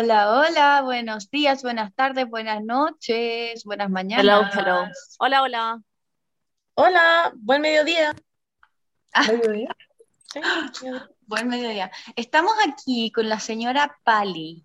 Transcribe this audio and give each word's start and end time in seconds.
Hola, 0.00 0.30
hola, 0.30 0.82
buenos 0.82 1.28
días, 1.28 1.64
buenas 1.64 1.92
tardes, 1.92 2.28
buenas 2.30 2.62
noches, 2.62 3.64
buenas 3.64 3.90
mañanas. 3.90 4.24
Hello, 4.24 4.48
hello. 4.54 4.88
Hola, 5.18 5.42
hola. 5.42 5.82
Hola, 6.74 7.32
buen 7.34 7.62
mediodía. 7.62 8.14
Ah. 9.12 9.24
¿Mediodía? 9.26 9.74
Sí, 10.32 10.40
Buen 11.26 11.48
mediodía. 11.48 11.90
Estamos 12.14 12.52
aquí 12.64 13.10
con 13.10 13.28
la 13.28 13.40
señora 13.40 13.98
Pali. 14.04 14.64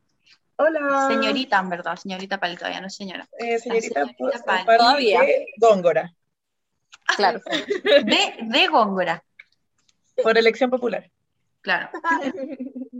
Hola. 0.57 1.07
Señorita, 1.10 1.57
en 1.57 1.70
verdad, 1.70 1.96
señorita 1.96 2.39
Pali, 2.39 2.56
todavía 2.56 2.82
no 2.82 2.86
es 2.88 2.96
señora. 2.96 3.28
Eh, 3.39 3.57
señorita, 3.57 4.02
señorita 4.02 4.15
pues, 4.20 4.43
Pali. 4.43 4.65
Pali 4.65 4.78
Todavía. 4.78 5.21
de 5.21 5.47
Góngora, 5.57 6.14
Claro. 7.18 7.42
De, 7.84 8.36
de 8.39 8.68
Góngora, 8.68 9.24
por 10.21 10.38
elección 10.38 10.70
popular. 10.70 11.10
claro. 11.61 11.89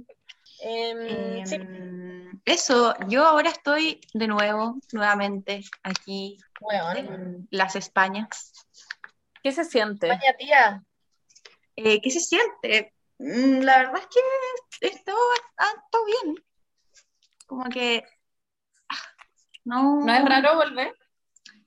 Em, 0.66 1.46
sí, 1.46 1.56
Em, 1.56 2.40
Eso, 2.46 2.96
yo 3.10 3.26
ahora 3.26 3.50
estoy 3.50 4.00
de 4.14 4.28
nuevo, 4.28 4.78
nuevamente, 4.94 5.62
aquí 5.84 6.38
bueno, 6.62 6.92
en 6.94 7.48
las 7.52 7.76
Españas. 7.76 8.54
¿Qué 9.44 9.52
se 9.52 9.66
siente? 9.66 10.08
España, 10.10 10.34
tía. 10.38 10.84
Eh, 11.76 12.02
¿qué 12.02 12.10
se 12.10 12.22
siente? 12.22 12.94
Mm, 13.20 13.60
La 13.62 13.78
verdad 13.80 13.98
es 13.98 14.08
que 14.08 14.88
esto 14.88 15.12
bastante 15.58 15.98
bien. 16.06 16.36
Como 17.46 17.66
que 17.66 18.06
ah, 18.88 18.96
no, 19.66 20.00
¿No 20.06 20.14
es 20.14 20.24
raro 20.24 20.56
volver? 20.56 20.96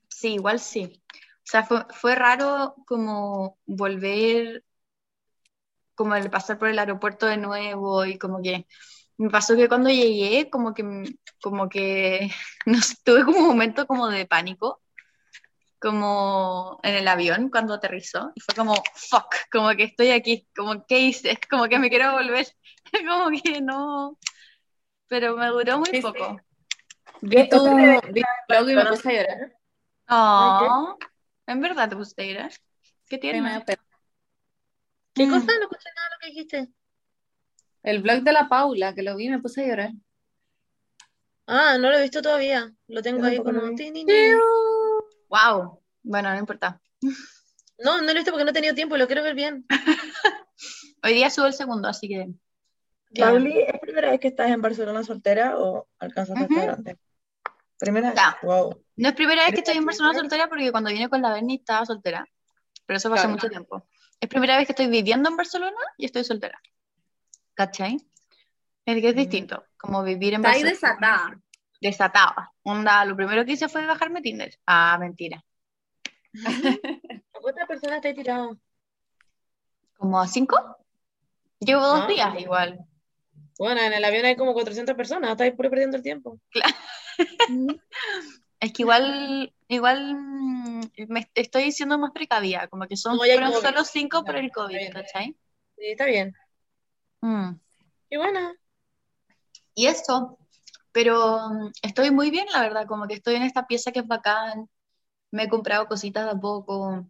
Sí, 0.08 0.34
igual 0.34 0.58
sí. 0.58 1.02
O 1.12 1.48
sea, 1.48 1.64
fue, 1.64 1.84
fue 1.90 2.14
raro 2.14 2.76
como 2.86 3.58
volver, 3.66 4.64
como 5.96 6.16
el 6.16 6.30
pasar 6.30 6.58
por 6.58 6.68
el 6.68 6.78
aeropuerto 6.80 7.26
de 7.26 7.38
nuevo 7.38 8.06
y 8.06 8.18
como 8.18 8.42
que 8.42 8.66
me 9.18 9.30
pasó 9.30 9.56
que 9.56 9.68
cuando 9.68 9.90
llegué, 9.90 10.50
como 10.50 10.74
que, 10.74 10.84
como 11.42 11.68
que, 11.70 12.30
no 12.66 12.80
sé, 12.82 12.96
tuve 13.04 13.24
como 13.24 13.38
un 13.40 13.46
momento 13.48 13.86
como 13.88 14.08
de 14.08 14.26
pánico, 14.26 14.82
como 15.78 16.80
en 16.82 16.94
el 16.96 17.08
avión 17.08 17.50
cuando 17.50 17.74
aterrizó 17.74 18.32
y 18.34 18.40
fue 18.40 18.54
como, 18.54 18.74
fuck, 18.94 19.34
como 19.52 19.70
que 19.76 19.84
estoy 19.84 20.10
aquí, 20.10 20.48
como, 20.56 20.84
¿qué 20.86 21.00
hice? 21.00 21.38
Como 21.50 21.68
que 21.68 21.78
me 21.78 21.90
quiero 21.90 22.12
volver, 22.12 22.46
como 23.08 23.30
que 23.30 23.60
no, 23.60 24.18
pero 25.08 25.36
me 25.36 25.48
duró 25.48 25.78
muy 25.78 25.92
Sí, 25.92 26.02
sí. 26.02 26.08
poco. 26.12 26.40
Otra 27.22 27.30
vi 27.32 27.48
tu 27.48 27.60
blog 28.48 28.70
y 28.70 28.76
me 28.76 28.86
puse 28.86 29.08
a 29.10 29.12
llorar. 29.12 29.52
Oh, 30.08 30.98
¿en 31.46 31.60
verdad 31.60 31.88
te 31.88 31.96
gusta 31.96 32.22
ir? 32.22 32.38
¿Qué 33.08 33.18
Sí, 33.20 33.20
tienes? 33.20 33.42
me 33.42 33.50
dio 33.52 33.64
pena. 33.64 33.82
¿Qué 35.16 35.26
Mm. 35.26 35.30
cosa? 35.30 35.46
No 35.46 35.62
escuché 35.62 35.88
nada 35.96 36.08
de 36.08 36.14
lo 36.14 36.20
que 36.20 36.26
dijiste. 36.28 36.68
El 37.82 38.02
blog 38.02 38.22
de 38.22 38.32
la 38.32 38.48
Paula, 38.48 38.94
que 38.94 39.02
lo 39.02 39.16
vi, 39.16 39.30
me 39.30 39.38
puse 39.38 39.64
a 39.64 39.66
llorar. 39.66 39.90
Ah, 41.46 41.78
no 41.78 41.90
lo 41.90 41.96
he 41.96 42.02
visto 42.02 42.20
todavía. 42.20 42.70
Lo 42.88 43.02
tengo 43.02 43.20
Yo 43.20 43.24
ahí 43.26 43.74
tin, 43.76 43.94
tin. 43.94 44.06
Wow. 45.28 45.80
Bueno, 46.02 46.30
no 46.32 46.38
importa. 46.38 46.80
No, 47.78 47.96
no 47.98 48.02
lo 48.02 48.10
he 48.10 48.14
visto 48.14 48.30
porque 48.30 48.44
no 48.44 48.50
he 48.50 48.54
tenido 48.54 48.74
tiempo, 48.74 48.96
lo 48.96 49.06
quiero 49.06 49.22
ver 49.22 49.34
bien. 49.34 49.64
Hoy 51.02 51.14
día 51.14 51.30
subo 51.30 51.46
el 51.46 51.54
segundo, 51.54 51.88
así 51.88 52.08
que. 52.08 52.28
Pauli, 53.18 53.60
¿es 53.60 53.80
primera 53.80 54.10
vez 54.10 54.20
que 54.20 54.28
estás 54.28 54.50
en 54.50 54.60
Barcelona 54.60 55.02
soltera 55.04 55.56
o 55.58 55.88
alcanzaste 55.98 56.44
estar 56.44 56.70
antes? 56.70 56.96
Primera 57.78 58.10
vez. 58.10 58.16
Ya. 58.18 58.36
Wow. 58.42 58.82
no 58.96 59.08
es 59.08 59.14
primera 59.14 59.42
vez 59.42 59.50
que 59.50 59.60
¿Eres 59.60 59.68
estoy 59.68 59.78
en 59.78 59.86
Barcelona 59.86 60.18
soltera 60.18 60.48
porque 60.48 60.70
cuando 60.72 60.90
vine 60.90 61.08
con 61.08 61.22
la 61.22 61.32
Berni 61.32 61.56
estaba 61.56 61.86
soltera. 61.86 62.26
Pero 62.84 62.96
eso 62.98 63.08
fue 63.08 63.18
hace 63.18 63.28
mucho 63.28 63.48
tiempo. 63.48 63.86
Es 64.20 64.28
primera 64.28 64.56
vez 64.56 64.66
que 64.66 64.72
estoy 64.72 64.88
viviendo 64.88 65.28
en 65.28 65.36
Barcelona 65.36 65.76
y 65.96 66.06
estoy 66.06 66.24
soltera. 66.24 66.60
¿Cachai? 67.54 67.96
Es 68.84 69.00
que 69.00 69.08
es 69.08 69.14
Mm. 69.14 69.18
distinto, 69.18 69.64
como 69.76 70.02
vivir 70.02 70.34
en 70.34 70.40
Está 70.44 70.50
ahí 70.56 70.62
Barcelona. 70.62 70.96
desatada. 70.98 71.40
Desatada. 71.80 72.52
Onda, 72.62 73.04
lo 73.04 73.16
primero 73.16 73.44
que 73.44 73.52
hice 73.52 73.68
fue 73.68 73.84
bajarme 73.86 74.22
Tinder. 74.22 74.58
Ah, 74.66 74.96
mentira. 74.98 75.44
¿A 75.44 76.32
¿Cuántas 77.40 77.66
personas 77.68 78.00
te 78.00 78.10
he 78.10 78.14
tirado? 78.14 78.58
¿Como 79.96 80.20
a 80.20 80.26
cinco? 80.26 80.56
Llevo 81.60 81.80
dos 81.82 82.00
Ah. 82.04 82.06
días 82.06 82.40
igual. 82.40 82.80
Bueno, 83.58 83.80
en 83.80 83.92
el 83.94 84.04
avión 84.04 84.26
hay 84.26 84.36
como 84.36 84.52
400 84.52 84.94
personas, 84.96 85.30
estáis 85.30 85.54
puro 85.54 85.70
perdiendo 85.70 85.96
el 85.96 86.02
tiempo. 86.02 86.38
Es 88.60 88.72
que 88.72 88.82
igual, 88.82 89.52
igual 89.68 90.14
mm, 90.14 90.80
me 91.08 91.30
estoy 91.34 91.72
siendo 91.72 91.98
más 91.98 92.12
precavida, 92.12 92.68
como 92.68 92.86
que 92.86 92.96
son 92.96 93.16
fueron 93.18 93.52
solo 93.52 93.84
cinco 93.84 94.24
por 94.24 94.36
el 94.36 94.46
está 94.46 94.62
COVID, 94.62 94.76
bien. 94.76 94.92
¿cachai? 94.92 95.36
Sí, 95.76 95.84
está 95.86 96.06
bien. 96.06 96.34
Mm. 97.20 97.50
Y 98.10 98.16
bueno, 98.16 98.54
Y 99.74 99.86
eso, 99.86 100.38
pero 100.92 101.50
mm, 101.50 101.72
estoy 101.82 102.10
muy 102.10 102.30
bien, 102.30 102.46
la 102.52 102.62
verdad, 102.62 102.86
como 102.86 103.06
que 103.06 103.14
estoy 103.14 103.34
en 103.34 103.42
esta 103.42 103.66
pieza 103.66 103.92
que 103.92 104.00
es 104.00 104.06
bacán, 104.06 104.68
me 105.30 105.44
he 105.44 105.48
comprado 105.48 105.86
cositas 105.86 106.24
de 106.24 106.30
a 106.32 106.34
poco, 106.40 107.06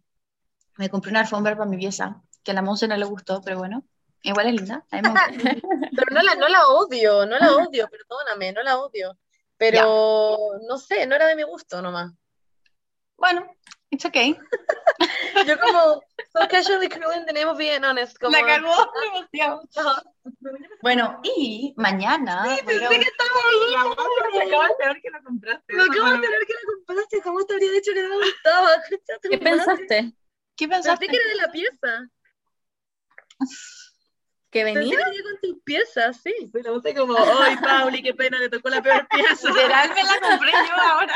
me 0.77 0.89
compré 0.89 1.11
una 1.11 1.21
alfombra 1.21 1.55
para 1.57 1.69
mi 1.69 1.77
pieza, 1.77 2.21
que 2.43 2.51
a 2.51 2.53
la 2.53 2.61
Monse 2.61 2.87
no 2.87 2.97
le 2.97 3.05
gustó, 3.05 3.41
pero 3.41 3.57
bueno, 3.59 3.85
igual 4.23 4.47
es 4.47 4.53
linda, 4.55 4.85
pero 4.91 6.07
no 6.11 6.21
la, 6.21 6.35
no 6.35 6.47
la 6.49 6.67
odio, 6.67 7.25
no 7.25 7.37
la 7.39 7.51
odio, 7.55 7.89
perdóname, 7.89 8.53
no 8.53 8.63
la 8.63 8.79
odio. 8.79 9.17
Pero 9.57 10.59
no 10.67 10.77
sé, 10.77 11.05
no 11.07 11.15
era 11.15 11.27
de 11.27 11.35
mi 11.35 11.43
gusto 11.43 11.81
nomás. 11.81 12.11
Bueno, 13.17 13.49
it's 13.89 14.05
okay. 14.05 14.37
Yo 15.47 15.59
como, 15.59 16.01
so 16.33 16.47
casually 16.49 16.89
cruel 16.89 17.17
in 17.19 17.25
the 17.25 17.33
name 17.33 17.47
of 17.47 17.57
being 17.57 17.83
honest, 17.83 18.17
como... 18.19 18.31
La 18.37 18.45
cagó 18.45 18.73
demasiado. 19.31 19.67
Bueno, 20.81 21.19
y 21.23 21.73
mañana 21.77 22.43
a 22.43 22.57
pensé 22.57 22.89
que 22.89 23.01
estaba 23.01 23.29
Me 24.33 24.43
acabas 24.43 24.77
de 24.77 24.85
ver 24.85 25.01
que 25.01 25.09
lo 25.09 25.23
compraste. 25.23 25.73
Lo 25.73 25.83
acabo 25.83 26.11
de 26.11 26.19
tener 26.19 26.45
que 26.45 26.53
la 26.53 26.73
compraste, 26.73 27.21
jamás 27.21 27.47
te 27.47 27.53
habría 27.53 27.71
dicho 27.71 27.91
que 27.93 28.03
no 28.03 28.09
me 28.09 28.25
gustaba. 28.25 28.69
¿Qué 29.29 29.37
pensaste? 29.37 30.13
¿Qué 30.55 30.67
Pensé 30.67 30.89
pensaste? 30.89 31.07
que 31.07 31.15
era 31.15 31.27
de 31.27 31.35
la 31.35 31.51
pieza. 31.51 32.09
¿Que 34.57 34.63
Pensé 34.63 34.79
venía? 34.79 34.97
que 34.97 35.03
venía 35.05 35.21
con 35.23 35.39
tus 35.41 35.63
piezas, 35.63 36.17
sí. 36.21 36.33
Pero 36.51 36.81
sé 36.81 36.95
como, 36.95 37.15
ay, 37.17 37.55
Pauli, 37.57 38.01
qué 38.01 38.13
pena, 38.15 38.39
te 38.39 38.49
tocó 38.49 38.69
la 38.69 38.81
peor 38.81 39.07
pieza. 39.07 39.49
Literal 39.49 39.89
me 39.93 40.03
la 40.03 40.19
compré 40.29 40.51
yo 40.51 40.75
ahora. 40.81 41.15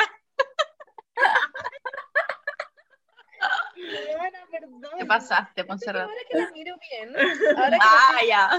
Bueno, 4.17 4.37
perdón. 4.51 4.81
¿Qué 4.97 5.05
pasaste, 5.05 5.63
Montserrat? 5.63 6.03
Ahora 6.03 6.21
que 6.29 6.37
la 6.37 6.51
miro 6.51 6.75
bien, 6.89 7.15
ahora, 7.57 7.69
que 7.71 7.77
Ah, 7.81 8.19
ya. 8.27 8.49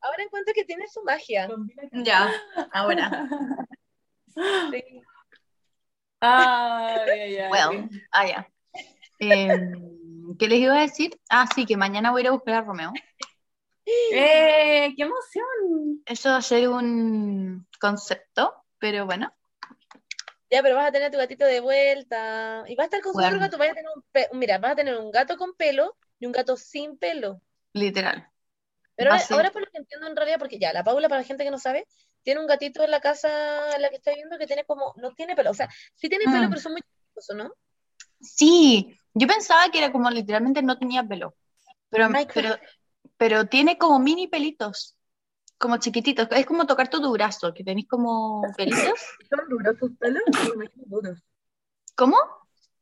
ahora 0.00 0.22
encuentro 0.22 0.54
que 0.54 0.64
tiene 0.64 0.86
su 0.86 1.02
magia. 1.02 1.48
Ya, 1.92 2.30
ahora. 2.72 3.28
Sí. 4.70 5.02
Ay, 6.20 7.10
ay, 7.10 7.36
ay. 7.38 7.50
Well, 7.50 7.90
ah, 8.12 8.26
ya. 8.26 8.48
Em, 9.18 10.36
¿qué 10.38 10.48
les 10.48 10.58
iba 10.60 10.76
a 10.76 10.80
decir? 10.82 11.18
Ah, 11.28 11.46
sí, 11.54 11.66
que 11.66 11.76
mañana 11.76 12.10
voy 12.12 12.20
a 12.20 12.22
ir 12.22 12.28
a 12.28 12.32
buscar 12.32 12.54
a 12.54 12.60
Romeo. 12.62 12.92
¡Eh! 13.86 14.94
¡Qué 14.96 15.02
emoción! 15.02 16.02
Eso 16.06 16.30
va 16.30 16.36
a 16.38 16.42
ser 16.42 16.68
un 16.68 17.66
concepto, 17.80 18.54
pero 18.78 19.06
bueno. 19.06 19.32
Ya, 20.50 20.62
pero 20.62 20.76
vas 20.76 20.88
a 20.88 20.92
tener 20.92 21.08
a 21.08 21.10
tu 21.10 21.18
gatito 21.18 21.44
de 21.44 21.60
vuelta. 21.60 22.64
Y 22.66 22.76
vas 22.76 22.84
a 22.84 22.86
estar 22.86 23.00
con 23.02 23.12
su 23.12 23.18
Bueno. 23.18 23.36
otro 23.36 23.40
gato. 23.40 23.58
Vas 23.58 23.70
a 23.70 23.74
tener 23.74 23.90
un 23.94 24.02
pe- 24.12 24.28
Mira, 24.32 24.58
vas 24.58 24.72
a 24.72 24.76
tener 24.76 24.96
un 24.96 25.10
gato 25.10 25.36
con 25.36 25.54
pelo 25.54 25.96
y 26.18 26.26
un 26.26 26.32
gato 26.32 26.56
sin 26.56 26.96
pelo. 26.96 27.40
Literal. 27.72 28.28
Pero 28.96 29.10
ahora, 29.10 29.24
ahora 29.30 29.50
por 29.50 29.62
lo 29.62 29.70
que 29.70 29.78
entiendo 29.78 30.06
en 30.06 30.14
realidad, 30.16 30.38
porque 30.38 30.58
ya, 30.58 30.72
la 30.72 30.84
Paula, 30.84 31.08
para 31.08 31.22
la 31.22 31.26
gente 31.26 31.42
que 31.44 31.50
no 31.50 31.58
sabe, 31.58 31.86
tiene 32.22 32.40
un 32.40 32.46
gatito 32.46 32.84
en 32.84 32.90
la 32.92 33.00
casa 33.00 33.74
en 33.74 33.82
la 33.82 33.90
que 33.90 33.96
está 33.96 34.10
viviendo 34.12 34.38
que 34.38 34.46
tiene 34.46 34.64
como, 34.64 34.94
no 34.96 35.12
tiene 35.14 35.34
pelo, 35.34 35.50
o 35.50 35.54
sea, 35.54 35.68
sí 35.94 36.08
tiene 36.08 36.26
pelo, 36.26 36.46
Mm. 36.46 36.50
pero 36.50 36.60
son 36.60 36.72
muy 36.72 36.82
chistosos, 36.82 37.36
¿no? 37.36 37.52
Sí, 38.20 38.98
yo 39.14 39.26
pensaba 39.26 39.68
que 39.70 39.78
era 39.78 39.92
como 39.92 40.10
literalmente 40.10 40.62
no 40.62 40.78
tenía 40.78 41.02
pelo, 41.02 41.34
pero, 41.90 42.08
pero 43.16 43.46
tiene 43.46 43.78
como 43.78 43.98
mini 43.98 44.28
pelitos, 44.28 44.96
como 45.58 45.78
chiquititos. 45.78 46.28
Es 46.30 46.46
como 46.46 46.66
tocarte 46.66 46.98
tu 47.00 47.12
brazo, 47.12 47.54
que 47.54 47.64
tenéis 47.64 47.88
como 47.88 48.42
pelitos. 48.56 49.00
¿Son 49.28 49.48
duros 49.48 49.78
sus 49.78 49.96
pelos? 49.98 50.22
Me 50.32 50.54
imagino 50.54 50.84
duros. 50.86 51.18
¿Cómo? 51.96 52.16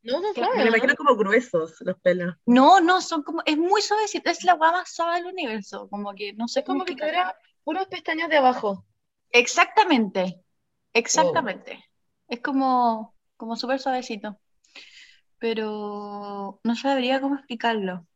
No, 0.03 0.21
no, 0.21 0.29
Me 0.29 0.35
claro, 0.35 0.55
¿no? 0.57 0.67
imagino 0.67 0.95
como 0.97 1.17
gruesos 1.17 1.81
los 1.81 1.97
pelos. 2.01 2.35
No, 2.47 2.81
no, 2.81 3.01
son 3.01 3.23
como, 3.23 3.43
es 3.47 3.57
muy 3.57 3.83
suavecito, 3.83 4.31
es 4.31 4.43
la 4.43 4.55
guava 4.55 4.79
más 4.79 4.93
suave 4.93 5.17
del 5.17 5.27
universo, 5.27 5.89
como 5.89 6.13
que 6.15 6.33
no 6.33 6.49
sé 6.49 6.61
Es 6.61 6.67
como 6.67 6.81
cómo 6.81 6.85
que 6.85 6.97
tuviera 6.97 7.37
puros 7.63 7.87
pestañas 7.87 8.29
de 8.29 8.37
abajo. 8.39 8.85
Exactamente, 9.31 10.43
exactamente. 10.93 11.85
Es 12.29 12.41
como, 12.41 13.15
como 13.37 13.57
súper 13.57 13.79
suavecito, 13.81 14.41
pero 15.39 16.61
no 16.65 16.77
sabría 16.77 17.21
cómo 17.21 17.37
explicarlo. 17.37 18.07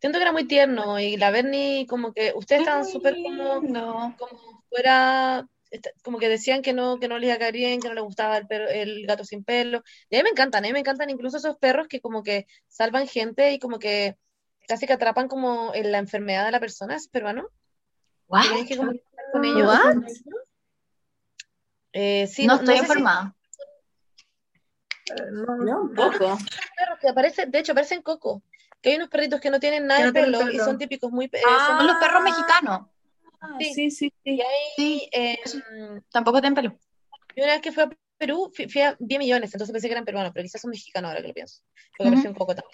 Siento 0.00 0.18
que 0.18 0.22
era 0.22 0.32
muy 0.32 0.44
tierno 0.44 0.98
y 1.00 1.16
la 1.16 1.30
Bernie 1.30 1.86
como 1.88 2.12
que 2.12 2.32
ustedes 2.36 2.60
estaban 2.62 2.84
súper 2.86 3.16
como, 3.22 3.60
No. 3.62 4.14
como 4.18 4.62
fuera, 4.68 5.48
como 6.04 6.18
que 6.18 6.28
decían 6.28 6.62
que 6.62 6.72
no, 6.72 6.98
que 7.00 7.08
no 7.08 7.18
les 7.18 7.26
iba 7.28 7.34
a 7.34 7.38
caer 7.38 7.54
bien, 7.54 7.80
que 7.80 7.88
no 7.88 7.94
les 7.94 8.04
gustaba 8.04 8.36
el, 8.38 8.46
perro- 8.46 8.68
el 8.70 9.06
gato 9.06 9.24
sin 9.24 9.42
pelo. 9.42 9.82
Y 10.08 10.16
a 10.16 10.18
mí 10.20 10.22
me 10.24 10.30
encantan, 10.30 10.64
a 10.64 10.68
mí 10.68 10.72
me 10.72 10.78
encantan 10.80 11.10
incluso 11.10 11.38
esos 11.38 11.56
perros 11.56 11.88
que 11.88 12.00
como 12.00 12.22
que 12.22 12.46
salvan 12.68 13.08
gente 13.08 13.52
y 13.52 13.58
como 13.58 13.78
que 13.80 14.16
casi 14.68 14.86
que 14.86 14.92
atrapan 14.92 15.26
como 15.28 15.74
en 15.74 15.90
la 15.90 15.98
enfermedad 15.98 16.44
de 16.46 16.52
la 16.52 16.60
persona, 16.60 16.94
¿es 16.94 17.08
peruano? 17.08 17.48
What? 18.28 18.42
Que 18.42 18.48
tienes 18.50 18.68
que 18.68 18.76
como 18.76 18.92
estar 18.92 19.24
con 19.32 19.44
ellos. 19.44 19.66
What? 19.66 19.96
Eh, 21.92 22.26
sí, 22.28 22.46
no 22.46 22.54
no, 22.54 22.60
estoy 22.60 22.76
sé 22.76 22.80
si- 22.84 22.86
informada. 22.88 23.34
Eh, 25.10 25.22
no, 25.32 25.56
No, 25.56 25.80
un 25.82 25.94
poco. 25.94 26.38
de 27.48 27.58
hecho, 27.58 27.72
aparecen 27.72 28.02
coco. 28.02 28.42
Que 28.80 28.90
hay 28.90 28.96
unos 28.96 29.08
perritos 29.08 29.40
que 29.40 29.50
no 29.50 29.58
tienen 29.60 29.86
nada 29.86 30.04
de 30.06 30.12
pelo 30.12 30.50
y 30.50 30.58
son 30.58 30.78
típicos 30.78 31.10
muy. 31.10 31.26
eh, 31.26 31.40
Ah. 31.46 31.76
son- 31.78 31.86
los 31.86 31.96
perros 31.96 32.22
mexicanos. 32.22 32.86
Sí. 33.60 33.74
Sí, 33.74 33.90
sí, 33.90 34.12
y 34.24 34.36
sí. 34.36 34.42
hay, 34.42 34.48
Sí, 34.76 35.08
eh, 35.12 35.38
tampoco 36.10 36.40
tienen 36.40 36.54
pelo. 36.54 36.78
yo 37.36 37.44
una 37.44 37.52
vez 37.54 37.62
que 37.62 37.72
fui 37.72 37.82
a 37.84 37.90
Perú, 38.18 38.50
fui, 38.54 38.68
fui 38.68 38.80
a, 38.82 38.96
vi 38.98 39.14
a 39.14 39.18
millones, 39.18 39.54
entonces 39.54 39.72
pensé 39.72 39.86
que 39.88 39.92
eran 39.92 40.04
peruanos, 40.04 40.32
pero 40.34 40.42
quizás 40.42 40.60
son 40.60 40.70
mexicanos 40.70 41.08
ahora 41.10 41.22
que 41.22 41.28
lo 41.28 41.34
pienso. 41.34 41.62
Porque 41.96 42.08
Ujú. 42.10 42.18
apareció 42.20 42.30
un 42.30 42.36
también. 42.56 42.64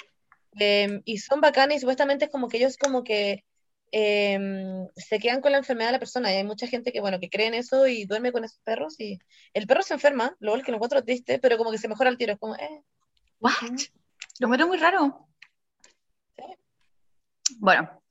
Eh, 0.58 1.02
y 1.04 1.18
son 1.18 1.40
bacanes 1.40 1.78
y 1.78 1.80
supuestamente 1.80 2.26
es 2.26 2.30
como 2.30 2.48
que 2.48 2.56
ellos 2.58 2.76
como 2.78 3.04
que 3.04 3.44
eh, 3.92 4.38
se 4.96 5.18
quedan 5.18 5.40
con 5.40 5.52
la 5.52 5.58
enfermedad 5.58 5.88
de 5.88 5.92
la 5.92 5.98
persona. 5.98 6.32
Y 6.32 6.36
hay 6.36 6.44
mucha 6.44 6.66
gente 6.66 6.92
que, 6.92 7.00
bueno, 7.00 7.20
que 7.20 7.28
cree 7.28 7.46
en 7.46 7.54
eso 7.54 7.86
y 7.86 8.06
duerme 8.06 8.32
con 8.32 8.44
esos 8.44 8.58
perros. 8.60 8.98
Y 8.98 9.18
el 9.52 9.66
perro 9.66 9.82
se 9.82 9.94
enferma, 9.94 10.34
luego 10.40 10.56
el 10.56 10.64
que 10.64 10.70
lo 10.72 10.76
encuentro 10.78 11.04
triste, 11.04 11.38
pero 11.38 11.58
como 11.58 11.70
que 11.70 11.78
se 11.78 11.88
mejora 11.88 12.08
al 12.10 12.16
tiro. 12.16 12.32
Es 12.32 12.38
como, 12.38 12.56
eh, 12.56 12.82
What? 13.40 13.52
Lo 14.38 14.46
encuentro 14.46 14.66
muy 14.66 14.78
raro. 14.78 15.28
Bueno. 17.64 18.02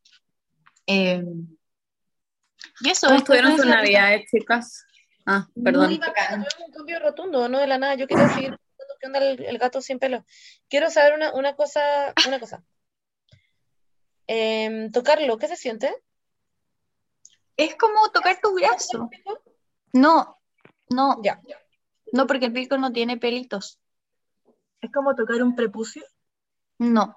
Eh, 0.88 1.24
y 2.82 2.90
eso. 2.90 3.06
¿Cómo 3.06 3.20
estuvieron 3.20 3.52
es 3.52 3.58
sus 3.58 3.68
navidades, 3.68 4.26
chicas? 4.32 4.84
Ah, 5.28 5.48
perdón. 5.64 5.86
Muy 5.90 6.00
bacán, 6.00 6.44
tuvimos 6.44 6.68
un 6.68 6.72
cambio 6.74 7.00
rotundo, 7.00 7.48
no 7.48 7.60
de 7.60 7.68
la 7.68 7.78
nada. 7.78 7.94
Yo 7.94 8.08
quería 8.08 8.30
seguir 8.30 8.58
preguntando 8.58 8.96
qué 9.00 9.06
onda 9.06 9.20
el, 9.20 9.46
el 9.46 9.58
gato 9.60 9.80
sin 9.80 10.00
pelo. 10.00 10.26
Quiero 10.68 10.90
saber 10.90 11.14
una, 11.14 11.36
una 11.36 11.56
cosa, 11.56 11.82
una 12.28 12.40
cosa. 12.40 12.64
Em, 14.26 14.92
tocarlo, 14.92 15.38
¿qué 15.38 15.48
se 15.48 15.56
siente? 15.56 15.96
Es 17.56 17.76
como 17.76 18.10
tocar 18.10 18.40
tu 18.42 18.56
brazo. 18.56 19.08
No, 19.92 20.42
no, 20.90 21.22
Ya. 21.22 21.40
no, 22.12 22.26
porque 22.26 22.48
el 22.48 22.54
pico 22.54 22.80
no 22.80 22.92
tiene 22.92 23.18
pelitos. 23.18 23.80
Es 24.82 24.92
como 24.92 25.14
tocar 25.14 25.44
un 25.44 25.56
prepucio. 25.56 26.04
No. 26.80 27.16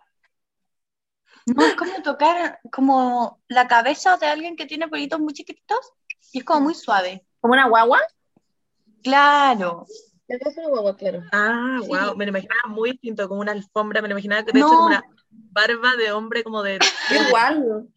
No, 1.47 1.65
es 1.65 1.75
como 1.77 2.03
tocar 2.03 2.61
como 2.73 3.41
la 3.49 3.69
cabeza 3.69 4.17
de 4.17 4.27
alguien 4.27 4.57
que 4.57 4.67
tiene 4.67 4.89
pelitos 4.89 5.21
muy 5.21 5.33
chiquititos 5.33 5.93
y 6.33 6.39
es 6.41 6.45
como 6.45 6.61
muy 6.63 6.75
suave. 6.75 7.25
¿Como 7.41 7.55
una 7.55 7.69
guagua? 7.69 8.01
Claro. 9.03 9.87
La 10.29 10.39
cabeza 10.39 10.61
de 10.61 10.67
una 10.67 10.73
guagua, 10.81 10.97
claro. 10.97 11.23
Ah, 11.33 11.79
Sí. 11.83 11.89
wow. 11.89 12.17
Me 12.17 12.25
lo 12.27 12.31
imaginaba 12.31 12.63
muy 12.69 12.93
distinto, 12.93 13.29
como 13.29 13.41
una 13.41 13.53
alfombra. 13.53 14.03
Me 14.03 14.09
lo 14.09 14.15
imaginaba 14.15 14.43
que 14.45 14.53
de 14.53 14.59
No. 14.61 14.67
hecho 14.67 14.75
como 14.77 14.87
una 14.89 15.05
barba 15.31 15.95
de 15.97 16.13
hombre 16.13 16.43
como 16.43 16.63
de. 16.63 16.79
Igual. 17.39 17.89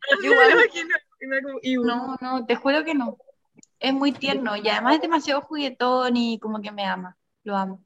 "Iu". 1.64 1.84
No, 1.84 2.16
no, 2.22 2.46
te 2.46 2.56
juro 2.56 2.84
que 2.84 2.94
no. 2.94 3.18
Es 3.80 3.94
muy 3.94 4.12
tierno 4.12 4.56
y 4.58 4.68
además 4.70 4.96
es 4.96 5.02
demasiado 5.02 5.42
juguetón 5.42 6.16
y 6.18 6.38
como 6.40 6.62
que 6.62 6.72
me 6.72 6.86
ama. 6.86 7.18
Lo 7.44 7.56
amo. 7.56 7.84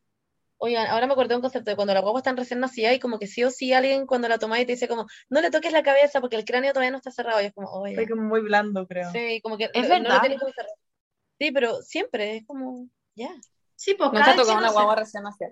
Oigan, 0.65 0.88
ahora 0.88 1.07
me 1.07 1.12
acordé 1.13 1.30
de 1.30 1.36
un 1.36 1.42
concepto 1.42 1.71
de 1.71 1.75
cuando 1.75 1.94
la 1.94 2.00
guagua 2.00 2.21
están 2.21 2.38
recién 2.38 2.62
nacida 2.62 2.94
y 2.94 3.00
como 3.00 3.19
que 3.19 3.27
sí 3.27 3.44
o 3.44 3.51
sí 3.51 3.74
alguien 3.74 4.06
cuando 4.07 4.30
la 4.30 4.38
toma 4.39 4.62
y 4.62 4.65
te 4.65 4.71
dice 4.71 4.88
como, 4.88 5.07
no 5.30 5.42
le 5.42 5.51
toques 5.51 5.74
la 5.74 5.83
cabeza 5.83 6.21
porque 6.21 6.38
el 6.38 6.45
cráneo 6.45 6.71
todavía 6.71 6.92
no 6.92 6.98
está 7.00 7.12
cerrado. 7.12 7.42
Y 7.42 7.48
es 7.48 7.54
como, 7.54 7.69
oye. 7.69 7.95
Está 8.01 8.07
como 8.15 8.21
muy 8.30 8.39
blando, 8.39 8.88
creo. 8.88 9.12
Sí, 9.12 9.42
como 9.42 9.57
que 9.57 9.65
Es 9.74 9.89
no- 9.89 9.95
no 10.00 10.04
lo 10.04 10.04
verdad. 10.04 10.21
cerrado. 10.21 10.69
Sí, 11.38 11.51
pero 11.51 11.81
siempre 11.81 12.38
es 12.38 12.45
como, 12.48 12.88
ya. 13.13 13.36
Sí, 13.75 13.94
pues 13.95 14.10
Nunca 14.13 14.31
he 14.31 14.36
tocado 14.38 14.57
una 14.57 14.71
guagua 14.71 14.95
recién 14.95 15.24
nacida. 15.24 15.50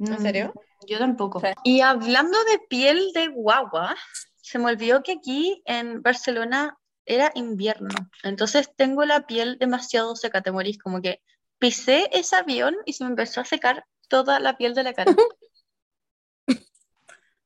¿En 0.00 0.20
serio? 0.20 0.52
Yo 0.86 0.98
tampoco. 0.98 1.40
Sí. 1.40 1.46
Y 1.64 1.80
hablando 1.80 2.36
de 2.44 2.58
piel 2.68 3.12
de 3.14 3.28
guagua, 3.28 3.96
se 4.36 4.58
me 4.58 4.66
olvidó 4.66 5.02
que 5.02 5.12
aquí 5.12 5.62
en 5.64 6.02
Barcelona 6.02 6.76
era 7.06 7.32
invierno. 7.34 7.88
Entonces 8.22 8.70
tengo 8.76 9.06
la 9.06 9.26
piel 9.26 9.56
demasiado 9.58 10.14
seca, 10.14 10.42
te 10.42 10.52
morís. 10.52 10.78
Como 10.78 11.00
que 11.00 11.22
pisé 11.60 12.08
ese 12.12 12.34
avión 12.34 12.74
y 12.86 12.94
se 12.94 13.04
me 13.04 13.10
empezó 13.10 13.40
a 13.40 13.44
secar 13.44 13.84
toda 14.08 14.40
la 14.40 14.56
piel 14.56 14.74
de 14.74 14.82
la 14.82 14.92
cara. 14.94 15.14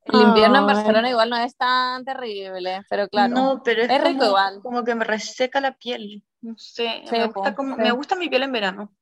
El 0.07 0.21
invierno 0.21 0.59
en. 0.59 0.67
Barcelona 0.67 1.09
igual 1.11 1.31
no 1.31 1.37
es 1.37 1.57
tan 1.57 2.05
terrible, 2.05 2.83
pero 2.91 3.09
claro. 3.09 3.35
No, 3.35 3.63
pero 3.65 3.83
es, 3.83 3.91
Es 3.91 3.99
rico 4.03 4.19
como, 4.19 4.25
igual. 4.27 4.61
como 4.63 4.85
que 4.85 4.95
me 4.95 5.05
reseca 5.05 5.61
la 5.63 5.77
piel. 5.79 6.23
No 6.43 6.55
sé, 6.59 7.03
Sí, 7.07 7.13
me 7.17 7.27
gusta, 7.27 7.51
po, 7.51 7.57
como- 7.57 7.77
sí. 7.77 7.83
me 7.83 7.91
gusta 7.93 8.15
mi 8.17 8.29
piel 8.29 8.43
en 8.43 8.53
verano. 8.53 8.95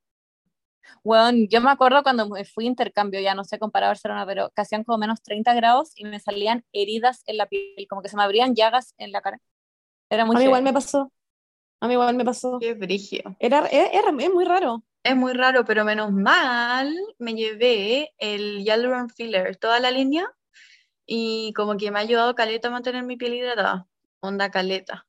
Bueno, 1.02 1.46
yo 1.50 1.60
me 1.60 1.70
acuerdo 1.70 2.04
cuando 2.04 2.28
me 2.28 2.44
fui 2.44 2.66
a 2.66 2.68
intercambio, 2.68 3.18
ya 3.20 3.34
no 3.34 3.42
sé 3.44 3.58
comparar 3.58 3.90
Barcelona, 3.90 4.24
pero 4.26 4.50
que 4.54 4.62
hacían 4.62 4.84
como 4.84 4.98
menos 4.98 5.22
30 5.22 5.54
grados 5.54 5.90
y 5.96 6.04
me 6.04 6.20
salían 6.20 6.64
heridas 6.72 7.24
en 7.26 7.36
la 7.36 7.46
piel, 7.46 7.86
como 7.88 8.02
que 8.02 8.08
se 8.08 8.16
me 8.16 8.22
abrían 8.22 8.54
llagas 8.54 8.94
en 8.98 9.10
la 9.10 9.20
cara. 9.22 9.40
Era 10.08 10.24
muy 10.24 10.36
A 10.36 10.38
mí 10.38 10.44
igual 10.44 10.62
me 10.62 10.72
pasó. 10.72 11.12
A 11.80 11.88
mí 11.88 11.94
igual 11.94 12.14
me 12.14 12.24
pasó. 12.24 12.58
Qué 12.60 12.74
brigio. 12.74 13.36
Era, 13.40 13.66
es, 13.66 13.90
es- 13.92 14.04
es 14.20 14.30
muy 14.32 14.44
raro. 14.44 14.84
Es 15.04 15.16
muy 15.16 15.32
raro, 15.32 15.64
pero 15.64 15.84
menos 15.84 16.12
mal 16.12 16.94
me 17.19 17.34
llevé 17.34 18.12
el 18.19 18.62
Hyaluron 18.64 19.10
Filler, 19.10 19.56
toda 19.56 19.81
la 19.81 19.90
línea, 19.90 20.26
y 21.06 21.52
como 21.54 21.76
que 21.76 21.90
me 21.90 21.99
ha 21.99 22.02
ayudado 22.02 22.34
caleta 22.34 22.69
a 22.69 22.70
mantener 22.70 23.02
mi 23.04 23.16
piel 23.16 23.34
hidratada. 23.34 23.87
Onda 24.20 24.50
caleta. 24.50 25.06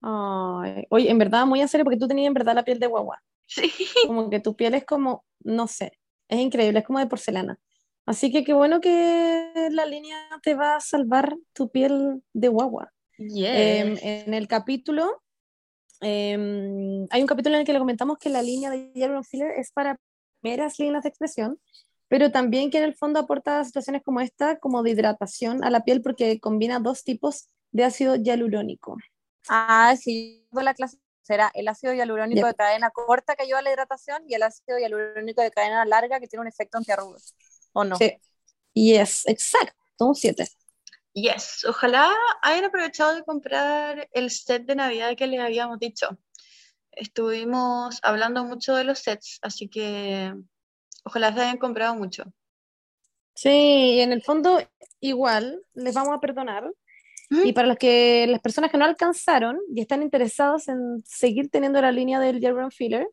Ay, 0.00 0.86
Oye, 0.90 1.10
en 1.10 1.18
verdad, 1.18 1.46
muy 1.46 1.60
en 1.60 1.68
serio, 1.68 1.84
porque 1.84 1.98
tú 1.98 2.06
tenías 2.06 2.28
en 2.28 2.34
verdad 2.34 2.54
la 2.54 2.64
piel 2.64 2.78
de 2.78 2.86
guagua. 2.86 3.22
Sí. 3.46 3.72
Como 4.06 4.30
que 4.30 4.40
tu 4.40 4.54
piel 4.54 4.74
es 4.74 4.84
como, 4.84 5.24
no 5.40 5.66
sé, 5.66 5.98
es 6.28 6.38
increíble, 6.38 6.80
es 6.80 6.86
como 6.86 6.98
de 6.98 7.06
porcelana. 7.06 7.58
Así 8.06 8.30
que 8.30 8.44
qué 8.44 8.52
bueno 8.54 8.80
que 8.80 9.68
la 9.72 9.84
línea 9.86 10.16
te 10.42 10.54
va 10.54 10.76
a 10.76 10.80
salvar 10.80 11.36
tu 11.52 11.70
piel 11.70 12.22
de 12.32 12.48
guagua. 12.48 12.92
Em, 13.18 13.94
Yes. 13.94 14.00
en 14.02 14.34
el 14.34 14.46
capítulo, 14.46 15.22
em, 16.00 17.06
hay 17.10 17.20
un 17.22 17.26
capítulo 17.26 17.54
en 17.56 17.60
el 17.60 17.66
que 17.66 17.72
le 17.72 17.78
comentamos 17.78 18.18
que 18.18 18.28
la 18.28 18.42
línea 18.42 18.70
de 18.70 18.90
Hyaluron 18.94 19.24
Filler 19.24 19.52
es 19.56 19.72
para 19.72 19.98
primeras 20.40 20.78
líneas 20.78 21.02
de 21.02 21.08
expresión, 21.08 21.60
pero 22.08 22.30
también 22.30 22.70
que 22.70 22.78
en 22.78 22.84
el 22.84 22.94
fondo 22.94 23.18
aporta 23.20 23.64
situaciones 23.64 24.02
como 24.04 24.20
esta, 24.20 24.58
como 24.58 24.82
de 24.82 24.90
hidratación 24.90 25.64
a 25.64 25.70
la 25.70 25.80
piel, 25.84 26.02
porque 26.02 26.38
combina 26.40 26.78
dos 26.78 27.02
tipos 27.04 27.48
de 27.72 27.84
ácido 27.84 28.16
hialurónico. 28.16 28.96
Ah, 29.48 29.94
sí, 30.00 30.46
la 30.52 30.74
clase 30.74 30.98
será 31.22 31.50
el 31.54 31.66
ácido 31.68 31.92
hialurónico 31.92 32.38
Yep. 32.38 32.46
de 32.46 32.54
cadena 32.54 32.90
corta 32.90 33.34
que 33.34 33.42
ayuda 33.42 33.58
a 33.58 33.62
la 33.62 33.72
hidratación 33.72 34.22
y 34.28 34.34
el 34.34 34.42
ácido 34.44 34.78
hialurónico 34.78 35.42
de 35.42 35.50
cadena 35.50 35.84
larga 35.84 36.20
que 36.20 36.28
tiene 36.28 36.42
un 36.42 36.48
efecto 36.48 36.78
antiarrugas. 36.78 37.34
¿O 37.72 37.84
no? 37.84 37.96
Sí. 37.96 38.12
Yes, 38.74 39.26
exacto, 39.26 39.74
un 40.00 40.14
7. 40.14 40.46
Yes. 41.16 41.64
Ojalá 41.66 42.12
hayan 42.42 42.66
aprovechado 42.66 43.14
de 43.14 43.24
comprar 43.24 44.06
el 44.12 44.30
set 44.30 44.66
de 44.66 44.74
Navidad 44.74 45.16
que 45.16 45.26
les 45.26 45.40
habíamos 45.40 45.78
dicho. 45.78 46.18
Estuvimos 46.92 48.00
hablando 48.02 48.44
mucho 48.44 48.74
de 48.74 48.84
los 48.84 48.98
sets, 48.98 49.38
así 49.40 49.70
que 49.70 50.34
ojalá 51.04 51.32
se 51.32 51.40
hayan 51.40 51.56
comprado 51.56 51.94
mucho. 51.94 52.24
Sí, 53.34 53.48
y 53.48 54.00
en 54.02 54.12
el 54.12 54.22
fondo 54.22 54.60
igual 55.00 55.62
les 55.72 55.94
vamos 55.94 56.14
a 56.14 56.20
perdonar. 56.20 56.70
Y 57.30 57.54
para 57.54 57.68
los 57.68 57.78
que, 57.78 58.26
las 58.28 58.40
personas 58.40 58.70
que 58.70 58.76
no 58.76 58.84
alcanzaron 58.84 59.58
y 59.74 59.80
están 59.80 60.02
interesados 60.02 60.68
en 60.68 61.02
seguir 61.06 61.48
teniendo 61.50 61.80
la 61.80 61.92
línea 61.92 62.20
del 62.20 62.40
Hyaluron 62.40 62.70
Filler, 62.70 63.08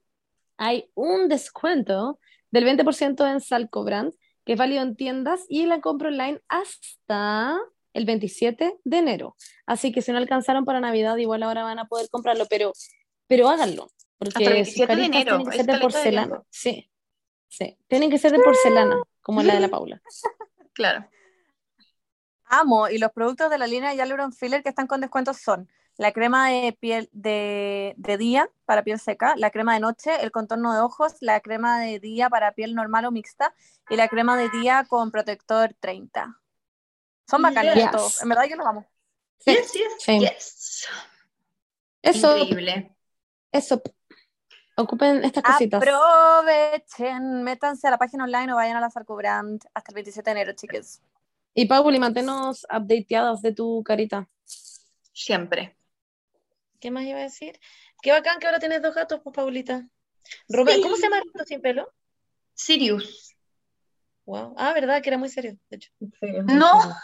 hay 0.58 0.90
un 0.94 1.30
descuento 1.30 2.20
del 2.52 2.66
20% 2.66 3.32
en 3.32 3.40
Salco 3.40 3.86
Brand, 3.86 4.14
que 4.44 4.54
es 4.54 4.60
válido 4.60 4.84
en 4.84 4.98
tiendas 4.98 5.46
y 5.48 5.68
la 5.68 5.80
compra 5.80 6.10
online 6.10 6.42
hasta 6.50 7.58
el 7.94 8.06
27 8.06 8.80
de 8.84 8.98
enero. 8.98 9.36
Así 9.66 9.92
que 9.92 10.02
si 10.02 10.12
no 10.12 10.18
alcanzaron 10.18 10.66
para 10.66 10.80
Navidad, 10.80 11.18
igual 11.18 11.44
ahora 11.44 11.64
van 11.64 11.80
a 11.80 11.86
poder 11.86 12.10
comprarlo, 12.10 12.46
pero, 12.50 12.74
pero 13.28 13.50
háganlo. 13.50 13.90
Porque 14.18 14.46
Hasta 14.46 14.58
el 14.58 14.66
sus 14.66 14.76
27 14.78 14.82
de 14.82 14.88
caritas 14.88 15.22
enero, 15.22 15.38
tienen 15.38 15.46
que 15.46 15.58
es 15.58 15.66
ser 15.66 15.76
de 15.76 15.82
porcelana. 15.82 16.44
Sí, 16.50 16.92
sí. 17.48 17.78
Tienen 17.88 18.10
que 18.10 18.18
ser 18.18 18.32
de 18.32 18.40
porcelana, 18.40 18.98
como 19.22 19.44
la 19.44 19.56
de 19.56 19.60
la 19.60 19.70
Paula. 19.70 20.02
Claro. 20.76 21.08
Amo, 22.46 22.90
y 22.90 22.98
los 22.98 23.12
productos 23.12 23.52
de 23.52 23.60
la 23.60 23.68
línea 23.68 23.94
Hyaluron 23.94 24.34
Filler 24.34 24.64
que 24.64 24.70
están 24.70 24.88
con 24.88 25.02
descuentos 25.02 25.38
son 25.38 25.70
la 25.98 26.12
crema 26.12 26.50
de 26.50 26.74
piel 26.74 27.10
de, 27.12 27.94
de 27.98 28.18
día 28.18 28.50
para 28.66 28.84
piel 28.84 29.00
seca, 29.00 29.36
la 29.38 29.52
crema 29.52 29.76
de 29.76 29.82
noche, 29.82 30.12
el 30.24 30.32
contorno 30.32 30.74
de 30.74 30.80
ojos, 30.80 31.14
la 31.22 31.42
crema 31.42 31.80
de 31.80 32.00
día 32.00 32.28
para 32.30 32.54
piel 32.54 32.74
normal 32.74 33.06
o 33.06 33.12
mixta 33.12 33.54
y 33.88 33.96
la 33.98 34.08
crema 34.08 34.36
de 34.36 34.50
día 34.50 34.86
con 34.90 35.12
protector 35.12 35.76
30. 35.80 36.40
Son 37.30 37.42
bacanes 37.42 37.76
Yes. 37.76 37.92
todos, 37.92 38.22
en 38.22 38.30
verdad 38.30 38.44
yo 38.50 38.56
los 38.56 38.66
amo. 38.68 38.88
Sí, 39.40 39.52
Yes, 39.52 39.74
yes, 39.74 39.94
sí. 40.00 40.20
yes. 40.20 40.88
Eso, 42.02 42.38
Increíble. 42.38 42.96
eso. 43.52 43.82
Ocupen 44.76 45.24
estas 45.24 45.44
cositas. 45.44 45.82
Aprovechen, 45.84 47.44
métanse 47.44 47.88
a 47.88 47.92
la 47.92 47.98
página 47.98 48.24
online 48.24 48.52
o 48.54 48.56
vayan 48.56 48.76
a 48.78 48.82
la 48.82 48.90
Sarcobrand 48.90 49.64
hasta 49.74 49.92
el 49.92 49.96
27 49.96 50.30
de 50.30 50.32
enero, 50.32 50.54
chicos. 50.54 51.00
Y 51.54 51.66
Pauli, 51.68 52.00
manténnos 52.00 52.66
updateadas 52.70 53.42
de 53.42 53.54
tu 53.54 53.84
carita. 53.84 54.28
Siempre. 55.14 55.78
¿Qué 56.80 56.90
más 56.90 57.04
iba 57.04 57.20
a 57.20 57.24
decir? 57.24 57.60
Qué 58.02 58.12
bacán 58.12 58.40
que 58.40 58.48
ahora 58.48 58.60
tienes 58.60 58.82
dos 58.82 58.96
gatos, 58.96 59.22
pues, 59.24 59.36
Paulita. 59.36 59.88
Rubén, 60.50 60.82
¿cómo 60.82 60.96
se 60.96 61.04
llama 61.04 61.20
el 61.20 61.32
gato 61.32 61.46
sin 61.46 61.62
pelo? 61.62 61.94
Sirius. 62.56 63.36
Wow. 64.26 64.56
Ah, 64.58 64.74
verdad, 64.74 65.02
que 65.02 65.10
era 65.10 65.18
muy 65.18 65.30
serio, 65.30 65.58
de 65.70 65.76
hecho. 65.78 65.92
Sí, 66.00 66.08
No, 66.46 66.82
serio. 66.82 66.96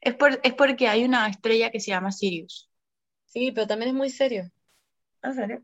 Es, 0.00 0.14
por, 0.14 0.40
es 0.42 0.54
porque 0.54 0.88
hay 0.88 1.04
una 1.04 1.28
estrella 1.28 1.70
que 1.70 1.80
se 1.80 1.90
llama 1.90 2.12
Sirius. 2.12 2.70
Sí, 3.26 3.52
pero 3.52 3.66
también 3.66 3.90
es 3.90 3.94
muy 3.94 4.10
serio. 4.10 4.50
¿En 5.22 5.34
serio? 5.34 5.62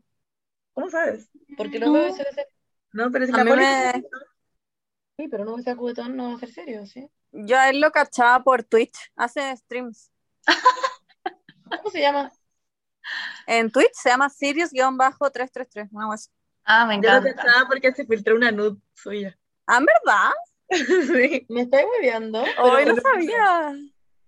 ¿Cómo 0.73 0.89
sabes? 0.89 1.29
Porque 1.57 1.79
los 1.79 1.89
No. 1.89 1.95
veo 1.95 2.07
y 2.09 2.11
se 2.13 2.23
ve 2.23 2.29
serio. 2.33 2.49
No, 2.93 3.11
pero 3.11 3.25
A 3.25 3.27
la 3.29 3.43
Poli- 3.45 3.61
me- 3.61 4.03
Sí, 5.17 5.27
pero 5.29 5.45
no 5.45 5.57
sea 5.59 5.75
juguetón, 5.75 6.15
no 6.15 6.29
va 6.29 6.35
a 6.35 6.39
ser 6.39 6.51
serio, 6.51 6.85
¿sí? 6.85 7.09
Yo 7.31 7.57
a 7.57 7.69
él 7.69 7.81
lo 7.81 7.91
cachaba 7.91 8.43
por 8.43 8.63
Twitch, 8.63 8.95
hace 9.15 9.55
streams. 9.57 10.11
¿Cómo 11.69 11.89
se 11.89 12.01
llama? 12.01 12.31
En 13.47 13.71
Twitch 13.71 13.93
se 13.93 14.09
llama 14.09 14.29
Sirius-333, 14.29 15.89
una 15.91 16.07
cosa. 16.07 16.29
Ah, 16.65 16.85
me 16.85 16.95
Yo 16.95 17.01
lo 17.01 17.07
encanta. 17.17 17.35
cachaba 17.35 17.67
porque 17.67 17.93
se 17.93 18.05
filtró 18.05 18.35
una 18.35 18.51
nude 18.51 18.77
suya. 18.93 19.37
Ah, 19.65 19.77
¿en 19.77 19.85
verdad? 19.85 20.31
sí. 20.69 21.45
¿Me 21.49 21.61
estáis 21.61 21.85
hueveando? 21.89 22.43
Hoy 22.61 22.85
no 22.85 22.95
sabía. 22.95 23.75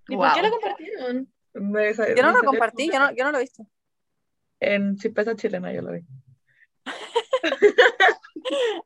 ¿Y 0.09 0.15
por 0.17 0.33
qué 0.33 0.41
lo 0.41 0.51
compartieron? 0.51 1.33
Me- 1.53 1.93
Yo 2.15 2.23
no 2.23 2.31
lo 2.31 2.43
compartí, 2.43 2.89
yo 2.91 2.99
no, 2.99 3.11
yo 3.11 3.23
no 3.23 3.31
lo 3.31 3.37
he 3.37 3.41
visto. 3.41 3.63
En 4.59 4.97
Chispeza 4.97 5.35
Chilena 5.35 5.71
yo 5.73 5.81
lo 5.81 5.91
vi. 5.93 6.01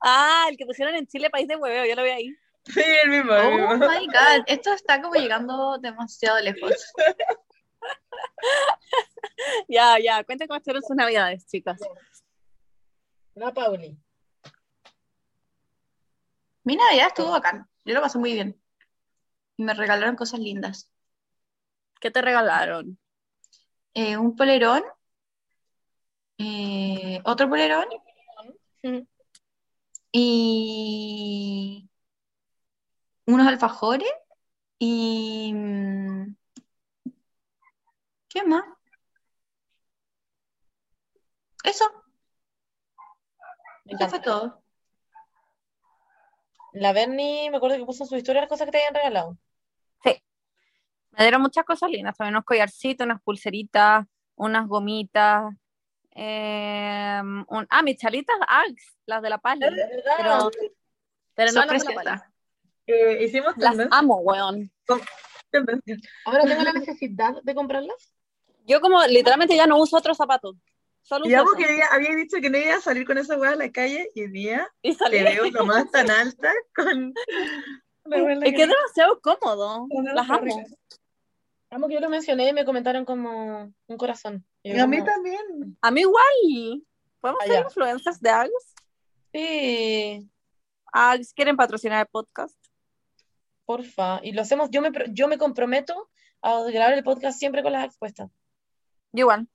Ah, 0.02 0.48
el 0.50 0.58
que 0.58 0.66
pusieron 0.66 0.94
en 0.96 1.08
Chile, 1.08 1.30
país 1.30 1.48
de 1.48 1.56
hueveo, 1.56 1.86
yo 1.86 1.96
lo 1.96 2.04
vi 2.04 2.10
ahí. 2.10 2.36
Sí, 2.66 2.82
el 3.04 3.10
mismo, 3.10 3.34
el 3.34 3.46
Oh 3.46 3.52
mismo. 3.78 3.88
my 3.88 4.06
god, 4.08 4.44
esto 4.48 4.74
está 4.74 5.02
como 5.02 5.14
llegando 5.22 5.78
demasiado 5.80 6.40
lejos. 6.42 6.72
Ya, 9.68 9.98
ya, 10.00 10.24
cuenten 10.24 10.48
cómo 10.48 10.58
estuvieron 10.58 10.84
sus 10.84 10.96
navidades, 10.96 11.46
chicas. 11.48 11.80
La 13.36 13.54
Pauli. 13.54 13.98
Mi 16.64 16.76
Navidad 16.76 17.08
estuvo 17.08 17.32
bacán. 17.32 17.68
Yo 17.84 17.94
lo 17.96 18.02
pasé 18.02 18.18
muy 18.20 18.34
bien. 18.34 18.62
Y 19.58 19.64
me 19.64 19.74
regalaron 19.74 20.16
cosas 20.16 20.40
lindas. 20.40 20.92
¿Qué 22.04 22.12
te 22.12 22.22
regalaron? 22.22 23.00
Eh, 23.94 24.18
un 24.18 24.36
polerón, 24.36 24.84
eh, 26.38 27.22
otro 27.24 27.50
polerón 27.50 27.86
y 30.12 31.90
unos 33.26 33.48
alfajores 33.48 34.10
y 34.80 35.54
mm, 35.54 36.36
¿qué 38.28 38.44
más? 38.44 38.66
Eso, 41.64 41.86
eso 43.86 44.10
fue 44.10 44.20
todo. 44.20 44.62
La 46.74 46.92
Bernie, 46.92 47.50
me 47.50 47.58
acuerdo 47.58 47.78
que 47.78 47.86
puso 47.86 48.04
en 48.04 48.10
su 48.10 48.16
historia 48.18 48.42
las 48.42 48.50
cosas 48.50 48.66
que 48.66 48.72
te 48.72 48.78
habían 48.80 48.96
regalado. 48.96 49.38
Me 51.18 51.24
dieron 51.24 51.42
muchas 51.42 51.64
cosas 51.66 51.90
lindas, 51.92 52.16
también 52.18 52.36
unos 52.36 52.46
collarcitos, 52.46 53.06
unas 53.06 53.22
pulseritas, 53.22 54.06
unas 54.36 54.68
gomitas. 54.68 55.54
eh, 56.16 57.20
un- 57.24 57.68
ah, 57.72 57.82
mis 57.82 57.98
chalitas 57.98 58.36
Ags, 58.48 58.96
las 59.08 59.22
de 59.24 59.30
la 59.32 59.40
Pali. 59.40 59.62
Pero, 59.62 60.52
pero 61.34 61.52
no 61.54 61.66
las 61.66 61.84
de 61.84 62.04
la. 62.04 62.32
Eh, 62.86 63.24
hicimos 63.24 63.54
Las 63.58 63.72
tendencia. 63.72 63.98
amo, 63.98 64.18
weón. 64.18 64.72
Ahora 66.26 66.44
tengo 66.46 66.62
la 66.64 66.74
necesidad 66.74 67.42
de 67.42 67.56
comprarlas. 67.56 68.14
Yo 68.68 68.80
como 68.80 69.04
literalmente 69.08 69.56
ya 69.56 69.66
no 69.66 69.78
uso 69.80 69.98
otros 69.98 70.18
zapatos. 70.18 70.56
Solo 71.02 71.28
Y 71.28 71.36
uso 71.36 71.56
que 71.58 71.74
ella 71.74 71.88
había 71.92 72.16
dicho 72.16 72.38
que 72.40 72.50
no 72.50 72.58
iba 72.60 72.76
a 72.76 72.80
salir 72.82 73.06
con 73.08 73.18
esa 73.18 73.36
weá 73.38 73.52
a 73.52 73.56
la 73.56 73.72
calle 73.72 74.10
y 74.16 74.28
día 74.28 74.68
Y 74.84 74.94
salí. 74.94 75.18
te 75.18 75.24
veo 75.24 75.50
nomás 75.52 75.90
tan 75.92 76.10
alta 76.12 76.54
con 76.76 77.14
Es 78.06 78.54
que 78.54 78.62
es 78.64 78.70
demasiado 78.70 79.20
cómodo. 79.20 79.88
Las 80.14 80.28
la 80.28 80.36
amo. 80.36 80.64
Que 81.88 81.94
yo 81.94 82.00
lo 82.00 82.10
mencioné 82.10 82.50
y 82.50 82.54
me 82.54 82.66
comentaron 82.66 83.06
como 83.06 83.74
un 83.88 83.98
corazón. 83.98 84.46
Y 84.64 84.78
a 84.78 84.88
mí 84.88 85.04
también. 85.04 85.78
A 85.82 85.92
mí 85.92 86.02
igual. 86.02 86.84
¿Podemos 87.20 87.42
Ah, 87.44 87.48
ser 87.48 87.64
influencers 87.64 88.20
de 88.20 88.30
Ags? 88.30 88.76
Sí, 89.34 90.30
Ags, 90.92 91.34
¿quieren 91.34 91.58
patrocinar 91.58 92.02
el 92.02 92.08
podcast? 92.08 92.56
porfa. 93.66 94.20
Y 94.24 94.34
lo 94.34 94.42
hacemos, 94.42 94.70
yo 94.72 94.82
me, 94.82 94.92
yo 95.12 95.28
me 95.28 95.38
comprometo 95.38 96.10
a 96.42 96.64
grabar 96.64 96.94
el 96.94 97.04
podcast 97.04 97.40
siempre 97.40 97.64
con 97.64 97.72
las 97.72 97.86
expuestas. 97.86 98.30
Yo 99.14 99.22
igual. 99.22 99.48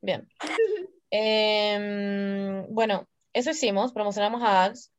Bien. 0.00 0.28
Em, 1.10 2.66
bueno, 2.74 3.08
eso 3.32 3.50
hicimos, 3.50 3.92
promocionamos 3.92 4.42
a 4.42 4.64
Ags. 4.64 4.92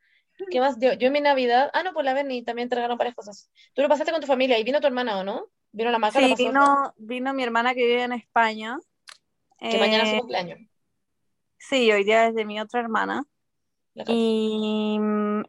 ¿Qué 0.52 0.60
más? 0.60 0.78
Yo, 0.80 0.94
yo 0.94 1.08
en 1.08 1.14
mi 1.14 1.22
Navidad, 1.22 1.70
ah, 1.74 1.84
no, 1.84 1.94
por 1.94 2.04
la 2.06 2.14
Berni 2.14 2.44
también 2.44 2.70
te 2.70 2.76
regalaron 2.76 2.98
varias 2.98 3.16
cosas. 3.16 3.50
Tú 3.74 3.82
lo 3.82 3.90
pasaste 3.90 4.12
con 4.12 4.22
tu 4.22 4.28
familia 4.28 4.58
y 4.60 4.64
vino 4.64 4.80
tu 4.80 4.88
hermana, 4.88 5.20
¿o 5.20 5.24
no? 5.24 5.48
Vino 5.72 5.92
la 5.92 6.00
Maca, 6.00 6.22
lo 6.22 6.28
Sí, 6.28 6.32
pasó, 6.34 6.44
vino, 6.46 6.94
vino 6.98 7.34
mi 7.34 7.44
hermana 7.44 7.74
que 7.74 7.86
vive 7.86 8.04
en 8.04 8.14
España. 8.14 8.80
que 9.70 9.78
mañana 9.78 10.04
es 10.04 10.10
su 10.10 10.16
Eh, 10.16 10.20
cumpleaños. 10.20 10.60
Sí, 11.58 11.92
hoy 11.92 12.04
día 12.04 12.28
es 12.28 12.36
de 12.36 12.46
mi 12.46 12.60
otra 12.60 12.80
hermana. 12.80 13.24
Y, 14.08 14.96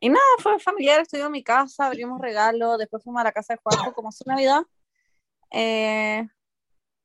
y 0.01 0.09
nada, 0.09 0.25
fue 0.39 0.59
familiar, 0.59 1.01
estuvimos 1.03 1.27
en 1.27 1.33
mi 1.33 1.45
casa, 1.45 1.87
abrimos 1.87 2.19
regalos, 2.21 2.79
después 2.79 3.03
fuimos 3.05 3.21
a 3.21 3.25
la 3.25 3.33
casa 3.33 3.53
de 3.55 3.61
Juanjo 3.63 3.93
como 3.93 4.11
su 4.11 4.25
Navidad. 4.27 4.63
Eh, 5.51 6.27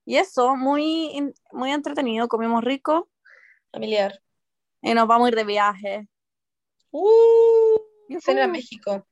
y 0.05 0.17
eso, 0.17 0.55
muy, 0.55 1.33
muy 1.51 1.71
entretenido, 1.71 2.27
comimos 2.29 2.63
rico 2.63 3.09
Familiar. 3.71 4.21
y 4.81 4.93
nos 4.93 5.07
vamos 5.07 5.25
a 5.25 5.29
ir 5.29 5.35
de 5.35 5.43
viaje. 5.43 6.07
Uh, 6.95 7.79
Yujú. 8.07 8.21
cena 8.21 8.43
a 8.43 8.47
México. 8.47 9.07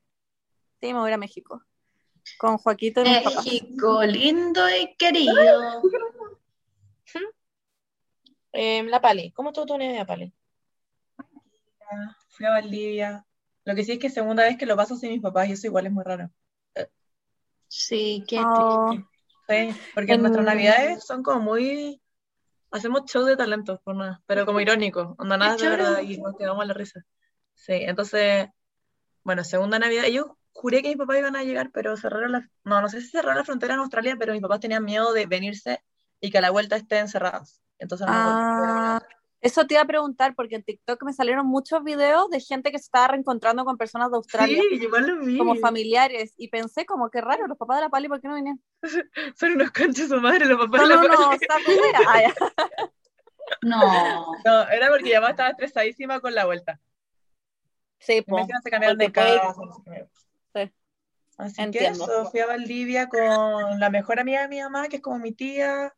Sí, 0.80 0.94
me 0.94 1.00
voy 1.00 1.08
a 1.08 1.10
ir 1.10 1.14
a 1.16 1.18
México. 1.18 1.64
Con 2.38 2.58
Joaquito 2.60 3.02
y 3.02 3.06
mis 3.06 3.24
papás. 3.24 3.44
México, 3.46 4.04
lindo 4.04 4.62
y 4.70 4.96
querido. 4.96 5.82
Em, 8.54 8.88
la 8.88 9.00
Pali, 9.02 9.32
¿cómo 9.32 9.50
estuvo 9.50 9.66
tu 9.66 9.78
Navidad, 9.78 10.06
Pali? 10.06 10.32
Fui 12.30 12.46
a 12.46 12.50
Valdivia. 12.52 13.26
Lo 13.64 13.74
que 13.76 13.84
sí 13.84 13.94
es 13.94 14.00
que 14.00 14.08
es 14.08 14.14
segunda 14.14 14.44
vez 14.44 14.58
que 14.58 14.66
lo 14.66 14.76
paso 14.76 14.96
sin 14.96 15.12
mis 15.12 15.22
papás 15.22 15.48
y 15.48 15.54
eso 15.54 15.68
igual 15.68 15.86
es 15.88 15.92
muy 15.92 16.04
raro. 16.04 16.30
Sí, 17.68 18.24
qué 18.28 18.40
Oh, 18.46 18.90
triste. 18.90 19.08
Sí, 19.74 19.82
porque 19.94 20.14
En- 20.14 20.22
nuestras 20.22 20.46
navidades 20.46 21.04
son 21.06 21.24
como 21.24 21.40
muy... 21.40 22.02
Hacemos 22.72 23.06
show 23.06 23.24
de 23.24 23.36
talentos, 23.38 23.80
por 23.82 23.96
nada, 23.96 24.22
pero 24.26 24.46
como 24.46 24.60
irónico, 24.62 25.16
onda 25.18 25.38
nada 25.38 25.58
de 25.58 25.70
verdad 25.70 26.02
y 26.02 26.18
nos 26.18 26.38
quedamos 26.38 26.62
a 26.64 26.68
la 26.68 26.74
risa. 26.74 27.06
Sí, 27.62 27.74
entonces, 27.74 28.48
bueno, 29.24 29.44
segunda 29.44 29.78
navidad, 29.78 30.08
yo 30.08 30.36
juré 30.52 30.82
que 30.82 30.88
mis 30.88 30.98
papás 30.98 31.20
iban 31.20 31.36
a 31.36 31.44
llegar, 31.44 31.70
pero 31.72 31.96
cerraron 31.96 32.32
la... 32.32 32.50
No, 32.64 32.82
no 32.82 32.90
sé 32.90 33.02
si 33.02 33.10
cerraron 33.10 33.38
la 33.38 33.44
frontera 33.46 33.76
en 33.76 33.82
Australia, 33.82 34.16
pero 34.18 34.34
mis 34.34 34.42
papás 34.42 34.62
tenían 34.62 34.84
miedo 34.84 35.14
de 35.14 35.28
venirse 35.28 35.84
y 36.20 36.32
que 36.32 36.40
a 36.40 36.42
la 36.42 36.50
vuelta 36.50 36.76
estén 36.76 37.02
encerrados. 37.02 37.62
Entonces 37.78 38.08
no 38.08 38.14
ah, 38.16 39.02
eso 39.42 39.66
te 39.68 39.76
iba 39.76 39.84
a 39.84 39.88
preguntar 39.88 40.34
porque 40.36 40.56
en 40.56 40.64
TikTok 40.64 41.04
me 41.04 41.14
salieron 41.14 41.46
muchos 41.46 41.84
videos 41.84 42.30
de 42.32 42.40
gente 42.40 42.72
que 42.72 42.80
se 42.80 42.86
estaba 42.86 43.10
reencontrando 43.10 43.64
con 43.64 43.78
personas 43.78 44.10
de 44.10 44.18
Australia. 44.18 44.60
Sí, 44.70 44.76
igual 44.76 45.06
lo 45.06 45.24
vi. 45.24 45.38
como 45.38 45.56
familiares 45.56 46.34
y 46.38 46.48
pensé 46.48 46.88
como 46.88 47.12
que 47.12 47.22
raro, 47.22 47.46
los 47.46 47.60
papás 47.60 47.78
de 47.78 47.84
la 47.84 47.90
Pali, 47.90 48.08
¿por 48.08 48.22
qué 48.22 48.28
no 48.28 48.36
vinieron? 48.36 48.62
Son 49.36 49.52
unos 49.52 49.70
conchos 49.70 50.10
su 50.10 50.20
madre, 50.20 50.46
los 50.46 50.58
papás 50.58 50.82
No, 50.82 50.88
de 50.88 50.96
la 50.96 51.02
no, 51.02 51.08
no, 51.08 51.30
Pali. 51.30 51.80
wea. 51.80 52.34
Ah. 52.58 52.90
No. 53.64 53.80
No, 54.46 54.70
era 54.70 54.88
porque 54.88 55.04
mi 55.04 55.14
mamá 55.14 55.32
estaba 55.32 55.50
estresadísima 55.50 56.20
con 56.22 56.34
la 56.34 56.46
vuelta. 56.46 56.80
Sí, 58.02 58.22
po. 58.24 58.38
se 58.64 58.70
cambiaron 58.70 58.98
de 58.98 59.12
casa. 59.12 59.56
Sí. 60.54 60.72
Así 61.38 61.72
que 61.72 61.86
eso, 61.88 62.26
fui 62.30 62.40
a 62.40 62.48
Valdivia 62.48 63.08
con 63.08 63.80
la 63.80 63.90
mejor 63.90 64.20
amiga 64.20 64.42
de 64.42 64.48
mi 64.48 64.60
mamá, 64.60 64.88
que 64.90 64.98
es 64.98 65.02
como 65.02 65.20
mi 65.20 65.32
tía, 65.32 65.94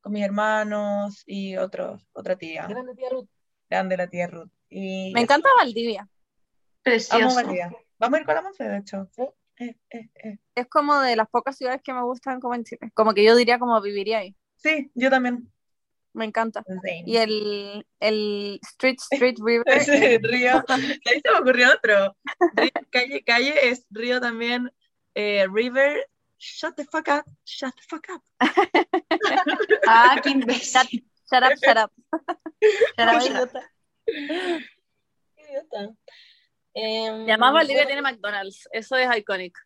con 0.00 0.12
mis 0.12 0.24
hermanos 0.24 1.22
y 1.26 1.56
otros, 1.56 2.06
otra 2.12 2.36
tía, 2.36 2.66
Grande 2.66 2.94
tía 2.94 3.08
Ruth. 3.10 3.28
grande 3.68 3.96
la 3.96 4.08
tía 4.08 4.26
Ruth. 4.26 4.50
Y 4.68 5.12
Me 5.12 5.20
encanta 5.20 5.48
Valdivia. 5.58 6.08
Precioso. 6.82 7.34
Valdivia. 7.34 7.70
Vamos 7.98 8.16
a 8.16 8.20
ir 8.20 8.26
con 8.26 8.34
la 8.34 8.42
Monse, 8.42 8.64
de 8.64 8.78
hecho. 8.78 9.10
Eh, 9.58 9.76
eh, 9.90 10.08
eh. 10.14 10.38
Es 10.54 10.66
como 10.68 10.98
de 11.00 11.16
las 11.16 11.28
pocas 11.28 11.56
ciudades 11.56 11.82
que 11.82 11.92
me 11.92 12.02
gustan 12.02 12.40
como 12.40 12.54
en 12.54 12.64
Chile. 12.64 12.90
Como 12.94 13.12
que 13.12 13.22
yo 13.22 13.36
diría 13.36 13.58
como 13.58 13.80
viviría 13.82 14.18
ahí. 14.18 14.36
Sí, 14.56 14.90
yo 14.94 15.10
también. 15.10 15.52
Me 16.12 16.24
encanta. 16.24 16.64
Sí. 16.66 17.02
Y 17.06 17.16
el, 17.16 17.86
el 18.00 18.58
Street 18.62 18.96
Street 19.12 19.36
River. 19.42 19.64
Ese 19.66 20.18
río, 20.22 20.64
ahí 20.68 21.20
se 21.22 21.30
me 21.32 21.38
ocurrió 21.38 21.68
otro. 21.72 22.16
Río, 22.54 22.70
calle, 22.90 23.22
calle 23.24 23.68
es 23.70 23.86
río 23.90 24.20
también, 24.20 24.70
eh, 25.14 25.46
river, 25.52 26.06
shut 26.38 26.74
the 26.76 26.84
fuck 26.84 27.08
up, 27.08 27.24
shut 27.44 27.74
the 27.74 27.82
fuck 27.88 28.06
up. 28.14 28.22
Ah, 29.86 30.20
qué 30.22 30.30
imbécil. 30.30 31.04
Shut 31.30 31.42
up, 31.44 31.52
shut 31.62 31.76
up. 31.76 31.92
Shut 32.10 33.08
up, 33.08 33.20
Qué 33.20 33.20
shut 33.20 33.36
up. 33.36 33.50
idiota. 33.50 33.70
Qué 35.36 35.42
idiota. 35.42 35.94
Y 36.74 37.30
además 37.30 37.52
Valdivia 37.52 37.86
tiene 37.86 38.02
McDonald's. 38.02 38.68
Eso 38.72 38.96
es 38.96 39.16
iconic. 39.16 39.56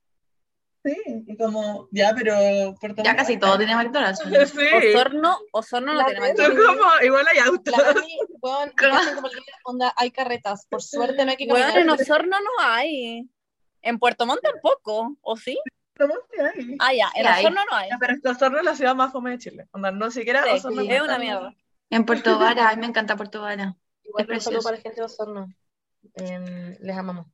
Sí, 0.84 0.94
y 1.26 1.36
como, 1.38 1.88
ya, 1.92 2.12
pero 2.14 2.74
Puerto 2.78 3.02
Ya 3.02 3.12
Montt- 3.12 3.16
casi 3.16 3.38
todo 3.38 3.56
tiene 3.56 3.74
McDonald's. 3.74 4.20
Sí. 4.52 4.88
Osorno, 4.94 5.38
Osorno 5.52 5.94
no 5.94 6.04
tiene 6.04 6.20
McDonald's. 6.20 6.66
como, 6.66 6.82
igual 7.02 7.26
hay 7.32 7.38
autos. 7.38 7.74
La 7.76 7.94
weón, 8.42 8.72
hacen 8.92 9.14
como 9.14 9.28
el 9.28 9.32
onda, 9.64 9.94
hay 9.96 10.10
carretas. 10.10 10.66
Por 10.68 10.82
suerte 10.82 11.24
no 11.24 11.30
hay 11.30 11.36
que 11.38 11.46
Bueno, 11.46 11.68
caminar. 11.72 11.82
en 11.96 12.02
Osorno 12.02 12.36
no 12.38 12.50
hay. 12.64 13.26
En 13.80 13.98
Puerto 13.98 14.26
Montt 14.26 14.42
tampoco, 14.42 15.16
¿o 15.22 15.36
sí? 15.38 15.58
¿Cómo 15.96 16.14
que 16.30 16.42
hay? 16.42 16.76
Ah, 16.80 16.92
ya, 16.92 17.06
en 17.14 17.22
Sí 17.24 17.28
hay. 17.32 17.44
Osorno 17.44 17.60
no 17.70 17.76
hay. 17.76 17.88
Ya, 17.90 17.96
pero 17.98 18.14
Osorno 18.30 18.58
es 18.58 18.64
la 18.64 18.76
ciudad 18.76 18.94
más 18.94 19.10
fome 19.12 19.30
de 19.30 19.38
Chile. 19.38 19.68
Onda, 19.72 19.90
no 19.90 20.10
siquiera 20.10 20.42
Sí, 20.44 20.50
Osorno 20.50 20.82
es 20.82 21.00
una 21.00 21.18
mierda. 21.18 21.54
En 21.88 22.04
Puerto 22.04 22.38
Vara, 22.38 22.68
a 22.68 22.74
mí 22.74 22.80
me 22.82 22.86
encanta 22.88 23.16
Puerto 23.16 23.40
Vara. 23.40 23.74
Igual 24.02 24.26
Es 24.28 24.28
un 24.36 24.40
saludo 24.40 24.60
precioso. 24.60 24.64
para 24.64 24.76
la 24.76 24.82
gente 24.82 25.00
de 25.00 25.04
Osorno. 25.06 25.54
Em, 26.16 26.76
les 26.80 26.96
amamos. 26.96 27.26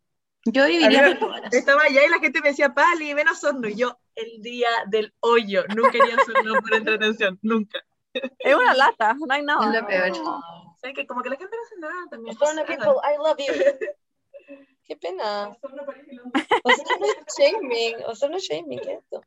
Yo 0.46 0.66
viviría 0.66 1.18
Vara. 1.20 1.48
Estaba 1.52 1.82
allá 1.82 2.04
y 2.04 2.08
la 2.08 2.18
gente 2.18 2.40
me 2.40 2.48
decía, 2.50 2.72
Pali, 2.72 3.12
ven 3.14 3.28
a 3.28 3.32
Osorno. 3.32 3.68
Y 3.68 3.74
yo, 3.76 3.98
el 4.14 4.40
día 4.40 4.68
del 4.86 5.14
hoyo. 5.20 5.64
Nunca 5.74 5.98
iría 5.98 6.14
a 6.16 6.22
Osorno 6.22 6.60
por 6.60 6.74
entretención, 6.74 7.38
nunca. 7.42 7.84
Es 8.12 8.54
una 8.54 8.74
lata, 8.74 9.14
no 9.14 9.26
hay 9.34 9.42
nada. 9.42 9.66
Es 9.74 9.80
lo 9.80 9.86
peor. 9.86 10.10
O 10.26 10.76
sea, 10.80 10.92
que 10.94 11.06
como 11.06 11.22
que 11.22 11.28
la 11.30 11.36
gente 11.36 11.54
no 11.54 11.62
hace 11.62 11.76
nada 11.78 12.06
también. 12.10 12.36
Osorno 12.36 12.64
people, 12.64 12.92
I 13.04 13.16
love 13.18 13.36
you. 13.38 13.54
Qué 14.84 14.96
pena. 14.96 15.48
Osorno 15.50 15.84
parece 15.86 16.12
lo- 16.14 16.24
Osorno 16.64 17.06
es 17.06 17.34
shaming. 17.38 17.96
Osorno 18.06 18.36
es 18.38 18.42
shaming, 18.44 18.78
¿qué 18.80 18.92
es 18.94 18.98
esto? 19.00 19.22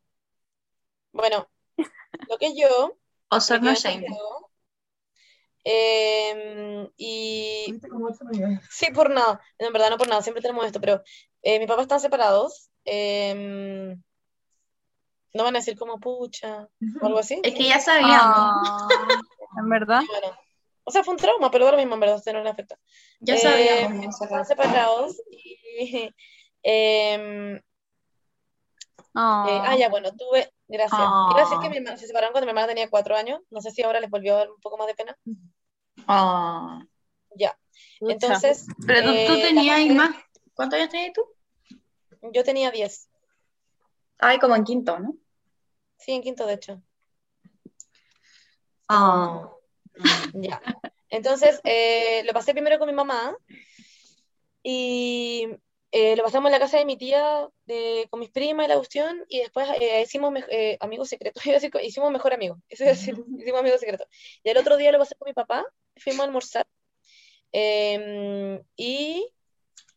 Bueno, 1.12 1.48
lo 2.28 2.36
que 2.38 2.54
yo. 2.56 2.98
Osorno 3.28 3.70
me 3.70 3.76
quedé 3.76 4.06
em, 5.64 6.88
y. 6.96 7.80
Sí, 8.70 8.90
por 8.92 9.10
nada. 9.10 9.40
En 9.58 9.72
verdad 9.72 9.90
no 9.90 9.98
por 9.98 10.08
nada, 10.08 10.22
siempre 10.22 10.42
tenemos 10.42 10.64
esto, 10.66 10.80
pero 10.80 11.02
eh, 11.42 11.58
mis 11.58 11.68
papás 11.68 11.84
están 11.84 12.00
separados. 12.00 12.70
em, 12.84 14.00
no 15.32 15.42
van 15.42 15.56
a 15.56 15.58
decir 15.58 15.76
como 15.76 15.98
pucha 15.98 16.68
o 17.00 17.06
algo 17.06 17.18
así. 17.18 17.40
Es 17.42 17.54
que 17.54 17.64
ya 17.64 17.80
sabíamos. 17.80 18.36
Ah, 18.36 18.88
en 19.58 19.68
verdad. 19.68 20.02
Bueno, 20.06 20.38
o 20.84 20.90
sea, 20.92 21.02
fue 21.02 21.14
un 21.14 21.18
trauma, 21.18 21.50
pero 21.50 21.64
ahora 21.64 21.76
mismo 21.78 21.94
en 21.94 22.00
verdad, 22.00 22.22
no 22.32 22.42
le 22.42 22.50
afecta. 22.50 22.78
Ya 23.20 23.34
Eh, 23.34 23.38
sabíamos. 23.38 24.14
esa 24.14 24.24
Están 24.26 24.46
separados 24.46 25.20
y... 25.30 26.10
Ah. 29.14 29.46
eh, 29.48 29.60
ah, 29.64 29.76
ya, 29.76 29.88
bueno, 29.88 30.10
tuve... 30.16 30.52
Gracias. 30.66 31.00
Ah. 31.00 31.28
Iba 31.30 31.40
a 31.40 31.44
decir 31.44 31.58
que 31.60 31.70
mi 31.70 31.76
hermana- 31.76 31.96
se 31.96 32.06
separaron 32.06 32.32
cuando 32.32 32.46
mi 32.46 32.50
hermana 32.50 32.68
tenía 32.68 32.90
cuatro 32.90 33.14
años. 33.16 33.40
No 33.50 33.60
sé 33.60 33.70
si 33.70 33.82
ahora 33.82 34.00
les 34.00 34.10
volvió 34.10 34.34
a 34.34 34.38
dar 34.38 34.50
un 34.50 34.60
poco 34.60 34.76
más 34.76 34.86
de 34.86 34.94
pena. 34.94 35.16
Ah. 36.08 36.82
Ya. 37.36 37.56
Entonces, 38.00 38.66
Pero 38.86 39.02
tú, 39.12 39.26
tú 39.26 39.32
eh, 39.34 39.42
tenías 39.42 39.86
la- 39.86 39.94
más. 39.94 40.16
¿Cuántos 40.54 40.78
años 40.78 40.90
tenías 40.90 41.12
tú? 41.12 41.22
yo 42.32 42.42
tenía 42.44 42.70
diez. 42.70 43.08
Ay, 44.18 44.38
como 44.38 44.56
en 44.56 44.64
quinto, 44.64 44.98
¿no? 44.98 45.14
Sí, 45.98 46.12
en 46.12 46.22
quinto, 46.22 46.46
de 46.46 46.54
hecho. 46.54 46.82
Ah. 48.88 49.48
Ya. 50.32 50.60
Entonces, 51.10 51.60
eh, 51.64 52.22
lo 52.24 52.32
pasé 52.32 52.52
primero 52.52 52.78
con 52.78 52.88
mi 52.88 52.94
mamá 52.94 53.36
y 54.62 55.46
eh, 55.96 56.16
lo 56.16 56.24
pasamos 56.24 56.48
en 56.48 56.52
la 56.54 56.58
casa 56.58 56.76
de 56.76 56.84
mi 56.84 56.96
tía 56.96 57.48
de, 57.66 58.08
con 58.10 58.18
mis 58.18 58.30
primas 58.30 58.66
y 58.66 58.68
la 58.68 58.74
cuestión 58.74 59.24
y 59.28 59.38
después 59.38 59.68
eh, 59.80 60.02
hicimos 60.02 60.34
eh, 60.50 60.76
amigos 60.80 61.08
secretos, 61.08 61.40
decir, 61.44 61.70
hicimos 61.84 62.10
mejor 62.10 62.34
amigo, 62.34 62.58
eso 62.68 62.82
a 62.84 62.88
decir, 62.88 63.14
hicimos 63.38 63.60
amigos 63.60 63.78
secretos. 63.78 64.08
Y 64.42 64.50
el 64.50 64.56
otro 64.56 64.76
día 64.76 64.90
lo 64.90 64.98
pasé 64.98 65.14
con 65.14 65.26
mi 65.26 65.34
papá, 65.34 65.64
fuimos 65.96 66.22
a 66.22 66.24
almorzar 66.24 66.66
eh, 67.52 68.60
y 68.76 69.30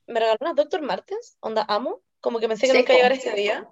me 0.06 0.20
regaló 0.20 0.38
una 0.42 0.54
Dr. 0.54 0.84
Martens, 0.84 1.36
onda 1.40 1.66
amo, 1.68 2.04
como 2.20 2.40
que 2.40 2.48
pensé 2.48 2.68
que 2.68 2.74
nunca 2.74 2.94
po. 2.94 2.98
llegara 2.98 3.16
este 3.16 3.34
día. 3.34 3.68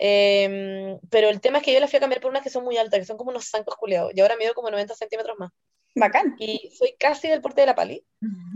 Eh, 0.00 0.98
pero 1.10 1.28
el 1.28 1.40
tema 1.40 1.58
es 1.58 1.64
que 1.64 1.72
yo 1.72 1.78
las 1.78 1.90
fui 1.90 1.98
a 1.98 2.00
cambiar 2.00 2.20
por 2.20 2.32
unas 2.32 2.42
que 2.42 2.50
son 2.50 2.64
muy 2.64 2.76
altas, 2.76 2.98
que 2.98 3.06
son 3.06 3.16
como 3.16 3.30
unos 3.30 3.48
zancos 3.48 3.76
culiados, 3.76 4.10
y 4.16 4.20
ahora 4.20 4.36
mido 4.36 4.52
como 4.52 4.68
90 4.68 4.96
centímetros 4.96 5.38
más. 5.38 5.52
Bacán. 5.94 6.34
Y 6.40 6.72
soy 6.76 6.96
casi 6.98 7.28
del 7.28 7.40
porte 7.40 7.60
de 7.60 7.68
la 7.68 7.76
pali. 7.76 8.04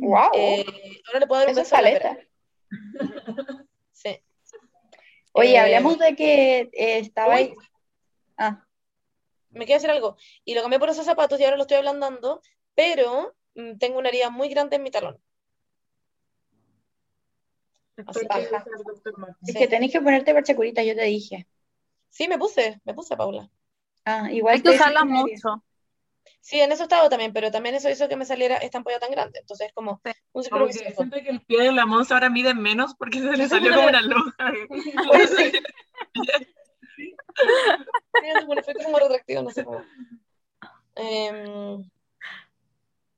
Wow. 0.00 0.16
Ahora 0.16 1.20
le 1.20 1.26
puedo 1.28 1.38
dar 1.40 1.49
un 1.49 1.52
Eso 1.52 1.61
es 1.61 1.70
beso 1.70 1.76
a 1.76 1.82
la 1.82 1.90
pera. 1.92 2.18
Sí. 3.93 4.19
Oye, 5.33 5.55
Eh, 5.55 5.59
hablamos 5.59 5.99
de 5.99 6.17
que 6.17 6.61
eh, 6.73 6.99
estaba 6.99 7.35
ahí. 7.35 7.54
Ah, 8.39 8.65
me 9.50 9.67
quiero 9.67 9.78
decir 9.78 9.91
algo. 9.91 10.17
Y 10.45 10.54
lo 10.54 10.63
cambié 10.63 10.78
por 10.78 10.89
esos 10.89 11.04
zapatos 11.04 11.39
y 11.39 11.45
ahora 11.45 11.56
lo 11.56 11.63
estoy 11.63 11.76
ablandando, 11.76 12.41
pero 12.75 13.37
mm, 13.54 13.78
tengo 13.78 13.99
una 13.99 14.09
herida 14.09 14.30
muy 14.30 14.49
grande 14.49 14.76
en 14.76 14.83
mi 14.83 14.91
talón. 14.91 15.21
Así. 18.06 18.26
Martens. 18.26 18.65
es 19.43 19.52
Sí. 19.52 19.59
que 19.59 19.69
tenés 19.69 19.93
que 19.93 20.00
ponerte 20.00 20.33
parchacurita, 20.33 20.83
yo 20.83 20.95
te 20.95 21.02
dije. 21.02 21.47
Sí, 22.09 22.26
me 22.28 22.39
puse, 22.39 22.80
me 22.85 22.95
puse, 22.95 23.17
Paula. 23.17 23.50
Ah, 24.04 24.30
igual 24.33 24.54
Hay 24.54 24.63
que 24.63 24.71
usarla 24.71 25.04
mucho. 25.04 25.63
Sí, 26.43 26.59
en 26.61 26.73
eso 26.73 26.85
estaba 26.85 27.09
también, 27.09 27.33
pero 27.33 27.50
también 27.50 27.75
eso 27.75 27.91
hizo 27.91 28.09
que 28.09 28.17
me 28.17 28.25
saliera 28.25 28.57
esta 28.57 28.79
ampolla 28.79 28.99
tan 28.99 29.11
grande. 29.11 29.41
Entonces 29.41 29.69
es 29.69 29.73
como 29.75 30.00
Sí. 30.05 30.13
un 30.33 30.43
círculo 30.43 30.67
vicioso. 30.67 30.95
siento 30.97 31.17
que 31.23 31.29
el 31.31 31.41
pie 31.43 31.63
de 31.65 31.73
la 31.73 31.87
Monza 31.87 32.15
ahora 32.15 32.31
mide 32.31 32.55
menos 32.55 32.95
porque 32.95 33.21
se 33.21 33.37
le 33.37 33.49
salió 33.49 33.75
como 33.75 33.89
una 33.89 34.00
lonja. 34.03 34.53
Sí, 38.23 38.45
bueno, 38.47 38.63
fue 38.63 38.75
como 38.75 38.99
retractivo, 38.99 39.43
no 39.43 39.50
sé 39.50 39.65
cómo. 39.65 39.85
Em, 40.95 41.89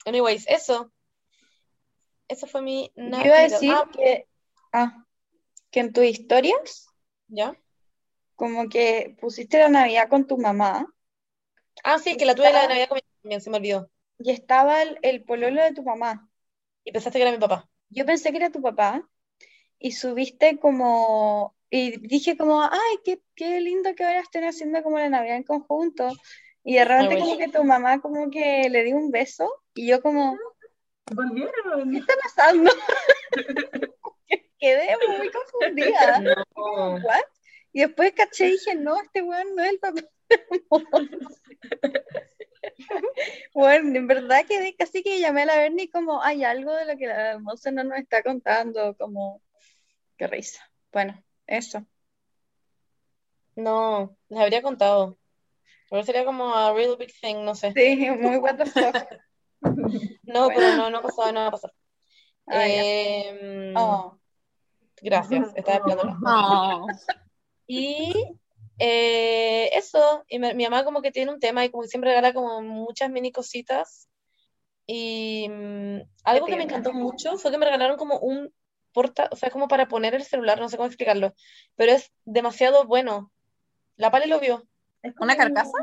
anyways, 0.04 0.46
eso. 0.48 0.92
Eso 2.28 2.46
fue 2.46 2.62
mi 2.62 2.92
Yo 2.94 3.04
iba 3.24 3.36
a 3.36 3.42
decir 3.42 3.74
Ah, 3.74 3.88
que, 3.92 4.26
ah, 4.72 5.04
que 5.70 5.80
en 5.80 5.92
tus 5.92 6.04
historias, 6.04 6.88
¿ya? 7.28 7.56
como 8.36 8.68
que 8.68 9.16
pusiste 9.20 9.58
la 9.58 9.68
Navidad 9.68 10.08
con 10.08 10.26
tu 10.26 10.38
mamá 10.38 10.86
Ah, 11.84 11.98
sí, 11.98 12.16
que 12.16 12.24
la 12.26 12.34
tuve 12.34 12.52
la 12.52 12.68
Navidad 12.68 12.88
con 12.88 12.96
mi 12.96 13.02
también, 13.22 13.40
se 13.40 13.50
me 13.50 13.56
olvidó. 13.58 13.90
y 14.18 14.30
estaba 14.30 14.82
el, 14.82 14.98
el 15.02 15.24
pololo 15.24 15.62
de 15.62 15.72
tu 15.72 15.82
mamá. 15.82 16.28
Y 16.84 16.92
pensaste 16.92 17.18
que 17.18 17.22
era 17.22 17.32
mi 17.32 17.38
papá. 17.38 17.68
Yo 17.90 18.04
pensé 18.06 18.30
que 18.30 18.38
era 18.38 18.50
tu 18.50 18.60
papá 18.62 19.08
y 19.78 19.92
subiste 19.92 20.58
como, 20.58 21.56
y 21.70 21.98
dije 22.06 22.36
como, 22.36 22.62
ay, 22.62 22.98
qué, 23.04 23.22
qué 23.34 23.60
lindo 23.60 23.94
que 23.94 24.04
ahora 24.04 24.20
estén 24.20 24.44
haciendo 24.44 24.82
como 24.82 24.98
la 24.98 25.08
Navidad 25.08 25.36
en 25.36 25.42
conjunto. 25.44 26.08
Y 26.64 26.74
de 26.74 26.84
repente 26.84 27.18
como 27.18 27.38
que 27.38 27.48
tu 27.48 27.64
mamá 27.64 28.00
como 28.00 28.30
que 28.30 28.68
le 28.70 28.84
dio 28.84 28.96
un 28.96 29.10
beso 29.10 29.52
y 29.74 29.88
yo 29.88 30.00
como, 30.00 30.36
Volvieron. 31.10 31.90
¿qué 31.90 31.98
está 31.98 32.14
pasando? 32.22 32.70
Quedé 34.58 34.96
muy 35.08 35.30
confundida. 35.30 36.20
No. 36.20 36.34
Como, 36.52 36.94
¿What? 36.96 37.24
Y 37.72 37.80
después 37.80 38.12
caché 38.12 38.48
y 38.48 38.52
dije, 38.52 38.74
no, 38.76 39.00
este 39.00 39.22
weón 39.22 39.54
no 39.56 39.62
es 39.62 39.70
el 39.72 39.78
papá. 39.78 40.02
Bueno, 43.54 43.96
en 43.96 44.06
verdad 44.06 44.44
quedé 44.48 44.74
casi 44.74 45.02
que 45.02 45.20
llamé 45.20 45.42
a 45.42 45.46
la 45.46 45.56
Bernie 45.56 45.90
como, 45.90 46.22
hay 46.22 46.44
algo 46.44 46.74
de 46.74 46.86
lo 46.86 46.96
que 46.96 47.06
la 47.06 47.38
moza 47.38 47.70
no 47.70 47.84
nos 47.84 47.98
está 47.98 48.22
contando, 48.22 48.96
como, 48.96 49.42
qué 50.16 50.26
risa. 50.26 50.62
Bueno, 50.92 51.22
eso. 51.46 51.84
No, 53.56 54.16
les 54.28 54.40
habría 54.40 54.62
contado. 54.62 55.18
Pero 55.90 56.02
sería 56.04 56.24
como 56.24 56.54
a 56.54 56.72
real 56.72 56.96
big 56.98 57.12
thing, 57.20 57.44
no 57.44 57.54
sé. 57.54 57.72
Sí, 57.72 58.10
muy 58.10 58.38
what 58.38 58.56
the 58.56 58.66
fuck. 58.66 58.96
No, 60.24 60.48
pero 60.48 60.76
no, 60.76 60.90
no 60.90 60.98
ha 60.98 61.02
pasado, 61.02 61.32
no 61.32 61.40
va 61.40 61.46
a 61.48 61.50
pasar. 61.50 61.72
Ah, 62.48 62.64
Oh. 63.76 64.18
Gracias, 65.02 65.52
estaba 65.54 65.78
esperando. 65.78 66.16
No. 66.22 66.86
Y 67.66 68.12
eh, 68.84 69.70
eso, 69.74 70.24
y 70.28 70.40
me- 70.40 70.54
mi 70.54 70.64
mamá 70.64 70.84
como 70.84 71.02
que 71.02 71.12
tiene 71.12 71.30
un 71.32 71.38
tema 71.38 71.64
y 71.64 71.70
como 71.70 71.82
que 71.84 71.88
siempre 71.88 72.10
regala 72.10 72.32
como 72.34 72.60
muchas 72.62 73.10
mini 73.10 73.30
cositas. 73.30 74.08
Y 74.86 75.46
mm, 75.48 76.00
algo 76.24 76.46
que 76.46 76.56
me 76.56 76.64
encantó 76.64 76.92
mucho 76.92 77.38
fue 77.38 77.52
que 77.52 77.58
me 77.58 77.64
regalaron 77.66 77.96
como 77.96 78.18
un 78.18 78.52
porta, 78.92 79.28
o 79.30 79.36
sea, 79.36 79.50
como 79.50 79.68
para 79.68 79.86
poner 79.86 80.14
el 80.16 80.24
celular, 80.24 80.58
no 80.60 80.68
sé 80.68 80.76
cómo 80.76 80.88
explicarlo, 80.88 81.32
pero 81.76 81.92
es 81.92 82.10
demasiado 82.24 82.84
bueno. 82.86 83.30
La 83.96 84.10
Pale 84.10 84.26
lo 84.26 84.40
vio. 84.40 84.66
Es 85.02 85.14
¿Una 85.20 85.36
como- 85.36 85.54
carcasa? 85.54 85.78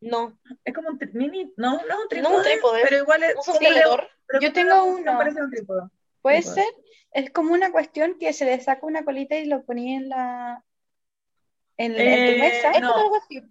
No, 0.00 0.36
Es 0.64 0.74
como 0.74 0.88
un 0.88 0.98
mini, 1.12 1.52
no, 1.56 1.74
no 1.74 1.78
es 1.78 1.82
un 1.82 1.86
no 1.88 2.02
es 2.02 2.08
trípode, 2.08 2.36
un 2.36 2.42
trípode, 2.42 2.80
pero 2.82 2.96
igual 2.96 3.22
es 3.22 3.36
un 3.36 3.42
sostenedor. 3.44 4.08
Yo 4.40 4.52
tengo 4.52 4.82
una- 4.82 4.84
uno. 4.84 5.12
no 5.12 5.18
parece 5.18 5.40
un 5.42 5.50
trípode. 5.50 5.82
¿Puede 6.22 6.42
ser? 6.42 6.66
Es 7.12 7.30
como 7.30 7.52
una 7.54 7.70
cuestión 7.70 8.16
que 8.18 8.32
se 8.32 8.44
le 8.46 8.60
saca 8.60 8.84
una 8.84 9.04
colita 9.04 9.36
y 9.36 9.44
lo 9.46 9.62
ponía 9.64 9.96
en 9.98 10.08
la, 10.08 10.64
en, 11.84 11.92
en 12.00 12.26
tu 12.26 12.32
Eh, 12.32 12.38
mesa 12.38 12.70
Es 12.72 12.80
no. 12.80 12.94
algo 12.96 13.16
así. 13.16 13.42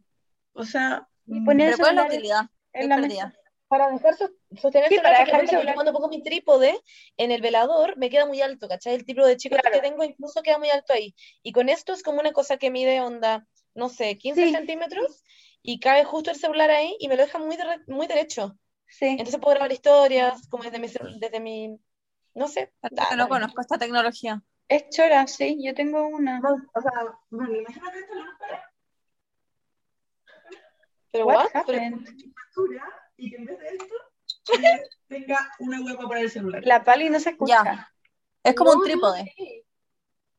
O 0.53 0.63
sea, 0.63 1.07
y 1.27 1.39
mm, 1.39 1.45
ponía 1.45 1.65
el 1.67 1.71
Pero 1.73 1.83
¿cuál 1.83 1.91
es 1.91 1.95
la 2.03 2.07
utilidad? 2.07 2.41
en 2.73 2.89
la 2.89 2.97
mesa. 2.97 3.33
Para 3.67 3.89
dejar 3.89 4.15
sos- 4.17 4.31
sostener 4.61 4.89
Sí, 4.89 4.97
para 4.97 5.19
dejar 5.23 5.47
celular. 5.47 5.75
cuando 5.75 5.93
pongo 5.93 6.09
mi 6.09 6.21
trípode 6.21 6.77
en 7.17 7.31
el 7.31 7.41
velador 7.41 7.95
me 7.97 8.09
queda 8.09 8.25
muy 8.25 8.41
alto, 8.41 8.67
¿cachai? 8.67 8.95
El 8.95 9.05
tipo 9.05 9.25
de 9.25 9.37
chico 9.37 9.55
Claro. 9.55 9.71
que 9.73 9.81
tengo 9.81 10.03
incluso 10.03 10.41
queda 10.43 10.57
muy 10.57 10.69
alto 10.69 10.91
ahí. 10.93 11.15
Y 11.41 11.53
con 11.53 11.69
esto 11.69 11.93
es 11.93 12.03
como 12.03 12.19
una 12.19 12.33
cosa 12.33 12.57
que 12.57 12.69
mide 12.69 12.99
onda, 12.99 13.47
no 13.73 13.87
sé, 13.87 14.17
15 14.17 14.45
Sí. 14.45 14.51
centímetros 14.51 15.23
y 15.61 15.79
cabe 15.79 16.03
justo 16.03 16.31
el 16.31 16.37
celular 16.37 16.69
ahí 16.69 16.97
y 16.99 17.07
me 17.07 17.15
lo 17.15 17.23
deja 17.23 17.39
muy, 17.39 17.55
dere- 17.55 17.81
muy 17.87 18.07
derecho. 18.07 18.57
Sí. 18.87 19.05
Entonces 19.07 19.39
puedo 19.39 19.55
grabar 19.55 19.71
historias 19.71 20.47
como 20.49 20.63
desde 20.63 20.79
mi, 20.79 20.87
desde 21.19 21.39
mi 21.39 21.77
no 22.33 22.47
sé. 22.49 22.73
Parece 22.81 23.01
que 23.03 23.09
da- 23.09 23.15
no 23.15 23.29
conozco 23.29 23.61
esta 23.61 23.77
tecnología. 23.77 24.41
Es 24.71 24.89
chora, 24.89 25.27
sí, 25.27 25.57
yo 25.61 25.73
tengo 25.73 26.07
una. 26.07 26.39
no, 26.39 26.55
o 26.73 26.81
sea, 26.81 26.91
bueno, 27.29 27.53
imagínate 27.57 27.99
esta 27.99 28.15
lámpara 28.15 28.71
Pero 31.11 31.25
What? 31.25 31.47
Pero- 31.65 31.97
y 33.17 33.29
que 33.29 33.35
en 33.35 33.45
vez 33.45 33.59
de 33.59 33.67
esto 33.67 33.95
eh, 34.63 34.81
tenga 35.09 35.37
una 35.59 35.81
hueca 35.81 36.07
para 36.07 36.21
el 36.21 36.31
celular. 36.31 36.61
La 36.65 36.83
pali 36.83 37.09
no 37.09 37.19
se 37.19 37.31
escucha. 37.31 37.63
Ya. 37.63 37.91
Es 38.43 38.55
como 38.55 38.71
No, 38.71 38.77
un 38.77 38.81
no 38.83 38.85
trípode. 38.89 39.23
sé. 39.37 39.65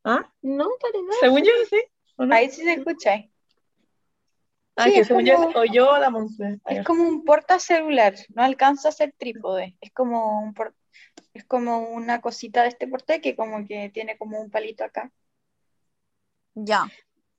¿Ah? 0.04 0.32
No, 0.40 0.68
para 0.80 0.94
nada. 1.02 1.16
Según 1.20 1.42
yo, 1.44 1.52
sí. 1.68 1.82
Ahí 2.30 2.50
sí 2.50 2.62
se 2.64 2.72
escucha. 2.72 3.14
Ah, 4.76 4.84
Sí, 4.84 4.92
que 4.94 5.00
es 5.00 5.06
según 5.08 5.26
yo 5.26 5.34
como- 5.36 5.50
es 5.50 5.56
o 5.56 5.64
yo 5.66 5.98
la 5.98 6.08
Monse. 6.10 6.58
Ah, 6.64 6.72
Es 6.72 6.84
como 6.86 7.06
un 7.06 7.22
portacelular, 7.24 8.14
no 8.34 8.42
alcanza 8.42 8.88
a 8.88 8.92
ser 8.92 9.14
trípode. 9.18 9.76
Es 9.82 9.92
como 9.92 10.40
un 10.40 10.54
por- 10.54 10.74
es 11.34 11.44
como 11.44 11.78
una 11.90 12.20
cosita 12.20 12.62
de 12.62 12.68
este 12.68 12.86
porte 12.88 13.20
que 13.20 13.36
como 13.36 13.66
que 13.66 13.90
tiene 13.90 14.18
como 14.18 14.40
un 14.40 14.50
palito 14.50 14.84
acá. 14.84 15.10
Ya. 16.54 16.90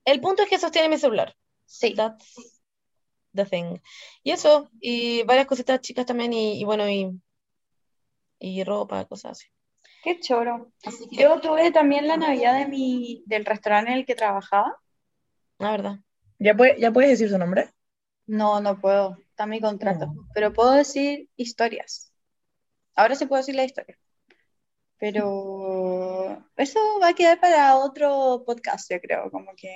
El 0.06 0.20
punto 0.22 0.44
es 0.44 0.50
que 0.50 0.58
sostiene 0.58 0.90
mi 0.90 0.98
celular. 0.98 1.36
Sí. 1.66 1.94
That's 1.96 2.62
the 3.34 3.46
thing. 3.46 3.78
Y 4.24 4.32
eso, 4.32 4.70
y 4.80 5.24
varias 5.24 5.48
cositas 5.48 5.80
chicas 5.82 6.06
también, 6.06 6.34
y, 6.34 6.60
y 6.60 6.64
bueno, 6.66 6.90
y, 6.90 7.20
y 8.40 8.64
ropa, 8.64 9.06
cosas 9.06 9.32
así. 9.34 9.48
Qué 10.04 10.20
choro. 10.20 10.72
Así 10.86 11.08
que, 11.08 11.16
Yo 11.16 11.40
tuve 11.40 11.72
también 11.72 12.08
la 12.08 12.18
Navidad 12.18 12.58
de 12.58 12.68
mi, 12.68 13.24
del 13.26 13.46
restaurante 13.46 13.92
en 13.92 13.98
el 14.00 14.06
que 14.06 14.16
trabajaba. 14.16 14.78
la 15.60 15.72
verdad. 15.72 16.00
¿Ya, 16.40 16.56
puede- 16.56 16.80
¿Ya 16.80 16.92
puedes 16.92 17.12
decir 17.12 17.30
su 17.30 17.38
nombre? 17.38 17.70
No, 18.26 18.60
no 18.60 18.80
puedo, 18.80 19.18
está 19.30 19.44
en 19.44 19.50
mi 19.52 19.62
contrato. 19.62 20.08
No. 20.08 20.28
Pero 20.34 20.52
puedo 20.52 20.72
decir 20.72 21.30
historias. 21.36 22.13
Ahora 22.96 23.16
sí 23.16 23.26
puedo 23.26 23.42
decir 23.42 23.56
la 23.56 23.64
historia. 23.64 23.98
Pero 25.00 26.46
eso 26.56 26.80
va 27.02 27.10
a 27.10 27.14
quedar 27.14 27.40
para 27.40 27.76
otro 27.78 28.44
podcast, 28.46 28.90
yo 28.92 29.00
creo. 29.02 29.30
Como 29.32 29.52
que, 29.56 29.74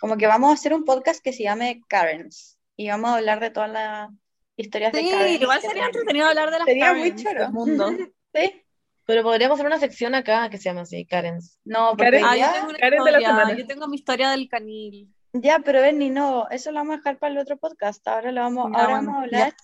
como 0.00 0.16
que 0.16 0.26
vamos 0.26 0.50
a 0.50 0.54
hacer 0.54 0.72
un 0.74 0.84
podcast 0.84 1.22
que 1.22 1.32
se 1.32 1.42
llame 1.42 1.80
Karens. 1.88 2.58
Y 2.76 2.88
vamos 2.88 3.10
a 3.10 3.16
hablar 3.16 3.40
de 3.40 3.50
todas 3.50 3.70
las 3.70 4.10
historias 4.56 4.92
de 4.92 5.00
Sí, 5.00 5.10
Karens. 5.10 5.40
igual 5.42 5.60
sería 5.60 5.86
entretenido 5.86 6.26
hablar 6.26 6.50
de 6.50 6.58
las 6.58 6.66
Sería 6.66 6.92
muy 6.94 7.10
Karens 7.10 7.22
choro. 7.22 7.40
del 7.40 7.52
mundo. 7.52 7.90
Sí. 8.36 8.62
Pero 9.06 9.22
podríamos 9.22 9.54
hacer 9.54 9.66
una 9.66 9.78
sección 9.78 10.14
acá 10.16 10.48
que 10.50 10.56
se 10.58 10.64
llama 10.64 10.80
así, 10.80 11.06
Karens. 11.06 11.60
No, 11.64 11.90
porque 11.90 12.04
Karen- 12.04 12.24
Ah, 12.24 12.32
yo 12.34 12.40
ya, 12.40 12.52
tengo 12.54 12.68
una 12.70 12.78
Karen 12.78 13.04
de 13.04 13.10
la 13.12 13.54
yo 13.54 13.66
tengo 13.68 13.86
mi 13.86 13.94
historia 13.96 14.30
del 14.30 14.48
canil. 14.48 15.14
ya, 15.34 15.60
pero 15.60 15.80
Berni, 15.82 16.10
no, 16.10 16.48
eso 16.50 16.72
lo 16.72 16.78
vamos 16.80 16.94
a 16.94 16.96
dejar 16.96 17.18
para 17.18 17.32
el 17.32 17.38
otro 17.38 17.56
podcast. 17.58 18.04
Ahora, 18.08 18.32
lo 18.32 18.40
vamos, 18.40 18.72
Ya, 18.72 18.78
ahora 18.80 18.94
bueno, 18.96 19.06
vamos 19.12 19.14
a 19.14 19.24
hablar 19.24 19.54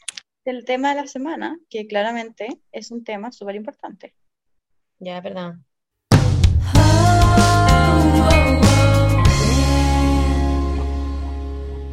del 0.45 0.65
tema 0.65 0.91
de 0.95 1.03
la 1.03 1.07
semana, 1.07 1.59
que 1.69 1.87
claramente 1.87 2.61
es 2.73 2.91
un 2.91 3.05
tema 3.05 3.33
súper 3.33 3.57
importante. 3.57 4.15
Ya, 4.99 5.19
es 5.19 5.23
verdad. 5.23 5.55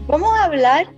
Vamos 0.08 0.30
a 0.38 0.46
hablar 0.46 0.94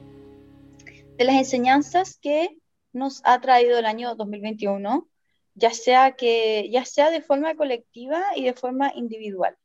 de 1.17 1.25
las 1.25 1.35
enseñanzas 1.35 2.19
que 2.21 2.57
nos 2.93 3.21
ha 3.25 3.41
traído 3.41 3.79
el 3.79 3.85
año 3.85 4.15
2021, 4.15 5.09
ya 5.55 5.71
sea 5.71 6.15
que, 6.15 6.69
ya 6.69 6.85
sea 6.85 7.09
de 7.09 7.21
forma 7.21 7.55
colectiva 7.55 8.23
y 8.35 8.43
de 8.43 8.53
forma 8.53 8.91
individual, 8.95 9.57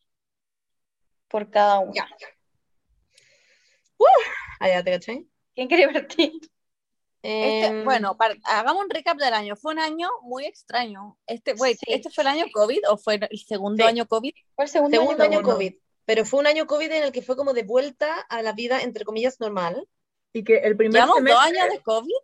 por 1.29 1.51
cada 1.51 1.81
uno. 1.81 1.93
Ya. 1.95 2.09
Ah, 4.61 4.69
ya, 4.69 4.83
¿te 4.83 4.91
caché? 4.93 5.27
¿Quién 5.55 5.69
quiere 5.69 5.93
partir? 5.93 6.33
Este, 7.27 7.67
Em, 7.69 7.85
bueno, 7.85 8.17
para- 8.19 8.37
hagamos 8.45 8.85
un 8.85 8.91
recap 8.91 9.17
del 9.17 9.33
año. 9.33 9.57
Fue 9.57 9.73
un 9.73 9.79
año 9.81 10.09
muy 10.23 10.45
extraño. 10.45 11.17
Este, 11.27 11.55
wait, 11.55 11.79
Sí. 11.79 11.87
¿este 11.95 12.11
fue 12.11 12.23
el 12.23 12.29
año 12.29 12.45
COVID 12.53 12.81
o 12.91 12.99
fue 12.99 13.15
el 13.31 13.39
segundo 13.39 13.83
Sí. 13.83 13.89
año 13.89 14.07
COVID? 14.07 14.33
Fue 14.55 14.65
el 14.67 14.71
segundo, 14.71 14.99
segundo 14.99 15.23
año 15.25 15.39
año 15.39 15.43
COVID. 15.43 15.55
COVID. 15.71 15.75
Pero 16.05 16.25
fue 16.27 16.41
un 16.41 16.47
año 16.47 16.67
COVID 16.67 16.93
en 16.93 17.03
el 17.05 17.13
que 17.13 17.23
fue 17.23 17.35
como 17.35 17.55
de 17.55 17.63
vuelta 17.63 18.21
a 18.29 18.43
la 18.43 18.53
vida, 18.53 18.83
entre 18.83 19.07
comillas, 19.07 19.41
normal. 19.41 19.89
Y 20.35 20.45
que 20.45 20.59
el 20.59 20.77
primer 20.77 20.95
¿Llevamos 21.01 21.17
dos 21.17 21.25
semestre, 21.31 21.61
años 21.61 21.73
de 21.75 21.83
COVID? 21.83 22.15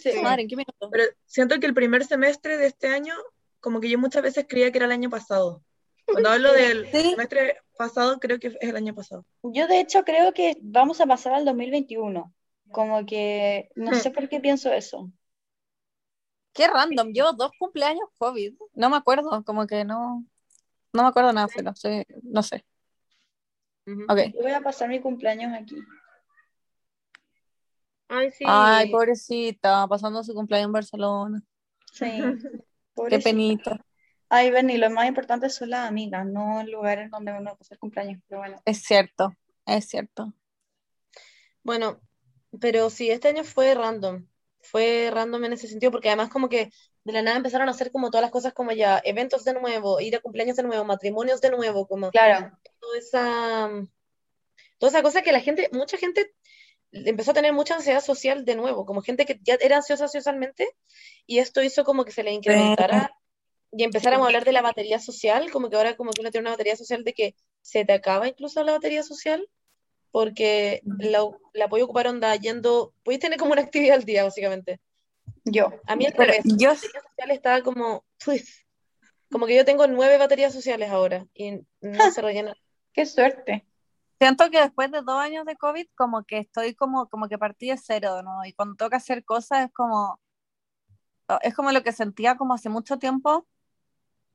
Sí. 0.00 0.20
madre, 0.22 0.42
¿en 0.42 0.48
qué 0.48 0.56
minuto? 0.56 0.88
pero 0.90 1.04
siento 1.26 1.60
que 1.60 1.66
el 1.66 1.74
primer 1.74 2.04
semestre 2.06 2.56
de 2.56 2.66
este 2.66 2.88
año, 2.88 3.14
como 3.60 3.80
que 3.80 3.88
yo 3.90 3.98
muchas 3.98 4.22
veces 4.22 4.46
creía 4.48 4.72
que 4.72 4.78
era 4.78 4.86
el 4.86 4.92
año 4.92 5.10
pasado. 5.10 5.62
Cuando 6.06 6.30
hablo 6.30 6.52
del 6.52 6.86
Sí. 6.90 7.10
semestre 7.10 7.58
pasado, 7.76 8.18
creo 8.20 8.38
que 8.38 8.48
es 8.48 8.56
el 8.60 8.74
año 8.76 8.94
pasado. 8.94 9.24
Yo 9.42 9.66
de 9.68 9.80
hecho 9.80 10.02
creo 10.04 10.32
que 10.32 10.56
vamos 10.62 11.00
a 11.00 11.06
pasar 11.06 11.34
al 11.34 11.44
2021. 11.44 12.32
Como 12.76 13.06
que 13.06 13.70
no 13.74 13.90
Hmm. 13.90 13.94
sé 14.02 14.10
por 14.10 14.28
qué 14.28 14.38
pienso 14.38 14.70
eso. 14.70 15.10
Qué 16.52 16.68
random, 16.68 17.12
llevo 17.12 17.32
dos 17.32 17.50
cumpleaños 17.58 18.04
COVID. 18.18 18.52
No 18.74 18.90
me 18.90 18.96
acuerdo, 18.98 19.42
como 19.44 19.66
que 19.66 19.86
no, 19.86 20.26
no 20.92 21.02
me 21.02 21.08
acuerdo 21.08 21.32
nada, 21.32 21.48
pero 21.56 21.74
sí, 21.74 22.02
no 22.22 22.42
sé. 22.42 22.66
Ok. 23.86 24.34
Yo 24.34 24.42
voy 24.42 24.52
a 24.52 24.60
pasar 24.60 24.90
mi 24.90 25.00
cumpleaños 25.00 25.54
aquí. 25.54 25.76
Ay, 28.08 28.30
sí. 28.30 28.44
Ay, 28.46 28.90
pobrecita, 28.92 29.86
pasando 29.88 30.22
su 30.22 30.34
cumpleaños 30.34 30.66
en 30.66 30.72
Barcelona. 30.72 31.42
Sí. 31.92 32.04
Qué 32.94 32.94
Pobrecita. 32.94 33.30
penita. 33.30 33.80
Ay, 34.28 34.50
Berni, 34.50 34.76
lo 34.76 34.90
más 34.90 35.06
importante 35.06 35.48
son 35.48 35.70
las 35.70 35.88
amigas, 35.88 36.26
no 36.26 36.60
el 36.60 36.70
lugar 36.70 36.98
en 36.98 37.10
donde 37.10 37.32
uno 37.32 37.56
pasa 37.56 37.74
el 37.74 37.80
cumpleaños. 37.80 38.20
Pero 38.28 38.40
bueno. 38.40 38.60
Es 38.64 38.82
cierto, 38.82 39.34
es 39.66 39.88
cierto. 39.88 40.34
Bueno, 41.62 42.00
pero 42.60 42.90
sí, 42.90 43.10
este 43.10 43.28
año 43.28 43.44
fue 43.44 43.74
random. 43.74 44.26
Fue 44.60 45.10
random 45.12 45.44
en 45.44 45.52
ese 45.52 45.68
sentido, 45.68 45.92
porque 45.92 46.08
además 46.08 46.28
como 46.28 46.48
que 46.48 46.70
de 47.04 47.12
la 47.12 47.22
nada 47.22 47.36
empezaron 47.36 47.68
a 47.68 47.70
hacer 47.70 47.92
como 47.92 48.10
todas 48.10 48.22
las 48.22 48.32
cosas 48.32 48.52
como 48.52 48.72
ya, 48.72 49.00
eventos 49.04 49.44
de 49.44 49.54
nuevo, 49.54 50.00
ir 50.00 50.16
a 50.16 50.20
cumpleaños 50.20 50.56
de 50.56 50.64
nuevo, 50.64 50.84
matrimonios 50.84 51.40
de 51.40 51.50
nuevo, 51.50 51.86
como 51.86 52.10
Claro. 52.10 52.50
toda 52.80 52.98
esa, 52.98 53.70
toda 54.78 54.90
esa 54.90 55.02
cosa 55.02 55.22
que 55.22 55.32
la 55.32 55.40
gente, 55.40 55.70
mucha 55.72 55.98
gente 55.98 56.34
empezó 56.90 57.30
a 57.30 57.34
tener 57.34 57.52
mucha 57.52 57.76
ansiedad 57.76 58.02
social 58.02 58.44
de 58.44 58.56
nuevo, 58.56 58.86
como 58.86 59.02
gente 59.02 59.24
que 59.24 59.38
ya 59.42 59.54
era 59.60 59.76
ansiosa 59.76 60.08
socialmente, 60.08 60.68
y 61.26 61.38
esto 61.38 61.62
hizo 61.62 61.84
como 61.84 62.04
que 62.04 62.12
se 62.12 62.22
le 62.22 62.32
incrementara 62.32 63.12
y 63.72 63.84
empezáramos 63.84 64.24
a 64.24 64.28
hablar 64.28 64.44
de 64.44 64.52
la 64.52 64.62
batería 64.62 64.98
social, 64.98 65.50
como 65.50 65.68
que 65.68 65.76
ahora 65.76 65.96
como 65.96 66.10
que 66.12 66.20
uno 66.20 66.30
tiene 66.30 66.42
una 66.42 66.52
batería 66.52 66.76
social 66.76 67.04
de 67.04 67.12
que 67.12 67.34
se 67.60 67.84
te 67.84 67.92
acaba 67.92 68.28
incluso 68.28 68.62
la 68.62 68.72
batería 68.72 69.02
social, 69.02 69.48
porque 70.16 70.80
la, 70.86 71.28
la 71.52 71.68
puedes 71.68 71.84
ocupar 71.84 72.06
onda 72.06 72.34
yendo, 72.36 72.94
puedes 73.04 73.20
tener 73.20 73.38
como 73.38 73.52
una 73.52 73.60
actividad 73.68 73.96
al 73.96 74.04
día, 74.06 74.24
básicamente. 74.24 74.80
Yo. 75.44 75.68
A 75.86 75.94
mí 75.94 76.06
al 76.06 76.14
Pero 76.14 76.32
revés, 76.32 76.44
yo, 76.56 76.68
la 76.68 76.74
batería 76.74 77.02
social 77.02 77.30
está 77.32 77.62
como, 77.62 78.02
¡puf! 78.24 78.40
como 79.30 79.44
que 79.44 79.54
yo 79.54 79.66
tengo 79.66 79.86
nueve 79.86 80.16
baterías 80.16 80.54
sociales 80.54 80.88
ahora, 80.88 81.26
y 81.34 81.60
no 81.82 82.10
se 82.10 82.22
rellenan. 82.22 82.54
Qué 82.94 83.04
suerte. 83.04 83.66
Siento 84.18 84.48
que 84.50 84.58
después 84.58 84.90
de 84.90 85.02
dos 85.02 85.20
años 85.20 85.44
de 85.44 85.54
COVID, 85.54 85.86
como 85.94 86.24
que 86.24 86.38
estoy 86.38 86.74
como, 86.74 87.10
como 87.10 87.28
que 87.28 87.36
partí 87.36 87.68
de 87.68 87.76
cero, 87.76 88.22
¿no? 88.22 88.42
Y 88.46 88.54
cuando 88.54 88.74
toca 88.74 88.96
hacer 88.96 89.22
cosas 89.22 89.66
es 89.66 89.72
como, 89.74 90.18
es 91.42 91.54
como 91.54 91.72
lo 91.72 91.82
que 91.82 91.92
sentía 91.92 92.38
como 92.38 92.54
hace 92.54 92.70
mucho 92.70 92.98
tiempo, 92.98 93.46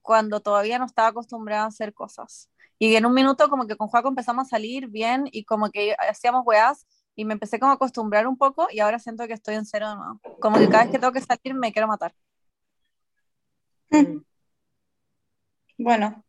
cuando 0.04 0.42
todavía 0.42 0.78
no 0.78 0.86
estaba 0.86 1.08
acostumbrada 1.08 1.64
a 1.64 1.70
hacer 1.70 1.92
cosas. 1.96 2.52
Y 2.84 2.96
en 2.96 3.06
un 3.06 3.14
minuto 3.14 3.48
como 3.48 3.68
que 3.68 3.76
con 3.78 3.90
Juaco 3.90 4.08
empezamos 4.10 4.48
a 4.48 4.50
salir 4.50 4.88
bien 4.88 5.30
y 5.32 5.44
como 5.46 5.70
que 5.70 5.96
hacíamos 6.00 6.42
weas 6.48 6.88
y 7.16 7.26
me 7.26 7.34
empecé 7.34 7.60
como 7.60 7.72
a 7.72 7.76
acostumbrar 7.76 8.26
un 8.26 8.40
poco 8.40 8.70
y 8.72 8.80
ahora 8.80 8.98
siento 8.98 9.28
que 9.28 9.34
estoy 9.34 9.54
en 9.54 9.68
cero 9.68 9.88
de 9.88 9.96
nuevo. 9.98 10.20
Como 10.40 10.58
que 10.58 10.68
cada 10.68 10.86
vez 10.86 10.92
que 10.92 10.98
tengo 10.98 11.14
que 11.14 11.22
salir 11.22 11.54
me 11.54 11.72
quiero 11.72 11.88
matar. 11.88 12.16
Mm. 13.92 14.24
Bueno, 15.78 16.26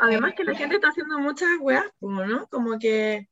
Además 0.00 0.34
que 0.36 0.44
la 0.44 0.54
gente 0.54 0.76
está 0.76 0.90
haciendo 0.90 1.18
muchas 1.18 1.48
weas, 1.60 1.84
como, 1.98 2.24
¿no? 2.24 2.46
Como 2.46 2.78
que, 2.78 3.28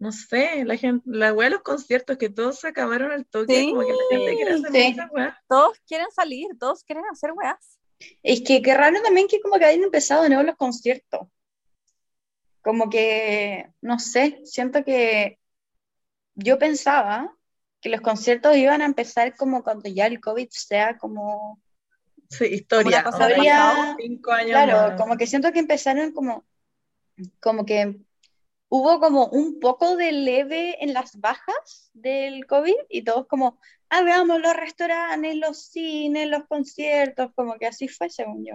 no 0.00 0.10
sé, 0.10 0.64
la 0.64 0.76
gente, 0.76 1.04
la 1.08 1.32
wea 1.32 1.48
de 1.48 1.54
los 1.54 1.62
conciertos, 1.62 2.18
que 2.18 2.28
todos 2.28 2.58
se 2.58 2.66
acabaron 2.68 3.12
al 3.12 3.24
toque, 3.24 3.54
Sí. 3.54 3.70
como 3.70 3.82
que 3.82 3.92
la 3.92 4.02
gente 4.10 4.34
quiere 4.34 4.50
hacer 4.54 4.72
Sí. 4.72 4.90
muchas 4.90 5.10
weas. 5.12 5.36
Todos 5.48 5.78
quieren 5.86 6.10
salir, 6.10 6.48
todos 6.58 6.82
quieren 6.82 7.04
hacer 7.08 7.30
weas. 7.32 7.78
es 8.24 8.42
que 8.42 8.60
qué 8.60 8.74
raro 8.74 9.00
también 9.00 9.28
que 9.28 9.40
como 9.40 9.56
que 9.58 9.64
hayan 9.64 9.84
empezado 9.84 10.24
de 10.24 10.28
nuevo 10.30 10.42
los 10.42 10.56
conciertos. 10.56 11.28
Como 12.64 12.88
que, 12.88 13.68
no 13.82 13.98
sé, 13.98 14.40
siento 14.44 14.84
que 14.84 15.38
yo 16.34 16.58
pensaba 16.58 17.36
que 17.80 17.90
los 17.90 18.00
conciertos 18.00 18.56
iban 18.56 18.80
a 18.80 18.86
empezar 18.86 19.36
como 19.36 19.62
cuando 19.62 19.90
ya 19.90 20.06
el 20.06 20.18
COVID 20.20 20.48
sea 20.50 20.96
como 20.96 21.60
Sí, 22.30 22.46
historia. 22.46 23.04
Como 23.04 23.18
pasado. 23.18 23.96
Cinco 23.98 24.32
años 24.32 24.50
Claro, 24.50 24.88
más. 24.88 25.00
como 25.00 25.16
que 25.16 25.26
siento 25.26 25.52
que 25.52 25.58
empezaron 25.58 26.12
como, 26.12 26.44
como 27.40 27.66
que 27.66 27.96
hubo 28.68 28.98
como 28.98 29.26
un 29.26 29.60
poco 29.60 29.96
de 29.96 30.12
leve 30.12 30.82
en 30.82 30.94
las 30.94 31.20
bajas 31.20 31.90
del 31.92 32.46
COVID 32.46 32.74
y 32.88 33.02
todos 33.04 33.26
como, 33.26 33.60
ah, 33.90 34.02
veamos 34.02 34.40
los 34.40 34.56
restaurantes, 34.56 35.36
los 35.36 35.66
cines, 35.66 36.28
los 36.28 36.46
conciertos, 36.46 37.30
como 37.34 37.56
que 37.58 37.66
así 37.66 37.88
fue 37.88 38.08
según 38.08 38.44
yo. 38.44 38.54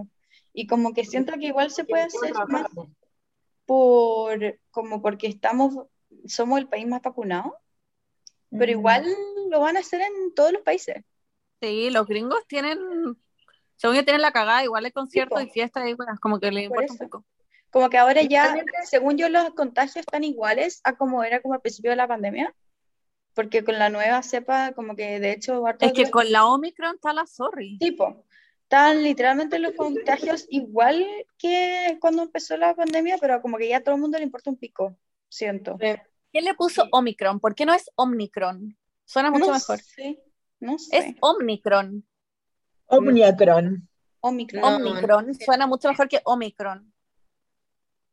Y 0.51 0.67
como 0.67 0.93
que 0.93 1.05
siento 1.05 1.33
que 1.33 1.45
igual 1.45 1.71
se 1.71 1.85
puede 1.85 2.03
hacer 2.03 2.33
más 2.47 2.65
por, 3.69 4.59
como 4.71 4.99
porque 4.99 5.27
estamos, 5.27 5.75
somos 6.25 6.57
el 6.59 6.67
país 6.67 6.87
más 6.87 7.03
vacunado, 7.03 7.55
pero 8.49 8.65
Mm. 8.65 8.79
igual 8.79 9.05
lo 9.51 9.59
van 9.59 9.77
a 9.77 9.81
hacer 9.81 10.01
en 10.01 10.33
todos 10.33 10.51
los 10.51 10.63
países. 10.63 11.03
Sí, 11.61 11.91
los 11.91 12.07
gringos 12.07 12.47
tienen, 12.47 12.79
según 13.75 13.95
yo 13.97 14.03
tienen 14.03 14.23
la 14.23 14.31
cagada, 14.31 14.63
igual 14.63 14.85
hay 14.85 14.91
conciertos 14.91 15.43
y 15.43 15.49
fiestas 15.49 15.87
y 15.87 15.93
weas, 15.93 16.19
como 16.19 16.39
que 16.39 16.51
les 16.51 16.67
Por 16.67 16.83
importa 16.83 16.93
un 16.93 17.09
poco. 17.09 17.25
Como 17.71 17.89
que 17.91 17.97
ahora 17.99 18.23
ya, 18.23 18.55
según 18.89 19.17
yo, 19.17 19.29
los 19.29 19.51
contagios 19.51 19.97
están 19.97 20.23
iguales 20.23 20.81
a 20.83 20.97
como 20.97 21.23
era 21.23 21.41
como 21.41 21.53
al 21.53 21.61
principio 21.61 21.91
de 21.91 21.97
la 21.97 22.07
pandemia, 22.07 22.55
porque 23.35 23.63
con 23.63 23.77
la 23.77 23.89
nueva 23.89 24.23
cepa, 24.23 24.71
como 24.71 24.95
que 24.95 25.19
de 25.19 25.31
hecho, 25.33 25.63
Es 25.79 25.93
que 25.93 26.09
con 26.09 26.31
la 26.31 26.45
Omicron 26.47 26.95
está 26.95 27.13
la 27.13 27.27
sorry. 27.27 27.77
tipo, 27.77 28.25
están 28.69 29.01
literalmente 29.01 29.57
los 29.57 29.73
contagios 29.73 30.45
igual 30.47 31.03
que 31.39 31.97
cuando 31.99 32.21
empezó 32.21 32.55
la 32.55 32.75
pandemia, 32.75 33.17
pero 33.19 33.41
como 33.41 33.57
que 33.57 33.67
ya 33.67 33.77
a 33.77 33.81
todo 33.81 33.95
el 33.95 34.01
mundo 34.01 34.19
le 34.19 34.23
importa 34.25 34.51
un 34.51 34.57
pico, 34.57 34.95
siento. 35.27 35.75
¿Quién 35.79 36.45
le 36.45 36.53
puso 36.53 36.83
Omicron? 36.91 37.39
¿Por 37.39 37.55
qué 37.55 37.65
no 37.65 37.73
es 37.73 37.89
Omnicron? 37.95 38.77
Suena 39.05 39.31
mucho 39.31 39.47
no 39.47 39.53
mejor. 39.53 39.79
Sé, 39.79 40.21
no 40.59 40.77
sé. 40.77 40.97
Es 40.99 41.15
Omnicron. 41.19 42.05
Omniacron. 42.85 43.89
Omicron. 44.19 44.61
No, 44.61 44.75
Omnicron. 44.75 45.27
no. 45.29 45.33
Suena 45.33 45.65
mucho 45.65 45.89
mejor 45.89 46.07
que 46.07 46.21
Omicron. 46.23 46.93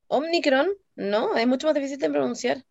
Omnicron, 0.06 0.70
no, 0.94 1.36
es 1.36 1.46
mucho 1.46 1.66
más 1.66 1.74
difícil 1.74 1.98
de 1.98 2.08
pronunciar. 2.08 2.64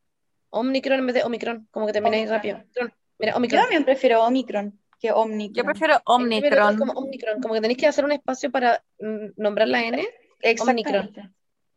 Omnicron 0.49 0.97
en 1.01 1.05
vez 1.05 1.13
de 1.13 1.23
Omicron, 1.23 1.67
como 1.69 1.85
que 1.85 1.93
termináis 1.93 2.31
Omicron. 2.31 2.57
rápido. 2.65 2.91
Mira, 3.19 3.33
Yo 3.33 3.37
Omicron. 3.37 3.61
también 3.61 3.85
prefiero 3.85 4.23
Omicron 4.23 4.79
que 5.05 5.11
Omnicron. 5.11 5.55
Yo 5.55 5.63
prefiero 5.63 6.01
Omnicron. 6.05 6.77
Como 6.77 6.93
Omnicron, 6.93 7.41
como 7.41 7.53
que 7.53 7.61
tenéis 7.61 7.77
que 7.77 7.87
hacer 7.87 8.05
un 8.05 8.11
espacio 8.11 8.51
para 8.51 8.83
mm, 8.99 9.27
nombrar 9.37 9.67
la 9.67 9.83
N. 9.83 10.07
Exactamente. 10.41 11.29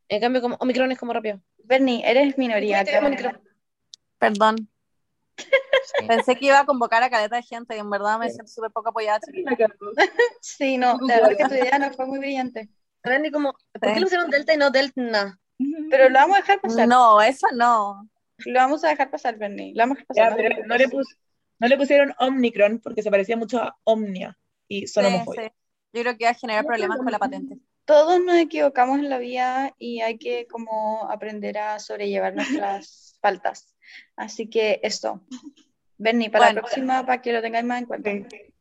En 0.09 0.21
cambio, 0.21 0.41
como 0.41 0.57
Omicron 0.61 0.91
es 0.93 0.99
como 0.99 1.13
rápido. 1.13 1.41
Bernie, 1.59 2.03
eres 2.05 2.39
minoría. 2.39 2.85
Omicron. 3.03 3.41
Perdón. 4.19 4.69
Pensé 6.07 6.37
que 6.37 6.47
iba 6.47 6.61
a 6.61 6.67
convocar 6.67 7.03
a 7.03 7.11
caleta 7.11 7.37
de 7.37 7.43
gente 7.43 7.77
y 7.77 7.79
en 7.79 7.91
verdad 7.91 8.19
me 8.19 8.29
siento 8.31 8.49
súper 8.51 8.71
poco 8.71 8.89
apoyada. 8.91 9.21
Sí, 10.41 10.79
no, 10.79 10.99
la 11.01 11.21
verdad 11.21 11.37
que 11.37 11.45
tu 11.49 11.55
idea 11.55 11.79
no 11.79 11.93
fue 11.93 12.07
muy 12.07 12.19
brillante. 12.19 12.69
Randy, 13.03 13.31
como, 13.31 13.53
¿por 13.53 13.81
qué 13.81 13.95
Sí. 13.95 14.01
le 14.01 14.07
pusieron 14.07 14.31
Delta 14.31 14.55
y 14.55 14.57
no 14.57 14.71
Delta? 14.71 15.39
Pero 15.91 16.09
lo 16.09 16.15
vamos 16.19 16.37
a 16.39 16.41
dejar 16.41 16.61
pasar. 16.61 16.89
No, 16.89 17.21
eso 17.23 17.47
no. 17.55 18.09
Lo 18.39 18.61
vamos 18.61 18.85
a 18.85 18.89
dejar 18.89 19.11
pasar, 19.11 19.37
Bernie. 19.39 19.73
Lo 19.75 19.83
vamos 19.83 19.99
a 19.99 20.01
dejar 20.01 20.07
pasar. 20.07 20.31
Ya, 20.31 20.37
pero 20.37 20.67
no 20.67 20.77
le, 20.77 20.89
pus- 20.89 21.17
no 21.59 21.69
le 21.69 21.77
pusieron 21.77 22.15
Omnicron 22.19 22.81
porque 22.81 23.03
se 23.03 23.11
parecía 23.11 23.37
mucho 23.37 23.59
a 23.63 23.77
Omnia 23.85 24.39
y 24.69 24.87
son 24.87 25.05
Sí, 25.05 25.09
homofóbicos. 25.15 25.45
sí. 25.47 25.53
Yo 25.95 26.03
creo 26.03 26.17
que 26.17 26.25
iba 26.25 26.31
a 26.31 26.35
generar 26.35 26.65
problemas 26.67 26.99
con 26.99 27.11
la 27.11 27.19
patente. 27.19 27.59
Todos 27.87 28.21
nos 28.23 28.37
equivocamos 28.37 28.99
en 28.99 29.09
la 29.09 29.19
vida 29.19 29.75
y 29.79 30.03
hay 30.03 30.19
que 30.19 30.47
como 30.47 31.09
aprender 31.11 31.57
a 31.59 31.79
sobrellevar 31.79 32.35
nuestras 32.35 33.17
faltas. 33.23 33.75
Así 34.17 34.49
que 34.51 34.81
esto. 34.83 35.23
Bernie, 35.97 36.31
para 36.31 36.47
la 36.47 36.53
Bueno. 36.53 36.61
próxima, 36.67 37.07
para 37.07 37.23
que 37.23 37.33
lo 37.33 37.41
tengáis 37.41 37.65
más 37.65 37.81
en 37.81 37.87
cuenta. 37.87 38.11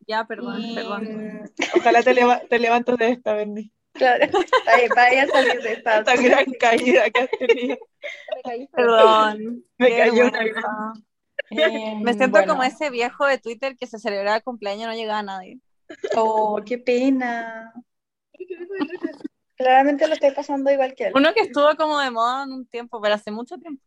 Ya, 0.08 0.24
perdón, 0.26 0.62
Y, 0.62 0.74
perdón. 0.76 1.52
Ojalá 1.76 2.02
te, 2.02 2.14
leva- 2.14 2.40
te 2.50 2.58
levantes 2.60 2.98
de 2.98 3.10
esta, 3.10 3.34
Bernie. 3.34 3.72
Claro, 3.92 4.26
para, 4.64 4.88
para 4.96 5.10
ella 5.12 5.28
salir 5.28 5.62
de 5.62 5.74
esta. 5.74 5.98
Esta 6.00 6.16
gran 6.16 6.46
caída 6.60 7.10
que 7.10 7.20
has 7.20 7.30
tenido. 7.32 7.78
Perdón. 8.72 9.64
Me 9.78 9.88
Qué 9.90 9.98
cayó 9.98 10.14
una 10.28 10.40
vergüenza. 10.40 10.94
Eh, 11.52 11.96
Me 12.02 12.14
siento 12.14 12.38
bueno. 12.38 12.54
como 12.54 12.64
ese 12.64 12.90
viejo 12.90 13.26
de 13.26 13.38
Twitter 13.38 13.78
que 13.78 13.88
se 13.88 14.00
celebraba 14.00 14.38
el 14.38 14.44
cumpleaños 14.44 14.84
y 14.84 14.88
no 14.88 14.94
llegaba 14.94 15.24
nadie. 15.24 15.60
Oh, 16.16 16.62
qué 16.66 16.78
pena. 16.78 17.74
Claramente 19.56 20.08
lo 20.08 20.14
estoy 20.14 20.32
pasando 20.32 20.72
igual 20.72 20.94
que 20.94 21.08
él. 21.08 21.14
Uno 21.16 21.34
que 21.34 21.42
estuvo 21.42 21.76
como 21.76 22.00
de 22.00 22.12
moda 22.12 22.44
en 22.44 22.52
un 22.52 22.68
tiempo, 22.68 23.02
pero 23.02 23.16
hace 23.16 23.32
mucho 23.32 23.58
tiempo. 23.58 23.82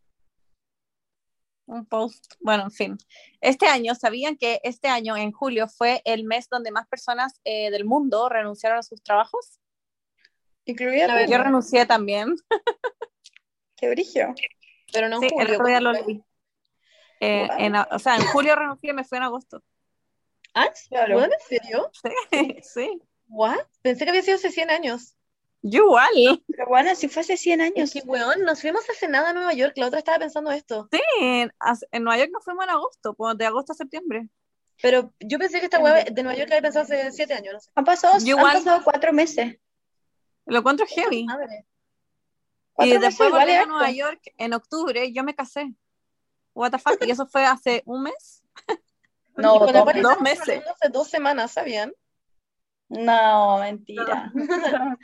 Un 1.67 1.87
post. 1.87 2.35
Bueno, 2.41 2.65
en 2.65 2.71
fin. 2.73 2.99
Este 3.41 3.67
año, 3.67 3.95
¿sabían 3.95 4.37
que 4.37 4.61
este 4.65 4.89
año, 4.89 5.17
en 5.17 5.31
julio, 5.31 5.69
fue 5.69 6.03
el 6.05 6.25
mes 6.25 6.49
donde 6.49 6.73
más 6.73 6.89
personas 6.89 7.41
eh, 7.45 7.71
del 7.71 7.85
mundo 7.85 8.29
renunciaron 8.29 8.79
a 8.79 8.83
sus 8.83 9.01
trabajos? 9.03 9.61
Incluida 10.65 11.15
A. 11.15 11.27
Yo 11.27 11.39
renuncié 11.39 11.87
también. 11.87 12.35
Qué 13.77 13.91
brillo. 13.91 14.35
Pero 14.93 15.09
no 15.09 15.23
en 15.23 15.29
Sí, 15.29 15.35
el 15.39 15.55
otro 15.55 15.67
día 15.67 15.81
lo 15.81 15.93
leí. 15.93 16.25
Eh, 17.21 17.47
Wow. 17.49 17.57
en 17.59 17.77
o 17.77 17.99
sea, 17.99 18.17
en 18.17 18.23
julio 18.27 18.57
renuncié 18.57 18.91
y 18.91 18.95
me 18.95 19.05
fui 19.05 19.19
en 19.19 19.25
agosto. 19.25 19.63
¿Ah? 20.55 20.71
Claro. 20.89 21.19
¿Bueno, 21.19 21.35
¿En 21.35 21.59
serio? 21.61 21.91
Sí, 22.03 22.11
sí. 22.63 23.03
¿What? 23.29 23.59
Pensé 23.83 24.05
que 24.05 24.11
había 24.11 24.23
sido 24.23 24.37
hace 24.37 24.51
100 24.51 24.71
años. 24.71 25.15
Yo 25.63 25.85
igual. 25.85 26.43
Pero 26.49 26.67
bueno, 26.67 26.95
si 26.95 27.09
fue 27.09 27.21
hace 27.21 27.37
100 27.37 27.61
Es 27.61 27.67
años. 27.77 27.93
que, 27.93 28.01
weón, 28.01 28.43
nos 28.45 28.61
fuimos 28.63 28.89
hace 28.89 29.07
nada 29.09 29.31
a 29.31 29.33
Nueva 29.35 29.53
York. 29.53 29.75
La 29.77 29.87
otra 29.89 29.99
estaba 29.99 30.19
pensando 30.19 30.51
esto. 30.51 30.89
Sí, 30.91 31.01
en, 31.21 31.53
en 31.93 32.03
Nueva 32.03 32.19
York 32.19 32.31
nos 32.33 32.43
fuimos 32.43 32.65
en 32.65 32.71
agosto, 32.71 33.15
pues, 33.15 33.37
de 33.37 33.45
agosto 33.47 33.73
a 33.73 33.77
septiembre. 33.77 34.29
Pero 34.83 35.13
yo 35.21 35.39
pensé 35.39 35.59
que 35.59 35.67
esta 35.67 35.79
weá 35.79 36.03
de 36.05 36.23
Nueva 36.23 36.39
York 36.39 36.51
había 36.51 36.63
pensado 36.63 36.85
hace 36.85 37.13
7 37.13 37.35
años. 37.35 37.53
No 37.53 37.61
sé. 37.61 37.71
Han 37.75 37.85
pasado, 37.85 38.15
Yo 38.25 38.37
han 38.37 38.41
igual. 38.41 38.53
pasado 38.55 38.81
cuatro 38.83 39.13
meses. 39.13 39.59
Lo 40.47 40.59
encuentro 40.61 40.87
heavy. 40.87 41.25
Madre. 41.27 41.67
Y 42.79 42.97
después 42.97 43.29
igual 43.29 43.43
volví 43.43 43.53
es 43.53 43.61
a. 43.61 43.67
Nueva 43.67 43.91
York 43.91 44.23
en 44.39 44.55
octubre 44.55 45.05
y 45.05 45.13
yo 45.13 45.23
me 45.23 45.35
casé. 45.35 45.75
What 46.55 46.73
the 46.73 46.79
fuck? 46.79 47.05
Y 47.07 47.11
eso 47.11 47.27
fue 47.27 47.45
hace 47.45 47.83
un 47.87 48.03
mes. 48.05 48.43
No, 49.37 49.59
con 49.59 49.73
dos 50.03 50.21
meses. 50.21 50.63
Hace 50.69 50.89
dos 50.91 51.09
semanas, 51.09 51.53
¿sabían? 51.53 51.95
No, 52.89 53.59
mentira. 53.59 54.31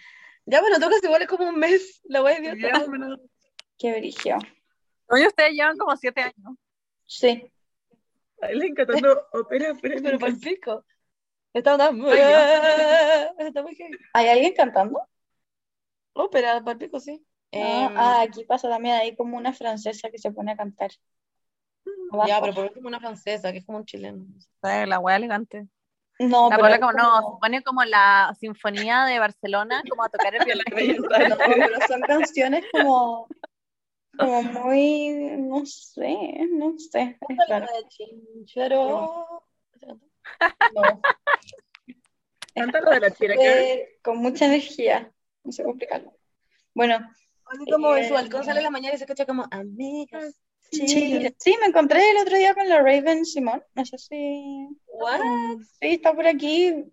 Ya, 0.49 0.61
bueno, 0.61 0.79
tocas 0.79 1.03
igual 1.03 1.23
es 1.23 1.29
como 1.29 1.49
un 1.49 1.59
mes. 1.59 2.01
La 2.05 2.23
weá 2.23 2.39
idiota. 2.39 2.87
Qué 3.79 3.99
brillo. 3.99 4.37
Oye, 5.09 5.27
ustedes 5.27 5.53
llevan 5.55 5.77
como 5.77 5.97
siete 5.97 6.21
años. 6.21 6.57
Sí. 7.05 7.51
Aileen 8.41 8.75
cantando 8.75 9.27
ópera, 9.33 9.75
pero, 9.81 10.03
Pero 10.03 10.19
para 10.19 10.33
el 10.33 10.39
pico. 10.39 10.85
Está 11.53 11.77
tan... 11.77 12.01
Está 13.39 13.63
muy. 13.63 13.77
¿Hay 14.13 14.29
alguien 14.29 14.55
cantando? 14.55 15.01
Ópera, 16.13 16.61
para 16.61 16.73
el 16.73 16.79
pico, 16.79 17.01
sí. 17.01 17.27
Ah, 17.53 17.57
Em, 17.57 17.97
ah, 17.97 18.21
aquí 18.23 18.45
pasa 18.45 18.69
también, 18.69 18.97
hay 18.97 19.17
como 19.17 19.37
una 19.37 19.53
francesa 19.53 20.11
que 20.11 20.19
se 20.19 20.31
pone 20.31 20.53
a 20.53 20.57
cantar. 20.57 20.91
Abajo. 22.11 22.29
ya, 22.29 22.41
pero 22.41 22.55
por 22.55 22.65
último 22.67 22.89
una 22.89 23.01
francesa, 23.01 23.53
que 23.53 23.59
es 23.59 23.65
como 23.67 23.79
un 23.79 23.85
chileno. 23.87 24.25
La 24.63 24.99
wea 24.99 25.17
elegante. 25.17 25.67
No, 26.19 26.49
La 26.49 26.57
pero 26.57 26.81
como, 26.81 26.93
no, 26.93 27.17
se 27.17 27.23
como- 27.23 27.41
pone 27.41 27.63
como 27.63 27.85
la 27.85 28.35
sinfonía 28.41 29.05
de 29.05 29.19
Barcelona, 29.19 29.83
como 29.89 30.03
a 30.05 30.09
tocar 30.09 30.35
el 30.35 30.41
violín. 30.47 30.97
No, 31.29 31.37
pero 31.37 31.69
son 31.87 32.01
canciones 32.03 32.65
como, 32.73 33.29
como 34.19 34.43
muy, 34.43 35.11
no 35.39 35.67
sé, 35.67 36.17
no 36.53 36.79
sé, 36.79 37.19
es 37.29 37.37
raro. 37.49 37.67
Chinchero. 37.89 39.43
No, 40.75 41.03
Canta 42.55 42.81
lo 42.81 42.91
de 42.91 43.01
la 43.01 43.11
chira, 43.11 43.35
Eh, 43.39 43.99
con 44.03 44.17
mucha 44.19 44.47
energía, 44.47 45.13
no 45.45 45.53
sé 45.53 45.63
cómo 45.63 45.75
explicarlo. 45.75 46.13
Bueno, 46.75 46.97
Así 47.49 47.71
como 47.71 47.95
en 47.95 48.05
su 48.09 48.11
Eh, 48.11 48.17
balcón 48.17 48.45
sale 48.45 48.59
en 48.61 48.65
la 48.65 48.71
mañana 48.71 48.95
y 48.95 48.99
se 48.99 49.05
escucha 49.05 49.25
como 49.27 49.45
amigas. 49.51 50.35
Sí, 50.71 51.29
sí, 51.39 51.57
me 51.61 51.67
encontré 51.67 52.11
el 52.11 52.19
otro 52.19 52.37
día 52.37 52.55
con 52.55 52.69
la 52.69 52.79
Raven 52.79 53.25
Simón, 53.25 53.63
no 53.75 53.85
sé 53.85 53.99
si... 53.99 54.69
What? 54.87 55.21
Sí, 55.81 55.95
está 55.95 56.15
por 56.15 56.27
aquí. 56.27 56.85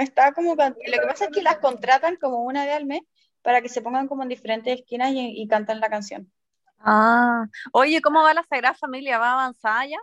Está 0.00 0.32
como 0.32 0.54
Lo 0.54 0.74
que 0.74 1.06
pasa 1.06 1.26
es 1.26 1.30
que 1.30 1.42
las 1.42 1.58
contratan 1.58 2.16
como 2.16 2.42
una 2.44 2.64
vez 2.64 2.74
al 2.74 2.86
mes 2.86 3.02
para 3.42 3.62
que 3.62 3.68
se 3.68 3.82
pongan 3.82 4.08
como 4.08 4.22
en 4.22 4.28
diferentes 4.28 4.80
esquinas 4.80 5.12
y, 5.12 5.40
y 5.40 5.46
cantan 5.46 5.80
la 5.80 5.88
canción. 5.88 6.30
Ah, 6.80 7.46
oye, 7.72 8.00
¿cómo 8.00 8.22
va 8.22 8.34
la 8.34 8.44
Sagrada 8.44 8.74
Familia? 8.74 9.18
¿Va 9.18 9.32
avanzada 9.32 9.86
ya? 9.86 9.98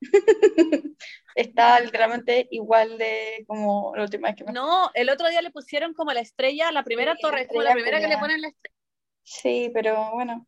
Está 1.34 1.80
literalmente 1.80 2.48
igual 2.50 2.98
de 2.98 3.44
como 3.46 3.92
la 3.94 4.02
última 4.02 4.28
vez 4.28 4.36
que 4.36 4.44
me. 4.44 4.52
No, 4.52 4.90
el 4.94 5.10
otro 5.10 5.28
día 5.28 5.42
le 5.42 5.50
pusieron 5.50 5.94
como 5.94 6.12
la 6.12 6.20
estrella, 6.20 6.72
la 6.72 6.82
primera 6.82 7.14
Sí, 7.14 7.22
torre, 7.22 7.42
la 7.42 7.46
como 7.48 7.62
la 7.62 7.72
primera 7.72 8.00
que 8.00 8.08
le 8.08 8.18
ponen 8.18 8.40
la 8.40 8.48
estrella. 8.48 8.76
Sí, 9.22 9.70
pero 9.72 10.10
bueno. 10.12 10.46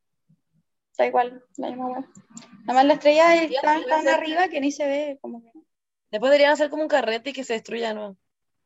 Está 0.93 1.07
igual, 1.07 1.43
la 1.57 1.69
misma 1.69 1.87
hueá. 1.87 2.09
Nada 2.61 2.75
más 2.75 2.85
la 2.85 2.93
estrella 2.95 3.43
está 3.43 3.81
tan 3.89 4.03
sí. 4.03 4.09
arriba 4.09 4.49
que 4.49 4.61
ni 4.61 4.71
se 4.71 4.87
ve 4.87 5.19
como 5.23 5.43
que. 5.43 5.51
Después 6.11 6.31
deberían 6.31 6.53
hacer 6.53 6.69
como 6.69 6.83
un 6.83 6.89
carrete 6.89 7.31
y 7.31 7.33
que 7.33 7.45
se 7.45 7.55
destruya, 7.55 7.95
¿no? 7.95 8.19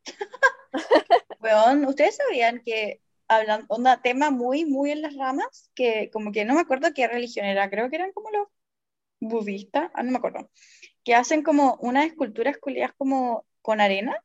Weón, 1.39 1.85
¿ustedes 1.85 2.17
sabían 2.17 2.61
que 2.65 3.01
hablan 3.29 3.65
un 3.69 3.87
tema 4.03 4.29
muy, 4.29 4.65
muy 4.65 4.91
en 4.91 5.01
las 5.01 5.15
ramas? 5.15 5.71
Que 5.73 6.09
como 6.11 6.33
que 6.33 6.43
no 6.43 6.55
me 6.55 6.61
acuerdo 6.61 6.93
qué 6.93 7.07
religión 7.07 7.45
era, 7.45 7.69
creo 7.69 7.89
que 7.89 7.95
eran 7.95 8.11
como 8.11 8.29
los 8.29 8.47
budistas, 9.21 9.89
ah, 9.93 10.03
no 10.03 10.11
me 10.11 10.17
acuerdo. 10.17 10.51
Que 11.05 11.15
hacen 11.15 11.43
como 11.43 11.77
unas 11.79 12.07
esculturas 12.07 12.57
culiadas 12.57 12.93
como 12.97 13.45
con 13.61 13.79
arena 13.79 14.21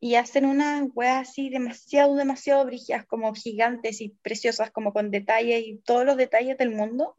y 0.00 0.16
hacen 0.16 0.44
unas 0.44 0.86
weas 0.94 1.28
así 1.28 1.48
demasiado, 1.48 2.14
demasiado 2.14 2.64
brígidas, 2.66 3.06
como 3.06 3.34
gigantes 3.34 4.00
y 4.00 4.10
preciosas, 4.22 4.70
como 4.70 4.92
con 4.92 5.10
detalles 5.10 5.64
y 5.66 5.78
todos 5.78 6.04
los 6.04 6.16
detalles 6.16 6.58
del 6.58 6.70
mundo. 6.70 7.16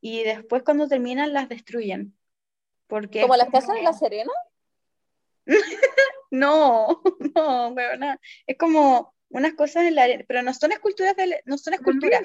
Y 0.00 0.24
después 0.24 0.62
cuando 0.62 0.88
terminan 0.88 1.32
las 1.32 1.48
destruyen. 1.48 2.16
Porque 2.88 3.20
Como 3.22 3.36
las 3.36 3.50
casas 3.50 3.76
de 3.76 3.82
la 3.82 3.92
Serena. 3.92 4.32
no, 6.30 7.02
no, 7.34 7.68
weona. 7.68 8.20
Es 8.46 8.56
como 8.56 9.14
unas 9.28 9.54
cosas 9.54 9.84
en 9.84 9.94
la 9.94 10.04
arena, 10.04 10.24
pero 10.26 10.42
no 10.42 10.54
son 10.54 10.72
esculturas 10.72 11.16
de, 11.16 11.42
no 11.44 11.58
son 11.58 11.74
esculturas, 11.74 12.22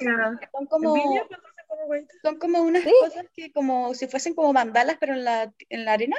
son 0.52 0.66
como, 0.66 0.94
son 2.22 2.38
como 2.38 2.62
unas 2.62 2.84
Sí. 2.84 2.92
cosas 3.00 3.26
que 3.34 3.52
como 3.52 3.92
si 3.94 4.06
fuesen 4.06 4.34
como 4.34 4.52
mandalas, 4.52 4.96
pero 5.00 5.14
en 5.14 5.24
la, 5.24 5.52
en 5.68 5.84
la 5.84 5.92
arena, 5.94 6.16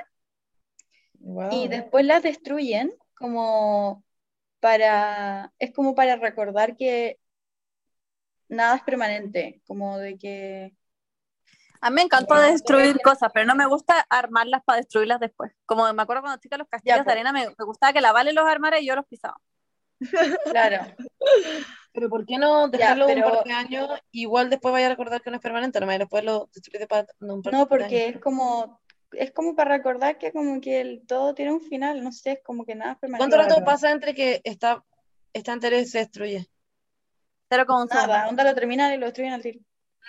Wow. 1.19 1.53
y 1.53 1.67
después 1.69 2.05
las 2.05 2.21
destruyen 2.21 2.93
como 3.23 4.03
para, 4.59 5.53
es 5.57 5.71
como 5.73 5.95
para 5.95 6.17
recordar 6.17 6.75
que 6.75 7.19
nada 8.49 8.75
es 8.75 8.83
permanente, 8.83 9.61
como 9.65 9.97
de 9.97 10.17
que, 10.17 10.75
A 11.79 11.89
mí 11.89 11.95
me 11.95 12.01
encanta 12.01 12.41
destruir 12.41 12.99
cosas, 13.01 13.31
pero 13.33 13.45
no 13.45 13.55
me 13.55 13.65
gusta 13.65 14.05
armarlas 14.09 14.61
para 14.65 14.79
destruirlas 14.79 15.21
después. 15.21 15.53
Como 15.65 15.91
me 15.93 16.01
acuerdo 16.01 16.21
cuando 16.23 16.41
chica 16.41 16.57
los 16.57 16.67
castillos 16.67 16.97
Ya, 16.97 16.99
de 16.99 17.03
pues. 17.05 17.13
arena, 17.13 17.31
me, 17.31 17.47
me 17.47 17.65
gustaba 17.65 17.93
que 17.93 18.01
la 18.01 18.11
Vale 18.11 18.33
los 18.33 18.45
armara 18.45 18.77
y 18.81 18.85
yo 18.87 18.95
los 18.95 19.05
pisaba. 19.05 19.37
Claro. 20.51 20.85
Pero 21.93 22.09
¿por 22.09 22.25
qué 22.25 22.37
no 22.37 22.69
Ya, 22.71 22.77
dejarlo 22.77 23.07
pero- 23.07 23.27
un 23.27 23.33
par 23.35 23.43
de 23.45 23.53
años? 23.53 23.89
Igual 24.11 24.49
después 24.49 24.73
vaya 24.73 24.87
a 24.87 24.89
recordar 24.89 25.21
que 25.21 25.29
no 25.29 25.37
es 25.37 25.41
permanente, 25.41 25.79
nomás 25.79 25.95
y 25.95 25.99
después 25.99 26.23
lo 26.25 26.49
destruye 26.53 26.87
para 26.87 27.07
un 27.21 27.41
par 27.41 27.53
No, 27.53 27.59
de 27.61 27.65
porque 27.67 27.85
años. 27.85 28.15
es 28.15 28.21
como, 28.21 28.81
es 29.17 29.31
como 29.31 29.55
para 29.55 29.77
recordar 29.77 30.17
que 30.17 30.31
como 30.31 30.59
que 30.61 30.81
el 30.81 31.05
todo 31.07 31.33
tiene 31.33 31.51
un 31.53 31.61
final, 31.61 32.03
no 32.03 32.11
sé, 32.11 32.33
es 32.33 32.39
como 32.43 32.65
que 32.65 32.75
nada 32.75 32.93
es 32.93 32.99
permanente. 32.99 33.35
¿Cuánto 33.35 33.49
rato 33.55 33.65
pasa 33.65 33.91
entre 33.91 34.13
que 34.13 34.41
está, 34.43 34.83
está 35.33 35.53
entero 35.53 35.77
y 35.77 35.85
se 35.85 35.99
destruye? 35.99 36.47
Cero 37.49 37.65
segundo. 37.67 37.93
Nada, 37.93 38.29
onda 38.29 38.43
lo 38.43 38.55
terminan 38.55 38.93
y 38.93 38.97
lo 38.97 39.05
destruyen 39.05 39.33
al 39.33 39.41
tiro. 39.41 39.59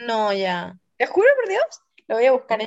No, 0.00 0.32
ya. 0.32 0.78
Te 0.96 1.06
juro 1.06 1.28
por 1.36 1.48
Dios, 1.48 1.64
lo 2.08 2.16
voy 2.16 2.26
a 2.26 2.32
buscar. 2.32 2.60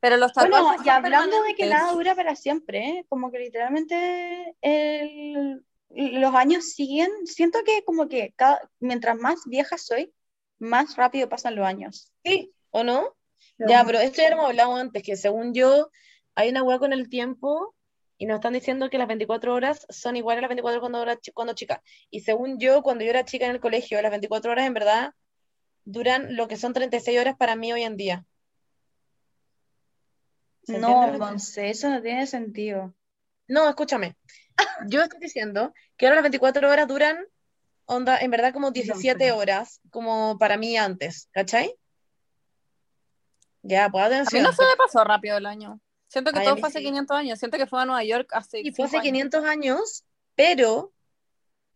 Pero 0.00 0.16
los 0.16 0.32
Bueno, 0.34 0.70
y 0.84 0.88
hablando 0.88 1.42
de 1.42 1.54
que 1.54 1.66
nada 1.66 1.92
dura 1.92 2.14
para 2.14 2.36
siempre, 2.36 2.88
¿eh? 2.88 3.06
como 3.08 3.30
que 3.30 3.38
literalmente 3.38 4.56
el- 4.60 5.64
los 5.90 6.34
años 6.34 6.72
siguen, 6.72 7.08
siento 7.26 7.58
que 7.64 7.82
como 7.84 8.08
que 8.08 8.32
cada, 8.36 8.70
mientras 8.78 9.16
más 9.16 9.40
vieja 9.46 9.78
soy, 9.78 10.12
más 10.58 10.96
rápido 10.96 11.28
pasan 11.28 11.56
los 11.56 11.66
años. 11.66 12.12
¿Sí 12.24 12.52
o 12.70 12.84
no? 12.84 13.16
Ya, 13.58 13.84
pero 13.84 13.98
esto 13.98 14.22
ya 14.22 14.28
lo 14.30 14.36
hemos 14.36 14.46
hablado 14.46 14.76
antes, 14.76 15.02
que 15.02 15.16
según 15.16 15.52
yo, 15.52 15.90
hay 16.34 16.50
una 16.50 16.62
hueá 16.62 16.78
con 16.78 16.92
el 16.92 17.08
tiempo 17.08 17.74
y 18.16 18.26
nos 18.26 18.36
están 18.36 18.52
diciendo 18.52 18.90
que 18.90 18.98
las 18.98 19.08
24 19.08 19.54
horas 19.54 19.86
son 19.88 20.16
iguales 20.16 20.38
a 20.38 20.42
las 20.42 20.48
24 20.48 20.80
cuando 20.80 21.02
era 21.02 21.18
cuando 21.34 21.54
chica. 21.54 21.82
Y 22.10 22.20
según 22.20 22.58
yo, 22.58 22.82
cuando 22.82 23.04
yo 23.04 23.10
era 23.10 23.24
chica 23.24 23.46
en 23.46 23.52
el 23.52 23.60
colegio, 23.60 24.00
las 24.02 24.10
24 24.10 24.50
horas 24.52 24.66
en 24.66 24.74
verdad 24.74 25.14
duran 25.84 26.36
lo 26.36 26.48
que 26.48 26.56
son 26.56 26.72
36 26.72 27.18
horas 27.18 27.36
para 27.36 27.56
mí 27.56 27.72
hoy 27.72 27.82
en 27.82 27.96
día. 27.96 28.24
¿Se 30.64 30.78
No, 30.78 31.12
Monse, 31.12 31.70
eso 31.70 31.88
no 31.88 32.02
tiene 32.02 32.26
sentido. 32.26 32.94
No, 33.46 33.68
escúchame. 33.68 34.16
Yo 34.88 35.02
estoy 35.02 35.20
diciendo 35.20 35.72
que 35.96 36.06
ahora 36.06 36.16
las 36.16 36.24
24 36.24 36.70
horas 36.70 36.86
duran, 36.86 37.24
onda, 37.86 38.18
en 38.18 38.30
verdad 38.30 38.52
como 38.52 38.70
17 38.70 39.32
horas, 39.32 39.80
como 39.90 40.36
para 40.38 40.56
mí 40.56 40.76
antes, 40.76 41.28
¿cachai? 41.32 41.74
Ya, 43.68 43.88
pues 43.90 44.04
A 44.04 44.08
mí 44.08 44.14
atención. 44.14 44.42
no 44.44 44.52
se 44.52 44.62
me 44.62 44.76
pasó 44.76 45.04
rápido 45.04 45.36
el 45.36 45.46
año. 45.46 45.80
Siento 46.08 46.32
que 46.32 46.38
Ay, 46.38 46.46
a 46.46 46.50
todo 46.50 46.56
fue 46.60 46.68
hace 46.70 46.78
sí. 46.78 46.84
500 46.86 47.16
años. 47.16 47.38
Siento 47.38 47.58
que 47.58 47.66
fue 47.66 47.82
a 47.82 47.84
Nueva 47.84 48.02
York 48.04 48.30
hace 48.32 48.60
Y 48.60 48.72
fue 48.72 48.86
hace 48.86 48.92
cinco 48.92 49.02
años. 49.02 49.12
500 49.12 49.44
años, 49.44 50.04
pero 50.34 50.92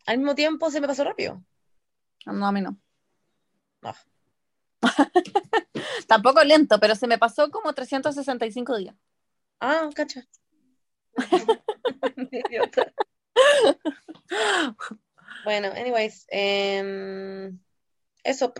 al 0.06 0.18
mismo 0.18 0.34
tiempo 0.34 0.70
se 0.70 0.80
me 0.80 0.86
pasó 0.86 1.04
rápido. 1.04 1.42
No, 2.26 2.46
a 2.46 2.52
mí 2.52 2.60
no. 2.62 2.78
No. 3.82 3.94
Tampoco 6.08 6.42
lento, 6.44 6.78
pero 6.80 6.94
se 6.94 7.06
me 7.06 7.18
pasó 7.18 7.50
como 7.50 7.72
365 7.74 8.76
días. 8.78 8.96
Ah, 9.60 9.88
cacha. 9.94 10.26
Bueno, 15.44 15.68
anyways, 15.74 16.24
em, 16.30 17.58
eso. 18.22 18.52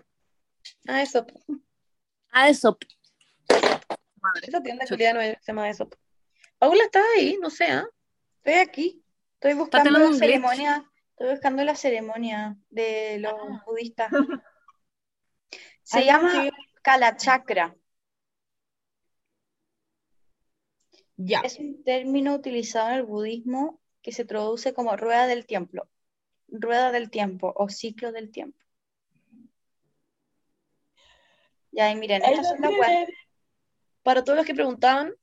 Ah, 0.88 1.02
eso. 1.02 1.26
Ah, 2.32 2.48
eso. 2.48 2.76
Madre. 4.20 4.46
Esa 4.48 4.62
tienda 4.62 4.84
Chuta. 4.84 4.94
culiada 4.96 5.26
York 5.26 5.38
se 5.42 5.52
llama 5.52 5.68
eso. 5.70 5.88
Paula 6.58 6.84
está 6.84 7.00
ahí, 7.16 7.38
no 7.40 7.50
sé, 7.50 7.64
¿ah? 7.64 7.86
Estoy 8.38 8.54
aquí, 8.60 9.04
estoy 9.34 9.54
buscando 9.54 9.90
la 9.90 9.98
glitch. 10.00 10.18
ceremonia, 10.18 10.90
estoy 11.10 11.30
buscando 11.30 11.64
la 11.64 11.74
ceremonia 11.74 12.56
de 12.70 13.18
los 13.20 13.32
Ah. 13.34 13.62
budistas. 13.66 14.08
Se 15.84 15.98
Ay, 15.98 16.06
llama 16.06 16.30
sí. 16.30 16.50
Kalachakra. 16.82 17.76
Ya. 21.16 21.40
Es 21.40 21.58
un 21.58 21.82
término 21.84 22.34
utilizado 22.34 22.88
en 22.90 22.94
el 22.96 23.02
budismo 23.04 23.80
que 24.02 24.12
se 24.12 24.24
traduce 24.24 24.72
como 24.74 24.96
rueda 24.96 25.26
del 25.26 25.46
tiempo, 25.46 25.88
rueda 26.48 26.90
del 26.90 27.10
tiempo 27.10 27.52
o 27.56 27.68
ciclo 27.68 28.10
del 28.12 28.30
tiempo. 28.30 28.58
Ya, 31.70 31.90
y 31.90 31.96
miren, 31.96 32.22
estas 32.24 32.48
son 32.48 32.60
las. 32.60 33.08
Para 34.02 34.24
todos 34.24 34.36
los 34.36 34.46
que 34.46 34.54
preguntaban, 34.54 35.14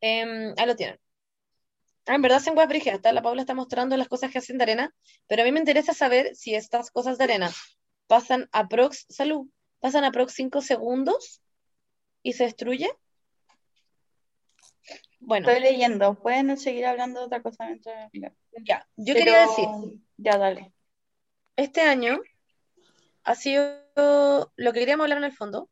em, 0.00 0.54
ahí 0.56 0.66
lo 0.66 0.76
tienen. 0.76 0.98
Ah, 2.06 2.14
en 2.14 2.22
verdad, 2.22 2.40
en 2.46 2.56
web 2.56 2.70
está- 2.72 3.12
la 3.12 3.22
Paula 3.22 3.42
está 3.42 3.54
mostrando 3.54 3.96
las 3.96 4.08
cosas 4.08 4.30
que 4.30 4.38
hacen 4.38 4.56
de 4.58 4.64
arena, 4.64 4.94
pero 5.26 5.42
a 5.42 5.44
mí 5.44 5.52
me 5.52 5.58
interesa 5.58 5.92
saber 5.92 6.34
si 6.34 6.54
estas 6.54 6.90
cosas 6.90 7.18
de 7.18 7.24
arena 7.24 7.50
pasan 8.06 8.48
aprox, 8.52 9.04
salud, 9.10 9.46
pasan 9.80 10.04
aprox 10.04 10.32
5 10.32 10.62
segundos 10.62 11.42
y 12.22 12.32
se 12.32 12.44
destruye. 12.44 12.88
Bueno, 15.20 15.48
Estoy 15.50 15.62
leyendo, 15.62 16.14
pueden 16.14 16.56
seguir 16.56 16.86
hablando 16.86 17.20
de 17.20 17.26
otra 17.26 17.42
cosa 17.42 17.66
mientras... 17.66 18.10
ya, 18.12 18.88
yo 18.96 19.12
Pero- 19.14 19.24
quería 19.26 19.40
decir, 19.46 19.68
Ya, 20.16 20.38
dale. 20.38 20.72
este 21.56 21.82
año 21.82 22.20
ha 23.24 23.34
sido 23.34 23.82
lo 24.56 24.72
que 24.72 24.78
queríamos 24.80 25.04
hablar 25.04 25.18
en 25.18 25.24
el 25.24 25.32
fondo 25.32 25.68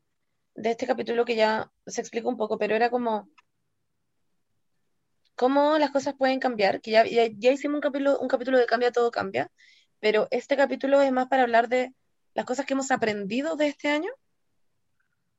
de 0.57 0.71
este 0.71 0.87
capítulo 0.87 1.23
que 1.23 1.35
ya 1.35 1.71
se 1.85 2.01
explica 2.01 2.27
un 2.27 2.35
poco, 2.35 2.57
pero 2.57 2.75
era 2.75 2.89
como 2.89 3.29
cómo 5.35 5.77
las 5.77 5.91
cosas 5.91 6.15
pueden 6.17 6.39
cambiar, 6.39 6.81
que 6.81 6.91
ya, 6.91 7.05
ya, 7.05 7.27
ya 7.27 7.51
hicimos 7.51 7.75
un 7.75 7.81
capítulo, 7.81 8.19
un 8.19 8.27
capítulo 8.27 8.57
de 8.57 8.65
Cambia, 8.65 8.91
todo 8.91 9.11
cambia, 9.11 9.51
pero 9.99 10.27
este 10.31 10.57
capítulo 10.57 11.01
es 11.01 11.11
más 11.11 11.27
para 11.27 11.43
hablar 11.43 11.69
de 11.69 11.93
las 12.33 12.45
cosas 12.45 12.65
que 12.65 12.73
hemos 12.73 12.89
aprendido 12.91 13.55
de 13.55 13.67
este 13.67 13.89
año 13.89 14.09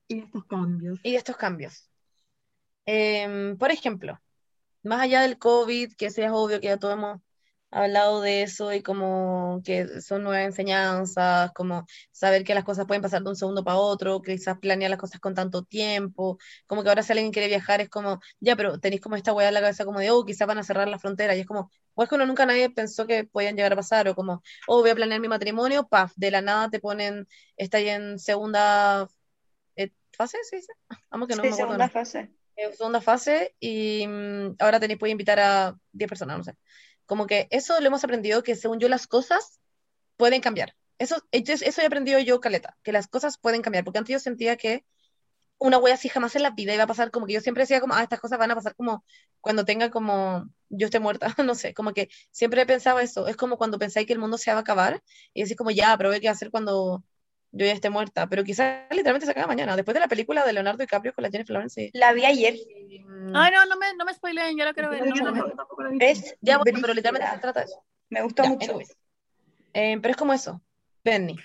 Y 0.06 0.20
estos 0.20 0.44
cambios. 0.46 1.00
y 1.02 1.16
estos 1.16 1.36
cambios. 1.36 1.90
Em, 2.86 3.58
por 3.58 3.72
ejemplo, 3.72 4.20
más 4.84 5.00
allá 5.00 5.22
del 5.22 5.36
COVID, 5.38 5.94
que 5.96 6.10
ya 6.10 6.26
es 6.26 6.30
obvio 6.32 6.60
que 6.60 6.68
ya 6.68 6.78
todos 6.78 6.94
hemos 6.94 7.20
hablado 7.70 8.20
de 8.22 8.42
eso 8.42 8.72
y 8.72 8.82
como 8.82 9.60
que 9.64 10.00
son 10.00 10.22
nuevas 10.24 10.46
enseñanzas, 10.46 11.52
como 11.54 11.86
saber 12.12 12.44
que 12.44 12.54
las 12.54 12.64
cosas 12.64 12.86
pueden 12.86 13.02
pasar 13.02 13.22
de 13.22 13.30
un 13.30 13.36
segundo 13.36 13.64
para 13.64 13.76
otro, 13.78 14.22
que 14.22 14.32
quizás 14.36 14.58
planear 14.58 14.90
las 14.90 14.98
cosas 15.00 15.20
con 15.20 15.34
tanto 15.34 15.62
tiempo, 15.64 16.38
como 16.66 16.82
que 16.82 16.88
ahora 16.88 17.02
si 17.02 17.12
alguien 17.12 17.32
quiere 17.32 17.48
viajar 17.48 17.80
es 17.80 17.88
como, 17.90 18.20
ya, 18.40 18.56
pero 18.56 18.78
tenéis 18.80 19.02
como 19.02 19.16
esta 19.16 19.32
weá 19.34 19.48
en 19.48 19.54
la 19.54 19.60
cabeza 19.60 19.84
como 19.84 20.00
de, 20.00 20.10
oh, 20.10 20.24
quizás 20.24 20.46
van 20.48 20.58
a 20.58 20.62
cerrar 20.64 20.88
la 20.88 20.98
frontera, 20.98 21.36
y 21.36 21.40
es 21.40 21.46
como, 21.46 21.70
pues 21.94 22.08
que 22.08 22.14
uno 22.14 22.26
nunca 22.26 22.46
nadie 22.46 22.70
pensó 22.70 23.06
que 23.06 23.24
podían 23.24 23.56
llegar 23.56 23.72
a 23.72 23.76
pasar, 23.76 24.08
o 24.08 24.14
como, 24.14 24.42
oh, 24.68 24.80
voy 24.80 24.90
a 24.90 24.94
planear 24.94 25.20
mi 25.20 25.28
matrimonio, 25.28 25.86
paf, 25.88 26.12
de 26.16 26.30
la 26.30 26.40
nada 26.42 26.70
te 26.70 26.80
ponen, 26.80 27.26
está 27.56 27.78
ahí 27.78 27.88
en 27.88 28.18
segunda 28.18 29.08
eh, 29.76 29.90
fase, 30.12 30.38
¿se 30.44 30.56
dice? 30.56 30.72
Vamos 31.10 31.28
que 31.28 31.36
no 31.36 31.44
Sí, 31.44 31.48
me 31.48 31.54
acuerdo. 31.54 31.78
segunda 31.78 31.88
¿no? 31.88 31.90
fase. 31.90 32.30
eh, 32.56 32.72
segunda 32.74 33.00
fase 33.00 33.54
y 33.60 34.06
mm, 34.06 34.56
ahora 34.58 34.80
tenéis, 34.80 34.98
puede 34.98 35.12
invitar 35.12 35.38
a 35.40 35.76
10 35.92 36.08
personas, 36.08 36.38
no 36.38 36.44
sé. 36.44 36.54
Como 37.08 37.26
que 37.26 37.48
eso 37.50 37.80
lo 37.80 37.86
hemos 37.88 38.04
aprendido, 38.04 38.42
que 38.44 38.54
según 38.54 38.80
yo 38.80 38.88
las 38.88 39.06
cosas 39.08 39.60
pueden 40.16 40.42
cambiar. 40.42 40.76
Eso, 40.98 41.16
eso 41.32 41.82
he 41.82 41.86
aprendido 41.86 42.18
yo, 42.20 42.40
Caleta, 42.40 42.76
que 42.82 42.92
las 42.92 43.08
cosas 43.08 43.38
pueden 43.38 43.62
cambiar, 43.62 43.84
porque 43.84 43.98
antes 43.98 44.12
yo 44.12 44.20
sentía 44.20 44.56
que 44.56 44.84
una 45.58 45.78
wea 45.78 45.94
así 45.94 46.08
jamás 46.10 46.36
en 46.36 46.42
la 46.42 46.50
vida 46.50 46.74
iba 46.74 46.84
a 46.84 46.86
pasar, 46.86 47.10
como 47.10 47.26
que 47.26 47.32
yo 47.32 47.40
siempre 47.40 47.62
decía 47.62 47.80
como, 47.80 47.94
ah, 47.94 48.02
estas 48.02 48.20
cosas 48.20 48.38
van 48.38 48.50
a 48.50 48.54
pasar 48.54 48.74
como 48.76 49.04
cuando 49.40 49.64
tenga 49.64 49.90
como, 49.90 50.50
yo 50.68 50.86
esté 50.86 51.00
muerta, 51.00 51.34
no 51.44 51.54
sé, 51.54 51.72
como 51.74 51.94
que 51.94 52.10
siempre 52.30 52.62
he 52.62 52.66
pensado 52.66 52.98
eso, 53.00 53.26
es 53.26 53.36
como 53.36 53.56
cuando 53.56 53.78
pensáis 53.78 54.06
que 54.06 54.12
el 54.12 54.18
mundo 54.18 54.38
se 54.38 54.50
va 54.52 54.58
a 54.58 54.60
acabar 54.60 55.02
y 55.32 55.42
decís 55.42 55.56
como, 55.56 55.70
ya, 55.70 55.96
pero 55.96 56.10
¿qué 56.20 56.28
hacer 56.28 56.50
cuando 56.50 57.04
yo 57.52 57.66
ya 57.66 57.72
esté 57.72 57.90
muerta? 57.90 58.28
Pero 58.28 58.44
quizás 58.44 58.82
literalmente 58.90 59.26
se 59.26 59.32
acaba 59.32 59.46
mañana, 59.46 59.76
después 59.76 59.94
de 59.94 60.00
la 60.00 60.08
película 60.08 60.44
de 60.44 60.52
Leonardo 60.52 60.78
DiCaprio 60.78 61.12
con 61.14 61.22
la 61.22 61.30
Jennifer 61.30 61.54
Lawrence. 61.54 61.90
La 61.94 62.12
vi 62.12 62.24
ayer. 62.24 62.54
mm, 63.06 63.32
Ay, 63.34 63.52
no, 63.52 63.66
no 63.66 63.76
me, 63.76 63.94
no 63.96 64.04
me 64.04 64.14
spoileen, 64.14 64.56
yo 64.56 64.64
la 64.64 64.74
quiero 64.74 64.90
ver. 64.90 65.06
No. 65.06 65.46
Es 66.00 66.36
Ya, 66.40 66.58
bueno, 66.58 66.78
pero 66.80 66.94
literalmente 66.94 67.28
se 67.30 67.38
trata 67.38 67.60
de 67.60 67.66
eso. 67.66 67.82
Me 68.10 68.22
gustó 68.22 68.42
Ya, 68.42 68.48
mucho. 68.50 68.78
Eh, 69.74 69.98
pero 70.00 70.12
es 70.12 70.16
como 70.16 70.32
eso. 70.32 70.60
Penny. 71.02 71.36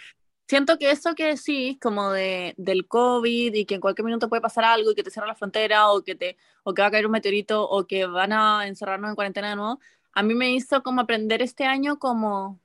Siento 0.48 0.78
que 0.78 0.92
eso 0.92 1.16
que 1.16 1.26
decís, 1.36 1.78
como 1.82 2.12
de, 2.12 2.54
del 2.58 2.88
COVID 2.88 3.54
y 3.54 3.66
que 3.66 3.76
en 3.76 3.82
cualquier 3.82 4.06
minuto 4.06 4.30
puede 4.30 4.42
pasar 4.42 4.66
algo 4.66 4.92
y 4.92 4.96
que 4.96 5.04
te 5.04 5.10
cierra 5.10 5.28
la 5.28 5.36
frontera 5.36 5.90
o 5.90 6.04
que, 6.04 6.16
te, 6.16 6.38
o 6.64 6.74
que 6.74 6.82
va 6.82 6.90
a 6.90 6.92
caer 6.92 7.06
un 7.06 7.14
meteorito 7.14 7.68
o 7.68 7.88
que 7.88 8.06
van 8.06 8.34
a 8.34 8.68
encerrarnos 8.68 9.10
en 9.10 9.16
cuarentena 9.16 9.50
de 9.50 9.56
nuevo, 9.56 9.80
a 10.14 10.22
mí 10.22 10.34
me 10.36 10.52
hizo 10.52 10.84
como 10.84 11.02
aprender 11.02 11.42
este 11.42 11.66
año 11.66 11.98
como... 11.98 12.60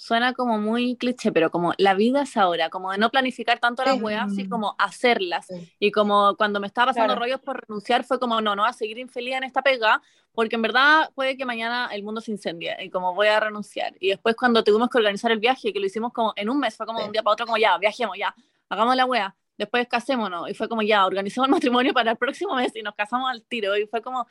Suena 0.00 0.32
como 0.32 0.58
muy 0.58 0.96
cliché, 0.96 1.32
pero 1.32 1.50
como 1.50 1.74
la 1.76 1.92
vida 1.94 2.22
es 2.22 2.36
ahora, 2.36 2.70
como 2.70 2.92
de 2.92 2.98
no 2.98 3.10
planificar 3.10 3.58
tanto 3.58 3.82
las 3.84 4.00
weas, 4.00 4.38
y 4.38 4.48
como 4.48 4.76
hacerlas. 4.78 5.46
Sí. 5.46 5.72
Y 5.80 5.90
como 5.90 6.36
cuando 6.36 6.60
me 6.60 6.68
estaba 6.68 6.92
pasando 6.92 7.14
Claro. 7.14 7.20
rollos 7.22 7.40
por 7.40 7.66
renunciar, 7.66 8.04
fue 8.04 8.20
como, 8.20 8.40
no, 8.40 8.54
no 8.54 8.64
a 8.64 8.72
seguir 8.72 8.96
infeliz 8.98 9.34
en 9.34 9.42
esta 9.42 9.60
pega, 9.60 10.00
porque 10.30 10.54
en 10.54 10.62
verdad 10.62 11.10
puede 11.16 11.36
que 11.36 11.44
mañana 11.44 11.88
el 11.92 12.04
mundo 12.04 12.20
se 12.20 12.30
incendie, 12.30 12.76
y 12.80 12.90
como 12.90 13.12
voy 13.12 13.26
a 13.26 13.40
renunciar. 13.40 13.92
Y 13.98 14.10
después 14.10 14.36
cuando 14.36 14.62
tuvimos 14.62 14.88
que 14.88 14.98
organizar 14.98 15.32
el 15.32 15.40
viaje, 15.40 15.72
que 15.72 15.80
lo 15.80 15.86
hicimos 15.86 16.12
como 16.12 16.32
en 16.36 16.48
un 16.48 16.60
mes, 16.60 16.76
fue 16.76 16.86
como 16.86 17.00
Sí. 17.00 17.06
un 17.06 17.10
día 17.12 17.24
para 17.24 17.32
otro, 17.32 17.46
como 17.46 17.58
ya, 17.58 17.76
viajemos, 17.78 18.16
ya, 18.16 18.32
hagamos 18.68 18.94
la 18.94 19.04
wea. 19.04 19.34
Después 19.56 19.88
casémonos, 19.88 20.48
y 20.48 20.54
fue 20.54 20.68
como 20.68 20.82
ya, 20.82 21.06
organizamos 21.06 21.48
el 21.48 21.50
matrimonio 21.72 21.92
para 21.92 22.12
el 22.12 22.16
próximo 22.16 22.54
mes, 22.54 22.70
y 22.76 22.82
nos 22.82 22.94
casamos 22.94 23.28
al 23.28 23.42
tiro, 23.42 23.76
y 23.76 23.88
fue 23.88 24.00
como, 24.00 24.28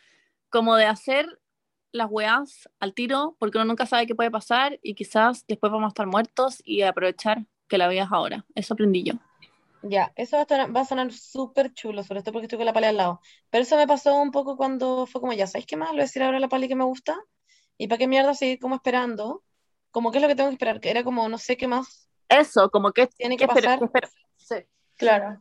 como 0.49 0.77
de 0.77 0.85
hacer 0.85 1.27
las 1.91 2.07
weas 2.09 2.69
al 2.79 2.93
tiro, 2.93 3.35
porque 3.39 3.57
uno 3.57 3.65
nunca 3.65 3.85
sabe 3.85 4.05
qué 4.07 4.15
puede 4.15 4.31
pasar, 4.31 4.79
y 4.83 4.93
quizás 4.93 5.45
después 5.47 5.71
vamos 5.71 5.85
a 5.87 5.89
estar 5.89 6.07
muertos, 6.07 6.61
y 6.65 6.81
aprovechar 6.81 7.45
que 7.67 7.77
la 7.77 7.87
vida 7.87 8.03
es 8.03 8.11
ahora. 8.11 8.45
Eso 8.55 8.73
aprendí 8.73 9.03
yo. 9.03 9.13
Ya, 9.83 10.11
eso 10.15 10.37
va 10.37 10.43
a 10.43 10.47
sonar, 10.47 10.75
va 10.75 10.81
a 10.81 10.85
sonar 10.85 11.13
súper 11.13 11.73
chulo, 11.73 12.03
sobre 12.03 12.21
todo 12.21 12.33
porque 12.33 12.45
estoy 12.45 12.57
con 12.57 12.65
la 12.65 12.73
pali 12.73 12.87
al 12.87 12.97
lado. 12.97 13.21
Pero 13.49 13.61
eso 13.63 13.77
me 13.77 13.87
pasó 13.87 14.19
un 14.19 14.31
poco 14.31 14.57
cuando 14.57 15.05
fue 15.05 15.21
como, 15.21 15.33
ya, 15.33 15.47
¿sabéis 15.47 15.67
qué 15.67 15.77
más? 15.77 15.89
Le 15.89 15.95
voy 15.95 16.01
a 16.01 16.03
decir 16.05 16.23
ahora 16.23 16.37
a 16.37 16.39
la 16.39 16.49
pali 16.49 16.67
que 16.67 16.75
me 16.75 16.83
gusta. 16.83 17.17
¿Y 17.77 17.87
para 17.87 17.99
qué 17.99 18.07
mierda 18.07 18.33
seguir 18.33 18.59
como 18.59 18.75
esperando? 18.75 19.43
Como, 19.91 20.11
¿qué 20.11 20.17
es 20.17 20.21
lo 20.23 20.27
que 20.27 20.35
tengo 20.35 20.49
que 20.49 20.55
esperar? 20.55 20.79
Que 20.81 20.89
era 20.89 21.03
como, 21.03 21.29
no 21.29 21.37
sé 21.37 21.57
qué 21.57 21.67
más 21.67 22.09
Eso, 22.27 22.69
como 22.71 22.91
que 22.91 23.07
tiene 23.07 23.37
que 23.37 23.45
espera- 23.45 23.79
pasar. 23.79 23.91
Sí. 24.35 24.55
Claro. 24.97 25.39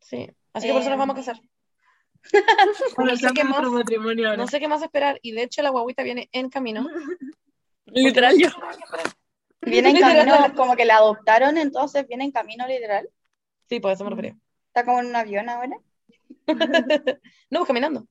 Sí, 0.00 0.28
así 0.54 0.66
que 0.66 0.72
por 0.72 0.80
eso 0.82 0.90
nos 0.90 0.98
vamos 0.98 1.14
a 1.14 1.18
casar. 1.18 1.40
No 2.98 3.16
sé 3.16 3.28
qué 3.34 3.44
más. 3.44 3.62
matrimonio 3.70 4.28
ahora. 4.28 4.36
No 4.42 4.46
sé 4.48 4.60
qué 4.60 4.68
más 4.68 4.82
esperar. 4.82 5.18
Y 5.22 5.32
de 5.32 5.42
hecho 5.44 5.62
la 5.62 5.70
guaguita 5.70 6.02
viene 6.02 6.28
en 6.32 6.48
camino. 6.50 6.86
Literal 7.86 8.38
yo. 8.38 8.48
Viene 9.62 9.88
en 9.90 9.94
Literal. 9.96 10.26
camino, 10.26 10.54
como 10.56 10.76
que 10.76 10.84
la 10.84 10.96
adoptaron, 10.96 11.58
entonces 11.58 12.06
viene 12.06 12.24
en 12.24 12.30
camino 12.32 12.66
literal. 12.66 13.08
Sí, 13.68 13.80
por 13.80 13.92
eso 13.92 14.04
me 14.04 14.10
refería. 14.10 14.36
Está 14.68 14.84
como 14.84 15.00
en 15.00 15.06
un 15.06 15.16
avión 15.16 15.48
ahora. 15.48 15.76
No, 17.50 17.58
pues 17.60 17.66
caminando. 17.66 18.06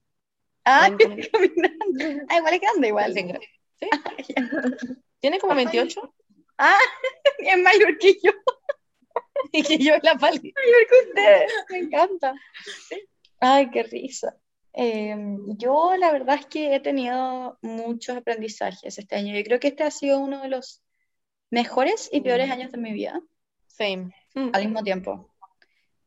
Ah, 0.66 0.88
En 0.88 0.98
camino. 0.98 1.24
caminando. 1.32 2.26
Ah, 2.30 2.38
igual 2.38 2.54
es 2.54 2.62
grande, 2.62 2.88
igual. 2.90 3.14
Sí, 3.14 3.26
¿Sí? 3.80 3.88
Tiene 5.20 5.40
como 5.40 5.56
28 5.56 6.14
Ah, 6.58 6.78
es 7.38 7.58
mayor 7.58 7.98
que 7.98 8.18
yo, 8.22 8.32
y 9.54 9.64
que 9.64 9.78
yo 9.78 9.94
la 10.04 10.16
pali. 10.16 10.54
mayor 10.54 10.88
que 10.90 11.08
ustedes. 11.08 11.54
Me 11.70 11.78
encanta. 11.80 12.34
Ay, 13.40 13.70
qué 13.72 13.84
risa. 13.84 14.36
Eh, 14.74 15.16
yo 15.58 15.96
la 15.98 16.12
verdad 16.12 16.38
es 16.40 16.46
que 16.46 16.76
he 16.76 16.80
tenido 16.80 17.58
muchos 17.62 18.18
aprendizajes 18.18 18.98
este 18.98 19.16
año. 19.16 19.36
Yo 19.36 19.44
creo 19.44 19.60
que 19.60 19.70
este 19.70 19.84
ha 19.84 19.92
sido 19.92 20.20
uno 20.20 20.42
de 20.42 20.50
los 20.50 20.84
mejores 21.50 22.10
y 22.12 22.22
peores 22.22 22.50
años 22.52 22.72
de 22.72 22.78
mi 22.78 22.94
vida. 22.94 23.22
Mm. 24.36 24.50
al 24.54 24.66
mismo 24.66 24.84
tiempo. 24.84 25.34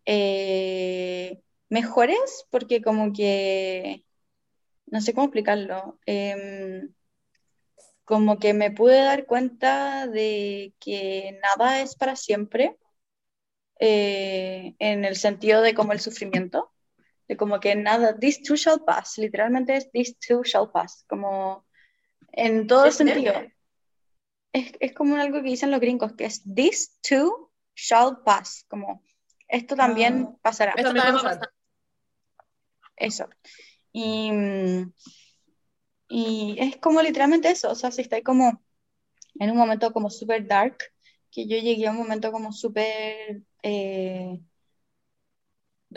Eh, 0.05 1.41
mejores 1.69 2.47
porque 2.51 2.83
como 2.83 3.13
que, 3.13 4.05
no 4.87 5.01
sé 5.01 5.15
cómo 5.15 5.27
explicarlo, 5.27 5.99
em, 6.07 6.93
como 8.05 8.39
que 8.39 8.53
me 8.53 8.71
pude 8.71 8.97
dar 8.97 9.27
cuenta 9.27 10.07
de 10.07 10.75
que 10.81 11.39
nada 11.43 11.81
es 11.81 11.97
para 11.97 12.17
siempre, 12.17 12.77
eh, 13.81 14.75
en 14.79 15.05
el 15.05 15.17
sentido 15.17 15.63
de 15.63 15.75
como 15.75 15.93
el 15.93 16.01
sufrimiento, 16.01 16.73
de 17.29 17.37
como 17.37 17.61
que 17.61 17.75
nada, 17.75 18.19
this 18.19 18.43
too 18.43 18.57
shall 18.57 18.85
pass, 18.85 19.19
literalmente 19.19 19.77
es 19.77 19.91
this 19.93 20.19
too 20.19 20.43
shall 20.43 20.71
pass, 20.71 21.05
como 21.09 21.67
en 22.33 22.67
todo 22.67 22.91
sí. 22.91 22.99
sentido. 22.99 23.33
Es, 24.53 24.73
es 24.81 24.93
como 24.93 25.17
algo 25.17 25.43
que 25.43 25.49
dicen 25.49 25.71
los 25.71 25.81
gringos, 25.81 26.13
que 26.15 26.27
es 26.27 26.43
this 26.55 26.99
too 27.01 27.51
shall 27.75 28.23
pass, 28.25 28.65
como 28.69 29.03
esto 29.49 29.77
también 29.77 30.37
pasará. 30.41 30.73
Esto 30.73 30.95
También 30.95 31.15
va 31.15 31.19
a 31.19 31.23
pasar. 31.23 31.51
Eso. 32.97 33.29
Y, 33.93 34.31
y 36.09 36.57
es 36.59 36.77
como 36.79 37.03
literalmente 37.03 37.51
eso, 37.51 37.71
o 37.71 37.75
sea, 37.75 37.91
si 37.91 38.01
estáis 38.01 38.25
como 38.25 38.63
en 39.39 39.51
un 39.51 39.57
momento 39.57 39.93
como 39.93 40.09
súper 40.09 40.47
dark, 40.47 40.79
que 41.31 41.47
yo 41.47 41.59
llegué 41.59 41.87
a 41.87 41.91
un 41.91 41.99
momento 41.99 42.33
como 42.33 42.53
súper, 42.53 43.43
eh, 43.63 44.41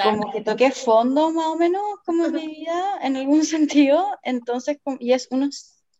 como 0.03 0.31
que 0.31 0.41
toqué 0.41 0.71
fondo 0.71 1.31
más 1.31 1.47
o 1.47 1.55
menos 1.57 1.81
como 2.05 2.25
en 2.25 2.33
mi 2.33 2.47
vida, 2.47 2.99
en 3.01 3.15
algún 3.17 3.43
sentido, 3.45 4.17
entonces, 4.23 4.77
y 4.99 5.13
es 5.13 5.27
uno 5.31 5.49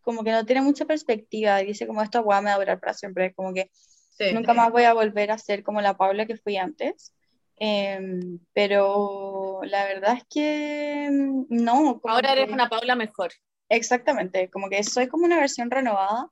como 0.01 0.23
que 0.23 0.31
no 0.31 0.45
tiene 0.45 0.61
mucha 0.61 0.85
perspectiva, 0.85 1.61
y 1.61 1.67
dice 1.67 1.87
como 1.87 2.01
esta 2.01 2.21
weá 2.21 2.41
me 2.41 2.49
va 2.51 2.55
a 2.55 2.59
durar 2.59 2.79
para 2.79 2.93
siempre, 2.93 3.33
como 3.33 3.53
que 3.53 3.71
Sí. 4.17 4.33
nunca 4.33 4.53
más 4.53 4.71
voy 4.71 4.83
a 4.83 4.93
volver 4.93 5.29
a 5.31 5.37
ser 5.37 5.61
como 5.63 5.81
la 5.81 5.97
Paula 5.97 6.25
que 6.25 6.37
fui 6.37 6.55
antes. 6.55 7.13
Em, 7.57 8.39
pero 8.53 9.59
la 9.63 9.85
verdad 9.85 10.13
es 10.17 10.23
que 10.29 11.09
mm, 11.11 11.45
no, 11.49 12.01
Ahora 12.05 12.31
eres 12.33 12.47
que- 12.47 12.53
una 12.53 12.69
Paula 12.69 12.95
mejor. 12.95 13.31
exactamente, 13.69 14.49
como 14.49 14.69
que 14.69 14.83
soy 14.83 15.07
como 15.07 15.25
una 15.25 15.39
versión 15.39 15.69
renovada 15.71 16.29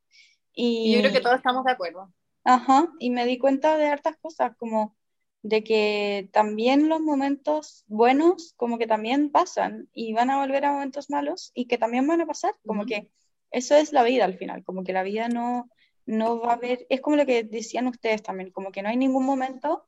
y, 0.53 0.93
yo 0.93 0.99
creo 0.99 1.11
que 1.13 1.21
todos 1.21 1.37
estamos 1.37 1.63
de 1.65 1.71
acuerdo. 1.71 2.13
ajá, 2.43 2.87
y 2.99 3.09
me 3.09 3.25
di 3.25 3.37
cuenta 3.37 3.77
de 3.77 3.87
hartas 3.87 4.17
cosas, 4.21 4.55
como 4.57 4.95
de 5.43 5.63
que 5.63 6.29
también 6.31 6.89
los 6.89 7.01
momentos 7.01 7.83
buenos 7.87 8.53
como 8.57 8.77
que 8.77 8.87
también 8.87 9.29
pasan 9.29 9.89
y 9.93 10.13
van 10.13 10.29
a 10.29 10.39
volver 10.39 10.65
a 10.65 10.71
momentos 10.71 11.09
malos 11.09 11.51
y 11.53 11.67
que 11.67 11.77
también 11.77 12.07
van 12.07 12.21
a 12.21 12.25
pasar, 12.25 12.55
como 12.65 12.85
que 12.85 13.11
eso 13.51 13.75
es 13.75 13.91
la 13.93 14.03
vida 14.03 14.25
al 14.25 14.37
final, 14.37 14.63
como 14.63 14.83
que 14.83 14.93
la 14.93 15.03
vida 15.03 15.27
no, 15.27 15.69
no 16.05 16.39
va 16.39 16.51
a 16.51 16.55
haber, 16.55 16.87
es 16.89 17.01
como 17.01 17.17
lo 17.17 17.25
que 17.25 17.43
decían 17.43 17.87
ustedes 17.87 18.23
también, 18.23 18.51
como 18.51 18.71
que 18.71 18.81
no 18.81 18.89
hay 18.89 18.97
ningún 18.97 19.25
momento 19.25 19.85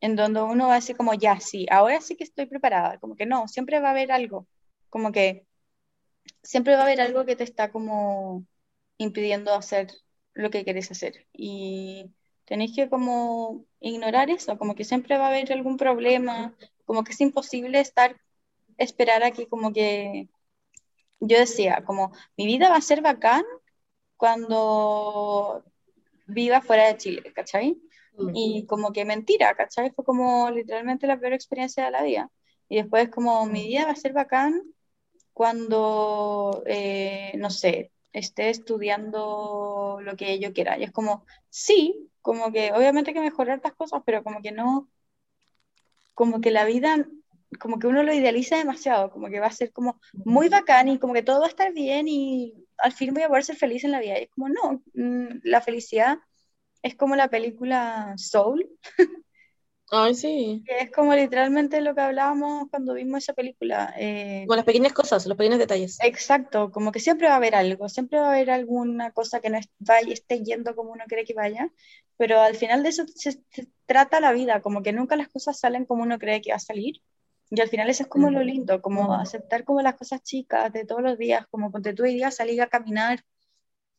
en 0.00 0.16
donde 0.16 0.42
uno 0.42 0.66
va 0.66 0.74
a 0.74 0.76
decir 0.76 0.96
como, 0.96 1.14
ya, 1.14 1.40
sí, 1.40 1.66
ahora 1.70 2.00
sí 2.00 2.16
que 2.16 2.24
estoy 2.24 2.46
preparada, 2.46 2.98
como 2.98 3.16
que 3.16 3.26
no, 3.26 3.48
siempre 3.48 3.80
va 3.80 3.88
a 3.88 3.90
haber 3.92 4.12
algo, 4.12 4.48
como 4.90 5.12
que 5.12 5.46
siempre 6.42 6.74
va 6.74 6.80
a 6.80 6.84
haber 6.84 7.00
algo 7.00 7.24
que 7.24 7.36
te 7.36 7.44
está 7.44 7.70
como 7.70 8.44
impidiendo 8.98 9.54
hacer 9.54 9.88
lo 10.34 10.50
que 10.50 10.64
querés 10.64 10.90
hacer 10.90 11.26
y 11.32 12.12
tenéis 12.48 12.74
que 12.74 12.88
como 12.88 13.66
ignorar 13.78 14.30
eso, 14.30 14.56
como 14.58 14.74
que 14.74 14.84
siempre 14.84 15.18
va 15.18 15.26
a 15.26 15.28
haber 15.28 15.52
algún 15.52 15.76
problema, 15.76 16.54
como 16.86 17.04
que 17.04 17.12
es 17.12 17.20
imposible 17.20 17.78
estar, 17.78 18.16
esperar 18.78 19.22
a 19.22 19.32
que 19.32 19.46
como 19.48 19.72
que, 19.72 20.28
yo 21.20 21.38
decía, 21.38 21.84
como 21.84 22.12
mi 22.36 22.46
vida 22.46 22.70
va 22.70 22.76
a 22.76 22.80
ser 22.80 23.02
bacán 23.02 23.44
cuando 24.16 25.62
viva 26.26 26.62
fuera 26.62 26.86
de 26.86 26.96
Chile, 26.96 27.32
¿cachai? 27.34 27.80
Y 28.34 28.66
como 28.66 28.92
que 28.92 29.04
mentira, 29.04 29.54
¿cachai? 29.54 29.90
Fue 29.90 30.04
como 30.04 30.50
literalmente 30.50 31.06
la 31.06 31.20
peor 31.20 31.34
experiencia 31.34 31.84
de 31.84 31.90
la 31.90 32.02
vida. 32.02 32.30
Y 32.68 32.76
después 32.76 33.10
como 33.10 33.46
mi 33.46 33.68
vida 33.68 33.84
va 33.84 33.92
a 33.92 33.96
ser 33.96 34.12
bacán 34.12 34.62
cuando, 35.32 36.62
eh, 36.66 37.32
no 37.36 37.50
sé, 37.50 37.92
esté 38.12 38.50
estudiando 38.50 40.00
lo 40.02 40.16
que 40.16 40.38
yo 40.40 40.52
quiera. 40.52 40.78
Y 40.78 40.84
es 40.84 40.92
como, 40.92 41.24
sí, 41.48 42.07
como 42.22 42.52
que 42.52 42.72
obviamente 42.72 43.10
hay 43.10 43.14
que 43.14 43.20
mejorar 43.20 43.56
estas 43.58 43.74
cosas, 43.74 44.02
pero 44.06 44.22
como 44.24 44.42
que 44.42 44.52
no, 44.52 44.88
como 46.14 46.40
que 46.40 46.50
la 46.50 46.64
vida, 46.64 47.06
como 47.60 47.78
que 47.78 47.86
uno 47.86 48.02
lo 48.02 48.12
idealiza 48.12 48.56
demasiado, 48.56 49.10
como 49.10 49.28
que 49.28 49.40
va 49.40 49.46
a 49.46 49.52
ser 49.52 49.72
como 49.72 50.00
muy 50.24 50.48
bacán 50.48 50.88
y 50.88 50.98
como 50.98 51.14
que 51.14 51.22
todo 51.22 51.40
va 51.40 51.46
a 51.46 51.48
estar 51.48 51.72
bien 51.72 52.06
y 52.08 52.54
al 52.78 52.92
fin 52.92 53.14
voy 53.14 53.22
a 53.22 53.28
poder 53.28 53.44
ser 53.44 53.56
feliz 53.56 53.84
en 53.84 53.92
la 53.92 54.00
vida. 54.00 54.18
Y 54.18 54.24
es 54.24 54.30
como, 54.30 54.48
no, 54.48 54.82
mm, 54.94 55.40
la 55.44 55.60
felicidad 55.60 56.18
es 56.82 56.96
como 56.96 57.16
la 57.16 57.28
película 57.28 58.14
Soul, 58.18 58.68
Ay, 59.90 60.14
sí. 60.14 60.62
que 60.64 60.78
es 60.80 60.90
como 60.90 61.14
literalmente 61.14 61.80
lo 61.80 61.94
que 61.94 62.00
hablábamos 62.02 62.68
cuando 62.70 62.94
vimos 62.94 63.22
esa 63.22 63.32
película. 63.32 63.94
eh, 63.98 64.44
Como 64.46 64.56
las 64.56 64.64
pequeñas 64.64 64.92
cosas, 64.92 65.26
los 65.26 65.36
pequeños 65.36 65.58
detalles. 65.58 65.98
Exacto, 66.02 66.70
como 66.70 66.92
que 66.92 67.00
siempre 67.00 67.26
va 67.28 67.34
a 67.34 67.36
haber 67.38 67.54
algo, 67.54 67.88
siempre 67.88 68.18
va 68.18 68.26
a 68.28 68.32
haber 68.34 68.50
alguna 68.50 69.12
cosa 69.12 69.40
que 69.40 69.50
no 69.50 69.58
es- 69.58 69.68
esté 70.08 70.42
yendo 70.44 70.74
como 70.76 70.92
uno 70.92 71.04
cree 71.08 71.24
que 71.24 71.34
vaya, 71.34 71.70
pero 72.18 72.40
al 72.42 72.56
final 72.56 72.84
de 72.84 72.90
eso 72.90 73.04
se, 73.08 73.32
se 73.50 73.68
trata 73.86 74.20
la 74.20 74.32
vida, 74.34 74.62
como 74.62 74.82
que 74.84 74.94
nunca 74.94 75.16
las 75.16 75.28
cosas 75.30 75.60
salen 75.60 75.86
como 75.86 76.04
uno 76.04 76.18
cree 76.20 76.42
que 76.42 76.52
va 76.52 76.58
a 76.58 76.60
salir, 76.60 77.02
y 77.50 77.60
al 77.62 77.70
final 77.70 77.90
eso 77.90 78.04
es 78.04 78.10
como 78.10 78.30
lo 78.30 78.44
lindo, 78.44 78.82
como 78.82 79.14
aceptar 79.14 79.64
como 79.64 79.82
las 79.82 79.96
cosas 79.96 80.22
chicas 80.24 80.72
de 80.72 80.86
todos 80.86 81.02
los 81.02 81.18
días, 81.18 81.46
como 81.50 81.72
ponte 81.72 81.94
tú 81.94 82.04
hoy 82.04 82.14
día 82.16 82.30
salir 82.32 82.62
a 82.62 82.68
caminar 82.68 83.24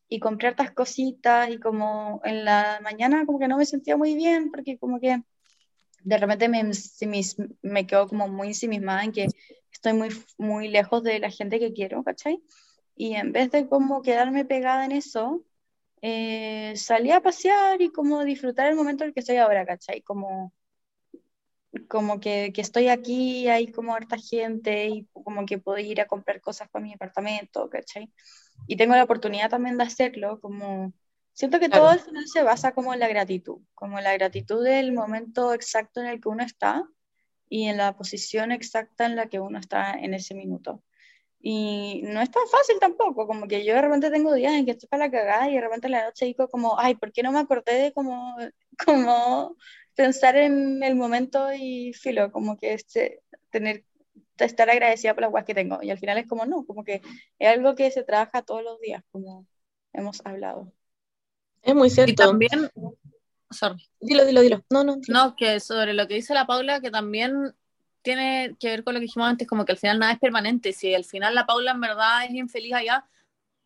y 0.08 0.20
comprar 0.20 0.52
estas 0.52 0.72
cositas, 0.72 1.50
y 1.50 1.58
como 1.60 2.20
en 2.24 2.44
la 2.44 2.80
mañana 2.82 3.26
como 3.26 3.38
que 3.38 3.48
no 3.48 3.58
me 3.58 3.66
sentía 3.66 3.96
muy 3.96 4.14
bien, 4.16 4.50
porque 4.50 4.78
como 4.78 5.00
que 5.00 5.22
de 6.04 6.18
repente 6.18 6.48
me, 6.48 6.62
ensimis- 6.62 7.36
me 7.62 7.86
quedo 7.86 8.08
como 8.08 8.28
muy 8.28 8.48
ensimismada 8.48 9.04
en 9.04 9.12
que 9.12 9.28
estoy 9.72 9.92
muy, 9.94 10.10
muy 10.38 10.68
lejos 10.68 11.02
de 11.02 11.18
la 11.20 11.30
gente 11.30 11.58
que 11.60 11.72
quiero, 11.72 12.04
¿cachai? 12.04 12.42
Y 12.96 13.14
en 13.14 13.32
vez 13.32 13.50
de 13.50 13.68
como 13.68 14.02
quedarme 14.02 14.44
pegada 14.44 14.84
en 14.84 14.92
eso, 14.92 15.44
eh, 16.02 16.74
salí 16.76 17.10
a 17.12 17.20
pasear 17.20 17.80
y 17.82 17.90
como 17.90 18.24
disfrutar 18.24 18.68
el 18.68 18.76
momento 18.76 19.04
en 19.04 19.08
el 19.08 19.14
que 19.14 19.20
estoy 19.20 19.36
ahora, 19.36 19.66
¿cachai? 19.66 20.02
Como, 20.02 20.52
como 21.88 22.20
que, 22.20 22.52
que 22.52 22.60
estoy 22.60 22.88
aquí, 22.88 23.48
hay 23.48 23.70
como 23.72 23.94
harta 23.94 24.16
gente 24.18 24.88
y 24.88 25.06
como 25.12 25.46
que 25.46 25.58
puedo 25.58 25.78
ir 25.78 26.00
a 26.00 26.06
comprar 26.06 26.40
cosas 26.40 26.68
para 26.70 26.82
mi 26.84 26.92
apartamento, 26.94 27.68
¿cachai? 27.70 28.12
Y 28.66 28.76
tengo 28.76 28.94
la 28.94 29.04
oportunidad 29.04 29.50
también 29.50 29.76
de 29.78 29.84
hacerlo, 29.84 30.40
como... 30.40 30.92
Siento 31.32 31.58
que 31.60 31.68
Claro. 31.68 31.84
todo 31.84 31.90
al 31.92 32.00
final 32.00 32.26
se 32.26 32.42
basa 32.42 32.72
como 32.72 32.92
en 32.92 33.00
la 33.00 33.08
gratitud, 33.08 33.60
como 33.74 34.00
la 34.00 34.12
gratitud 34.12 34.64
del 34.64 34.92
momento 34.92 35.54
exacto 35.54 36.00
en 36.00 36.06
el 36.08 36.20
que 36.20 36.28
uno 36.28 36.42
está 36.42 36.84
y 37.48 37.66
en 37.68 37.78
la 37.78 37.96
posición 37.96 38.52
exacta 38.52 39.06
en 39.06 39.16
la 39.16 39.28
que 39.28 39.40
uno 39.40 39.58
está 39.58 39.92
en 39.92 40.12
ese 40.14 40.34
minuto. 40.34 40.82
Y 41.42 42.02
no 42.04 42.20
es 42.20 42.30
tan 42.30 42.46
fácil 42.48 42.76
tampoco, 42.78 43.26
como 43.26 43.48
que 43.48 43.64
yo 43.64 43.74
de 43.74 43.80
repente 43.80 44.10
tengo 44.10 44.34
días 44.34 44.52
en 44.54 44.66
que 44.66 44.72
estoy 44.72 44.88
para 44.88 45.06
la 45.06 45.10
cagada 45.10 45.48
y 45.50 45.54
de 45.54 45.60
repente 45.62 45.86
en 45.86 45.92
la 45.92 46.04
noche 46.04 46.26
digo 46.26 46.48
como, 46.48 46.78
ay, 46.78 46.96
¿por 46.96 47.12
qué 47.12 47.22
no 47.22 47.32
me 47.32 47.38
acordé 47.38 47.74
de 47.74 47.92
como, 47.92 48.36
como 48.84 49.56
pensar 49.94 50.36
en 50.36 50.82
el 50.82 50.96
momento 50.96 51.50
y 51.52 51.94
filo, 51.94 52.30
como 52.30 52.58
que 52.58 52.74
este, 52.74 53.22
tener, 53.50 53.84
estar 54.36 54.68
agradecida 54.68 55.14
por 55.14 55.22
las 55.22 55.30
cosas 55.30 55.46
que 55.46 55.54
tengo? 55.54 55.78
Y 55.82 55.90
al 55.90 55.98
final 55.98 56.18
es 56.18 56.26
como, 56.26 56.44
no, 56.44 56.66
como 56.66 56.84
que 56.84 57.00
es 57.38 57.48
algo 57.48 57.74
que 57.74 57.90
se 57.90 58.04
trabaja 58.04 58.42
todos 58.42 58.62
los 58.62 58.78
días, 58.80 59.02
como 59.10 59.46
hemos 59.94 60.20
hablado. 60.26 60.70
Es 61.62 61.74
muy 61.74 61.88
Y 61.88 61.90
cierto. 61.90 62.22
también 62.22 62.70
sorry. 63.50 63.88
Dilo, 64.00 64.24
dilo, 64.24 64.40
dilo. 64.42 64.64
No, 64.70 64.84
no. 64.84 64.96
dilo. 64.96 65.18
No, 65.18 65.36
que 65.36 65.60
sobre 65.60 65.94
lo 65.94 66.06
que 66.06 66.14
dice 66.14 66.34
la 66.34 66.46
Paula, 66.46 66.80
que 66.80 66.90
también 66.90 67.54
tiene 68.02 68.56
que 68.58 68.68
ver 68.68 68.84
con 68.84 68.94
lo 68.94 69.00
que 69.00 69.06
dijimos 69.06 69.28
antes, 69.28 69.46
como 69.48 69.64
que 69.64 69.72
al 69.72 69.78
final 69.78 69.98
nada 69.98 70.12
es 70.12 70.18
permanente. 70.18 70.72
Si 70.72 70.94
al 70.94 71.04
final 71.04 71.34
la 71.34 71.46
Paula 71.46 71.72
en 71.72 71.80
verdad 71.80 72.24
es 72.24 72.30
infeliz 72.32 72.74
allá, 72.74 73.04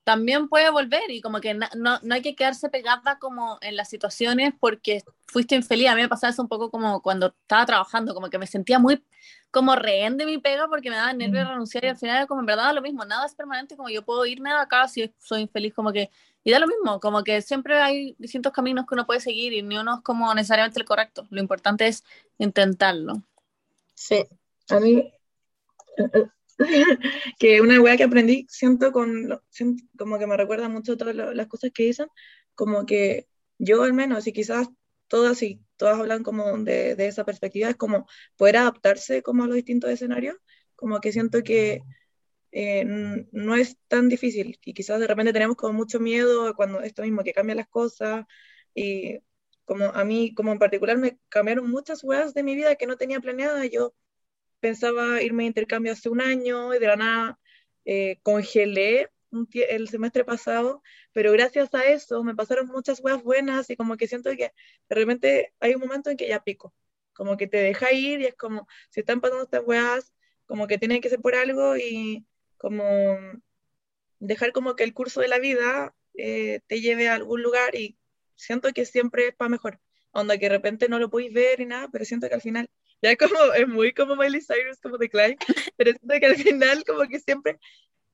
también 0.05 0.49
puede 0.49 0.69
volver 0.71 1.11
y 1.11 1.23
como 1.23 1.41
que 1.41 1.55
no, 1.55 1.67
no 1.75 2.15
hay 2.15 2.21
que 2.21 2.35
quedarse 2.35 2.69
pegada 2.69 3.19
como 3.19 3.59
en 3.63 3.75
las 3.75 3.89
situaciones 3.89 4.53
porque 4.61 5.03
fuiste 5.27 5.55
infeliz. 5.55 5.89
A 5.89 5.95
mí 5.95 6.03
me 6.03 6.09
pasaba 6.09 6.31
eso 6.31 6.43
un 6.43 6.49
poco 6.49 6.71
como 6.71 7.01
cuando 7.01 7.29
estaba 7.29 7.65
trabajando, 7.65 8.15
como 8.15 8.29
que 8.29 8.39
me 8.39 8.47
sentía 8.47 8.79
muy 8.79 9.03
como 9.51 9.77
rehén 9.77 10.19
de 10.19 10.27
mi 10.27 10.39
pega 10.39 10.69
porque 10.69 10.91
me 10.91 10.97
daba 10.97 11.13
nervios 11.13 11.45
Mm. 11.47 11.49
renunciar 11.49 11.85
y 11.85 11.89
al 11.89 11.97
final 11.97 12.17
era 12.17 12.27
como 12.27 12.41
en 12.41 12.47
verdad 12.47 12.75
lo 12.75 12.83
mismo, 12.83 13.05
nada 13.05 13.25
es 13.25 13.35
permanente, 13.35 13.77
como 13.77 13.89
yo 13.89 14.05
puedo 14.05 14.27
irme 14.27 14.51
de 14.51 14.57
acá 14.57 14.89
si 14.89 15.11
soy 15.19 15.43
infeliz, 15.43 15.73
como 15.73 15.93
que, 15.93 16.11
y 16.43 16.51
da 16.51 16.59
lo 16.59 16.67
mismo, 16.67 17.01
como 17.01 17.23
que 17.23 17.41
siempre 17.41 17.81
hay 17.81 18.15
distintos 18.19 18.53
caminos 18.53 18.85
que 18.87 18.95
uno 18.95 19.07
puede 19.07 19.21
seguir 19.21 19.53
y 19.55 19.63
ni 19.63 19.79
uno 19.79 19.95
es 19.97 20.01
como 20.03 20.35
necesariamente 20.35 20.81
el 20.81 20.85
correcto. 20.85 21.27
Lo 21.31 21.41
importante 21.41 21.87
es 21.87 22.05
intentarlo. 22.37 23.23
Sí. 23.95 24.25
A 24.71 24.81
mí, 24.81 25.13
que 27.39 27.61
una 27.61 27.81
weá 27.81 27.97
que 27.97 28.05
aprendí, 28.05 28.47
siento, 28.49 28.93
con, 28.93 29.41
siento 29.51 29.85
como 29.99 30.19
que 30.19 30.27
me 30.27 30.37
recuerda 30.37 30.69
mucho 30.69 30.97
todas 30.97 31.15
las 31.15 31.47
cosas 31.47 31.71
que 31.73 31.85
dicen, 31.85 32.09
como 32.55 32.87
que 32.87 33.29
yo 33.59 33.83
al 33.83 33.93
menos, 33.93 34.27
y 34.27 34.33
quizás 34.33 34.69
todas 35.09 35.43
y 35.43 35.61
todas 35.77 35.99
hablan 35.99 36.23
como 36.23 36.57
de, 36.59 36.97
de 36.97 37.07
esa 37.07 37.25
perspectiva, 37.25 37.69
es 37.71 37.77
como 37.77 38.07
poder 38.37 38.57
adaptarse 38.59 39.23
como 39.23 39.45
a 39.45 39.47
los 39.47 39.57
distintos 39.57 39.91
escenarios, 39.91 40.37
como 40.77 41.01
que 41.01 41.13
siento 41.13 41.43
que 41.43 41.83
eh, 42.53 42.85
no 43.33 43.57
es 43.57 43.79
tan 43.89 44.09
difícil, 44.09 44.59
y 44.65 44.75
quizás 44.75 45.01
de 45.01 45.07
repente 45.07 45.33
tenemos 45.33 45.57
como 45.57 45.73
mucho 45.75 46.01
miedo 46.01 46.55
cuando 46.55 46.81
esto 46.81 47.03
mismo, 47.03 47.25
que 47.25 47.33
cambian 47.33 47.59
las 47.59 47.69
cosas, 47.69 48.25
y 48.75 49.19
como 49.65 49.87
a 49.87 50.05
mí, 50.05 50.35
como 50.35 50.53
en 50.53 50.59
particular, 50.59 50.99
me 50.99 51.19
cambiaron 51.29 51.71
muchas 51.71 52.05
weas 52.05 52.35
de 52.35 52.43
mi 52.43 52.55
vida 52.55 52.77
que 52.77 52.87
no 52.87 52.97
tenía 52.97 53.21
planeada, 53.21 53.67
yo 53.67 53.95
pensaba 54.61 55.23
irme 55.23 55.45
de 55.45 55.49
intercambio 55.49 55.93
hace 55.93 56.09
un 56.09 56.21
año 56.21 56.75
y 56.75 56.79
de 56.79 56.87
la 56.87 56.97
nada 56.97 57.39
eh, 57.85 58.19
congelé 58.23 59.11
el 59.53 59.89
semestre 59.89 60.25
pasado, 60.25 60.83
pero 61.13 61.33
gracias 61.33 61.75
a 61.75 61.85
eso 61.85 62.23
me 62.23 62.35
pasaron 62.35 62.69
muchas 62.69 63.01
weas 63.01 63.23
buenas 63.23 63.69
y 63.71 63.77
como 63.77 63.97
que 63.97 64.07
siento 64.07 64.31
que 64.31 64.53
de 64.89 64.95
repente 64.95 65.53
hay 65.61 65.75
un 65.75 65.81
momento 65.81 66.11
en 66.11 66.17
que 66.17 66.29
ya 66.29 66.43
pico, 66.43 66.73
como 67.15 67.37
que 67.37 67.47
te 67.47 67.59
deja 67.59 67.93
ir 67.93 68.21
y 68.21 68.27
es 68.27 68.35
como, 68.37 68.69
si 68.91 69.01
están 69.01 69.21
pasando 69.21 69.45
estas 69.45 69.63
weas, 69.67 70.13
como 70.47 70.67
que 70.67 70.79
tiene 70.79 71.01
que 71.01 71.11
ser 71.11 71.21
por 71.21 71.35
algo 71.35 71.77
y 71.77 72.25
como 72.59 72.85
dejar 74.21 74.53
como 74.53 74.77
que 74.77 74.85
el 74.85 74.95
curso 74.95 75.21
de 75.21 75.29
la 75.29 75.39
vida 75.39 75.95
eh, 76.15 76.61
te 76.67 76.81
lleve 76.81 77.09
a 77.09 77.15
algún 77.15 77.43
lugar 77.43 77.75
y 77.75 77.99
siento 78.37 78.73
que 78.73 78.85
siempre 78.87 79.29
es 79.29 79.35
para 79.35 79.49
mejor. 79.49 79.81
Onda 80.13 80.39
que 80.39 80.49
de 80.49 80.57
repente 80.57 80.89
no 80.89 80.99
lo 80.99 81.11
podéis 81.11 81.33
ver 81.33 81.61
y 81.61 81.67
nada, 81.67 81.89
pero 81.93 82.05
siento 82.05 82.29
que 82.29 82.35
al 82.35 82.41
final, 82.41 82.69
ya 83.03 83.11
es 83.11 83.19
como, 83.19 83.53
es 83.55 83.69
muy 83.69 83.93
como 83.93 84.17
Miley 84.17 84.41
Cyrus, 84.41 84.81
como 84.81 84.99
The 84.99 85.09
Climb, 85.09 85.39
pero 85.77 85.91
siento 85.91 86.21
que 86.21 86.27
al 86.27 86.37
final 86.37 86.85
como 86.85 87.09
que 87.09 87.21
siempre 87.21 87.59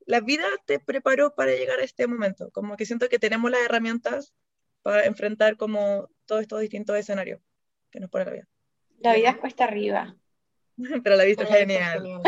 la 0.06 0.20
vida 0.20 0.46
te 0.66 0.80
preparó 0.80 1.34
para 1.34 1.52
llegar 1.52 1.78
a 1.78 1.84
este 1.84 2.06
momento, 2.06 2.50
como 2.50 2.76
que 2.76 2.86
siento 2.86 3.08
que 3.08 3.18
tenemos 3.18 3.50
las 3.50 3.60
herramientas 3.60 4.34
para 4.82 5.04
enfrentar 5.04 5.56
como 5.56 6.08
todos 6.26 6.42
estos 6.42 6.60
distintos 6.60 6.96
escenarios 6.96 7.40
que 7.90 8.00
nos 8.00 8.10
pone 8.10 8.24
la 8.24 8.32
vida. 8.32 8.48
La 9.00 9.14
vida 9.14 9.30
es 9.30 9.36
cuesta 9.36 9.64
arriba. 9.64 10.16
Pero 11.04 11.16
la 11.16 11.24
vista 11.24 11.44
es 11.44 11.50
genial. 11.50 12.02
genial. 12.02 12.22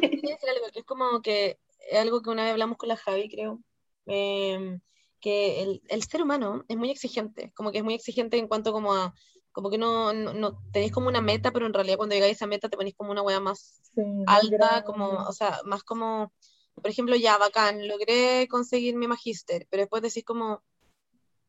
Quería 0.00 0.34
decir 0.34 0.50
algo, 0.50 0.66
que 0.72 0.80
es 0.80 0.84
como 0.84 1.22
que 1.22 1.58
es 1.90 1.98
algo 1.98 2.22
que 2.22 2.30
una 2.30 2.44
vez 2.44 2.52
hablamos 2.52 2.76
con 2.76 2.88
la 2.88 2.96
Javi, 2.96 3.28
creo, 3.28 3.60
eh, 4.06 4.78
que 5.22 5.62
el, 5.62 5.82
el 5.88 6.04
ser 6.04 6.22
humano 6.22 6.64
es 6.68 6.78
muy 6.78 6.90
exigente, 6.90 7.52
como 7.56 7.72
que 7.72 7.78
es 7.80 7.84
muy 7.84 7.94
exigente 7.94 8.38
en 8.38 8.48
cuanto 8.48 8.72
como 8.72 8.94
a, 8.94 9.14
como 9.52 9.70
que 9.70 9.78
no, 9.78 10.12
no, 10.14 10.34
no- 10.34 10.60
tenéis 10.72 10.92
como 10.92 11.08
una 11.08 11.22
meta, 11.22 11.52
pero 11.52 11.66
en 11.66 11.74
realidad 11.74 11.98
cuando 11.98 12.16
llegáis 12.16 12.34
a 12.34 12.36
esa 12.36 12.48
meta 12.48 12.70
te 12.70 12.78
ponéis 12.78 12.96
como 12.96 13.12
una 13.12 13.22
wea 13.22 13.40
más 13.40 13.82
Sí, 13.94 14.02
alta, 14.26 14.82
grande. 14.82 14.84
como, 14.84 15.22
o 15.22 15.32
sea, 15.32 15.60
más 15.66 15.84
como, 15.84 16.32
por 16.76 16.88
ejemplo, 16.90 17.16
ya, 17.16 17.38
bacán, 17.38 17.88
logré 17.88 18.48
conseguir 18.48 18.96
mi 18.96 19.08
magíster, 19.08 19.66
pero 19.70 19.82
después 19.82 20.02
decís 20.02 20.24
como, 20.24 20.62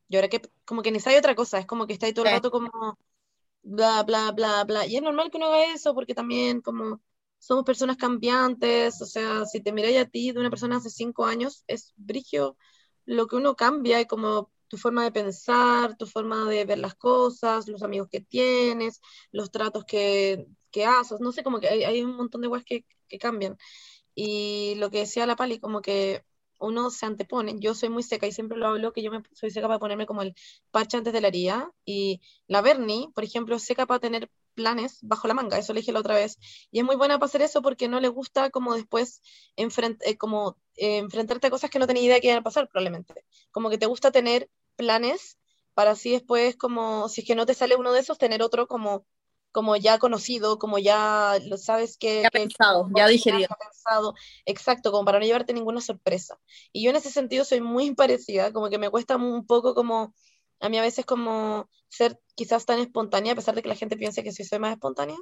y 0.08 0.16
ahora 0.16 0.28
que, 0.28 0.42
como 0.64 0.82
que 0.82 0.90
necesitáis 0.92 1.18
otra 1.18 1.34
cosa, 1.34 1.58
es 1.58 1.66
como 1.66 1.86
que 1.86 1.94
estáis 1.94 2.14
todo 2.14 2.24
el 2.24 2.30
Sí. 2.30 2.30
rato 2.30 2.50
como, 2.50 2.70
bla, 3.62 4.02
bla, 4.04 4.32
bla, 4.32 4.64
bla, 4.64 4.86
y 4.86 4.96
es 4.96 5.02
normal 5.02 5.30
que 5.30 5.38
uno 5.38 5.46
haga 5.48 5.72
eso, 5.74 5.94
porque 5.94 6.14
también 6.14 6.60
como 6.62 7.00
somos 7.38 7.64
personas 7.64 7.96
cambiantes, 7.96 9.00
o 9.02 9.06
sea, 9.06 9.46
si 9.46 9.62
te 9.62 9.72
miráis 9.72 9.98
a 10.00 10.06
ti 10.06 10.32
de 10.32 10.40
una 10.40 10.50
persona 10.50 10.76
hace 10.78 10.90
cinco 10.90 11.26
años, 11.26 11.64
es 11.68 11.92
brigio 11.96 12.56
lo 13.06 13.26
que 13.26 13.36
uno 13.36 13.56
cambia 13.56 14.00
y 14.00 14.06
como 14.06 14.50
tu 14.68 14.78
forma 14.78 15.04
de 15.04 15.12
pensar, 15.12 15.96
tu 15.96 16.06
forma 16.06 16.48
de 16.48 16.64
ver 16.64 16.78
las 16.78 16.94
cosas, 16.94 17.68
los 17.68 17.82
amigos 17.82 18.08
que 18.10 18.20
tienes, 18.20 19.00
los 19.32 19.50
tratos 19.50 19.84
que, 19.84 20.46
que 20.70 20.84
haces, 20.86 21.20
no 21.20 21.32
sé, 21.32 21.44
como 21.44 21.60
que 21.60 21.68
hay, 21.68 22.02
un 22.02 22.16
montón 22.16 22.40
de 22.40 22.48
cosas 22.48 22.64
que, 22.64 22.84
que 23.08 23.18
cambian. 23.18 23.56
Y 24.14 24.74
lo 24.76 24.90
que 24.90 25.00
decía 25.00 25.26
la 25.26 25.36
Pali, 25.36 25.60
como 25.60 25.82
que 25.82 26.24
uno 26.60 26.90
se 26.90 27.06
antepone, 27.06 27.56
yo 27.60 27.74
soy 27.74 27.88
muy 27.90 28.02
seca 28.02 28.26
y 28.26 28.32
siempre 28.32 28.58
lo 28.58 28.68
hablo, 28.68 28.92
que 28.92 29.02
yo 29.02 29.10
me, 29.10 29.22
soy 29.32 29.50
seca 29.50 29.68
para 29.68 29.78
ponerme 29.78 30.06
como 30.06 30.22
el 30.22 30.34
parche 30.70 30.96
antes 30.96 31.12
de 31.12 31.20
la 31.20 31.28
herida, 31.28 31.72
y 31.84 32.20
la 32.46 32.62
Bernie, 32.62 33.08
por 33.14 33.24
ejemplo, 33.24 33.58
seca 33.58 33.86
para 33.86 34.00
tener 34.00 34.30
planes 34.54 34.98
bajo 35.02 35.28
la 35.28 35.34
manga, 35.34 35.58
eso 35.58 35.72
le 35.74 35.80
dije 35.80 35.92
la 35.92 36.00
otra 36.00 36.14
vez, 36.16 36.38
y 36.70 36.78
es 36.80 36.84
muy 36.84 36.96
buena 36.96 37.18
para 37.18 37.26
hacer 37.26 37.42
eso 37.42 37.62
porque 37.62 37.88
no 37.88 38.00
le 38.00 38.08
gusta 38.08 38.50
como 38.50 38.74
después 38.74 39.20
enfrent- 39.56 39.98
eh, 40.04 40.16
como, 40.16 40.56
eh, 40.76 40.98
enfrentarte 40.98 41.46
a 41.48 41.50
cosas 41.50 41.70
que 41.70 41.78
no 41.78 41.86
tenía 41.86 42.02
idea 42.04 42.20
que 42.20 42.28
iban 42.28 42.38
a 42.38 42.42
pasar 42.42 42.68
probablemente, 42.68 43.24
como 43.52 43.70
que 43.70 43.78
te 43.78 43.86
gusta 43.86 44.10
tener 44.12 44.50
planes 44.76 45.38
para 45.74 45.92
así 45.92 46.10
después 46.12 46.56
como, 46.56 47.08
si 47.08 47.20
es 47.22 47.26
que 47.26 47.34
no 47.34 47.46
te 47.46 47.54
sale 47.54 47.76
uno 47.76 47.92
de 47.92 48.00
esos, 48.00 48.18
tener 48.18 48.42
otro 48.42 48.66
como 48.68 49.06
como 49.52 49.76
ya 49.76 49.98
conocido, 50.00 50.58
como 50.58 50.78
ya 50.80 51.38
lo 51.46 51.56
sabes 51.56 51.96
que, 51.96 52.22
Ya 52.22 52.30
que- 52.30 52.30
pensado, 52.30 52.82
como 52.84 52.98
ya 52.98 53.06
que 53.06 53.12
digerido. 53.12 53.48
ya 53.48 53.56
pensado, 53.56 54.14
exacto, 54.46 54.90
como 54.90 55.04
para 55.04 55.20
no 55.20 55.24
llevarte 55.26 55.52
ninguna 55.52 55.80
sorpresa. 55.80 56.40
Y 56.72 56.82
yo 56.82 56.90
en 56.90 56.96
ese 56.96 57.10
sentido 57.10 57.44
soy 57.44 57.60
muy 57.60 57.94
parecida, 57.96 58.52
como 58.52 58.68
que 58.68 58.78
me 58.78 58.90
cuesta 58.90 59.16
un 59.16 59.46
poco 59.46 59.74
como, 59.74 60.12
a 60.60 60.68
mí 60.68 60.78
a 60.78 60.82
veces 60.82 61.04
como 61.04 61.68
ser 61.88 62.18
quizás 62.34 62.66
tan 62.66 62.78
espontánea, 62.80 63.32
a 63.32 63.36
pesar 63.36 63.54
de 63.54 63.62
que 63.62 63.68
la 63.68 63.76
gente 63.76 63.96
piense 63.96 64.22
que 64.22 64.32
sí 64.32 64.44
soy 64.44 64.58
más 64.58 64.72
espontánea. 64.72 65.16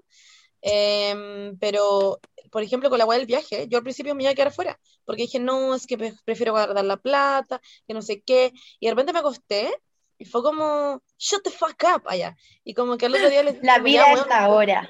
Em, 0.63 1.59
pero, 1.59 2.21
por 2.51 2.63
ejemplo, 2.63 2.89
con 2.89 2.99
la 2.99 3.05
weá 3.05 3.19
del 3.19 3.27
viaje, 3.27 3.67
yo 3.69 3.79
al 3.79 3.85
principio 3.85 4.15
me 4.15 4.23
iba 4.23 4.31
a 4.33 4.35
quedar 4.35 4.53
fuera, 4.53 4.79
porque 5.05 5.23
dije, 5.23 5.41
no, 5.41 5.75
es 5.75 5.87
que 5.87 5.99
pre- 5.99 6.15
prefiero 6.25 6.53
guardar 6.53 6.85
la 6.85 6.97
plata, 6.97 7.61
que 7.87 7.95
no 7.95 8.03
sé 8.03 8.23
qué, 8.23 8.53
y 8.79 8.87
de 8.87 8.93
repente 8.93 9.13
me 9.13 9.19
acosté 9.19 9.75
y 10.19 10.25
fue 10.25 10.43
como, 10.43 11.03
shut 11.19 11.43
the 11.43 11.51
fuck 11.51 11.83
up 11.97 12.03
allá. 12.07 12.37
Y 12.63 12.75
como 12.75 12.97
que 12.97 13.07
al 13.07 13.15
otro 13.15 13.29
día 13.29 13.43
les 13.43 13.61
La 13.65 13.79
vida 13.79 14.05
weón, 14.15 14.31
ahora. 14.31 14.89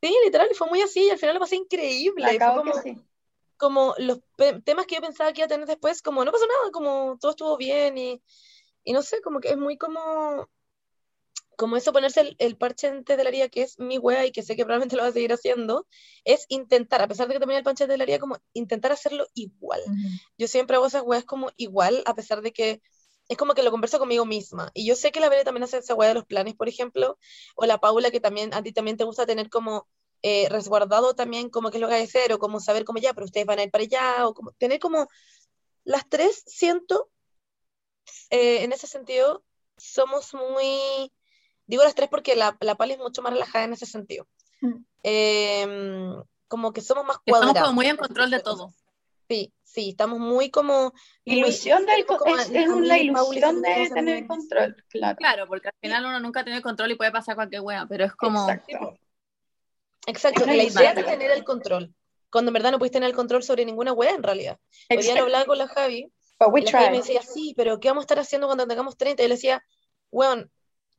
Sí, 0.00 0.14
literal, 0.24 0.48
y 0.50 0.54
fue 0.54 0.68
muy 0.68 0.82
así, 0.82 1.06
y 1.06 1.10
al 1.10 1.18
final 1.18 1.34
lo 1.34 1.40
pasé 1.40 1.56
increíble. 1.56 2.38
fue 2.38 2.54
como, 2.54 2.72
sí. 2.74 2.96
como 3.56 3.94
los 3.98 4.20
temas 4.64 4.86
que 4.86 4.94
yo 4.94 5.00
pensaba 5.00 5.32
que 5.32 5.40
iba 5.40 5.46
a 5.46 5.48
tener 5.48 5.66
después, 5.66 6.00
como 6.00 6.24
no 6.24 6.30
pasó 6.30 6.46
nada, 6.46 6.70
como 6.70 7.18
todo 7.20 7.32
estuvo 7.32 7.56
bien, 7.56 7.98
y, 7.98 8.22
y 8.86 8.92
no 8.92 9.02
sé, 9.02 9.20
como 9.20 9.40
que 9.40 9.50
es 9.50 9.58
muy 9.58 9.76
como, 9.76 10.48
como 11.56 11.76
eso 11.76 11.92
ponerse 11.92 12.20
el, 12.20 12.36
el 12.38 12.56
parche 12.56 12.86
antes 12.86 13.16
de 13.16 13.24
la 13.24 13.30
herida, 13.30 13.48
que 13.48 13.62
es 13.62 13.80
mi 13.80 13.98
wea 13.98 14.24
y 14.24 14.30
que 14.30 14.44
sé 14.44 14.54
que 14.54 14.64
probablemente 14.64 14.94
lo 14.94 15.02
va 15.02 15.08
a 15.08 15.12
seguir 15.12 15.32
haciendo, 15.32 15.88
es 16.24 16.46
intentar, 16.48 17.02
a 17.02 17.08
pesar 17.08 17.26
de 17.26 17.34
que 17.34 17.40
también 17.40 17.58
el 17.58 17.64
parche 17.64 17.88
de 17.88 17.96
la 17.98 18.04
herida, 18.04 18.20
como 18.20 18.38
intentar 18.52 18.92
hacerlo 18.92 19.26
igual. 19.34 19.80
Yo 20.38 20.46
siempre 20.46 20.76
hago 20.76 20.86
esas 20.86 21.02
weas 21.02 21.24
como 21.24 21.50
igual, 21.56 22.04
a 22.06 22.14
pesar 22.14 22.42
de 22.42 22.52
que 22.52 22.80
es 23.28 23.36
como 23.36 23.54
que 23.54 23.64
lo 23.64 23.72
converso 23.72 23.98
conmigo 23.98 24.24
misma. 24.24 24.70
Y 24.72 24.86
yo 24.86 24.94
sé 24.94 25.10
que 25.10 25.18
la 25.18 25.28
Bere 25.28 25.42
también 25.42 25.64
hace 25.64 25.78
esa 25.78 25.96
wea 25.96 26.10
de 26.10 26.14
los 26.14 26.26
planes, 26.26 26.54
por 26.54 26.68
ejemplo, 26.68 27.18
o 27.56 27.66
la 27.66 27.78
Paula, 27.78 28.12
que 28.12 28.20
también 28.20 28.54
a 28.54 28.62
ti 28.62 28.72
también 28.72 28.96
te 28.96 29.02
gusta 29.02 29.26
tener 29.26 29.50
como 29.50 29.88
eh, 30.22 30.48
resguardado 30.48 31.14
también 31.14 31.50
como 31.50 31.70
qué 31.70 31.78
es 31.78 31.80
lo 31.80 31.88
que 31.88 31.94
hay 31.94 32.06
que 32.06 32.18
hacer, 32.18 32.32
o 32.32 32.38
como 32.38 32.60
saber 32.60 32.84
cómo 32.84 33.00
ya, 33.00 33.14
pero 33.14 33.24
ustedes 33.24 33.46
van 33.46 33.58
a 33.58 33.64
ir 33.64 33.72
para 33.72 33.82
allá, 33.82 34.28
o 34.28 34.34
como 34.34 34.52
tener 34.52 34.78
como 34.78 35.08
las 35.82 36.08
tres, 36.08 36.44
siento, 36.46 37.10
eh, 38.30 38.62
en 38.64 38.72
ese 38.72 38.86
sentido, 38.86 39.42
somos 39.76 40.34
muy, 40.34 41.12
digo 41.66 41.82
las 41.84 41.94
tres 41.94 42.08
porque 42.08 42.34
la, 42.36 42.56
la 42.60 42.74
Pali 42.76 42.92
es 42.94 42.98
mucho 42.98 43.22
más 43.22 43.32
relajada 43.32 43.64
en 43.64 43.72
ese 43.74 43.86
sentido. 43.86 44.26
Mm. 44.60 44.74
Em, 45.02 46.22
como 46.48 46.72
que 46.72 46.80
somos 46.80 47.04
más 47.04 47.16
Estamos 47.24 47.40
cuadrados. 47.44 47.68
como 47.68 47.74
muy 47.74 47.86
en 47.86 47.96
control 47.96 48.30
de 48.30 48.40
todo. 48.40 48.72
Sí, 49.28 49.52
sí, 49.64 49.90
estamos 49.90 50.20
muy 50.20 50.50
como... 50.50 50.92
muy- 51.24 51.38
Ilusión 51.38 51.84
del 51.84 52.06
como 52.06 52.36
es, 52.36 52.48
a- 52.48 52.58
es 52.58 52.68
a 52.70 52.76
mí, 52.76 52.86
la 52.86 52.94
Paula 52.94 52.98
y 52.98 53.06
ilusión 53.06 53.62
de 53.62 53.90
tener 53.92 54.26
control, 54.28 54.76
claro. 54.88 55.16
Claro, 55.16 55.48
porque 55.48 55.68
al 55.68 55.74
final 55.80 56.06
uno 56.06 56.20
nunca 56.20 56.44
tiene 56.44 56.58
el 56.58 56.62
control 56.62 56.92
y 56.92 56.94
puede 56.94 57.10
pasar 57.10 57.34
cualquier 57.34 57.62
wea, 57.62 57.86
pero 57.88 58.04
es 58.04 58.12
como... 58.14 58.48
Exacto. 58.48 58.98
Exacto, 60.06 60.40
Es 60.40 60.46
una 60.46 60.54
la 60.56 60.62
idea 60.62 60.72
ilusión. 60.92 60.94
de 60.94 61.02
tener 61.02 61.30
el 61.32 61.42
control, 61.44 61.92
cuando 62.30 62.50
en 62.50 62.54
verdad 62.54 62.70
no 62.70 62.78
puedes 62.78 62.92
tener 62.92 63.08
el 63.10 63.16
control 63.16 63.42
sobre 63.42 63.64
ninguna 63.64 63.92
wea 63.92 64.12
en 64.14 64.22
realidad. 64.22 64.58
Hoy 64.88 64.98
día 64.98 64.98
lo 64.98 65.00
Exacto. 65.02 65.22
hablaba 65.24 65.44
con 65.46 65.58
la 65.58 65.66
Javi, 65.68 66.12
But 66.38 66.52
we 66.52 66.62
Javi 66.62 66.72
me 66.72 66.90
tried. 66.90 66.96
decía, 66.98 67.22
sí, 67.22 67.54
pero 67.56 67.80
¿qué 67.80 67.88
vamos 67.88 68.02
a 68.02 68.06
estar 68.06 68.18
haciendo 68.18 68.46
cuando 68.46 68.66
tengamos 68.66 68.96
30? 68.96 69.22
Y 69.22 69.24
yo 69.24 69.28
le 69.28 69.34
decía, 69.36 69.64
weón, 70.10 70.50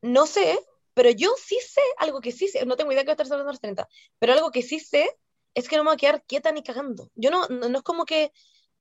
no 0.01 0.25
sé, 0.25 0.59
pero 0.93 1.09
yo 1.11 1.29
sí 1.37 1.57
sé, 1.65 1.81
algo 1.97 2.21
que 2.21 2.31
sí 2.31 2.47
sé, 2.47 2.65
no 2.65 2.75
tengo 2.75 2.91
idea 2.91 3.03
que 3.03 3.07
voy 3.07 3.11
a 3.11 3.13
estar 3.13 3.25
haciendo 3.25 3.43
a 3.43 3.51
los 3.51 3.61
30, 3.61 3.87
pero 4.19 4.33
algo 4.33 4.51
que 4.51 4.63
sí 4.63 4.79
sé 4.79 5.09
es 5.53 5.67
que 5.67 5.77
no 5.77 5.83
me 5.83 5.89
voy 5.89 5.95
a 5.95 5.97
quedar 5.97 6.23
quieta 6.23 6.51
ni 6.51 6.63
cagando. 6.63 7.09
Yo 7.15 7.31
no, 7.31 7.47
no, 7.47 7.69
no 7.69 7.77
es 7.77 7.83
como 7.83 8.05
que 8.05 8.31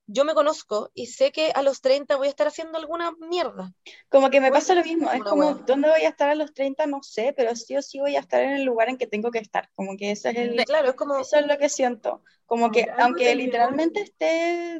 yo 0.07 0.23
me 0.23 0.33
conozco 0.33 0.89
y 0.93 1.07
sé 1.07 1.31
que 1.31 1.51
a 1.53 1.61
los 1.61 1.81
30 1.81 2.15
voy 2.15 2.27
a 2.27 2.29
estar 2.29 2.47
haciendo 2.47 2.77
alguna 2.77 3.11
mierda. 3.19 3.73
Como 4.09 4.29
que 4.29 4.39
me 4.39 4.51
pasa 4.51 4.73
lo 4.73 4.83
mismo, 4.83 5.11
es 5.11 5.21
como, 5.21 5.51
wea. 5.51 5.63
¿dónde 5.65 5.89
voy 5.89 6.01
a 6.01 6.09
estar 6.09 6.29
a 6.29 6.35
los 6.35 6.53
30? 6.53 6.87
No 6.87 7.03
sé, 7.03 7.33
pero 7.35 7.55
sí 7.55 7.75
o 7.75 7.81
sí 7.81 7.99
voy 7.99 8.15
a 8.15 8.21
estar 8.21 8.41
en 8.41 8.51
el 8.51 8.63
lugar 8.63 8.89
en 8.89 8.97
que 8.97 9.05
tengo 9.05 9.31
que 9.31 9.39
estar, 9.39 9.69
como 9.75 9.97
que 9.97 10.11
ese 10.11 10.29
es 10.29 10.37
el, 10.37 10.65
Claro, 10.65 10.89
es 10.89 10.95
como, 10.95 11.17
eso 11.17 11.37
es 11.37 11.45
lo 11.45 11.57
que 11.57 11.67
siento, 11.67 12.23
como 12.45 12.71
que 12.71 12.87
aunque 12.97 13.35
literalmente 13.35 14.01
esté 14.01 14.79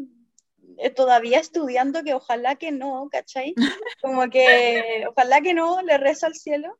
todavía 0.96 1.40
estudiando, 1.40 2.04
que 2.04 2.14
ojalá 2.14 2.56
que 2.56 2.72
no, 2.72 3.08
¿cachai? 3.12 3.56
Como 4.02 4.30
que 4.30 5.06
ojalá 5.10 5.42
que 5.42 5.54
no, 5.54 5.82
le 5.82 5.98
rezo 5.98 6.26
al 6.26 6.36
cielo, 6.36 6.78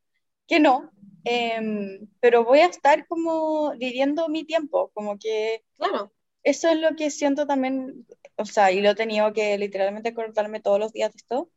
que 0.48 0.60
no, 0.60 0.92
em, 1.24 2.08
pero 2.20 2.44
voy 2.44 2.60
a 2.60 2.68
estar 2.68 3.08
como 3.08 3.76
viviendo 3.78 4.30
mi 4.30 4.46
tiempo, 4.46 4.92
como 4.94 5.18
que 5.18 5.64
claro, 5.76 6.14
eso 6.44 6.70
es 6.70 6.78
lo 6.78 6.96
que 6.96 7.12
siento 7.12 7.46
también, 7.46 8.08
o 8.38 8.46
sea, 8.46 8.72
y 8.72 8.82
lo 8.82 8.92
he 8.92 8.96
tenido 8.96 9.34
que 9.34 9.58
literalmente 9.58 10.14
cortarme 10.14 10.62
todos 10.62 10.80
los 10.80 10.94
días 10.94 11.12
de 11.12 11.18
esto, 11.18 11.50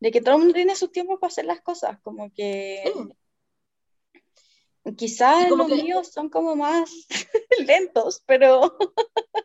de 0.00 0.10
que 0.12 0.20
todo 0.20 0.34
el 0.34 0.38
mundo 0.40 0.54
tiene 0.54 0.76
sus 0.76 0.92
tiempos 0.92 1.18
para 1.20 1.28
hacer 1.28 1.44
las 1.44 1.60
cosas, 1.60 1.98
como 2.02 2.32
que. 2.32 2.84
Quizás 4.96 5.48
como 5.48 5.64
los 5.64 5.76
que- 5.76 5.82
míos 5.82 6.08
son 6.12 6.28
como 6.28 6.56
más 6.56 6.90
lentos, 7.66 8.22
pero 8.26 8.76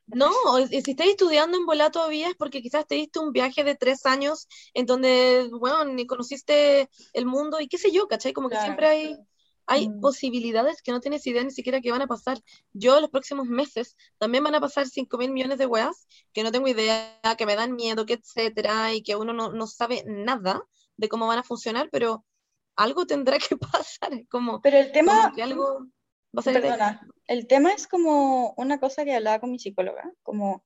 No, 0.07 0.29
si 0.67 0.91
estás 0.91 1.07
estudiando 1.07 1.57
en 1.57 1.65
volá 1.65 1.89
todavía 1.91 2.29
es 2.29 2.35
porque 2.35 2.61
quizás 2.61 2.85
te 2.85 2.95
diste 2.95 3.19
un 3.19 3.31
viaje 3.31 3.63
de 3.63 3.75
tres 3.75 4.05
años 4.05 4.47
en 4.73 4.85
donde, 4.85 5.49
bueno, 5.51 5.85
ni 5.85 6.05
conociste 6.05 6.89
el 7.13 7.25
mundo 7.25 7.59
y 7.59 7.67
qué 7.67 7.77
sé 7.77 7.91
yo, 7.91 8.07
¿cachai? 8.07 8.33
Como 8.33 8.49
que 8.49 8.55
Claro. 8.55 8.65
siempre 8.65 8.87
hay, 8.87 9.17
hay 9.65 9.89
Mm. 9.89 10.01
posibilidades 10.01 10.81
que 10.83 10.91
no 10.91 10.99
tienes 10.99 11.25
idea 11.25 11.43
ni 11.43 11.51
siquiera 11.51 11.81
que 11.81 11.91
van 11.91 12.01
a 12.03 12.07
pasar. 12.07 12.37
Yo 12.73 12.99
los 13.01 13.09
próximos 13.09 13.47
meses 13.47 13.95
también 14.19 14.43
van 14.43 14.55
a 14.55 14.61
pasar 14.61 14.87
5 14.87 15.17
mil 15.17 15.31
millones 15.31 15.57
de 15.57 15.65
weas 15.65 16.05
que 16.33 16.43
no 16.43 16.51
tengo 16.51 16.67
idea, 16.67 17.19
que 17.37 17.45
me 17.45 17.55
dan 17.55 17.73
miedo, 17.73 18.05
que 18.05 18.13
etcétera, 18.13 18.93
y 18.93 19.01
que 19.03 19.15
uno 19.15 19.33
no, 19.33 19.51
no 19.51 19.67
sabe 19.67 20.03
nada 20.05 20.63
de 20.97 21.09
cómo 21.09 21.27
van 21.27 21.39
a 21.39 21.43
funcionar, 21.43 21.89
pero 21.91 22.23
algo 22.75 23.05
tendrá 23.05 23.37
que 23.37 23.57
pasar, 23.57 24.13
es 24.13 24.27
como, 24.29 24.61
pero 24.61 24.77
el 24.77 24.91
tema, 24.91 25.23
como 25.23 25.35
que 25.35 25.43
algo 25.43 25.87
va 26.35 26.39
a 26.39 26.41
salir 26.41 26.61
de 26.61 26.67
ahí. 26.69 26.73
perdona, 26.73 27.07
el 27.27 27.47
tema 27.47 27.71
es 27.71 27.87
como 27.87 28.53
una 28.57 28.79
cosa 28.79 29.05
que 29.05 29.15
hablaba 29.15 29.39
con 29.39 29.51
mi 29.51 29.59
psicóloga, 29.59 30.11
como 30.23 30.63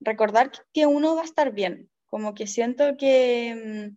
recordar 0.00 0.50
que 0.72 0.86
uno 0.86 1.14
va 1.14 1.22
a 1.22 1.26
estar 1.26 1.52
bien, 1.52 1.90
como 2.06 2.34
que 2.34 2.46
siento 2.46 2.96
que, 2.96 3.92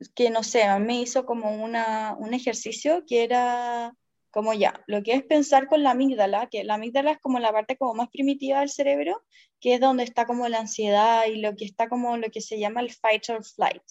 mm, 0.00 0.06
que 0.14 0.30
no 0.30 0.42
sé, 0.42 0.62
a 0.64 0.78
mí 0.78 0.86
me 0.86 1.00
hizo 1.00 1.26
como 1.26 1.62
una, 1.62 2.14
un 2.18 2.34
ejercicio 2.34 3.04
que 3.06 3.24
era 3.24 3.94
como 4.30 4.52
ya, 4.54 4.82
lo 4.86 5.02
que 5.02 5.14
es 5.14 5.24
pensar 5.24 5.68
con 5.68 5.82
la 5.82 5.92
amígdala, 5.92 6.48
que 6.48 6.62
la 6.62 6.74
amígdala 6.74 7.12
es 7.12 7.18
como 7.18 7.38
la 7.38 7.52
parte 7.52 7.76
como 7.76 7.94
más 7.94 8.08
primitiva 8.08 8.60
del 8.60 8.68
cerebro, 8.68 9.24
que 9.60 9.74
es 9.74 9.80
donde 9.80 10.04
está 10.04 10.26
como 10.26 10.48
la 10.48 10.60
ansiedad 10.60 11.26
y 11.26 11.36
lo 11.40 11.56
que 11.56 11.64
está 11.64 11.88
como 11.88 12.16
lo 12.16 12.30
que 12.30 12.40
se 12.40 12.58
llama 12.58 12.80
el 12.80 12.92
fight 12.92 13.28
or 13.30 13.44
flight, 13.44 13.82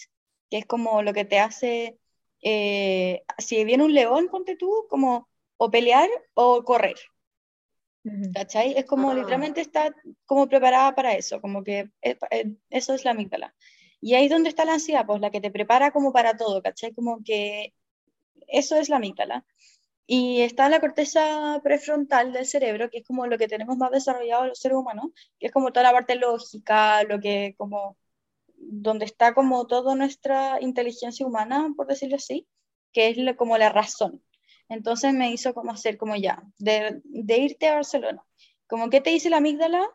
que 0.49 0.59
es 0.59 0.65
como 0.65 1.01
lo 1.01 1.13
que 1.13 1.25
te 1.25 1.39
hace, 1.39 1.97
eh, 2.41 3.23
si 3.37 3.63
viene 3.65 3.83
un 3.83 3.93
león, 3.93 4.29
ponte 4.29 4.55
tú, 4.55 4.85
como 4.89 5.29
o 5.57 5.71
pelear 5.71 6.09
o 6.35 6.63
correr. 6.63 6.97
¿Cachai? 8.33 8.73
Es 8.77 8.85
como 8.85 9.11
Ah. 9.11 9.13
literalmente 9.13 9.59
está 9.61 9.93
como 10.25 10.47
preparada 10.47 10.95
para 10.95 11.13
eso, 11.15 11.41
como 11.41 11.63
que 11.63 11.91
eh, 12.01 12.17
eh, 12.31 12.45
eso 12.69 12.93
es 12.93 13.03
la 13.03 13.11
amígdala. 13.11 13.53
Y 13.99 14.13
ahí 14.15 14.25
es 14.25 14.31
donde 14.31 14.49
está 14.49 14.63
la 14.65 14.73
ansiedad, 14.73 15.05
pues 15.05 15.19
la 15.21 15.29
que 15.31 15.41
te 15.41 15.51
prepara 15.51 15.91
como 15.91 16.13
para 16.13 16.37
todo, 16.37 16.61
¿cachai? 16.61 16.93
Como 16.93 17.21
que 17.23 17.73
eso 18.47 18.77
es 18.77 18.89
la 18.89 18.97
amígdala. 18.97 19.45
Y 20.07 20.41
está 20.41 20.69
la 20.69 20.79
corteza 20.79 21.59
prefrontal 21.63 22.33
del 22.33 22.45
cerebro, 22.45 22.89
que 22.89 22.99
es 22.99 23.05
como 23.07 23.27
lo 23.27 23.37
que 23.37 23.47
tenemos 23.49 23.77
más 23.77 23.91
desarrollado 23.91 24.47
los 24.47 24.59
seres 24.59 24.77
humanos, 24.77 25.07
que 25.39 25.47
es 25.47 25.51
como 25.53 25.71
toda 25.73 25.83
la 25.85 25.93
parte 25.93 26.15
lógica, 26.15 27.03
lo 27.03 27.19
que 27.19 27.55
como 27.57 27.97
donde 28.57 29.05
está 29.05 29.33
como 29.33 29.67
toda 29.67 29.95
nuestra 29.95 30.59
inteligencia 30.61 31.25
humana, 31.25 31.69
por 31.75 31.87
decirlo 31.87 32.17
así, 32.17 32.47
que 32.93 33.09
es 33.09 33.35
como 33.37 33.57
la 33.57 33.69
razón. 33.69 34.23
Entonces 34.69 35.13
me 35.13 35.31
hizo 35.31 35.53
como 35.53 35.71
hacer 35.71 35.97
como 35.97 36.15
ya, 36.15 36.43
de, 36.59 37.01
de 37.03 37.37
irte 37.39 37.67
a 37.69 37.75
Barcelona. 37.75 38.23
Como 38.67 38.89
qué 38.89 39.01
te 39.01 39.11
dice 39.11 39.29
la 39.29 39.37
amígdala 39.37 39.87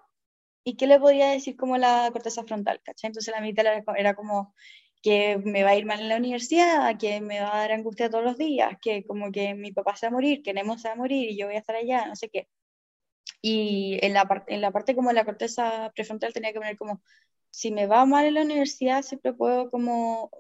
y 0.65 0.77
qué 0.77 0.87
le 0.87 1.01
podría 1.01 1.29
decir 1.31 1.57
como 1.57 1.77
la 1.79 2.11
corteza 2.13 2.45
frontal, 2.45 2.81
¿cachai? 2.85 3.09
Entonces 3.09 3.33
la 3.33 3.39
amígdala 3.39 3.73
era 3.75 3.85
co- 3.85 3.95
era 3.97 4.15
como 4.15 4.55
que 5.03 5.39
me 5.45 5.65
va 5.65 5.71
a 5.71 5.77
ir 5.77 5.87
mal 5.87 6.01
en 6.01 6.09
la 6.09 6.17
universidad, 6.17 6.97
que 6.99 7.21
me 7.21 7.41
va 7.41 7.55
a 7.57 7.59
dar 7.61 7.73
angustia 7.73 8.09
todos 8.11 8.25
los 8.25 8.39
días, 8.39 8.77
que 8.81 9.05
como 9.07 9.33
que 9.33 9.55
mi 9.55 9.73
papá 9.73 9.97
se 9.97 10.07
va 10.07 10.11
a 10.11 10.13
morir, 10.15 10.43
que 10.43 10.55
Nemo 10.55 10.79
se 10.79 10.89
va 10.89 10.95
a 10.95 10.97
morir 10.97 11.31
y 11.31 11.37
yo 11.39 11.47
voy 11.47 11.57
a 11.57 11.59
estar 11.59 11.77
allá, 11.77 12.07
no 12.07 12.15
sé 12.17 12.29
qué. 12.31 12.49
Y 13.43 13.99
en 14.05 14.15
la, 14.15 14.27
parte 14.27 14.55
en 14.55 14.61
la 14.61 14.71
parte 14.73 14.95
como 14.95 15.13
la 15.13 15.25
corteza 15.25 15.91
prefrontal 15.95 16.33
tenía 16.33 16.53
que 16.53 16.59
poner 16.61 16.77
como, 16.77 17.03
si 17.53 17.71
me 17.71 17.87
va 17.87 18.05
mal 18.07 18.25
en 18.25 18.35
la 18.35 18.43
universidad, 18.43 19.03
siempre 19.03 19.35
puedo 19.35 19.71
como, 19.71 20.31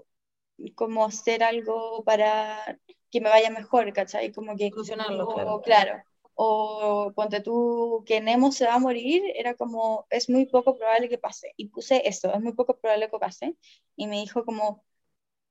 como 0.74 1.04
hacer 1.04 1.44
algo 1.44 2.02
para 2.04 2.78
que 3.10 3.20
me 3.20 3.28
vaya 3.28 3.50
mejor, 3.50 3.92
¿cachai? 3.92 4.32
Como 4.32 4.56
que, 4.56 4.70
Solucionarlo, 4.70 5.28
claro. 5.28 5.60
claro, 5.62 6.02
o 6.34 7.12
ponte 7.14 7.40
tú 7.40 8.02
que 8.06 8.22
Nemo 8.22 8.50
se 8.50 8.66
va 8.66 8.74
a 8.74 8.78
morir, 8.78 9.22
era 9.36 9.54
como, 9.54 10.06
es 10.08 10.30
muy 10.30 10.46
poco 10.46 10.78
probable 10.78 11.10
que 11.10 11.18
pase. 11.18 11.52
Y 11.56 11.68
puse 11.68 12.08
eso, 12.08 12.32
es 12.32 12.40
muy 12.40 12.54
poco 12.54 12.78
probable 12.78 13.10
que 13.10 13.18
pase. 13.18 13.56
Y 13.94 14.06
me 14.06 14.16
dijo 14.16 14.46
como, 14.46 14.82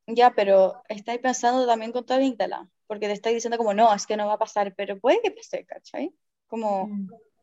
ya, 0.07 0.33
pero 0.33 0.81
estáis 0.89 1.19
pensando 1.19 1.67
también 1.67 1.91
con 1.91 2.05
tu 2.05 2.13
amígdala, 2.13 2.67
porque 2.87 3.05
te 3.05 3.13
estáis 3.13 3.35
diciendo 3.35 3.59
como, 3.59 3.75
no, 3.75 3.93
es 3.93 4.07
que 4.07 4.17
no 4.17 4.25
va 4.25 4.33
a 4.33 4.39
pasar, 4.39 4.73
pero 4.75 4.99
puede 4.99 5.21
que 5.21 5.29
pase, 5.29 5.63
¿cachai? 5.67 6.11
Como, 6.47 6.89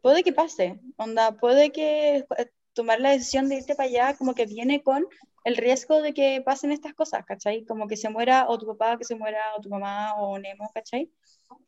puede 0.03 0.25
que 0.25 0.33
pase, 0.33 0.81
onda, 0.97 1.39
puede 1.39 1.71
que 1.71 2.27
tomar 2.73 3.01
la 3.01 3.11
decisión 3.11 3.49
de 3.49 3.57
irte 3.57 3.75
para 3.75 3.89
allá 3.89 4.17
como 4.17 4.35
que 4.35 4.47
viene 4.47 4.83
con 4.83 5.07
el 5.45 5.57
riesgo 5.57 6.03
de 6.03 6.13
que 6.15 6.43
pasen 6.45 6.73
estas 6.73 6.95
cosas, 6.95 7.25
¿cachai? 7.25 7.65
Como 7.65 7.89
que 7.89 7.97
se 7.97 8.09
muera 8.11 8.47
o 8.49 8.59
tu 8.59 8.67
papá, 8.67 8.99
que 8.99 9.05
se 9.05 9.15
muera, 9.15 9.41
o 9.57 9.61
tu 9.61 9.71
mamá, 9.71 10.15
o 10.17 10.39
Nemo, 10.39 10.71
¿cachai? 10.75 11.11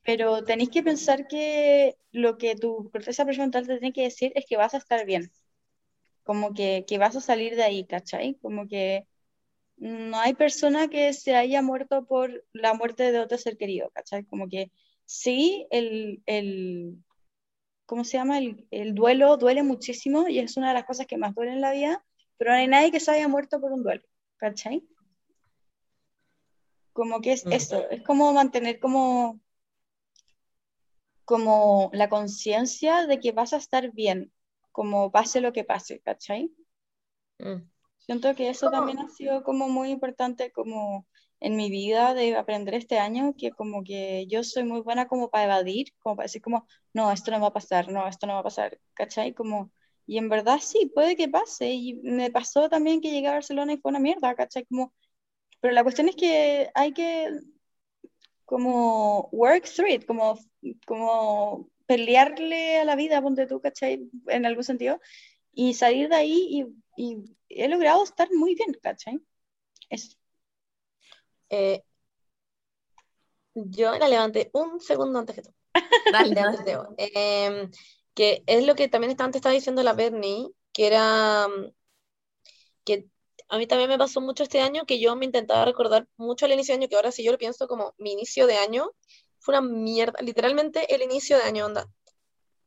Pero 0.03 0.45
tenéis 0.45 0.71
que 0.71 0.83
pensar 0.83 1.27
que 1.27 1.97
lo 2.13 2.37
que 2.39 2.57
tu 2.57 2.91
corteza 2.91 3.25
prefrontal 3.25 3.67
te 3.67 3.79
tiene 3.79 3.93
que 3.93 4.03
decir 4.03 4.33
es 4.35 4.45
que 4.47 4.57
vas 4.57 4.75
a 4.75 4.79
estar 4.79 5.07
bien, 5.07 5.31
como 6.23 6.53
que, 6.55 6.85
que 6.87 6.99
vas 6.99 7.17
a 7.17 7.21
salir 7.21 7.57
de 7.57 7.63
ahí, 7.63 7.87
¿cachai? 7.87 8.35
Como 8.43 8.69
que 8.69 9.07
no 9.77 10.19
hay 10.19 10.35
persona 10.35 10.89
que 10.89 11.13
se 11.13 11.35
haya 11.37 11.63
muerto 11.63 12.05
por 12.07 12.45
la 12.53 12.75
muerte 12.75 13.13
de 13.13 13.21
otro 13.21 13.39
ser 13.39 13.57
querido, 13.57 13.91
¿cachai? 13.95 14.25
Como 14.25 14.49
que 14.49 14.71
sí, 15.07 15.67
el, 15.71 16.23
el 16.27 16.99
¿cómo 17.91 18.05
se 18.05 18.18
llama? 18.18 18.38
El, 18.38 18.68
el 18.70 18.95
duelo 18.95 19.36
duele 19.36 19.64
muchísimo 19.64 20.28
y 20.28 20.38
es 20.38 20.57
una 20.57 20.68
de 20.68 20.74
las 20.74 20.84
cosas 20.84 21.09
que 21.09 21.16
más 21.16 21.34
duele 21.34 21.55
en 21.55 21.61
la 21.61 21.72
vida, 21.72 22.05
pero 22.36 22.53
no 22.53 22.57
hay 22.57 22.68
nadie 22.68 22.93
que 22.93 23.01
se 23.01 23.11
haya 23.11 23.26
muerto 23.26 23.61
por 23.61 23.72
un 23.72 23.82
duelo, 23.82 24.05
¿cachai? 24.36 24.86
Como 26.93 27.20
que 27.20 27.32
es 27.32 27.45
Mm. 27.45 27.53
eso, 27.53 27.91
es 27.91 28.05
como 28.05 28.32
mantener 28.32 28.78
como, 28.78 29.41
como 31.24 31.91
la 31.93 32.09
conciencia 32.09 33.09
de 33.09 33.18
que 33.18 33.32
vas 33.32 33.55
a 33.55 33.57
estar 33.57 33.91
bien, 33.91 34.32
como 34.70 35.11
pase 35.11 35.41
lo 35.41 35.53
que 35.53 35.64
pase, 35.64 35.99
¿cachai? 35.99 36.49
Mm. 37.41 37.68
Siento 37.99 38.36
que 38.36 38.51
eso 38.51 38.70
también 38.70 39.01
ha 39.01 39.09
sido 39.09 39.43
como 39.43 39.68
muy 39.68 39.91
importante 39.91 40.53
como 40.53 41.09
en 41.41 41.57
mi 41.57 41.70
vida 41.70 42.14
de 42.14 42.36
aprender 42.36 42.74
este 42.74 42.99
año, 42.99 43.34
que 43.36 43.51
como 43.53 43.82
que 43.84 44.26
yo 44.28 44.45
soy 44.45 44.64
muy 44.64 44.80
buena 44.80 45.09
como 45.09 45.30
para 45.30 45.45
evadir, 45.45 45.95
como 46.01 46.16
para 46.16 46.26
decir 46.26 46.43
como, 46.43 46.66
no, 46.93 47.11
esto 47.12 47.30
no 47.30 47.41
va 47.41 47.49
a 47.49 47.53
pasar, 47.53 47.91
no, 47.91 48.07
esto 48.09 48.26
no 48.26 48.34
va 48.34 48.41
a 48.41 48.43
pasar, 48.45 48.78
¿cachai? 48.95 49.34
Como, 49.34 49.72
y 50.07 50.18
en 50.18 50.28
verdad 50.28 50.61
sí, 50.61 50.91
puede 50.95 51.16
que 51.16 51.28
pase, 51.28 51.70
y 51.72 51.95
me 52.03 52.30
pasó 52.30 52.68
también 52.68 53.01
que 53.01 53.11
llegué 53.11 53.28
a 53.28 53.32
Barcelona 53.32 53.72
y 53.72 53.78
fue 53.78 53.91
una 53.91 54.01
mierda, 54.01 54.34
¿cachai? 54.34 54.66
Como, 54.66 54.95
pero 55.61 55.74
la 55.74 55.82
cuestión 55.84 56.09
es 56.09 56.16
que 56.16 56.70
hay 56.74 56.93
que 56.93 57.30
como 58.45 59.28
work 59.32 59.64
through 59.64 59.91
it, 59.91 60.07
como, 60.07 60.38
como 60.86 61.68
pelearle 61.86 62.78
a 62.78 62.84
la 62.84 62.97
vida, 62.97 63.22
ponte 63.22 63.47
tú, 63.47 63.61
¿cachai? 63.61 64.11
En 64.28 64.47
algún 64.47 64.64
sentido, 64.64 65.01
y 65.53 65.74
salir 65.74 66.09
de 66.09 66.16
ahí 66.16 66.66
y, 66.97 67.05
y 67.05 67.36
he 67.49 67.68
logrado 67.68 68.05
estar 68.05 68.28
muy 68.32 68.55
bien, 68.55 68.76
¿cachai? 68.82 69.20
Es, 69.88 70.20
Eh, 71.51 71.83
yo 73.55 73.97
la 73.99 74.09
levanté 74.09 74.51
un 74.53 74.81
segundo 74.81 75.19
antes 75.19 75.37
que 75.37 75.43
tú. 75.43 75.55
Dale, 76.13 76.77
hoy. 76.77 76.95
Em, 76.97 77.71
que 78.15 78.43
es 78.47 78.65
lo 78.65 78.75
que 78.75 78.89
también 78.89 79.17
antes 79.19 79.37
estaba 79.37 79.55
diciendo 79.55 79.83
la 79.83 79.93
Bernie, 79.93 80.49
que 80.73 80.87
era 80.87 81.49
mm, 81.49 81.73
que 82.85 83.09
a 83.49 83.59
mí 83.59 83.67
también 83.67 83.91
me 83.91 83.99
pasó 83.99 84.21
mucho 84.21 84.45
este 84.45 84.61
año 84.61 84.87
que 84.87 85.01
yo 85.01 85.17
me 85.17 85.25
intentaba 85.25 85.65
recordar 85.65 86.07
mucho 86.17 86.47
al 86.47 86.53
inicio 86.53 86.73
de 86.73 86.81
año, 86.81 86.89
que 86.89 86.97
ahora 86.97 87.13
si 87.13 87.25
yo 87.25 87.33
lo 87.33 87.39
pienso 87.39 87.67
como 87.67 87.95
mi 87.99 88.13
inicio 88.13 88.47
de 88.47 88.57
año, 88.57 88.93
fue 89.39 89.59
una 89.59 89.67
mierda, 89.67 90.21
literalmente 90.23 90.95
el 90.95 91.03
inicio 91.03 91.37
de 91.37 91.45
año, 91.45 91.67
onda. 91.67 91.89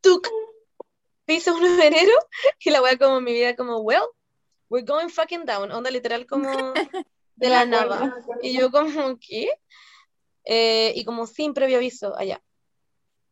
Tuk, 0.01 0.27
piso 1.25 1.55
1 1.55 1.77
de 1.77 1.87
enero 1.87 2.13
y 2.59 2.69
la 2.69 2.81
wea 2.81 2.97
como 2.97 3.21
mi 3.21 3.31
vida 3.31 3.55
como, 3.55 3.79
well, 3.79 4.07
we're 4.69 4.85
going 4.85 5.07
fucking 5.09 5.45
down, 5.45 5.71
onda 5.71 5.89
literal 5.89 6.25
como 6.25 6.73
de 7.35 7.49
la 7.49 7.65
nada. 7.65 8.15
Y 8.41 8.57
yo 8.57 8.71
como, 8.71 9.17
¿qué? 9.19 9.49
Eh, 10.45 10.93
y 10.95 11.05
como 11.05 11.27
sin 11.27 11.53
previo 11.53 11.77
aviso 11.77 12.17
allá. 12.17 12.41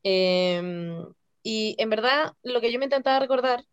Em, 0.04 1.06
y 1.44 1.76
en 1.78 1.90
verdad, 1.90 2.34
lo 2.44 2.62
que 2.62 2.72
yo 2.72 2.80
me 2.80 2.86
intentaba 2.86 3.20
recordar, 3.20 3.66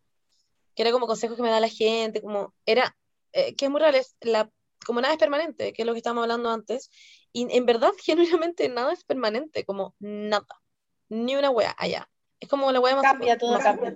que 0.75 0.83
era 0.83 0.91
como 0.91 1.07
consejos 1.07 1.35
que 1.35 1.43
me 1.43 1.49
da 1.49 1.59
la 1.59 1.69
gente, 1.69 2.21
como 2.21 2.53
era, 2.65 2.95
eh, 3.33 3.55
que 3.55 3.65
es 3.65 3.71
muy 3.71 3.81
real, 3.81 3.95
es 3.95 4.15
la, 4.21 4.49
como 4.85 5.01
nada 5.01 5.13
es 5.13 5.19
permanente, 5.19 5.73
que 5.73 5.81
es 5.81 5.85
lo 5.85 5.93
que 5.93 5.99
estábamos 5.99 6.23
hablando 6.23 6.49
antes, 6.49 6.89
y 7.31 7.47
en 7.55 7.65
verdad, 7.65 7.91
genuinamente, 8.03 8.69
nada 8.69 8.93
es 8.93 9.03
permanente, 9.03 9.65
como 9.65 9.95
nada, 9.99 10.47
ni 11.09 11.35
una 11.35 11.49
wea 11.49 11.75
allá. 11.77 12.09
Es 12.39 12.47
como 12.47 12.71
la 12.71 12.79
wea 12.79 12.95
más... 12.95 13.03
Cambia, 13.03 13.37
todo 13.37 13.59
cambia. 13.59 13.95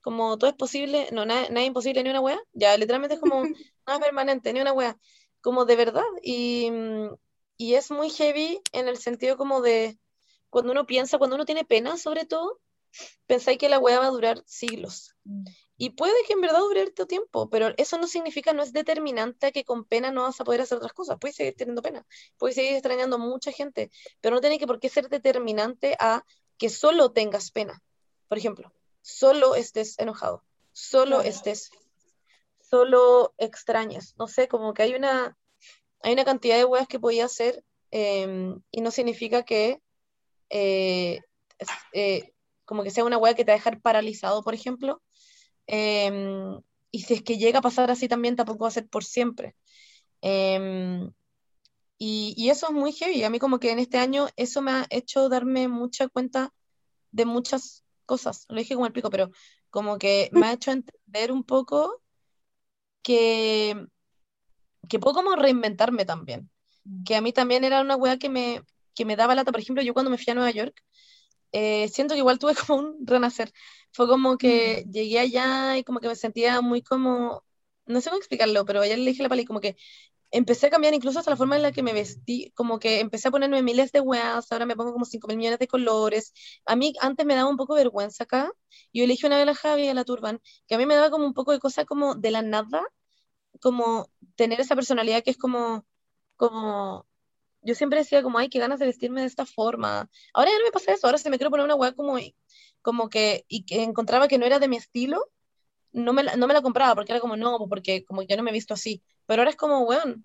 Como 0.00 0.38
todo 0.38 0.50
es 0.50 0.56
posible, 0.56 1.08
no, 1.12 1.26
nada, 1.26 1.48
nada 1.48 1.60
es 1.60 1.66
imposible, 1.66 2.02
ni 2.02 2.10
una 2.10 2.20
wea. 2.20 2.40
Ya, 2.52 2.76
literalmente 2.76 3.14
es 3.14 3.20
como 3.20 3.42
nada 3.86 3.98
es 3.98 4.04
permanente, 4.04 4.52
ni 4.52 4.60
una 4.60 4.72
wea. 4.72 4.98
Como 5.40 5.64
de 5.64 5.76
verdad. 5.76 6.04
Y, 6.22 6.70
mm, 6.70 7.14
y 7.56 7.74
es 7.74 7.90
muy 7.90 8.10
heavy 8.10 8.60
en 8.72 8.88
el 8.88 8.98
sentido 8.98 9.36
como 9.36 9.60
de 9.60 9.98
cuando 10.50 10.72
uno 10.72 10.86
piensa, 10.86 11.18
cuando 11.18 11.36
uno 11.36 11.44
tiene 11.44 11.64
pena, 11.64 11.96
sobre 11.96 12.24
todo, 12.24 12.60
pensáis 13.26 13.58
que 13.58 13.68
la 13.68 13.78
wea 13.78 13.98
va 14.00 14.06
a 14.06 14.10
durar 14.10 14.42
siglos. 14.46 15.14
Y 15.76 15.90
puede 15.90 16.14
que 16.26 16.32
en 16.32 16.40
verdad 16.40 16.60
dure 16.60 16.82
harto 16.82 17.06
tiempo, 17.06 17.48
pero 17.50 17.72
eso 17.76 17.98
no 17.98 18.06
significa, 18.06 18.52
no 18.52 18.62
es 18.62 18.72
determinante 18.72 19.52
que 19.52 19.64
con 19.64 19.84
pena 19.84 20.10
no 20.10 20.22
vas 20.22 20.40
a 20.40 20.44
poder 20.44 20.62
hacer 20.62 20.78
otras 20.78 20.92
cosas. 20.92 21.18
Puedes 21.20 21.36
seguir 21.36 21.54
teniendo 21.56 21.82
pena, 21.82 22.06
puedes 22.36 22.56
seguir 22.56 22.72
extrañando 22.72 23.16
a 23.16 23.18
mucha 23.18 23.52
gente, 23.52 23.90
pero 24.20 24.34
no 24.34 24.40
tiene 24.40 24.58
que 24.58 24.66
por 24.66 24.80
qué 24.80 24.88
ser 24.88 25.08
determinante 25.08 25.96
a 26.00 26.24
que 26.56 26.68
solo 26.70 27.12
tengas 27.12 27.50
pena. 27.50 27.80
Por 28.26 28.38
ejemplo, 28.38 28.72
solo 29.00 29.54
estés 29.54 29.98
enojado, 29.98 30.44
solo 30.72 31.22
estés, 31.22 31.70
solo 32.60 33.34
extrañas. 33.38 34.14
No 34.18 34.28
sé, 34.28 34.48
como 34.48 34.74
que 34.74 34.82
hay 34.82 34.94
una, 34.94 35.36
hay 36.02 36.12
una 36.12 36.24
cantidad 36.24 36.56
de 36.56 36.64
weas 36.64 36.88
que 36.88 37.00
podía 37.00 37.24
hacer 37.24 37.64
eh, 37.90 38.54
y 38.70 38.80
no 38.80 38.90
significa 38.90 39.42
que 39.42 39.80
eh, 40.50 41.20
eh, 41.92 42.32
como 42.64 42.82
que 42.82 42.90
sea 42.90 43.04
una 43.04 43.18
wea 43.18 43.34
que 43.34 43.44
te 43.44 43.50
va 43.50 43.54
a 43.54 43.58
dejar 43.58 43.80
paralizado, 43.80 44.42
por 44.42 44.54
ejemplo. 44.54 45.02
Em, 45.66 46.60
y 46.90 47.02
si 47.02 47.14
es 47.14 47.22
que 47.22 47.38
llega 47.38 47.60
a 47.60 47.62
pasar 47.62 47.90
así 47.90 48.08
también, 48.08 48.36
tampoco 48.36 48.64
va 48.64 48.68
a 48.68 48.72
ser 48.72 48.88
por 48.88 49.04
siempre. 49.04 49.56
Em, 50.22 51.12
y, 51.98 52.34
y 52.36 52.50
eso 52.50 52.66
es 52.68 52.72
muy 52.72 52.92
heavy. 52.92 53.24
A 53.24 53.30
mí 53.30 53.38
como 53.38 53.58
que 53.58 53.70
en 53.72 53.78
este 53.78 53.98
año 53.98 54.28
eso 54.36 54.62
me 54.62 54.72
ha 54.72 54.86
hecho 54.90 55.28
darme 55.28 55.68
mucha 55.68 56.08
cuenta 56.08 56.52
de 57.10 57.24
muchas 57.24 57.84
cosas. 58.08 58.46
Lo 58.48 58.58
dije 58.58 58.74
como 58.74 58.86
el 58.86 58.92
pico, 58.92 59.10
pero 59.10 59.30
como 59.70 59.98
que 59.98 60.30
me 60.32 60.46
ha 60.48 60.54
hecho 60.54 60.72
entender 60.72 61.30
un 61.30 61.44
poco 61.44 62.02
que, 63.02 63.86
que 64.88 64.98
puedo 64.98 65.14
como 65.14 65.36
reinventarme 65.36 66.04
también. 66.04 66.50
Que 67.06 67.16
a 67.16 67.20
mí 67.20 67.32
también 67.32 67.64
era 67.64 67.80
una 67.80 67.96
wea 67.96 68.18
que 68.18 68.28
me, 68.30 68.62
que 68.94 69.04
me 69.04 69.16
daba 69.16 69.34
lata. 69.36 69.52
Por 69.52 69.60
ejemplo, 69.60 69.82
yo 69.84 69.94
cuando 69.94 70.10
me 70.10 70.18
fui 70.18 70.30
a 70.30 70.34
Nueva 70.34 70.50
York, 70.50 70.82
eh, 71.52 71.88
siento 71.88 72.14
que 72.14 72.18
igual 72.20 72.38
tuve 72.38 72.54
como 72.66 72.80
un 72.80 73.06
renacer. 73.06 73.52
Fue 73.92 74.08
como 74.08 74.38
que 74.38 74.84
llegué 74.90 75.18
allá 75.20 75.78
y 75.78 75.84
como 75.84 76.00
que 76.00 76.08
me 76.08 76.16
sentía 76.16 76.60
muy 76.60 76.82
como, 76.82 77.44
no 77.86 78.00
sé 78.00 78.10
cómo 78.10 78.18
explicarlo, 78.18 78.64
pero 78.64 78.80
ayer 78.80 78.98
le 78.98 79.10
dije 79.10 79.22
la 79.22 79.28
Pali 79.28 79.44
como 79.44 79.60
que 79.60 79.76
empecé 80.30 80.66
a 80.66 80.70
cambiar 80.70 80.94
incluso 80.94 81.18
hasta 81.18 81.30
la 81.30 81.36
forma 81.36 81.56
en 81.56 81.62
la 81.62 81.72
que 81.72 81.82
me 81.82 81.92
vestí, 81.92 82.52
como 82.54 82.78
que 82.78 83.00
empecé 83.00 83.28
a 83.28 83.30
ponerme 83.30 83.62
miles 83.62 83.92
de 83.92 84.00
weas, 84.00 84.50
ahora 84.52 84.66
me 84.66 84.76
pongo 84.76 84.92
como 84.92 85.04
5 85.04 85.28
mil 85.28 85.36
millones 85.38 85.58
de 85.58 85.68
colores. 85.68 86.32
A 86.66 86.76
mí 86.76 86.92
antes 87.00 87.26
me 87.26 87.34
daba 87.34 87.48
un 87.50 87.56
poco 87.56 87.74
vergüenza 87.74 88.24
acá. 88.24 88.52
Yo 88.92 89.04
elegí 89.04 89.26
una 89.26 89.36
vez 89.38 89.46
la 89.46 89.54
Javi 89.54 89.88
a 89.88 89.94
la 89.94 90.04
Turban, 90.04 90.40
que 90.66 90.74
a 90.74 90.78
mí 90.78 90.86
me 90.86 90.94
daba 90.94 91.10
como 91.10 91.26
un 91.26 91.34
poco 91.34 91.52
de 91.52 91.58
cosa 91.60 91.84
como 91.84 92.14
de 92.14 92.30
la 92.30 92.42
nada, 92.42 92.82
como 93.60 94.10
tener 94.36 94.60
esa 94.60 94.74
personalidad 94.76 95.22
que 95.22 95.30
es 95.30 95.38
como, 95.38 95.86
como, 96.36 97.06
yo 97.62 97.74
siempre 97.74 98.00
decía 98.00 98.22
como, 98.22 98.38
ay, 98.38 98.48
qué 98.48 98.58
ganas 98.60 98.78
de 98.80 98.86
vestirme 98.86 99.22
de 99.22 99.26
esta 99.28 99.46
forma. 99.46 100.10
Ahora 100.34 100.50
ya 100.50 100.58
no 100.58 100.64
me 100.64 100.72
pasa 100.72 100.92
eso, 100.92 101.06
ahora 101.06 101.18
si 101.18 101.30
me 101.30 101.38
quiero 101.38 101.50
poner 101.50 101.64
una 101.66 101.74
wea 101.76 101.92
como, 101.94 102.18
como 102.82 103.08
que, 103.08 103.44
y 103.48 103.64
que 103.66 103.82
encontraba 103.82 104.28
que 104.28 104.38
no 104.38 104.46
era 104.46 104.58
de 104.58 104.68
mi 104.68 104.76
estilo, 104.76 105.30
no 105.92 106.12
me 106.12 106.22
la, 106.24 106.36
no 106.36 106.46
me 106.46 106.54
la 106.54 106.62
compraba, 106.62 106.94
porque 106.94 107.12
era 107.12 107.20
como, 107.20 107.36
no, 107.36 107.58
porque 107.68 108.04
como 108.04 108.22
yo 108.22 108.36
no 108.36 108.42
me 108.42 108.50
he 108.50 108.52
visto 108.54 108.74
así. 108.74 109.02
Pero 109.26 109.42
ahora 109.42 109.50
es 109.50 109.56
como, 109.56 109.82
weón, 109.82 110.24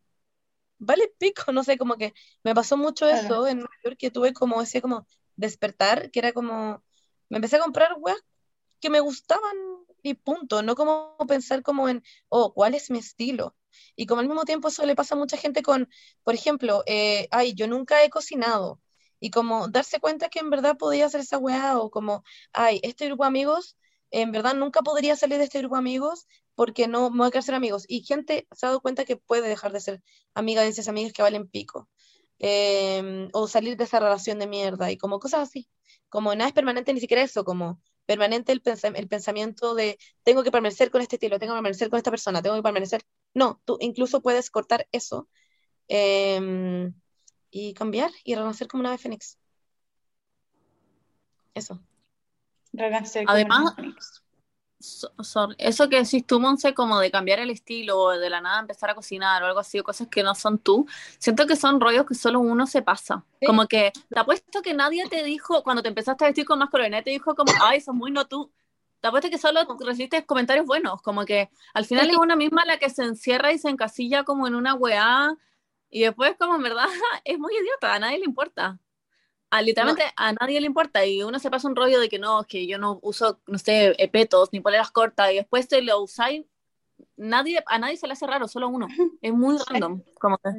vale 0.79 1.09
pico, 1.19 1.43
no 1.53 1.63
sé, 1.63 1.77
como 1.77 1.97
que 1.97 2.13
me 2.43 2.55
pasó 2.55 2.77
mucho 2.77 3.07
Claro. 3.07 3.37
eso 3.37 3.47
en 3.47 3.57
Nueva 3.59 3.73
York, 3.83 3.97
que 3.99 4.11
tuve 4.11 4.33
como 4.33 4.61
ese 4.61 4.81
como 4.81 5.07
despertar, 5.35 6.11
que 6.11 6.19
era 6.19 6.33
como, 6.33 6.83
me 7.29 7.37
empecé 7.37 7.57
a 7.57 7.59
comprar 7.61 7.95
weas 7.99 8.19
que 8.79 8.89
me 8.89 8.99
gustaban 8.99 9.55
y 10.03 10.15
punto, 10.15 10.61
no 10.63 10.75
como 10.75 11.15
pensar 11.27 11.63
como 11.63 11.89
en, 11.89 12.03
oh, 12.29 12.53
¿cuál 12.53 12.75
es 12.75 12.89
mi 12.91 12.99
estilo? 12.99 13.55
Y 13.95 14.05
como 14.05 14.21
al 14.21 14.27
mismo 14.27 14.45
tiempo 14.45 14.67
eso 14.67 14.85
le 14.85 14.95
pasa 14.95 15.15
a 15.15 15.17
mucha 15.17 15.37
gente 15.37 15.63
con, 15.63 15.89
por 16.23 16.35
ejemplo, 16.35 16.83
eh, 16.85 17.27
ay, 17.31 17.53
yo 17.55 17.67
nunca 17.67 18.03
he 18.03 18.09
cocinado. 18.09 18.81
Y 19.19 19.31
como 19.31 19.69
darse 19.69 19.99
cuenta 19.99 20.29
que 20.29 20.39
en 20.39 20.49
verdad 20.49 20.77
podía 20.77 21.05
hacer 21.05 21.21
esa 21.21 21.37
weá, 21.37 21.79
o 21.79 21.89
como, 21.89 22.23
ay, 22.51 22.79
este 22.83 23.05
grupo 23.07 23.23
de 23.23 23.27
amigos, 23.29 23.77
en 24.13 24.31
verdad 24.31 24.55
nunca 24.55 24.81
podría 24.81 25.15
salir 25.17 25.37
de 25.39 25.45
este 25.45 25.59
grupo 25.59 25.75
de 25.75 25.79
amigos 25.79 26.27
porque 26.55 26.87
no 26.87 27.09
me 27.09 27.17
voy 27.19 27.27
a 27.27 27.31
quedar 27.31 27.43
ser 27.43 27.55
amigos. 27.55 27.85
Y 27.87 28.03
gente 28.03 28.47
se 28.51 28.65
ha 28.65 28.69
dado 28.69 28.81
cuenta 28.81 29.05
que 29.05 29.17
puede 29.17 29.47
dejar 29.49 29.71
de 29.73 29.81
ser 29.81 30.01
amiga 30.35 30.61
de 30.61 30.69
esas 30.69 30.87
amigas 30.87 31.13
que 31.13 31.21
valen 31.23 31.47
pico. 31.49 31.89
Eh, 32.39 33.29
o 33.33 33.47
salir 33.47 33.77
de 33.77 33.85
esa 33.85 33.99
relación 33.99 34.39
de 34.39 34.47
mierda 34.47 34.91
y 34.91 34.97
como 34.97 35.19
cosas 35.19 35.41
así. 35.49 35.69
Como 36.09 36.35
nada 36.35 36.47
es 36.49 36.53
permanente, 36.53 36.93
ni 36.93 36.99
siquiera 36.99 37.23
eso, 37.23 37.43
como 37.45 37.81
permanente 38.05 38.51
el, 38.51 38.61
pensa- 38.61 38.89
el 38.95 39.07
pensamiento 39.07 39.75
de 39.75 39.97
tengo 40.23 40.43
que 40.43 40.51
permanecer 40.51 40.91
con 40.91 41.01
este 41.01 41.15
estilo, 41.15 41.39
tengo 41.39 41.53
que 41.53 41.57
permanecer 41.57 41.89
con 41.89 41.97
esta 41.97 42.11
persona, 42.11 42.41
tengo 42.41 42.55
que 42.57 42.63
permanecer. 42.63 43.03
No, 43.33 43.61
tú 43.65 43.77
incluso 43.79 44.21
puedes 44.21 44.49
cortar 44.51 44.87
eso 44.91 45.29
eh, 45.87 46.91
y 47.51 47.73
cambiar 47.73 48.11
y 48.23 48.35
renacer 48.35 48.67
como 48.67 48.81
una 48.81 48.89
ave 48.89 48.97
fénix. 48.99 49.37
Eso. 51.55 51.79
Renacer 52.73 53.25
Además-. 53.27 53.75
So- 54.83 55.13
sorry. 55.23 55.55
Eso 55.59 55.87
que 55.87 56.03
decís 56.03 56.27
tú, 56.27 56.41
Monse, 56.41 56.73
como 56.73 56.99
de 56.99 57.09
cambiar 57.09 57.39
el 57.39 57.49
estilo 57.49 57.97
o 57.97 58.09
de 58.11 58.29
la 58.29 58.41
nada 58.41 58.59
empezar 58.59 58.89
a 58.89 58.95
cocinar 58.95 59.41
o 59.41 59.45
algo 59.45 59.59
así, 59.59 59.79
o 59.79 59.83
cosas 59.83 60.09
que 60.09 60.23
no 60.23 60.35
son 60.35 60.59
tú, 60.59 60.85
siento 61.19 61.47
que 61.47 61.55
son 61.55 61.79
rollos 61.79 62.05
que 62.05 62.15
solo 62.15 62.41
uno 62.41 62.67
se 62.67 62.81
pasa. 62.81 63.23
Sí. 63.39 63.45
Como 63.45 63.65
que 63.67 63.93
te 64.09 64.19
apuesto 64.19 64.61
que 64.61 64.73
nadie 64.73 65.07
te 65.07 65.23
dijo, 65.23 65.63
cuando 65.63 65.81
te 65.81 65.87
empezaste 65.87 66.25
a 66.25 66.27
vestir 66.27 66.45
con 66.45 66.59
más 66.59 66.69
nadie 66.73 67.01
te 67.01 67.11
dijo 67.11 67.33
como, 67.33 67.53
ay, 67.61 67.79
sos 67.79 67.95
muy 67.95 68.11
no 68.11 68.27
tú. 68.27 68.51
Te 68.99 69.07
apuesto 69.07 69.29
que 69.29 69.37
solo 69.37 69.61
recibiste 69.79 70.25
comentarios 70.25 70.65
buenos, 70.65 71.01
como 71.01 71.23
que 71.23 71.49
al 71.73 71.85
final 71.85 72.09
es 72.09 72.17
una 72.17 72.35
misma 72.35 72.65
la 72.65 72.77
que 72.77 72.89
se 72.89 73.03
encierra 73.03 73.53
y 73.53 73.59
se 73.59 73.69
encasilla 73.69 74.25
como 74.25 74.47
en 74.47 74.55
una 74.55 74.73
weá 74.73 75.37
y 75.89 76.01
después 76.01 76.35
como 76.37 76.55
en 76.55 76.63
verdad 76.63 76.87
es 77.23 77.39
muy 77.39 77.53
idiota, 77.53 77.93
a 77.93 77.99
nadie 77.99 78.19
le 78.19 78.25
importa. 78.25 78.79
A, 79.53 79.61
literalmente 79.61 80.03
a 80.15 80.33
nadie 80.33 80.59
le 80.59 80.65
importa 80.65 81.05
y 81.05 81.21
uno 81.21 81.37
se 81.37 81.51
pasa 81.51 81.67
un 81.67 81.75
rollo 81.75 81.99
de 81.99 82.09
que 82.09 82.17
no, 82.17 82.43
que 82.43 82.65
yo 82.65 82.79
no 82.79 82.97
uso, 83.03 83.39
no 83.45 83.59
sé, 83.59 83.93
eh, 83.99 84.07
petos 84.09 84.49
ni 84.51 84.61
poleras 84.61 84.89
cortas 84.89 85.31
y 85.31 85.35
después 85.35 85.67
te 85.67 85.83
lo 85.83 86.01
usáis, 86.01 86.43
nadie, 87.17 87.63
a 87.67 87.77
nadie 87.77 87.97
se 87.97 88.07
le 88.07 88.13
hace 88.13 88.25
raro, 88.25 88.47
solo 88.47 88.67
uno. 88.67 88.87
Es 89.21 89.31
muy 89.31 89.57
random. 89.69 90.01
Como 90.19 90.39
que, 90.39 90.49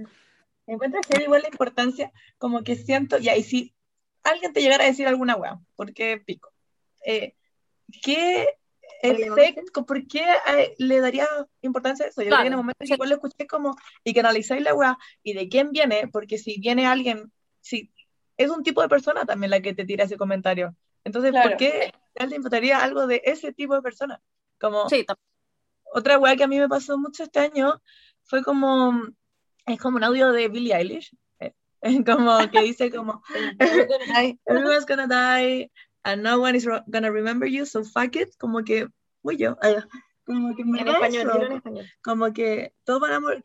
que 1.09 1.23
igual 1.25 1.43
la 1.43 1.49
importancia, 1.49 2.13
como 2.39 2.63
que 2.63 2.77
siento, 2.77 3.19
ya, 3.19 3.37
y 3.37 3.43
si 3.43 3.75
alguien 4.23 4.53
te 4.53 4.61
llegara 4.63 4.85
a 4.85 4.87
decir 4.87 5.09
alguna 5.09 5.35
weá, 5.35 5.59
¿por 5.75 5.93
qué 5.93 6.23
pico? 6.25 6.53
Eh, 7.05 7.35
¿Qué 8.01 8.49
efecto, 9.03 9.85
por 9.85 10.07
qué 10.07 10.25
eh, 10.57 10.77
le 10.79 11.01
daría 11.01 11.27
importancia 11.63 12.07
a 12.07 12.09
eso? 12.11 12.23
Yo 12.23 12.29
creo 12.29 12.39
que 12.43 12.47
en 12.47 12.53
el 12.53 12.59
Claro, 12.59 12.63
momento 12.63 12.85
que 12.87 12.95
igual 12.95 13.09
lo 13.09 13.17
escuché 13.17 13.47
como, 13.49 13.77
y 14.05 14.15
que 14.15 14.21
analizáis 14.21 14.63
la 14.63 14.73
weá, 14.73 14.97
y 15.25 15.33
de 15.35 15.49
quién 15.49 15.73
viene, 15.73 16.07
porque 16.13 16.39
si 16.39 16.61
viene 16.61 16.87
alguien, 16.87 17.33
si 17.61 17.91
es 18.37 18.51
un 18.51 18.63
tipo 18.63 18.83
de 18.83 18.89
persona 18.89 19.25
también 19.25 19.51
la 19.51 19.61
que 19.61 19.75
te 19.75 19.85
tira 19.85 20.05
ese 20.05 20.17
comentario. 20.17 20.75
Entonces, 21.05 21.33
Claro. 21.33 21.51
¿por 21.51 21.59
qué 21.59 21.93
le 22.29 22.37
importaría 22.37 22.79
algo 22.83 23.07
de 23.07 23.23
ese 23.25 23.53
tipo 23.53 23.75
de 23.75 23.83
persona? 23.83 24.21
Como, 24.59 24.89
sí, 24.89 25.05
otra 25.93 26.19
weá 26.19 26.37
que 26.37 26.45
a 26.45 26.49
mí 26.49 26.59
me 26.59 26.69
pasó 26.69 26.99
mucho 26.99 27.23
este 27.25 27.41
año 27.41 27.81
fue 28.25 28.43
como, 28.43 29.03
es 29.67 29.79
como 29.79 29.97
un 29.99 30.05
audio 30.05 30.33
de 30.33 30.49
Billie 30.49 30.75
Eilish, 30.75 31.15
eh, 31.41 31.53
como 32.07 32.39
que 32.51 32.63
dice 32.63 32.91
como, 32.91 33.23
everyone's 34.47 34.87
gonna 34.87 35.07
die 35.07 35.71
and 36.05 36.23
no 36.23 36.41
one 36.41 36.57
is 36.57 36.67
gonna 36.87 37.11
remember 37.11 37.49
you, 37.49 37.65
so 37.67 37.85
fuck 37.85 38.17
it, 38.17 38.31
como 38.39 38.63
que, 38.65 38.89
uy 39.23 39.37
yo, 39.37 39.57
como 40.27 40.55
que 40.57 40.63
en 40.63 40.77
en 40.79 40.89
español, 40.89 41.43
en 41.43 41.53
español. 41.53 41.87
como 42.03 42.33
que 42.33 42.73
todos 42.85 43.01
van 43.01 43.13
a 43.13 43.21
morir, 43.21 43.45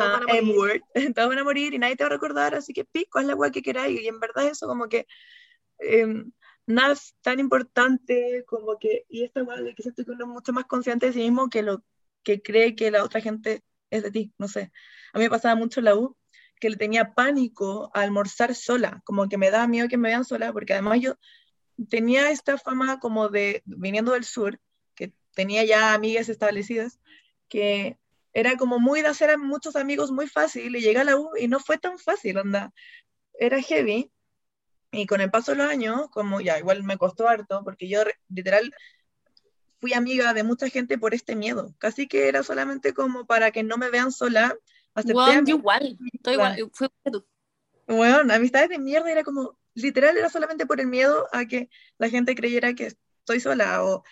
Todos 0.00 0.20
van 0.20 0.30
a 0.30 0.38
ah, 0.38 0.42
morir. 0.42 0.82
Todos 1.14 1.28
van 1.28 1.38
a 1.38 1.44
morir 1.44 1.74
y 1.74 1.78
nadie 1.78 1.96
te 1.96 2.04
va 2.04 2.08
a 2.08 2.12
recordar, 2.12 2.54
así 2.54 2.72
que 2.72 2.84
pico, 2.84 3.18
haz 3.18 3.26
la 3.26 3.34
weá 3.34 3.50
que 3.50 3.62
queráis, 3.62 4.00
y 4.00 4.06
en 4.08 4.20
verdad 4.20 4.46
eso 4.46 4.66
como 4.66 4.88
que 4.88 5.06
em, 5.78 6.32
nada 6.66 6.92
es 6.92 7.14
tan 7.22 7.40
importante 7.40 8.44
como 8.46 8.78
que, 8.78 9.04
y 9.08 9.24
esta 9.24 9.42
weá 9.42 9.60
de 9.60 9.74
que 9.74 9.82
siento 9.82 10.04
que 10.04 10.10
uno 10.10 10.24
es 10.24 10.30
mucho 10.30 10.52
más 10.52 10.64
consciente 10.64 11.06
de 11.06 11.12
sí 11.12 11.20
mismo 11.20 11.50
que 11.50 11.62
lo 11.62 11.84
que 12.22 12.42
cree 12.42 12.74
que 12.74 12.90
la 12.90 13.04
otra 13.04 13.20
gente 13.20 13.62
es 13.90 14.02
de 14.02 14.10
ti, 14.10 14.32
no 14.38 14.48
sé. 14.48 14.72
A 15.12 15.18
mí 15.18 15.24
me 15.24 15.30
pasaba 15.30 15.54
mucho 15.54 15.80
en 15.80 15.84
la 15.86 15.96
U 15.96 16.16
que 16.60 16.70
le 16.70 16.76
tenía 16.76 17.14
pánico 17.14 17.90
a 17.94 18.02
almorzar 18.02 18.54
sola, 18.54 19.02
como 19.04 19.28
que 19.28 19.38
me 19.38 19.50
daba 19.50 19.66
miedo 19.66 19.88
que 19.88 19.96
me 19.96 20.10
vean 20.10 20.24
sola, 20.24 20.52
porque 20.52 20.74
además 20.74 21.00
yo 21.00 21.16
tenía 21.88 22.30
esta 22.30 22.58
fama 22.58 23.00
como 23.00 23.30
de, 23.30 23.62
viniendo 23.64 24.12
del 24.12 24.24
sur, 24.24 24.60
que 24.94 25.12
tenía 25.34 25.64
ya 25.64 25.94
amigas 25.94 26.28
establecidas, 26.28 27.00
que 27.48 27.98
era 28.32 28.56
como 28.56 28.78
muy 28.78 29.02
de 29.02 29.08
hacer 29.08 29.30
a 29.30 29.36
muchos 29.36 29.76
amigos 29.76 30.10
muy 30.10 30.28
fácil, 30.28 30.74
y 30.76 30.80
llegué 30.80 31.00
a 31.00 31.04
la 31.04 31.16
U 31.16 31.30
y 31.38 31.48
no 31.48 31.60
fue 31.60 31.78
tan 31.78 31.98
fácil, 31.98 32.38
onda, 32.38 32.72
era 33.38 33.60
heavy, 33.60 34.10
y 34.92 35.06
con 35.06 35.20
el 35.20 35.30
paso 35.30 35.52
de 35.52 35.58
los 35.58 35.68
años, 35.68 36.08
como 36.10 36.40
ya, 36.40 36.58
igual 36.58 36.82
me 36.82 36.98
costó 36.98 37.28
harto, 37.28 37.62
porque 37.64 37.88
yo 37.88 38.02
literal 38.28 38.74
fui 39.80 39.94
amiga 39.94 40.34
de 40.34 40.42
mucha 40.42 40.68
gente 40.68 40.98
por 40.98 41.14
este 41.14 41.36
miedo. 41.36 41.74
Casi 41.78 42.06
que 42.06 42.28
era 42.28 42.42
solamente 42.42 42.92
como 42.92 43.26
para 43.26 43.50
que 43.50 43.62
no 43.62 43.78
me 43.78 43.90
vean 43.90 44.12
sola. 44.12 44.56
Ami- 44.94 45.46
yo 45.46 45.56
igual, 45.56 45.98
estoy 46.12 46.34
igual, 46.34 46.70
fui 46.72 46.88
tú. 47.10 47.24
Bueno, 47.86 48.32
amistades 48.32 48.68
de 48.68 48.78
mierda 48.78 49.10
era 49.10 49.24
como, 49.24 49.58
literal, 49.74 50.16
era 50.16 50.28
solamente 50.28 50.66
por 50.66 50.80
el 50.80 50.86
miedo 50.86 51.28
a 51.32 51.46
que 51.46 51.70
la 51.98 52.08
gente 52.08 52.34
creyera 52.34 52.74
que 52.74 52.92
estoy 53.20 53.40
sola 53.40 53.82
o 53.84 54.04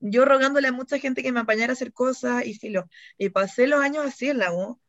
yo 0.00 0.24
rogándole 0.24 0.68
a 0.68 0.72
mucha 0.72 0.98
gente 0.98 1.22
que 1.22 1.32
me 1.32 1.40
apañara 1.40 1.72
a 1.72 1.74
hacer 1.74 1.92
cosas 1.92 2.46
y 2.46 2.54
filo. 2.54 2.88
Y 3.18 3.30
pasé 3.30 3.66
los 3.66 3.80
años 3.80 4.04
así 4.06 4.28
en 4.30 4.38
la 4.38 4.52
U. 4.52 4.80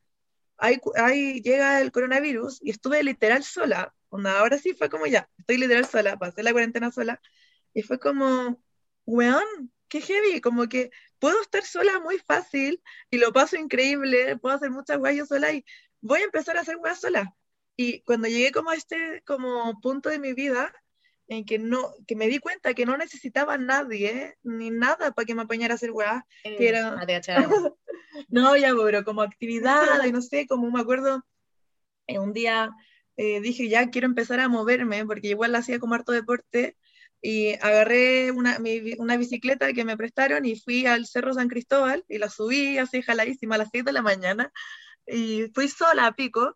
Ahí, 0.57 0.79
ahí 0.95 1.41
llega 1.41 1.81
el 1.81 1.91
coronavirus 1.91 2.59
y 2.61 2.71
estuve 2.71 3.03
literal 3.03 3.43
sola. 3.43 3.93
Onda, 4.09 4.39
ahora 4.39 4.57
sí 4.57 4.73
fue 4.73 4.89
como 4.89 5.05
ya, 5.07 5.29
estoy 5.37 5.57
literal 5.57 5.85
sola, 5.85 6.17
pasé 6.17 6.43
la 6.43 6.51
cuarentena 6.53 6.91
sola 6.91 7.21
y 7.73 7.81
fue 7.81 7.99
como, 7.99 8.63
weón, 9.05 9.71
qué 9.89 10.01
heavy, 10.01 10.41
como 10.41 10.67
que 10.69 10.91
puedo 11.19 11.41
estar 11.41 11.63
sola 11.63 11.99
muy 11.99 12.17
fácil 12.19 12.81
y 13.09 13.17
lo 13.17 13.33
paso 13.33 13.57
increíble, 13.57 14.37
puedo 14.37 14.55
hacer 14.55 14.71
muchas 14.71 14.97
weas 14.99 15.17
yo 15.17 15.25
sola 15.25 15.51
y 15.53 15.65
voy 16.01 16.21
a 16.21 16.25
empezar 16.25 16.57
a 16.57 16.61
hacer 16.61 16.77
weas 16.77 17.01
sola. 17.01 17.35
Y 17.75 18.01
cuando 18.03 18.27
llegué 18.27 18.51
como 18.51 18.69
a 18.69 18.75
este 18.75 19.21
como 19.25 19.79
punto 19.81 20.09
de 20.09 20.19
mi 20.19 20.33
vida 20.33 20.73
en 21.27 21.45
que 21.45 21.57
no, 21.57 21.93
que 22.07 22.15
me 22.15 22.27
di 22.27 22.39
cuenta 22.39 22.73
que 22.73 22.85
no 22.85 22.97
necesitaba 22.97 23.55
a 23.55 23.57
nadie 23.57 24.35
ni 24.43 24.69
nada 24.69 25.11
para 25.11 25.25
que 25.25 25.35
me 25.35 25.43
apañara 25.43 25.73
a 25.73 25.75
hacer 25.75 25.91
weas, 25.91 26.23
que 26.43 26.69
era, 26.69 26.99
Ah, 26.99 27.05
no, 28.29 28.55
ya, 28.55 28.73
pero 28.75 29.03
como 29.03 29.21
actividad, 29.21 30.03
y 30.05 30.11
no 30.11 30.21
sé, 30.21 30.47
como 30.47 30.69
me 30.69 30.81
acuerdo, 30.81 31.25
eh, 32.07 32.19
un 32.19 32.33
día 32.33 32.71
eh, 33.17 33.41
dije, 33.41 33.69
ya 33.69 33.89
quiero 33.89 34.07
empezar 34.07 34.39
a 34.39 34.49
moverme, 34.49 35.05
porque 35.05 35.29
igual 35.29 35.55
hacía 35.55 35.79
como 35.79 35.95
harto 35.95 36.11
deporte, 36.11 36.77
y 37.21 37.53
agarré 37.55 38.31
una, 38.31 38.59
mi 38.59 38.93
una 38.99 39.17
bicicleta 39.17 39.73
que 39.73 39.85
me 39.85 39.97
prestaron 39.97 40.45
y 40.45 40.59
fui 40.59 40.85
al 40.85 41.07
Cerro 41.07 41.33
San 41.33 41.47
Cristóbal, 41.47 42.05
y 42.07 42.19
la 42.19 42.29
subí 42.29 42.77
así 42.77 43.01
jaladísima 43.01 43.55
a 43.55 43.59
las 43.59 43.69
6 43.71 43.83
de 43.85 43.93
la 43.93 44.03
mañana, 44.03 44.51
y 45.07 45.47
fui 45.55 45.69
sola 45.69 46.05
a 46.05 46.15
pico, 46.15 46.55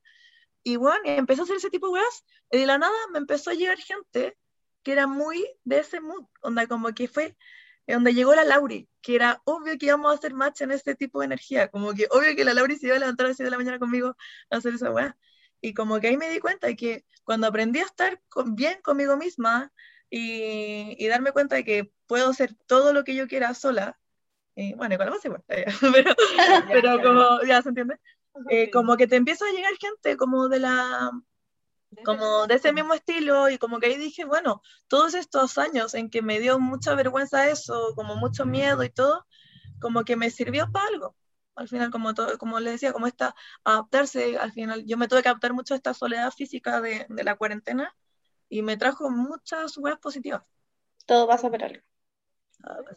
y 0.62 0.76
bueno, 0.76 1.00
y 1.06 1.10
empecé 1.12 1.42
a 1.42 1.44
hacer 1.46 1.56
ese 1.56 1.72
tipo 1.72 1.88
de 1.88 1.94
weas, 1.94 2.24
y 2.52 2.60
de 2.60 2.68
la 2.68 2.78
nada 2.78 2.94
me 3.12 3.18
empezó 3.18 3.50
a 3.50 3.56
llegar 3.56 3.80
gente 3.80 4.38
que 4.84 4.92
era 4.94 5.08
muy 5.08 5.46
de 5.64 5.80
ese 5.80 6.02
mood, 6.02 6.26
onda 6.42 6.68
como 6.68 6.94
que 6.94 7.08
fue 7.08 7.36
eh, 7.88 7.94
donde 7.94 8.14
llegó 8.14 8.36
la 8.36 8.44
Lauri, 8.44 8.90
que 9.02 9.16
era 9.16 9.42
obvio 9.46 9.78
que 9.78 9.88
íbamos 9.88 10.12
a 10.12 10.16
hacer 10.16 10.34
match 10.34 10.62
en 10.62 10.72
este 10.72 10.96
tipo 10.96 11.20
de 11.20 11.26
energía, 11.26 11.70
como 11.70 11.94
que 11.94 12.08
obvio 12.12 12.36
que 12.36 12.46
la 12.46 12.54
Lauri 12.54 12.76
se 12.78 12.88
iba 12.88 12.96
a 12.96 13.00
levantar 13.00 13.26
a 13.26 13.30
las 13.30 13.38
7 13.38 13.46
de 13.48 13.52
la 13.52 13.58
mañana 13.58 13.80
conmigo 13.80 14.16
a 14.50 14.58
hacer 14.58 14.74
esa 14.76 14.92
weá. 14.92 15.18
Y 15.62 15.74
como 15.74 16.00
que 16.00 16.08
ahí 16.08 16.18
me 16.18 16.30
di 16.30 16.40
cuenta 16.40 16.68
de 16.68 16.76
que 16.76 17.06
cuando 17.24 17.48
aprendí 17.48 17.80
a 17.80 17.84
estar 17.86 18.22
con- 18.30 18.56
bien 18.56 18.82
conmigo 18.82 19.18
misma 19.18 19.72
y, 20.10 20.96
y 21.04 21.08
darme 21.08 21.32
cuenta 21.32 21.56
de 21.58 21.66
que 21.66 21.92
puedo 22.08 22.30
hacer 22.30 22.56
todo 22.66 22.94
lo 22.94 23.04
que 23.04 23.16
yo 23.16 23.28
quiera 23.28 23.54
sola, 23.54 24.00
eh, 24.56 24.74
bueno, 24.76 24.98
la 24.98 25.10
más 25.12 25.24
igual, 25.26 25.44
pero, 25.94 26.16
pero 26.72 27.02
como, 27.02 27.42
ya 27.48 27.62
se 27.62 27.70
entiende, 27.70 28.00
Eh, 28.50 28.70
como 28.72 28.98
que 28.98 29.08
te 29.08 29.16
empieza 29.18 29.46
a 29.46 29.52
llegar 29.52 29.74
gente 29.80 30.18
como 30.18 30.48
de 30.50 30.60
la, 30.60 31.12
como 32.06 32.48
de 32.48 32.56
ese 32.56 32.74
mismo 32.74 32.94
estilo 32.94 33.50
y 33.50 33.58
como 33.58 33.80
que 33.80 33.88
ahí 33.88 33.98
dije, 33.98 34.26
bueno, 34.26 34.62
todos 34.88 35.14
estos 35.14 35.58
años 35.58 35.94
en 35.94 36.10
que 36.10 36.22
me 36.22 36.40
dio 36.40 36.60
mucha 36.60 36.96
vergüenza 36.96 37.50
eso, 37.50 37.94
como 37.96 38.16
mucho 38.16 38.46
miedo 38.46 38.84
y 38.84 38.90
todo, 38.90 39.26
como 39.80 40.04
que 40.04 40.16
me 40.16 40.30
sirvió 40.30 40.72
para 40.72 40.88
algo. 40.88 41.16
Al 41.56 41.68
final, 41.68 41.92
como, 41.92 42.14
todo, 42.14 42.38
como 42.38 42.60
les 42.60 42.74
decía, 42.74 42.94
como 42.94 43.08
esta, 43.08 43.36
adaptarse, 43.64 44.38
al 44.38 44.52
final, 44.54 44.86
yo 44.86 44.98
me 44.98 45.08
tuve 45.08 45.22
que 45.24 45.30
adaptar 45.30 45.54
mucho 45.54 45.74
a 45.74 45.78
esta 45.78 45.94
soledad 45.94 46.32
física 46.32 46.82
de, 46.82 47.06
de 47.10 47.24
la 47.24 47.36
cuarentena 47.36 47.96
y 48.50 48.62
me 48.62 48.78
trajo 48.78 49.10
muchas 49.10 49.78
weas 49.78 50.00
positivas. 50.00 50.44
Todo 51.06 51.28
pasa 51.28 51.50
por 51.50 51.64
algo. 51.64 51.84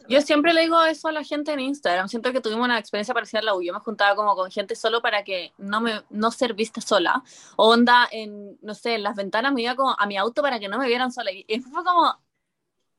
Yo 0.09 0.21
siempre 0.21 0.53
le 0.53 0.61
digo 0.61 0.81
eso 0.83 1.07
a 1.07 1.11
la 1.11 1.23
gente 1.23 1.53
en 1.53 1.59
Instagram. 1.59 2.09
Siento 2.09 2.31
que 2.33 2.41
tuvimos 2.41 2.65
una 2.65 2.77
experiencia 2.77 3.13
parecida 3.13 3.39
a 3.39 3.43
la 3.43 3.55
U. 3.55 3.61
Yo 3.61 3.73
me 3.73 3.79
juntaba 3.79 4.15
como 4.15 4.35
con 4.35 4.51
gente 4.51 4.75
solo 4.75 5.01
para 5.01 5.23
que 5.23 5.53
no 5.57 5.79
me 5.79 6.03
no 6.09 6.31
ser 6.31 6.53
vista 6.53 6.81
sola. 6.81 7.23
O 7.55 7.69
onda 7.69 8.07
en, 8.11 8.57
no 8.61 8.75
sé, 8.75 8.95
en 8.95 9.03
las 9.03 9.15
ventanas 9.15 9.53
me 9.53 9.61
iba 9.61 9.75
como 9.75 9.95
a 9.97 10.05
mi 10.05 10.17
auto 10.17 10.41
para 10.41 10.59
que 10.59 10.67
no 10.67 10.77
me 10.77 10.87
vieran 10.87 11.11
sola. 11.11 11.31
Y 11.31 11.59
fue 11.61 11.83
como, 11.83 12.19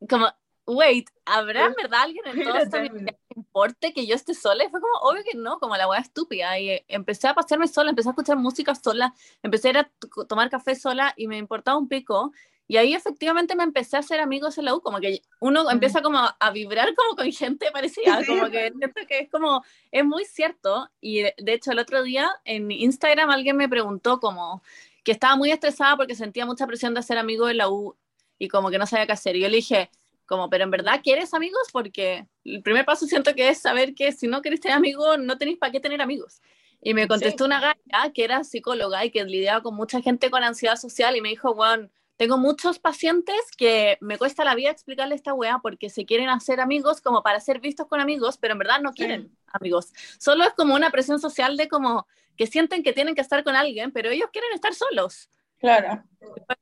como, 0.08 0.28
wait, 0.66 1.10
¿habrá 1.24 1.66
en 1.66 1.74
verdad 1.74 2.02
alguien 2.02 2.26
en 2.26 2.44
toda 2.44 2.60
esta 2.60 2.80
vida 2.80 3.12
que 3.12 3.34
importe 3.36 3.92
que 3.92 4.06
yo 4.06 4.14
esté 4.14 4.34
sola? 4.34 4.64
Y 4.64 4.70
fue 4.70 4.80
como, 4.80 4.94
obvio 5.02 5.22
que 5.22 5.36
no, 5.36 5.58
como 5.58 5.76
la 5.76 5.88
weá 5.88 6.00
estúpida. 6.00 6.58
Y 6.58 6.70
eh, 6.70 6.84
empecé 6.88 7.28
a 7.28 7.34
pasearme 7.34 7.68
sola, 7.68 7.90
empecé 7.90 8.08
a 8.08 8.12
escuchar 8.12 8.36
música 8.36 8.74
sola, 8.74 9.14
empecé 9.42 9.68
a 9.68 9.70
ir 9.70 9.78
a 9.78 9.90
tomar 10.26 10.48
café 10.48 10.74
sola 10.74 11.12
y 11.16 11.28
me 11.28 11.36
importaba 11.36 11.76
un 11.76 11.88
pico. 11.88 12.32
Y 12.66 12.78
ahí 12.78 12.94
efectivamente 12.94 13.54
me 13.54 13.62
empecé 13.62 13.96
a 13.96 14.00
hacer 14.00 14.20
amigos 14.20 14.56
en 14.56 14.64
la 14.64 14.74
U, 14.74 14.80
como 14.80 14.98
que 14.98 15.20
uno 15.40 15.70
empieza 15.70 16.00
como 16.00 16.18
a, 16.18 16.50
vibrar 16.50 16.94
como 16.94 17.14
con 17.14 17.30
gente 17.30 17.70
parecida, 17.70 18.20
Sí. 18.20 18.26
como 18.26 18.50
que 18.50 18.72
que 19.06 19.18
es 19.18 19.30
como, 19.30 19.62
es 19.90 20.04
muy 20.04 20.24
cierto. 20.24 20.88
Y 21.00 21.22
de, 21.22 21.34
de 21.36 21.52
hecho 21.52 21.72
el 21.72 21.78
otro 21.78 22.02
día 22.02 22.30
en 22.44 22.70
Instagram 22.70 23.30
alguien 23.30 23.56
me 23.56 23.68
preguntó 23.68 24.18
como 24.18 24.62
que 25.04 25.12
estaba 25.12 25.36
muy 25.36 25.50
estresada 25.52 25.96
porque 25.96 26.14
sentía 26.14 26.46
mucha 26.46 26.66
presión 26.66 26.94
de 26.94 27.02
ser 27.02 27.18
amigo 27.18 27.46
de 27.46 27.54
la 27.54 27.68
U 27.68 27.96
y 28.38 28.48
como 28.48 28.70
que 28.70 28.78
no 28.78 28.86
sabía 28.86 29.06
qué 29.06 29.12
hacer. 29.12 29.36
Y 29.36 29.40
yo 29.40 29.48
le 29.48 29.56
dije, 29.56 29.90
como, 30.26 30.48
pero 30.48 30.64
en 30.64 30.70
verdad 30.70 31.00
quieres 31.02 31.34
amigos 31.34 31.68
porque 31.72 32.26
el 32.44 32.62
primer 32.62 32.84
paso 32.84 33.06
siento 33.06 33.34
que 33.34 33.48
es 33.48 33.58
saber 33.58 33.94
que 33.94 34.12
si 34.12 34.26
no 34.26 34.42
querés 34.42 34.60
tener 34.60 34.76
amigos, 34.76 35.18
no 35.18 35.36
tenéis 35.36 35.58
para 35.58 35.72
qué 35.72 35.80
tener 35.80 36.00
amigos. 36.00 36.40
Y 36.80 36.94
me 36.94 37.08
contestó 37.08 37.44
una 37.44 37.60
galla 37.60 38.12
que 38.12 38.24
era 38.24 38.44
psicóloga 38.44 39.04
y 39.04 39.10
que 39.10 39.24
lidiaba 39.24 39.62
con 39.62 39.74
mucha 39.74 40.00
gente 40.02 40.30
con 40.30 40.42
ansiedad 40.44 40.76
social 40.76 41.16
y 41.16 41.20
me 41.20 41.30
dijo, 41.30 41.54
Juan, 41.54 41.90
tengo 42.16 42.38
muchos 42.38 42.78
pacientes 42.78 43.36
que 43.56 43.98
me 44.00 44.18
cuesta 44.18 44.44
la 44.44 44.54
vida 44.54 44.70
explicarle 44.70 45.14
esta 45.14 45.34
weá 45.34 45.58
porque 45.60 45.90
se 45.90 46.06
quieren 46.06 46.28
hacer 46.28 46.60
amigos 46.60 47.00
como 47.00 47.22
para 47.22 47.40
ser 47.40 47.60
vistos 47.60 47.86
con 47.88 48.00
amigos, 48.00 48.38
pero 48.38 48.52
en 48.52 48.58
verdad 48.58 48.80
no 48.80 48.92
quieren 48.92 49.36
amigos. 49.52 49.92
Solo 50.18 50.44
es 50.44 50.54
como 50.54 50.74
una 50.74 50.90
presión 50.90 51.18
social 51.18 51.56
de 51.56 51.68
como 51.68 52.06
que 52.36 52.46
sienten 52.46 52.82
que 52.82 52.92
tienen 52.92 53.14
que 53.14 53.20
estar 53.20 53.42
con 53.42 53.56
alguien, 53.56 53.92
pero 53.92 54.10
ellos 54.10 54.30
quieren 54.32 54.52
estar 54.54 54.74
solos. 54.74 55.28
Claro. 55.58 56.04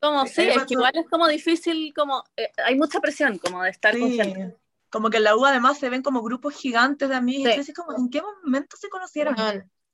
Como, 0.00 0.26
sí, 0.26 0.42
es 0.42 0.64
que 0.64 0.74
igual 0.74 0.92
es 0.94 1.08
como 1.10 1.26
difícil, 1.26 1.92
como 1.94 2.24
eh, 2.36 2.50
hay 2.64 2.76
mucha 2.76 3.00
presión 3.00 3.38
como 3.38 3.62
de 3.62 3.70
estar 3.70 3.98
con 3.98 4.10
gente. 4.10 4.46
Sí. 4.46 4.54
Como 4.90 5.10
que 5.10 5.16
en 5.16 5.24
la 5.24 5.36
U 5.36 5.44
además 5.44 5.78
se 5.78 5.88
ven 5.88 6.02
como 6.02 6.22
grupos 6.22 6.54
gigantes 6.54 7.08
de 7.08 7.14
amigos, 7.14 7.52
Sí. 7.54 7.60
así 7.60 7.72
como, 7.72 7.96
¿en 7.96 8.10
qué 8.10 8.22
momento 8.22 8.76
se 8.76 8.88
conocieron? 8.88 9.34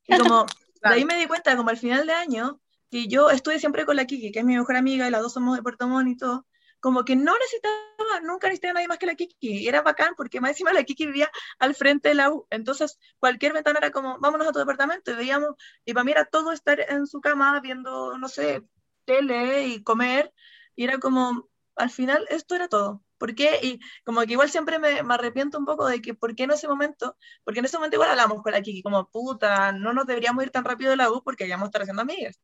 Y 0.07 0.19
como, 0.19 0.45
de 0.83 0.89
ahí 0.89 1.05
me 1.05 1.17
di 1.17 1.27
cuenta, 1.27 1.57
como 1.57 1.71
al 1.71 1.77
final 1.77 2.07
de 2.07 2.13
año, 2.13 2.61
que 2.91 3.09
yo 3.09 3.31
estuve 3.31 3.59
siempre 3.59 3.85
con 3.87 3.97
la 3.97 4.07
Kiki, 4.07 4.33
que 4.33 4.41
es 4.41 4.45
mi 4.45 4.57
mejor 4.57 4.77
amiga, 4.77 5.07
y 5.07 5.11
las 5.11 5.23
dos 5.23 5.33
somos 5.33 5.57
de 5.57 5.63
Puerto 5.63 5.89
Montt 5.89 6.09
y 6.09 6.17
todo, 6.17 6.47
como 6.81 7.05
que 7.05 7.17
no 7.17 7.33
necesitaba, 7.39 8.21
nunca 8.23 8.49
necesitaba 8.49 8.73
a 8.73 8.75
nadie 8.75 8.89
más 8.89 8.99
que 8.99 9.07
la 9.07 9.15
Kiki, 9.15 9.37
y 9.41 9.69
era 9.69 9.83
bacán, 9.83 10.15
porque 10.17 10.41
más 10.41 10.51
encima 10.53 10.73
la 10.73 10.85
Kiki 10.85 11.07
vivía 11.07 11.31
al 11.59 11.75
frente 11.75 12.11
de 12.11 12.15
la 12.15 12.31
U, 12.31 12.47
entonces 12.51 12.99
cualquier 13.19 13.53
ventana 13.53 13.79
era 13.79 13.91
como, 13.91 14.19
vámonos 14.21 14.49
a 14.49 14.53
tu 14.53 14.59
departamento, 14.59 15.11
y 15.13 15.15
veíamos, 15.15 15.51
y 15.85 15.93
para 15.93 16.05
mí 16.05 16.13
era 16.13 16.25
todo 16.25 16.53
estar 16.53 16.81
en 16.81 17.07
su 17.07 17.21
cama 17.21 17.61
viendo, 17.61 18.17
no 18.19 18.29
sé, 18.29 18.63
tele 19.05 19.67
y 19.69 19.83
comer, 19.83 20.33
y 20.77 20.85
era 20.85 20.99
como, 20.99 21.49
al 21.77 21.91
final 21.91 22.27
esto 22.31 22.55
era 22.55 22.69
todo. 22.69 23.03
¿Por 23.19 23.35
qué? 23.35 23.59
Y 23.63 23.81
como 24.05 24.21
que 24.23 24.33
igual 24.33 24.49
siempre 24.49 24.79
me, 24.79 25.03
me 25.03 25.15
arrepiento 25.15 25.59
un 25.59 25.65
poco 25.65 25.89
de 25.89 26.01
que, 26.01 26.15
¿por 26.15 26.37
qué 26.37 26.45
en 26.45 26.53
ese 26.53 26.69
momento? 26.69 27.17
Porque 27.43 27.59
en 27.59 27.65
ese 27.67 27.77
momento 27.77 27.97
igual 27.97 28.11
hablamos 28.11 28.43
con 28.43 28.53
la 28.53 28.63
Kiki, 28.63 28.83
como, 28.83 29.11
puta, 29.11 29.73
no 29.73 29.93
nos 29.93 30.07
deberíamos 30.07 30.45
ir 30.45 30.51
tan 30.51 30.65
rápido 30.65 30.91
de 30.91 30.97
la 30.97 31.11
U 31.11 31.23
porque 31.25 31.49
ya 31.49 31.57
estar 31.57 31.83
haciendo 31.83 32.03
amigas. 32.03 32.41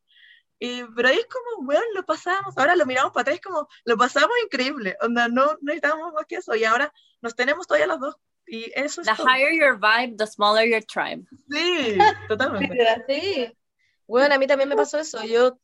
Y, 0.59 0.83
pero 0.95 1.09
ahí 1.09 1.17
es 1.17 1.27
como, 1.27 1.67
weón, 1.67 1.83
lo 1.93 2.05
pasamos, 2.05 2.57
ahora 2.57 2.75
lo 2.75 2.85
miramos 2.85 3.11
para 3.11 3.23
atrás, 3.23 3.41
como, 3.41 3.67
lo 3.83 3.97
pasamos 3.97 4.31
increíble, 4.43 4.95
onda, 5.01 5.27
no, 5.27 5.45
no 5.47 5.57
necesitábamos 5.61 6.13
más 6.13 6.25
que 6.25 6.35
eso, 6.35 6.55
y 6.55 6.63
ahora 6.63 6.93
nos 7.21 7.35
tenemos 7.35 7.67
todavía 7.67 7.87
las 7.87 7.99
dos, 7.99 8.15
y 8.47 8.71
eso 8.75 9.01
es 9.01 9.07
The 9.07 9.15
todo. 9.15 9.27
higher 9.27 9.53
your 9.53 9.79
vibe, 9.79 10.15
the 10.17 10.27
smaller 10.27 10.67
your 10.67 10.83
tribe. 10.83 11.25
Sí, 11.49 11.97
totalmente. 12.29 13.03
Sí. 13.07 13.57
Bueno, 14.07 14.35
a 14.35 14.37
mí 14.37 14.47
también 14.47 14.69
me 14.69 14.75
pasó 14.75 14.99
eso. 14.99 15.23
Yo, 15.23 15.57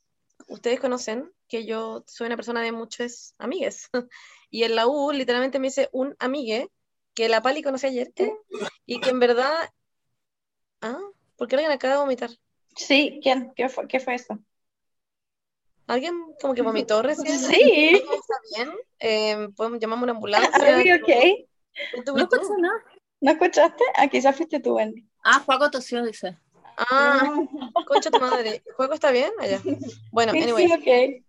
ustedes 0.48 0.80
conocen 0.80 1.32
que 1.48 1.66
yo 1.66 2.04
soy 2.08 2.28
una 2.28 2.36
persona 2.36 2.62
de 2.62 2.72
muchos 2.72 3.36
amigues. 3.38 3.90
Y 4.54 4.64
en 4.66 4.76
la 4.76 4.86
U 4.86 5.14
literalmente 5.14 5.60
me 5.60 5.68
hice 5.68 5.88
un 5.94 6.14
amigue 6.20 6.70
que 7.14 7.30
la 7.30 7.42
Pali 7.42 7.64
conocí 7.64 7.88
ayer 7.88 8.12
y 8.86 9.00
que 9.00 9.10
en 9.10 9.20
verdad... 9.20 9.54
Ah, 10.82 11.00
¿por 11.38 11.48
qué 11.48 11.56
alguien 11.56 11.72
acaba 11.72 11.94
de 11.94 12.00
vomitar? 12.02 12.32
Sí, 12.76 13.22
¿quién? 13.24 13.54
¿Qué 13.56 13.70
fue, 13.70 13.88
qué 13.88 14.02
fue 14.02 14.16
eso? 14.16 14.38
¿Alguien 15.92 16.16
como 16.42 16.54
que 16.54 16.62
vomitó 16.62 17.02
recién? 17.04 17.38
Sí. 17.38 17.96
¿Está 17.96 18.36
bien? 18.56 18.72
Eh, 19.00 19.50
¿podemos 19.56 19.80
llamar 19.80 20.02
una 20.02 20.12
ambulancia? 20.14 20.50
Are 20.54 20.78
we 20.78 20.94
okay? 21.02 21.48
¿Fuiste 21.92 22.12
No 22.14 22.28
tú? 22.28 22.36
escuché 22.36 22.62
nada. 22.62 22.84
¿No 23.22 23.32
escuchaste? 23.32 23.84
Ah, 23.96 24.08
quizás 24.08 24.36
fuiste 24.36 24.60
tú, 24.60 24.76
Wendy. 24.76 25.06
Ah, 25.24 25.40
Juaco 25.46 25.70
tosió, 25.70 26.04
dice. 26.04 26.38
Ah, 26.78 27.36
concha 27.86 28.10
tu 28.10 28.20
madre. 28.20 28.64
¿Juego 28.76 28.94
está 28.94 29.12
bien? 29.12 29.32
Allá. 29.40 29.62
Bueno, 30.12 30.32
Sí, 30.32 30.42
anyway. 30.42 30.68
sí, 30.68 30.74
ok. 30.74 31.24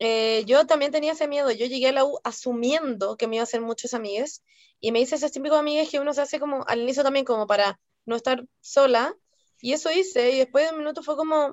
Eh, 0.00 0.42
yo 0.46 0.66
también 0.66 0.92
tenía 0.92 1.12
ese 1.12 1.28
miedo. 1.28 1.50
Yo 1.50 1.66
llegué 1.66 1.88
a 1.88 1.92
la 1.92 2.04
U 2.04 2.18
asumiendo 2.24 3.16
que 3.16 3.26
me 3.26 3.36
iba 3.36 3.42
a 3.42 3.44
hacer 3.44 3.60
muchos 3.62 3.94
amigos 3.94 4.42
y 4.80 4.92
me 4.92 5.00
hice 5.00 5.14
esos 5.14 5.32
típicos 5.32 5.58
amigos 5.58 5.88
que 5.90 6.00
uno 6.00 6.12
se 6.12 6.20
hace 6.20 6.38
como 6.40 6.64
al 6.66 6.80
inicio 6.82 7.02
también 7.02 7.24
como 7.24 7.46
para 7.46 7.78
no 8.04 8.16
estar 8.16 8.44
sola 8.60 9.14
y 9.62 9.72
eso 9.72 9.90
hice 9.90 10.32
y 10.32 10.38
después 10.40 10.66
de 10.66 10.72
un 10.72 10.78
minuto 10.80 11.02
fue 11.02 11.16
como 11.16 11.50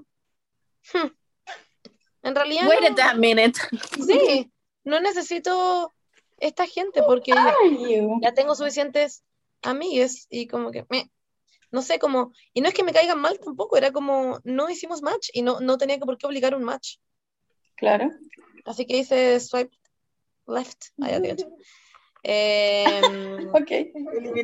hmm, 0.93 1.07
en 2.23 2.35
realidad 2.35 2.67
Wait 2.67 2.97
no, 2.97 3.03
a 3.03 3.13
minute. 3.13 3.59
sí, 4.05 4.51
no 4.83 4.99
necesito 4.99 5.93
esta 6.37 6.65
gente 6.67 7.03
porque 7.03 7.31
ya, 8.21 8.33
tengo 8.33 8.55
suficientes 8.55 9.23
amigues 9.61 10.27
y 10.29 10.47
como 10.47 10.71
que, 10.71 10.85
me, 10.89 11.11
no 11.71 11.81
sé, 11.81 11.99
como, 11.99 12.33
y 12.53 12.61
no 12.61 12.67
es 12.67 12.73
que 12.73 12.83
me 12.83 12.93
caigan 12.93 13.19
mal 13.19 13.39
tampoco, 13.39 13.77
era 13.77 13.91
como, 13.91 14.39
no 14.43 14.69
hicimos 14.69 15.01
match 15.01 15.29
y 15.33 15.43
no, 15.43 15.59
no 15.59 15.77
tenía 15.77 15.99
que 15.99 16.05
por 16.05 16.17
qué 16.17 16.27
obligar 16.27 16.55
un 16.55 16.63
match. 16.63 16.97
Claro. 17.75 18.09
Así 18.65 18.85
que 18.85 18.97
hice 18.97 19.39
swipe 19.39 19.75
left. 20.47 20.85
Te 20.97 21.29
cacho. 21.29 21.47
Em, 22.23 23.49
Ok. 23.53 23.71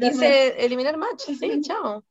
hice 0.02 0.66
eliminar 0.66 0.98
match, 0.98 1.26
sí, 1.40 1.62
chao. 1.62 2.04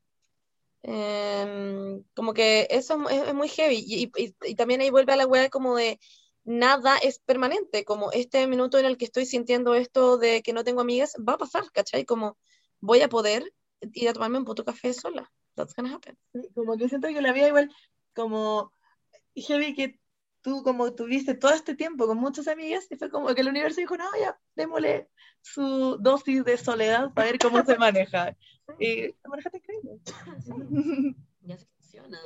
Em, 0.89 2.05
como 2.15 2.33
que 2.33 2.69
eso 2.71 3.09
es, 3.11 3.23
es 3.29 3.35
muy 3.35 3.49
heavy. 3.49 3.85
Y, 3.85 4.05
y- 4.17 4.35
y 4.45 4.55
también 4.55 4.81
ahí 4.81 4.91
vuelve 4.91 5.13
a 5.13 5.17
la 5.17 5.27
wea 5.27 5.49
como 5.51 5.75
de 5.77 5.99
nada 6.45 6.97
es 6.99 7.19
permanente. 7.19 7.85
Como 7.85 8.13
este 8.13 8.47
minuto 8.47 8.79
en 8.79 8.87
el 8.87 8.97
que 8.97 9.05
estoy 9.05 9.27
sintiendo 9.27 9.75
esto 9.75 10.17
de 10.17 10.43
que 10.43 10.53
no 10.53 10.63
tengo 10.63 10.81
amigas, 10.81 11.15
va 11.29 11.33
a 11.35 11.39
pasar, 11.39 11.65
¿cachai? 11.73 12.05
Como 12.05 12.39
voy 12.81 13.01
a 13.03 13.09
poder 13.09 13.53
ir 13.93 14.09
a 14.09 14.13
tomarme 14.13 14.39
un 14.39 14.45
puto 14.45 14.65
café 14.65 14.93
sola. 14.95 15.31
That's 15.57 15.75
gonna 15.75 15.93
happen. 15.93 16.17
Como 16.55 16.77
que 16.77 16.89
siento 16.89 17.09
que 17.09 17.21
la 17.21 17.33
vida 17.33 17.49
igual, 17.49 17.75
como 18.15 18.73
heavy 19.35 19.75
que 19.75 19.99
tú 20.43 20.63
como 20.63 20.95
tuviste 20.95 21.35
todo 21.35 21.53
este 21.53 21.75
tiempo 21.75 22.07
con 22.07 22.19
muchas 22.19 22.47
amigas 22.47 22.87
y 22.91 22.97
fue 22.97 23.11
como 23.11 23.35
que 23.35 23.41
el 23.41 23.49
universo 23.49 23.81
dijo, 23.81 23.97
no, 23.97 24.05
ya, 24.21 24.39
démosle 24.55 25.09
su 25.43 25.97
dosis 25.99 26.45
de 26.45 26.57
soledad 26.57 27.13
para 27.13 27.33
ver 27.33 27.39
cómo 27.41 27.65
se 27.65 27.77
maneja. 27.77 28.37
Y 28.79 29.03
la 29.09 29.29
manejaste 29.29 29.59
increíble. 29.59 29.99
ya 31.43 31.57
se 31.59 31.67
funciona. 31.67 32.19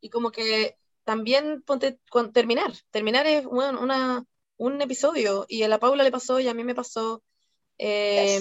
Y 0.00 0.10
como 0.10 0.30
que 0.30 0.76
también 1.04 1.62
ponte, 1.62 1.98
cuan- 2.10 2.32
terminar, 2.32 2.72
terminar 2.90 3.26
es 3.26 3.44
bueno, 3.44 3.80
una, 3.80 4.24
un 4.56 4.80
episodio 4.80 5.46
y 5.48 5.62
a 5.62 5.68
la 5.68 5.78
Paula 5.78 6.04
le 6.04 6.10
pasó 6.12 6.40
y 6.40 6.48
a 6.48 6.54
mí 6.54 6.64
me 6.64 6.74
pasó. 6.74 7.22
eh, 7.78 8.38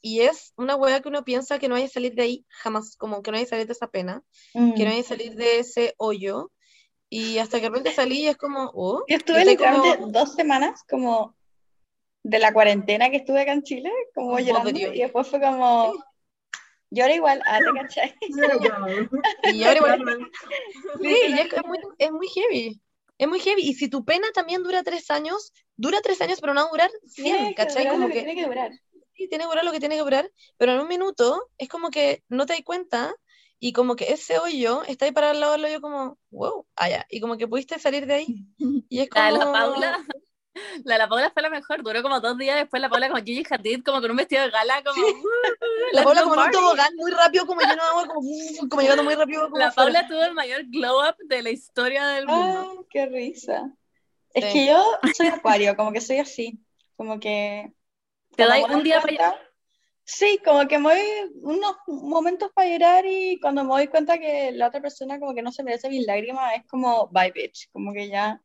Y 0.00 0.20
es 0.20 0.52
una 0.56 0.76
hueá 0.76 1.00
que 1.00 1.08
uno 1.08 1.24
piensa 1.24 1.58
que 1.58 1.68
no 1.68 1.74
hay 1.74 1.82
que 1.84 1.88
salir 1.90 2.14
de 2.14 2.22
ahí 2.22 2.46
jamás, 2.48 2.96
como 2.96 3.20
que 3.22 3.30
no 3.32 3.36
hay 3.36 3.42
que 3.44 3.50
salir 3.50 3.66
de 3.66 3.72
esa 3.72 3.88
pena, 3.88 4.22
Mm. 4.54 4.74
que 4.74 4.84
no 4.84 4.90
hay 4.90 4.98
que 4.98 5.08
salir 5.08 5.34
de 5.34 5.58
ese 5.58 5.94
hoyo. 5.98 6.52
Y 7.10 7.38
hasta 7.38 7.56
que 7.58 7.62
de 7.64 7.68
repente 7.70 7.92
salí 7.92 8.20
y 8.22 8.26
es 8.28 8.36
como, 8.36 8.70
oh, 8.74 9.02
Yo 9.08 9.16
estuve 9.16 9.40
estoy 9.40 9.56
como- 9.56 9.70
literalmente 9.84 10.18
dos 10.18 10.34
semanas 10.34 10.82
como 10.88 11.34
de 12.22 12.38
la 12.38 12.52
cuarentena 12.52 13.10
que 13.10 13.16
estuve 13.18 13.40
acá 13.42 13.52
en 13.52 13.62
Chile, 13.62 13.90
como 14.14 14.30
Vos 14.30 14.44
llorando, 14.44 14.70
y 14.78 14.98
después 15.00 15.26
fue 15.26 15.40
como, 15.40 15.92
llora 16.90 17.14
igual, 17.14 17.42
ah, 17.46 17.58
¿te 17.58 17.80
cachai? 17.80 18.14
Y 19.52 19.62
ahora 19.64 19.76
igual. 19.78 20.30
Sí, 21.00 21.16
y 21.28 21.32
es, 21.38 21.52
es 21.52 21.64
muy, 21.66 21.78
es 21.98 22.12
muy 22.12 22.28
heavy. 22.28 22.80
Es 23.18 23.28
muy 23.28 23.40
heavy. 23.40 23.62
Y 23.62 23.74
si 23.74 23.88
tu 23.88 24.04
pena 24.04 24.28
también 24.32 24.62
dura 24.62 24.82
tres 24.82 25.10
años, 25.10 25.52
dura 25.76 26.00
tres 26.02 26.20
años, 26.20 26.40
pero 26.40 26.54
no 26.54 26.62
va 26.62 26.66
a 26.68 26.70
durar 26.70 26.90
Tiene 27.14 27.38
cien, 27.38 27.48
que 27.48 27.54
¿cachai? 27.54 27.82
durar 27.84 27.94
Como 27.94 28.06
que 28.08 28.12
que 28.14 28.20
tiene 28.20 28.34
que 28.40 28.46
durar. 28.46 28.72
sí, 29.14 29.28
tiene 29.28 29.44
que 29.44 29.48
durar 29.50 29.64
lo 29.64 29.72
que 29.72 29.80
tiene 29.80 29.96
que 29.96 30.02
durar, 30.02 30.30
pero 30.56 30.72
en 30.72 30.80
un 30.80 30.88
minuto 30.88 31.50
es 31.58 31.68
como 31.68 31.90
que 31.90 32.22
no 32.28 32.46
te 32.46 32.52
das 32.54 32.62
cuenta 32.64 33.14
y 33.60 33.72
como 33.72 33.96
que 33.96 34.12
ese 34.12 34.38
hoyo 34.38 34.82
está 34.84 35.04
ahí 35.06 35.12
para 35.12 35.30
al 35.30 35.40
lado 35.40 35.52
del 35.52 35.64
hoyo 35.64 35.80
como, 35.80 36.16
wow, 36.30 36.64
allá. 36.76 37.04
Y 37.10 37.20
como 37.20 37.36
que 37.36 37.48
pudiste 37.48 37.78
salir 37.80 38.06
de 38.06 38.14
ahí. 38.14 38.46
Y 38.88 39.00
es 39.00 39.08
La 39.14 39.26
de 39.32 39.38
como... 39.38 39.52
la 39.52 39.52
Paula, 39.52 40.06
la 40.84 40.98
la 40.98 41.08
Paula 41.08 41.30
fue 41.30 41.42
la 41.42 41.50
mejor, 41.50 41.82
duró 41.82 42.02
como 42.02 42.20
dos 42.20 42.36
días 42.38 42.56
después 42.56 42.80
la 42.80 42.88
Paula 42.88 43.08
como 43.08 43.22
Gigi 43.22 43.44
Hadid, 43.48 43.82
como 43.84 44.00
con 44.00 44.10
un 44.10 44.16
vestido 44.16 44.42
de 44.42 44.50
gala, 44.50 44.82
como... 44.84 45.06
"Uh, 45.06 45.22
La 45.92 46.02
Paula 46.02 46.22
como 46.22 46.34
en 46.34 46.38
un 46.40 46.44
party". 46.46 46.58
tobogán 46.58 46.96
muy 46.96 47.10
rápido, 47.10 47.46
como 47.46 47.60
lleno 47.60 47.74
de 47.74 47.80
agua, 47.88 48.06
como, 48.06 48.20
uh, 48.20 48.68
como 48.68 48.82
llegando 48.82 49.04
muy 49.04 49.14
rápido. 49.14 49.44
Como 49.50 49.58
La 49.58 49.72
fuera. 49.72 49.92
Paula 49.92 50.08
tuvo 50.08 50.22
el 50.24 50.34
mayor 50.34 50.62
glow 50.66 51.08
up 51.08 51.16
de 51.26 51.42
la 51.42 51.50
historia 51.50 52.06
del 52.08 52.26
mundo. 52.26 52.70
Ay, 52.72 52.86
qué 52.90 53.06
risa. 53.06 53.70
Es 54.34 54.44
que 54.52 54.66
yo 54.66 54.84
soy 55.16 55.28
acuario, 55.28 55.74
como 55.76 55.92
que 55.92 56.00
soy 56.00 56.18
así, 56.18 56.60
como 56.96 57.18
que... 57.18 57.72
Te 58.36 58.44
doy 58.44 58.62
un 58.70 58.82
día 58.84 59.00
cuenta- 59.00 59.36
Sí, 60.10 60.40
como 60.42 60.66
que 60.66 60.78
me 60.78 60.88
doy 60.88 61.02
unos 61.42 61.76
momentos 61.86 62.50
para 62.54 62.70
llorar 62.70 63.04
y 63.04 63.38
cuando 63.40 63.62
me 63.62 63.74
doy 63.74 63.88
cuenta 63.88 64.16
que 64.16 64.52
la 64.52 64.68
otra 64.68 64.80
persona 64.80 65.20
como 65.20 65.34
que 65.34 65.42
no 65.42 65.52
se 65.52 65.62
merece 65.62 65.90
mis 65.90 66.06
lágrimas, 66.06 66.54
es 66.56 66.66
como, 66.66 67.08
bye 67.08 67.30
bitch, 67.30 67.68
como 67.72 67.92
que 67.92 68.08
ya... 68.08 68.42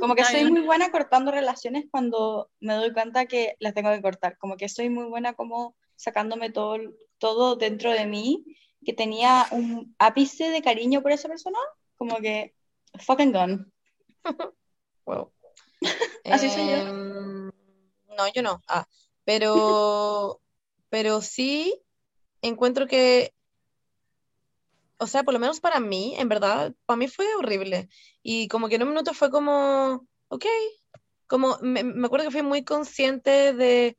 Como 0.00 0.14
que 0.14 0.24
soy 0.24 0.50
muy 0.50 0.62
buena 0.62 0.90
cortando 0.90 1.30
relaciones 1.30 1.84
cuando 1.90 2.50
me 2.60 2.72
doy 2.72 2.94
cuenta 2.94 3.26
que 3.26 3.56
las 3.60 3.74
tengo 3.74 3.90
que 3.90 4.00
cortar. 4.00 4.38
Como 4.38 4.56
que 4.56 4.70
soy 4.70 4.88
muy 4.88 5.04
buena 5.04 5.34
como 5.34 5.76
sacándome 5.96 6.48
todo, 6.48 6.78
todo 7.18 7.56
dentro 7.56 7.92
de 7.92 8.06
mí, 8.06 8.46
que 8.82 8.94
tenía 8.94 9.46
un 9.50 9.94
ápice 9.98 10.48
de 10.48 10.62
cariño 10.62 11.02
por 11.02 11.12
esa 11.12 11.28
persona, 11.28 11.58
como 11.98 12.16
que 12.16 12.54
fucking 12.98 13.32
gone. 13.32 13.66
Wow. 15.04 15.30
Así 16.24 16.48
soy 16.48 16.70
yo. 16.70 16.76
Em, 16.76 17.50
No, 18.16 18.28
yo 18.32 18.40
no. 18.40 18.62
Ah, 18.66 18.86
pero, 19.24 20.40
pero 20.92 21.22
sí 21.22 21.74
encuentro 22.42 22.86
que, 22.86 23.32
o 24.98 25.06
sea, 25.06 25.22
por 25.24 25.32
lo 25.34 25.40
menos 25.40 25.58
para 25.60 25.80
mí, 25.80 26.14
en 26.18 26.28
verdad, 26.28 26.74
para 26.86 26.98
mí 26.98 27.08
fue 27.08 27.26
horrible. 27.36 27.88
Y 28.22 28.46
como 28.48 28.68
que 28.68 28.76
en 28.76 28.82
un 28.82 28.90
minuto 28.90 29.14
fue 29.14 29.30
como, 29.30 30.06
ok, 30.28 30.44
como 31.26 31.58
me, 31.62 31.82
me 31.82 32.06
acuerdo 32.06 32.26
que 32.26 32.32
fui 32.32 32.42
muy 32.42 32.62
consciente 32.64 33.54
de, 33.54 33.96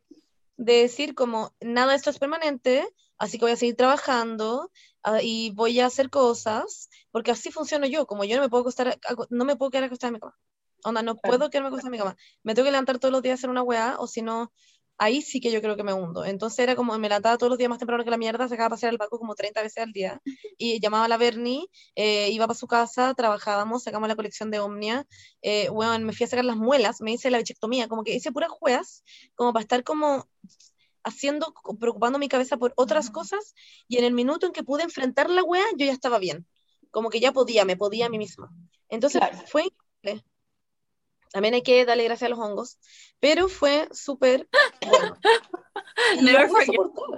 de 0.58 0.74
decir 0.74 1.16
como, 1.16 1.56
nada 1.62 1.92
de 1.92 1.98
esto 1.98 2.12
es 2.12 2.20
permanente, 2.20 2.88
así 3.18 3.40
que 3.40 3.46
voy 3.46 3.54
a 3.54 3.58
seguir 3.58 3.76
trabajando 3.76 4.72
ah, 5.04 5.20
y 5.24 5.52
voy 5.52 5.80
a 5.80 5.88
hacer 5.88 6.12
cosas, 6.12 6.90
porque 7.12 7.32
así 7.32 7.52
funciono 7.52 7.88
yo, 7.88 8.06
como 8.08 8.24
yo 8.24 8.36
no 8.38 8.44
me 8.44 8.50
puedo 8.50 8.62
acostar, 8.62 9.00
aco- 9.10 9.28
no 9.32 9.46
me 9.46 9.56
puedo 9.56 9.72
quedar 9.72 9.86
acostada 9.86 10.10
en 10.10 10.14
mi 10.16 10.20
cama. 10.20 10.38
Onda, 10.86 11.02
no 11.02 11.16
puedo 11.18 11.50
quedarme 11.50 11.70
acostada 11.70 11.88
en 11.90 11.92
mi 11.94 11.98
cama. 11.98 12.18
Me 12.44 12.54
tengo 12.56 12.66
que 12.68 12.72
levantar 12.72 13.00
todos 13.00 13.12
los 13.12 13.22
días 13.24 13.34
a 13.34 13.40
hacer 13.40 13.50
una 13.50 13.64
weá, 13.64 13.96
o 14.00 14.08
si 14.08 14.22
no, 14.22 14.54
ahí 14.98 15.22
sí 15.22 15.40
que 15.42 15.52
yo 15.52 15.62
creo 15.62 15.76
que 15.76 15.84
me 15.84 15.94
hundo. 15.94 16.26
Entonces 16.26 16.60
era 16.60 16.76
como, 16.76 16.98
me 16.98 17.10
levantaba 17.10 17.38
todos 17.38 17.50
los 17.50 17.58
días 17.58 17.70
más 17.70 17.80
temprano 17.80 18.04
que 18.04 18.10
la 18.12 18.18
mierda, 18.18 18.48
sacaba 18.48 18.68
a 18.68 18.70
pasear 18.72 18.92
al 18.92 18.98
Paco 18.98 19.18
como 19.20 19.36
30 19.36 19.62
veces 19.62 19.84
al 19.84 19.92
día, 19.92 20.22
y 20.58 20.80
llamaba 20.80 21.06
a 21.06 21.08
la 21.08 21.18
Bernie, 21.18 21.66
eh, 21.96 22.30
iba 22.32 22.48
para 22.48 22.58
su 22.58 22.68
casa, 22.68 23.14
trabajábamos, 23.14 23.84
sacamos 23.84 24.08
la 24.08 24.16
colección 24.16 24.52
de 24.52 24.60
Omnia, 24.60 25.06
eh, 25.42 25.70
weón, 25.70 26.04
me 26.04 26.14
fui 26.14 26.26
a 26.26 26.28
sacar 26.28 26.46
las 26.46 26.58
muelas, 26.58 27.02
me 27.02 27.14
hice 27.14 27.30
la 27.32 27.38
bichectomía, 27.40 27.88
como 27.88 28.04
que 28.04 28.14
hice 28.16 28.32
puras 28.32 28.50
juegas, 28.52 29.04
como 29.36 29.52
para 29.54 29.64
estar 29.64 29.84
como 29.84 30.28
haciendo, 31.04 31.54
preocupando 31.80 32.18
mi 32.18 32.30
cabeza 32.30 32.58
por 32.58 32.74
otras 32.78 33.10
cosas, 33.10 33.54
y 33.88 33.98
en 33.98 34.06
el 34.06 34.14
minuto 34.14 34.46
en 34.46 34.54
que 34.54 34.64
pude 34.64 34.84
enfrentar 34.84 35.30
la 35.30 35.44
wea, 35.44 35.66
yo 35.78 35.86
ya 35.86 35.92
estaba 35.92 36.18
bien. 36.20 36.48
Como 36.92 37.10
que 37.10 37.20
ya 37.20 37.32
podía, 37.32 37.66
me 37.66 37.76
podía 37.76 38.06
a 38.06 38.10
mí 38.10 38.18
misma. 38.20 38.52
Entonces 38.88 39.20
Claro. 39.20 39.38
fue 39.48 39.64
increíble. 39.64 40.24
También 41.34 41.56
hay 41.56 41.64
que 41.64 41.84
darle 41.84 42.04
gracias 42.04 42.28
a 42.28 42.30
los 42.30 42.38
hongos, 42.38 42.78
pero 43.20 43.50
fue 43.50 43.90
súper 43.92 44.48
bueno. 44.88 45.18
Never 46.22 46.48
forget. 46.48 46.76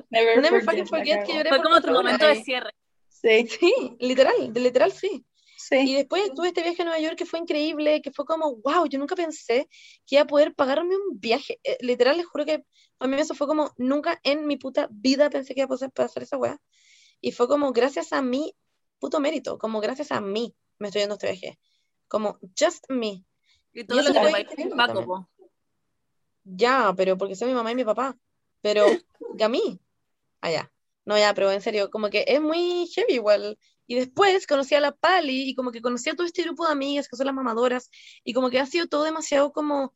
Never, 0.10 0.42
Never 0.42 0.64
forget, 0.64 0.88
forget 0.88 1.26
que 1.26 1.34
lloré 1.34 1.50
Fue 1.50 1.62
como 1.62 1.82
tu 1.82 1.92
momento 1.92 2.26
de 2.26 2.42
cierre. 2.42 2.72
Sí, 3.10 3.46
Sí, 3.46 3.98
literal, 4.00 4.54
de 4.54 4.60
literal 4.62 4.94
sí. 4.94 5.26
sí. 5.58 5.76
Y 5.80 5.96
después 5.96 6.34
tuve 6.34 6.48
este 6.48 6.62
viaje 6.62 6.82
a 6.84 6.86
Nueva 6.86 7.00
York 7.02 7.18
que 7.18 7.26
fue 7.26 7.40
increíble, 7.40 8.02
que 8.02 8.12
fue 8.12 8.24
como, 8.24 8.56
wow, 8.56 8.86
yo 8.88 9.00
nunca 9.00 9.18
pensé 9.18 9.68
que 10.08 10.16
iba 10.16 10.22
a 10.22 10.28
poder 10.28 10.56
pagarme 10.56 10.96
un 10.96 11.20
viaje. 11.20 11.60
Eh, 11.66 11.78
literal, 11.82 12.16
les 12.16 12.26
juro 12.26 12.46
que 12.46 12.64
a 13.00 13.08
mí 13.08 13.20
eso 13.20 13.36
fue 13.36 13.48
como, 13.48 13.74
nunca 13.76 14.18
en 14.24 14.48
mi 14.48 14.56
puta 14.56 14.88
vida 14.92 15.30
pensé 15.30 15.54
que 15.54 15.60
iba 15.60 15.66
a 15.66 15.68
poder 15.68 15.92
hacer 15.98 16.24
esa 16.24 16.38
weá. 16.38 16.58
Y 17.20 17.34
fue 17.34 17.50
como, 17.50 17.74
gracias 17.74 18.14
a 18.14 18.22
mi 18.22 18.56
puto 18.98 19.20
mérito, 19.20 19.58
como 19.58 19.82
gracias 19.82 20.14
a 20.14 20.22
mí 20.22 20.56
me 20.80 20.88
estoy 20.88 21.02
yendo 21.02 21.16
a 21.16 21.18
este 21.18 21.32
viaje. 21.32 21.60
Como, 22.08 22.40
just 22.58 22.86
me. 22.88 23.26
Y 23.76 23.84
todo 23.84 24.02
lo 24.02 24.08
que 24.08 24.46
te 24.46 24.70
también. 24.70 25.06
po. 25.06 25.28
Ya, 26.46 26.94
pero 26.96 27.18
porque 27.18 27.36
soy 27.36 27.50
mi 27.50 27.54
mamá 27.54 27.72
y 27.72 27.76
mi 27.76 27.84
papá. 27.84 28.18
Pero, 28.62 28.86
¿y 29.38 29.44
a 29.44 29.50
mí? 29.50 29.80
Allá. 30.42 30.72
No, 31.04 31.18
ya, 31.18 31.34
pero 31.34 31.52
en 31.52 31.62
serio, 31.62 31.92
como 31.92 32.10
que 32.10 32.24
es 32.28 32.42
muy 32.42 32.88
heavy 32.88 33.14
igual. 33.14 33.60
Y 33.86 33.96
después 33.96 34.48
conocí 34.48 34.74
a 34.74 34.80
la 34.80 34.94
Pali 34.94 35.50
y 35.50 35.56
como 35.56 35.72
que 35.72 35.82
conocí 35.82 36.10
a 36.10 36.16
todo 36.16 36.26
este 36.26 36.42
grupo 36.44 36.66
de 36.66 36.72
amigas 36.72 37.08
que 37.08 37.16
son 37.16 37.28
las 37.28 37.36
mamadoras 37.36 37.92
y 38.24 38.34
como 38.34 38.50
que 38.50 38.60
ha 38.60 38.66
sido 38.66 38.88
todo 38.88 39.04
demasiado 39.04 39.52
como... 39.52 39.94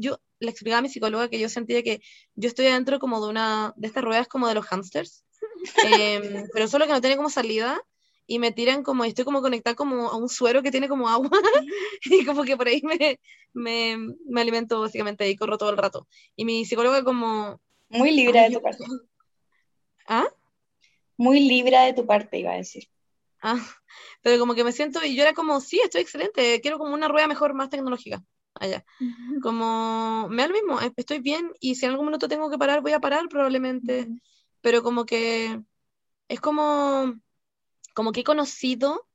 Yo 0.00 0.18
le 0.40 0.50
explicaba 0.50 0.78
a 0.78 0.82
mi 0.82 0.88
psicóloga 0.88 1.28
que 1.28 1.38
yo 1.38 1.48
sentía 1.48 1.82
que 1.82 2.00
yo 2.34 2.48
estoy 2.48 2.66
adentro 2.66 2.98
como 2.98 3.22
de 3.22 3.28
una... 3.28 3.74
de 3.76 3.86
estas 3.86 4.02
ruedas 4.02 4.26
como 4.26 4.48
de 4.48 4.54
los 4.54 4.66
hamsters, 4.66 5.24
Em, 5.84 6.48
pero 6.52 6.66
solo 6.66 6.86
que 6.86 6.92
no 6.92 7.00
tiene 7.00 7.16
como 7.16 7.30
salida 7.30 7.80
y 8.26 8.38
me 8.38 8.52
tiran 8.52 8.82
como... 8.82 9.04
estoy 9.04 9.24
como 9.24 9.42
conectada 9.42 9.76
como 9.76 10.08
a 10.08 10.16
un 10.16 10.28
suero 10.28 10.62
que 10.62 10.70
tiene 10.70 10.88
como 10.88 11.08
agua 11.08 11.30
y 12.04 12.24
como 12.24 12.44
que 12.44 12.56
por 12.56 12.68
ahí 12.68 12.82
me, 12.82 13.20
me, 13.52 13.96
me 14.26 14.40
alimento 14.40 14.80
básicamente 14.80 15.28
y 15.28 15.36
corro 15.36 15.58
todo 15.58 15.70
el 15.70 15.76
rato. 15.76 16.06
Y 16.36 16.44
mi 16.44 16.64
psicóloga 16.64 17.04
como... 17.04 17.60
Muy 17.88 18.10
libre 18.12 18.40
"Ay, 18.40 18.50
de 18.50 18.56
tu 18.56 18.62
parte. 18.62 18.84
¿Ah? 20.08 20.26
Muy 21.16 21.40
libre 21.40 21.78
de 21.78 21.92
tu 21.92 22.06
parte, 22.06 22.38
iba 22.38 22.52
a 22.52 22.56
decir. 22.56 22.84
Ah, 23.40 23.60
pero 24.22 24.38
como 24.38 24.54
que 24.54 24.64
me 24.64 24.72
siento, 24.72 25.04
y 25.04 25.14
yo 25.14 25.22
era 25.22 25.34
como, 25.34 25.60
sí, 25.60 25.78
estoy 25.78 26.00
excelente, 26.00 26.60
quiero 26.62 26.78
como 26.78 26.94
una 26.94 27.08
rueda 27.08 27.28
mejor, 27.28 27.52
más 27.52 27.68
tecnológica, 27.68 28.24
allá. 28.54 28.84
Como, 29.42 30.28
me 30.30 30.42
da 30.42 30.48
lo 30.48 30.54
mismo, 30.54 30.80
eh, 30.80 30.90
estoy 30.96 31.18
bien, 31.18 31.52
y 31.60 31.74
si 31.74 31.84
en 31.84 31.90
algún 31.90 32.06
momento 32.06 32.26
tengo 32.26 32.48
que 32.48 32.56
parar, 32.56 32.80
voy 32.80 32.92
a 32.92 33.00
parar 33.00 33.28
probablemente, 33.28 34.08
pero 34.62 34.82
como 34.82 35.04
que 35.04 35.60
es 36.28 36.40
como, 36.40 37.20
como 37.94 38.12
que 38.12 38.20
he 38.20 38.24
conocido 38.24 39.06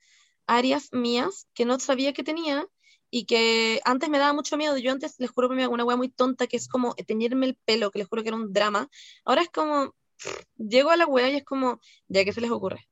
áreas 0.47 0.89
mías 0.93 1.47
que 1.53 1.65
no 1.65 1.79
sabía 1.79 2.13
que 2.13 2.23
tenía, 2.23 2.67
y 3.11 3.25
que 3.25 3.81
antes 3.85 4.09
me 4.09 4.19
daba 4.19 4.33
mucho 4.33 4.57
miedo, 4.57 4.77
yo 4.77 4.91
antes 4.91 5.15
les 5.19 5.31
juro 5.31 5.49
que 5.49 5.55
me 5.55 5.67
una 5.67 5.83
wea 5.83 5.97
muy 5.97 6.09
tonta, 6.09 6.47
que 6.47 6.57
es 6.57 6.67
como 6.67 6.93
teñirme 6.95 7.47
el 7.47 7.55
pelo, 7.55 7.91
que 7.91 7.99
les 7.99 8.07
juro 8.07 8.21
que 8.21 8.29
era 8.29 8.37
un 8.37 8.53
drama, 8.53 8.89
ahora 9.25 9.41
es 9.41 9.49
como, 9.49 9.95
llego 10.57 10.91
a 10.91 10.97
la 10.97 11.07
wea 11.07 11.29
y 11.29 11.37
es 11.37 11.43
como, 11.43 11.79
ya 12.07 12.23
que 12.23 12.33
se 12.33 12.41
les 12.41 12.51
ocurre. 12.51 12.87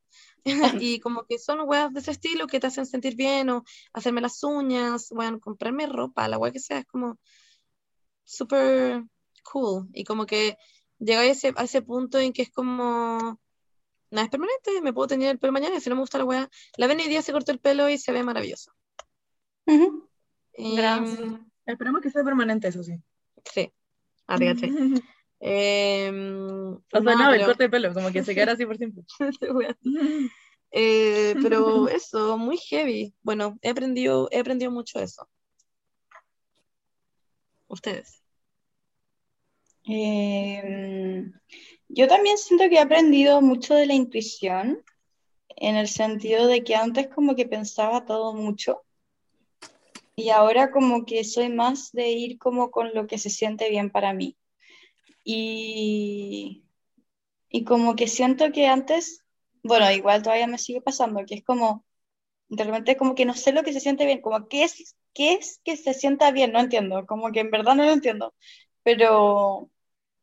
y 0.82 1.00
como 1.00 1.26
que 1.26 1.38
son 1.40 1.62
weas 1.68 1.94
de 1.94 2.00
ese 2.00 2.12
estilo 2.12 2.48
que 2.48 2.60
te 2.60 2.68
hacen 2.68 2.86
sentir 2.86 3.16
bien 3.16 3.50
o 3.50 3.64
hacerme 3.94 4.22
las 4.22 4.44
uñas, 4.44 5.10
bueno, 5.12 5.40
comprarme 5.40 5.88
ropa, 5.88 6.28
la 6.28 6.38
wea 6.38 6.52
que 6.52 6.60
sea, 6.60 6.80
es 6.80 6.86
como 6.86 7.20
súper 8.24 9.04
cool. 9.44 9.88
Y 9.94 10.04
como 10.04 10.26
que 10.26 10.58
llega 11.00 11.22
a 11.22 11.26
ese, 11.26 11.54
a 11.56 11.64
ese 11.64 11.82
punto 11.82 12.18
en 12.18 12.34
que 12.34 12.44
es 12.44 12.52
como, 12.52 13.40
nada 14.12 14.26
es 14.26 14.30
permanente, 14.32 14.82
me 14.82 14.94
puedo 14.94 15.08
tener 15.08 15.30
el 15.32 15.40
pelo 15.40 15.54
mañana 15.54 15.76
y 15.76 15.82
si 15.82 15.90
no 15.90 15.96
me 15.96 16.02
gusta 16.02 16.18
la 16.18 16.26
wea, 16.26 16.50
la 16.78 16.88
ven 16.88 17.00
hoy 17.00 17.08
día 17.08 17.22
se 17.22 17.32
cortó 17.32 17.52
el 17.52 17.60
pelo 17.60 17.90
y 17.90 17.98
se 17.98 18.12
ve 18.12 18.24
maravilloso. 18.24 18.72
Ujú. 19.66 20.08
Em, 20.54 20.76
Gracias. 20.76 21.20
Esperemos 21.66 22.02
que 22.02 22.10
sea 22.10 22.24
permanente, 22.24 22.68
eso 22.70 22.82
sí. 22.84 22.94
sí, 23.54 23.72
arriesgate. 24.28 24.68
Em, 25.40 26.72
O 26.74 26.82
sea, 26.90 27.00
nada, 27.02 27.16
no, 27.26 27.30
el 27.32 27.36
pero- 27.36 27.46
corte 27.46 27.64
de 27.66 27.70
pelo, 27.70 27.94
como 27.94 28.12
que 28.12 28.24
se 28.24 28.34
queda 28.34 28.54
así 28.54 28.66
por 28.66 28.78
siempre. 28.78 29.04
Eh, 30.72 31.34
pero 31.42 31.88
eso, 31.88 32.38
muy 32.38 32.58
heavy. 32.58 33.16
Bueno, 33.22 33.58
he 33.62 33.70
aprendido, 33.70 34.28
he 34.32 34.40
aprendido 34.40 34.70
mucho 34.70 35.00
eso. 35.00 35.30
Ustedes. 37.68 38.22
Eh, 39.86 41.24
yo 41.90 42.08
también 42.08 42.38
siento 42.38 42.70
que 42.70 42.76
he 42.76 42.80
aprendido 42.80 43.42
mucho 43.42 43.74
de 43.76 43.86
la 43.86 43.94
intuición, 43.94 44.84
en 45.50 45.76
el 45.76 45.88
sentido 45.88 46.48
de 46.48 46.64
que 46.64 46.76
antes 46.76 47.08
como 47.08 47.36
que 47.36 47.46
pensaba 47.46 48.06
todo 48.06 48.34
mucho 48.34 48.84
y 50.16 50.30
ahora 50.30 50.72
como 50.72 51.06
que 51.06 51.24
soy 51.24 51.50
más 51.50 51.92
de 51.92 52.10
ir 52.10 52.40
como 52.40 52.72
con 52.72 52.94
lo 52.94 53.06
que 53.06 53.20
se 53.20 53.30
siente 53.30 53.70
bien 53.70 53.92
para 53.92 54.14
mí. 54.14 54.36
Y, 55.24 56.64
y 57.50 57.64
como 57.64 57.96
que 57.96 58.08
siento 58.08 58.52
que 58.52 58.66
antes, 58.66 59.24
bueno, 59.62 59.92
igual 59.92 60.24
todavía 60.24 60.48
me 60.48 60.58
sigue 60.58 60.82
pasando, 60.82 61.24
que 61.26 61.36
es 61.36 61.44
como, 61.44 61.86
de 62.50 62.64
repente 62.64 62.98
como 62.98 63.14
que 63.14 63.26
no 63.26 63.36
sé 63.36 63.52
lo 63.52 63.64
que 63.64 63.74
se 63.74 63.80
siente 63.80 64.06
bien, 64.06 64.22
como 64.22 64.48
qué 64.48 64.64
es, 64.64 64.96
qué 65.14 65.34
es 65.34 65.60
que 65.64 65.78
se 65.78 65.94
sienta 65.94 66.32
bien, 66.32 66.52
no 66.52 66.62
entiendo, 66.62 67.06
como 67.06 67.32
que 67.32 67.42
en 67.42 67.52
verdad 67.52 67.76
no 67.76 67.84
lo 67.84 67.92
entiendo, 67.92 68.34
pero, 68.82 69.70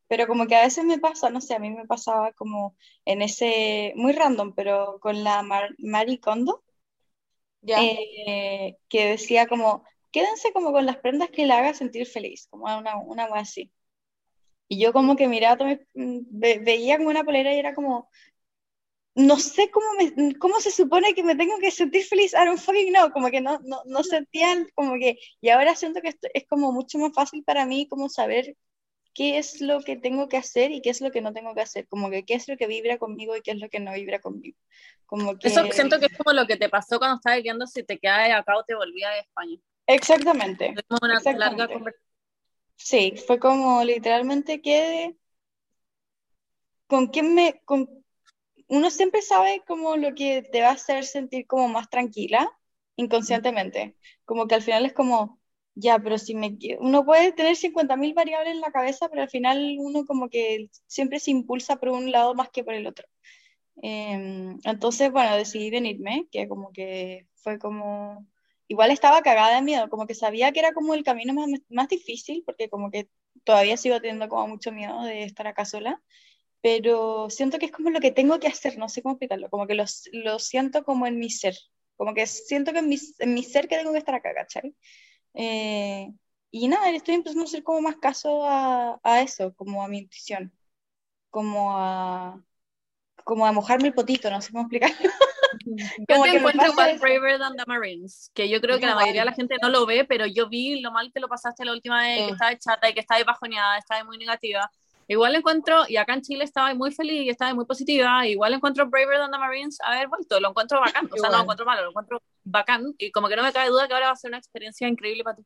pero 0.09 0.27
como 0.27 0.47
que 0.47 0.57
a 0.57 0.63
veces 0.65 0.85
me 0.85 0.99
pasa, 0.99 1.31
no 1.31 1.41
sé, 1.41 1.55
a 1.55 1.59
mí 1.59 1.71
me 1.71 1.87
pasaba 1.87 2.33
como 2.33 2.77
en 3.05 3.23
ese, 3.23 3.93
muy 3.97 4.13
random, 4.13 4.55
pero 4.55 4.99
con 5.01 5.25
la 5.25 5.43
Mar- 5.43 5.75
Marie 5.79 6.21
Kondo, 6.21 6.65
Ya. 7.63 7.95
eh, 8.27 8.77
que 8.89 9.07
decía 9.09 9.47
como, 9.49 9.85
quédense 10.13 10.53
como 10.53 10.73
con 10.73 10.87
las 10.87 10.97
prendas 10.99 11.31
que 11.31 11.47
la 11.47 11.59
haga 11.59 11.75
sentir 11.75 12.07
feliz, 12.07 12.47
como 12.51 12.65
una, 12.67 12.97
una 12.99 13.27
wea 13.27 13.43
así. 13.43 13.73
Y 14.69 14.81
yo 14.81 14.93
como 14.93 15.17
que 15.17 15.29
miraba, 15.29 15.65
mm, 15.95 16.21
ve- 16.31 16.61
veía 16.65 16.99
como 16.99 17.11
una 17.11 17.25
polera 17.25 17.55
y 17.55 17.59
era 17.59 17.75
como, 17.75 18.11
no 19.15 19.39
sé 19.39 19.71
cómo, 19.71 19.87
me, 19.99 20.35
cómo 20.39 20.61
se 20.61 20.71
supone 20.71 21.15
que 21.15 21.23
me 21.23 21.37
tengo 21.37 21.59
que 21.61 21.71
sentir 21.71 22.05
feliz, 22.05 22.33
I 22.35 22.45
don't 22.47 22.59
fucking 22.61 22.93
know, 22.93 23.11
como 23.13 23.31
que 23.31 23.41
no, 23.41 23.61
no, 23.65 23.83
no 23.87 24.03
sentía, 24.03 24.67
como 24.75 24.95
que, 24.99 25.19
y 25.41 25.51
ahora 25.51 25.77
siento 25.77 26.01
que 26.01 26.09
esto 26.09 26.29
es 26.35 26.47
como 26.49 26.73
mucho 26.73 26.99
más 26.99 27.13
fácil 27.15 27.45
para 27.45 27.65
mí 27.67 27.87
como 27.89 28.09
saber 28.09 28.57
qué 29.15 29.39
es 29.39 29.61
lo 29.61 29.81
que 29.81 29.97
tengo 29.97 30.29
que 30.29 30.37
hacer 30.37 30.73
y 30.73 30.83
qué 30.83 30.91
es 30.91 31.01
lo 31.01 31.11
que 31.11 31.21
no 31.21 31.33
tengo 31.33 31.55
que 31.55 31.61
hacer, 31.63 31.87
como 31.89 32.11
que 32.11 32.25
qué 32.25 32.35
es 32.35 32.49
lo 32.49 32.57
que 32.57 32.67
vibra 32.67 32.99
conmigo 32.99 33.37
y 33.37 33.43
qué 33.43 33.53
es 33.53 33.59
lo 33.59 33.69
que 33.69 33.81
no 33.81 33.93
vibra 33.93 34.21
conmigo. 34.21 34.59
Como 35.07 35.39
que... 35.39 35.49
Eso 35.49 35.65
siento 35.71 35.99
que 36.01 36.07
es 36.07 36.19
como 36.19 36.35
lo 36.35 36.47
que 36.47 36.57
te 36.57 36.69
pasó 36.69 36.99
cuando 36.99 37.17
estabas 37.17 37.43
viendo 37.43 37.67
si 37.67 37.85
te 37.85 37.99
quedas 37.99 38.31
acá 38.31 38.57
o 38.57 38.65
te 38.65 38.75
volvías 38.75 39.15
de 39.15 39.21
España. 39.21 39.59
Exactamente. 39.87 40.67
Tuvimos 40.67 41.01
una 41.03 41.19
Exactamente. 41.19 41.59
larga 41.59 41.73
conversación. 41.73 42.05
Sí, 42.77 43.15
fue 43.27 43.39
como 43.39 43.85
literalmente 43.85 44.61
que 44.61 45.17
con 46.87 47.07
quién 47.07 47.35
me 47.35 47.61
con 47.65 47.89
uno 48.67 48.91
siempre 48.91 49.23
sabe 49.23 49.63
como 49.67 49.97
lo 49.97 50.15
que 50.15 50.43
te 50.43 50.63
va 50.63 50.69
a 50.69 50.73
hacer 50.73 51.05
sentir 51.05 51.47
como 51.47 51.69
más 51.69 51.89
tranquila 51.89 52.51
inconscientemente, 52.97 53.97
como 54.25 54.47
que 54.47 54.55
al 54.55 54.63
final 54.63 54.87
es 54.87 54.93
como 54.93 55.41
ya, 55.75 55.99
pero 55.99 56.19
si 56.19 56.35
me 56.35 56.57
uno 56.79 57.05
puede 57.05 57.33
tener 57.33 57.57
50.000 57.57 58.15
variables 58.15 58.55
en 58.55 58.61
la 58.61 58.71
cabeza, 58.73 59.09
pero 59.09 59.23
al 59.23 59.31
final 59.31 59.77
uno 59.81 60.05
como 60.07 60.29
que 60.29 60.71
siempre 60.87 61.21
se 61.21 61.31
impulsa 61.33 61.77
por 61.77 61.91
un 61.91 62.13
lado 62.13 62.35
más 62.35 62.51
que 62.51 62.65
por 62.65 62.75
el 62.75 62.87
otro. 62.87 63.07
Em, 63.83 64.59
entonces, 64.65 65.11
bueno, 65.13 65.37
decidí 65.37 65.71
venirme, 65.71 66.29
que 66.31 66.49
como 66.49 66.73
que 66.73 67.27
fue 67.35 67.59
como 67.59 68.27
igual 68.69 68.91
estaba 68.91 69.23
cagada 69.23 69.57
de 69.57 69.63
miedo, 69.63 69.89
como 69.91 70.07
que 70.07 70.15
sabía 70.15 70.53
que 70.53 70.61
era 70.61 70.73
como 70.73 70.95
el 70.95 71.05
camino 71.05 71.35
más, 71.35 71.49
más 71.69 71.89
difícil, 71.89 72.43
porque 72.47 72.69
como 72.69 72.91
que 72.91 73.09
todavía 73.45 73.77
sigo 73.77 74.01
teniendo 74.01 74.29
como 74.29 74.49
mucho 74.49 74.73
miedo 74.73 75.03
de 75.03 75.25
estar 75.25 75.47
acá 75.47 75.65
sola, 75.65 76.03
pero 76.61 77.29
siento 77.31 77.59
que 77.59 77.67
es 77.67 77.73
como 77.73 77.91
lo 77.91 78.01
que 78.01 78.11
tengo 78.11 78.41
que 78.41 78.49
hacer, 78.49 78.79
no 78.79 78.89
sé 78.89 79.03
cómo 79.03 79.15
explicarlo, 79.15 79.51
como 79.51 79.67
que 79.67 79.75
lo, 79.75 79.85
lo 80.13 80.39
siento 80.39 80.85
como 80.85 81.07
en 81.07 81.19
mi 81.19 81.31
ser, 81.31 81.55
como 81.97 82.15
que 82.15 82.27
siento 82.27 82.73
que 82.73 82.79
en 82.79 82.89
mi, 82.89 82.97
en 83.19 83.35
mi 83.35 83.43
ser 83.43 83.69
que 83.69 83.77
tengo 83.77 83.93
que 83.93 83.99
estar 83.99 84.15
acá, 84.15 84.35
¿cachai? 84.35 84.75
Eh, 85.35 86.13
y 86.51 86.69
nada, 86.69 86.91
le 86.91 86.99
estoy 86.99 87.17
empezando 87.17 87.43
a 87.43 87.47
hacer 87.47 87.63
como 87.63 87.81
más 87.81 87.97
caso 87.97 88.47
a, 88.49 89.01
a 89.03 89.21
eso, 89.23 89.55
como 89.55 89.83
a 89.83 89.89
mi 89.89 89.99
intuición, 89.99 90.53
como 91.31 91.77
a, 91.77 92.41
como 93.25 93.47
a 93.47 93.53
mojarme 93.53 93.89
el 93.89 93.95
potito, 93.95 94.31
no 94.31 94.41
sé 94.41 94.53
cómo 94.53 94.63
explicarlo. 94.63 94.97
Yo 95.67 96.23
te 96.23 96.37
encuentro 96.37 96.67
eso. 96.67 96.99
Braver 97.01 97.39
than 97.39 97.57
the 97.57 97.65
Marines, 97.67 98.31
que 98.35 98.49
yo 98.49 98.61
creo 98.61 98.79
que 98.79 98.87
la 98.87 98.95
mayoría 98.97 99.23
de 99.23 99.27
la 99.27 99.33
gente 99.33 99.57
no 99.63 99.69
lo 99.69 99.87
ve, 99.87 100.05
pero 100.05 100.27
yo 100.27 100.49
vi 100.49 100.81
lo 100.81 100.91
mal 100.91 101.13
que 101.13 101.21
lo 101.21 101.29
pasaste 101.29 101.65
la 101.65 101.73
última 101.73 102.03
vez, 102.03 102.19
Sí. 102.19 102.27
que 102.27 102.33
estabas 102.33 102.59
chata 102.59 102.91
y 102.91 102.95
que 102.95 103.01
estabas 103.01 103.25
bajoneada, 103.25 103.79
estabas 103.79 104.05
muy 104.05 104.19
negativa. 104.19 104.71
Igual 105.09 105.35
encuentro, 105.35 105.83
y 105.89 105.97
acá 105.97 106.15
en 106.15 106.23
Chile 106.23 106.45
estaba 106.45 106.75
muy 106.75 106.93
feliz 106.93 107.23
y 107.23 107.29
estaba 107.29 107.55
muy 107.55 107.65
positiva, 107.67 108.27
igual 108.27 108.55
encuentro 108.55 108.87
Braver 108.89 109.19
than 109.19 109.31
the 109.31 109.39
Marines 109.39 109.79
haber 109.85 110.09
vuelto, 110.09 110.41
lo 110.41 110.49
encuentro 110.51 110.81
bacán, 110.81 111.09
o 111.13 111.17
sea, 111.17 111.31
no 111.31 111.37
lo 111.37 111.43
encuentro 111.43 111.67
malo, 111.67 111.83
lo 111.83 111.91
encuentro 111.91 112.23
bacán, 112.45 112.95
y 112.99 113.11
como 113.13 113.29
que 113.29 113.37
no 113.37 113.43
me 113.43 113.53
cabe 113.53 113.69
duda 113.71 113.87
que 113.87 113.95
ahora 113.95 114.07
va 114.07 114.13
a 114.13 114.17
ser 114.17 114.31
una 114.31 114.39
experiencia 114.39 114.89
increíble 114.89 115.25
para 115.25 115.37
ti. 115.37 115.45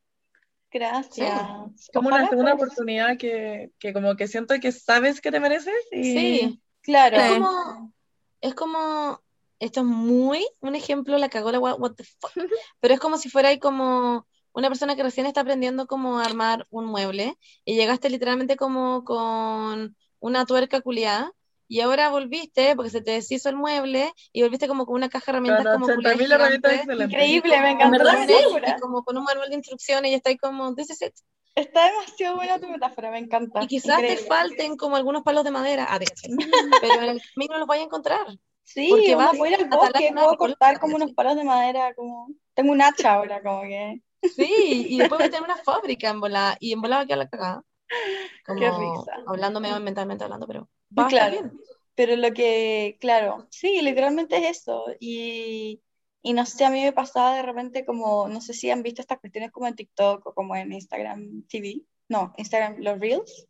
Gracias. 0.71 1.89
Como 1.93 2.07
una 2.09 2.17
Ojalá 2.17 2.29
segunda 2.29 2.51
fuera 2.51 2.53
así. 2.53 2.63
oportunidad 2.63 3.17
que, 3.17 3.71
que 3.79 3.93
como 3.93 4.15
que 4.15 4.27
siento 4.27 4.55
que 4.59 4.71
sabes 4.71 5.19
que 5.21 5.31
te 5.31 5.39
mereces 5.39 5.73
y 5.91 6.03
Sí, 6.03 6.61
Claro. 6.81 7.17
es 7.17 7.23
Sí. 7.23 7.33
como, 7.33 7.93
es 8.41 8.53
como, 8.55 9.21
esto 9.59 9.79
es 9.81 9.85
muy 9.85 10.45
un 10.61 10.75
ejemplo, 10.75 11.17
la 11.17 11.29
cagó 11.29 11.51
la 11.51 11.59
wea, 11.59 11.75
what 11.75 11.93
the 11.95 12.03
fuck. 12.03 12.31
Pero 12.79 12.93
es 12.93 12.99
como 12.99 13.17
si 13.17 13.29
fuera 13.29 13.49
ahí 13.49 13.59
como 13.59 14.27
una 14.53 14.67
persona 14.67 14.95
que 14.95 15.03
recién 15.03 15.25
está 15.25 15.41
aprendiendo 15.41 15.87
cómo 15.87 16.19
armar 16.19 16.67
un 16.69 16.85
mueble 16.85 17.37
y 17.65 17.75
llegaste 17.75 18.09
literalmente 18.09 18.55
como 18.55 19.03
con 19.03 19.95
una 20.19 20.45
tuerca 20.45 20.81
culiada 20.81 21.31
y 21.71 21.81
ahora 21.81 22.09
volviste 22.09 22.75
porque 22.75 22.89
se 22.89 23.01
te 23.01 23.11
deshizo 23.11 23.47
el 23.47 23.55
mueble 23.55 24.11
y 24.33 24.41
volviste 24.41 24.67
como 24.67 24.87
con 24.87 24.95
una 24.95 25.07
caja 25.07 25.31
de 25.31 25.37
herramientas 25.37 25.65
con 25.65 25.81
como 25.81 25.93
culiada 25.93 26.15
80.000 26.17 26.31
herramientas 26.33 26.71
gigante. 26.71 26.75
excelentes. 26.75 27.13
Increíble, 27.13 27.61
me 27.61 27.71
encantó 27.71 28.03
la 28.03 28.13
metáfora. 28.13 28.75
Y 28.75 28.81
como 28.81 29.03
con 29.03 29.17
un 29.17 29.23
manual 29.23 29.49
de 29.49 29.55
instrucciones 29.55 30.11
y 30.11 30.15
está 30.15 30.31
ahí 30.31 30.37
como, 30.37 30.73
this 30.73 30.89
is 30.89 31.01
it. 31.03 31.13
Está 31.53 31.85
demasiado 31.85 32.37
buena 32.37 32.59
tu 32.59 32.67
metáfora, 32.69 33.11
me 33.11 33.19
encanta. 33.19 33.63
Y 33.63 33.67
quizás 33.67 33.97
te 33.97 34.13
Increíble. 34.13 34.27
falten 34.27 34.77
como 34.77 34.95
algunos 34.95 35.23
palos 35.23 35.43
de 35.43 35.51
madera, 35.51 35.87
ah, 35.89 35.99
te 35.99 36.05
pero 36.81 37.01
en 37.03 37.09
el 37.09 37.21
camino 37.35 37.57
los 37.59 37.67
vayas 37.67 37.83
a 37.83 37.85
encontrar. 37.85 38.25
Sí, 38.63 38.87
porque 38.89 39.15
vas 39.15 39.37
puede 39.37 39.53
ir 39.53 39.59
al 39.59 39.71
a 39.71 39.75
bosque, 39.75 40.11
puedo 40.13 40.37
cortar 40.37 40.79
como 40.79 40.95
unos 40.95 41.13
palos 41.13 41.35
de 41.35 41.43
madera, 41.43 41.93
como... 41.93 42.29
Tengo 42.55 42.71
un 42.71 42.81
hacha 42.81 43.13
ahora, 43.13 43.41
como 43.41 43.61
que... 43.61 44.01
Sí, 44.21 44.85
y 44.89 44.99
después 44.99 45.21
meter 45.21 45.41
una 45.41 45.57
fábrica 45.57 46.09
en 46.09 46.19
volada, 46.19 46.57
y 46.59 46.73
en 46.73 46.81
volada 46.81 47.05
queda 47.05 47.17
la 47.17 47.29
cagada. 47.29 47.63
Como 48.45 48.59
Qué 48.59 48.71
risa. 48.71 49.13
mentalmente 49.79 50.23
hablando, 50.23 50.47
pero 50.47 50.69
va 50.97 51.03
a 51.05 51.09
Claro, 51.09 51.31
bien. 51.33 51.59
pero 51.95 52.15
lo 52.15 52.33
que, 52.33 52.97
claro, 52.99 53.47
sí, 53.51 53.81
literalmente 53.81 54.37
es 54.37 54.57
eso. 54.61 54.85
Y, 54.99 55.81
y 56.21 56.33
no 56.33 56.45
sé, 56.45 56.65
a 56.65 56.69
mí 56.69 56.81
me 56.83 56.93
pasaba 56.93 57.35
de 57.35 57.43
repente 57.43 57.85
como, 57.85 58.27
no 58.27 58.41
sé 58.41 58.53
si 58.53 58.69
han 58.71 58.83
visto 58.83 59.01
estas 59.01 59.19
cuestiones 59.19 59.51
como 59.51 59.67
en 59.67 59.75
TikTok 59.75 60.25
o 60.27 60.33
como 60.33 60.55
en 60.55 60.71
Instagram 60.73 61.43
TV, 61.47 61.81
no, 62.09 62.33
Instagram, 62.37 62.77
los 62.79 62.99
Reels, 62.99 63.47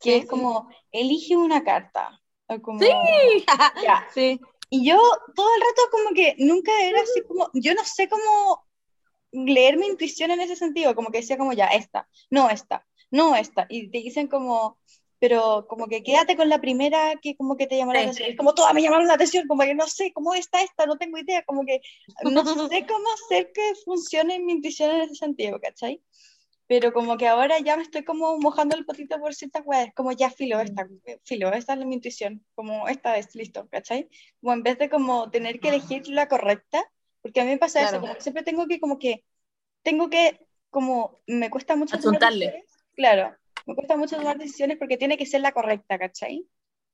que 0.00 0.16
Sí, 0.16 0.18
es 0.18 0.26
sí. 0.26 0.26
como, 0.26 0.68
elige 0.92 1.36
una 1.36 1.64
carta. 1.64 2.20
O 2.48 2.60
como, 2.62 2.84
Sí. 2.84 3.44
ya. 3.80 4.06
Sí, 4.14 4.40
Y 4.70 4.86
yo 4.88 4.96
todo 5.34 5.48
el 5.56 5.60
rato 5.62 5.82
como 5.92 6.14
que 6.14 6.34
nunca 6.38 6.72
era 6.82 7.00
así 7.02 7.22
como, 7.26 7.50
yo 7.54 7.74
no 7.74 7.84
sé 7.84 8.08
cómo 8.08 8.67
leer 9.32 9.76
mi 9.76 9.86
intuición 9.86 10.30
en 10.30 10.40
ese 10.40 10.56
sentido, 10.56 10.94
como 10.94 11.10
que 11.10 11.18
decía 11.18 11.36
como 11.38 11.52
ya, 11.52 11.66
esta, 11.68 12.08
no 12.30 12.48
esta, 12.50 12.86
no 13.10 13.36
esta, 13.36 13.66
y 13.68 13.88
te 13.90 13.98
dicen 13.98 14.28
como, 14.28 14.78
pero 15.18 15.66
como 15.68 15.86
que 15.88 16.02
quédate 16.02 16.36
con 16.36 16.48
la 16.48 16.60
primera 16.60 17.14
que 17.20 17.36
como 17.36 17.56
que 17.56 17.66
te 17.66 17.76
llamó 17.76 17.92
la 17.92 18.00
Sí. 18.00 18.04
atención, 18.04 18.30
es 18.30 18.36
como 18.36 18.54
todas 18.54 18.72
me 18.74 18.82
llamaron 18.82 19.06
la 19.08 19.14
atención, 19.14 19.46
como 19.48 19.62
que 19.62 19.74
no 19.74 19.86
sé 19.86 20.12
cómo 20.12 20.34
está 20.34 20.62
esta, 20.62 20.86
no 20.86 20.96
tengo 20.96 21.18
idea, 21.18 21.42
como 21.44 21.64
que 21.66 21.80
no 22.24 22.44
sé 22.44 22.86
cómo 22.88 23.04
hacer 23.14 23.52
que 23.52 23.72
funcione 23.84 24.38
mi 24.40 24.52
intuición 24.52 24.90
en 24.90 25.02
ese 25.02 25.14
sentido, 25.16 25.60
¿cachai? 25.60 26.02
Pero 26.66 26.92
como 26.92 27.16
que 27.16 27.26
ahora 27.26 27.58
ya 27.60 27.76
me 27.78 27.82
estoy 27.82 28.04
como 28.04 28.36
mojando 28.38 28.76
el 28.76 28.84
potito 28.84 29.18
por 29.18 29.34
ciertas 29.34 29.62
weas, 29.64 29.90
como 29.94 30.12
ya 30.12 30.28
filo 30.30 30.60
esta, 30.60 30.86
filo, 31.24 31.50
esta 31.52 31.72
es 31.72 31.86
mi 31.86 31.94
intuición, 31.94 32.44
como 32.54 32.88
esta 32.88 33.16
es, 33.16 33.34
listo, 33.34 33.66
¿cachai? 33.70 34.08
Como 34.40 34.52
en 34.52 34.62
vez 34.62 34.76
de 34.78 34.90
como 34.90 35.30
tener 35.30 35.60
que 35.60 35.70
elegir 35.70 36.06
la 36.08 36.28
correcta, 36.28 36.84
porque 37.28 37.40
a 37.40 37.44
mí 37.44 37.50
me 37.50 37.58
pasa 37.58 37.80
eso, 37.80 37.90
Claro. 37.90 38.00
como 38.02 38.14
que 38.14 38.20
siempre 38.22 38.42
tengo 38.42 38.66
que 38.66 38.80
como 38.80 38.98
que, 38.98 39.24
tengo 39.82 40.08
que, 40.10 40.46
como 40.70 41.20
me 41.26 41.50
cuesta 41.50 41.76
mucho 41.76 41.96
tomar 41.98 42.16
Achuntarle. 42.16 42.46
decisiones, 42.46 42.84
claro, 42.94 43.36
me 43.66 43.74
cuesta 43.74 43.96
mucho 43.96 44.16
tomar 44.16 44.38
decisiones 44.38 44.78
porque 44.78 44.96
tiene 44.96 45.16
que 45.16 45.26
ser 45.26 45.40
la 45.42 45.52
correcta, 45.52 45.98
¿cachai? 45.98 46.46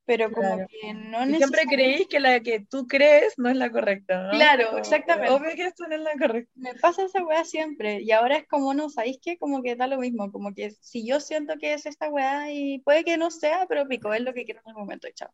pero 0.07 0.31
como 0.31 0.57
Claro. 0.57 0.67
que 0.69 0.93
no 0.93 1.25
Y 1.25 1.37
siempre 1.37 1.63
necesariamente- 1.65 1.75
creí 1.95 2.07
que 2.07 2.21
la 2.21 2.41
que 2.41 2.61
tú 2.61 2.87
crees 2.87 3.39
no 3.39 3.49
es 3.49 3.57
la 3.57 3.71
correcta, 3.73 4.25
¿no? 4.25 4.31
Claro, 4.33 4.67
Como, 4.67 4.79
exactamente. 4.79 5.31
Obvio 5.33 5.55
que 5.57 5.63
esto 5.65 5.89
no 5.89 5.95
es 5.95 6.03
la 6.03 6.13
correcta. 6.19 6.53
Me 6.57 6.75
pasa 6.75 7.05
esa 7.07 7.25
weá 7.25 7.43
siempre, 7.47 8.03
y 8.03 8.11
ahora 8.13 8.37
es 8.37 8.47
como, 8.47 8.75
no, 8.75 8.91
¿sabéis 8.91 9.19
qué? 9.23 9.39
Como 9.39 9.63
que 9.63 9.77
da 9.77 9.87
lo 9.87 9.97
mismo, 9.97 10.31
como 10.31 10.53
que 10.53 10.73
si 10.73 11.07
yo 11.07 11.21
siento 11.21 11.55
que 11.59 11.73
es 11.73 11.87
esta 11.87 12.11
weá 12.11 12.53
y 12.53 12.81
puede 12.81 13.03
que 13.03 13.17
no 13.17 13.31
sea, 13.31 13.65
pero 13.67 13.89
pico, 13.89 14.13
es 14.13 14.21
lo 14.21 14.35
que 14.35 14.45
quiero 14.45 14.61
en 14.67 14.71
el 14.73 14.77
momento, 14.77 15.09
y 15.09 15.15
chao. 15.15 15.31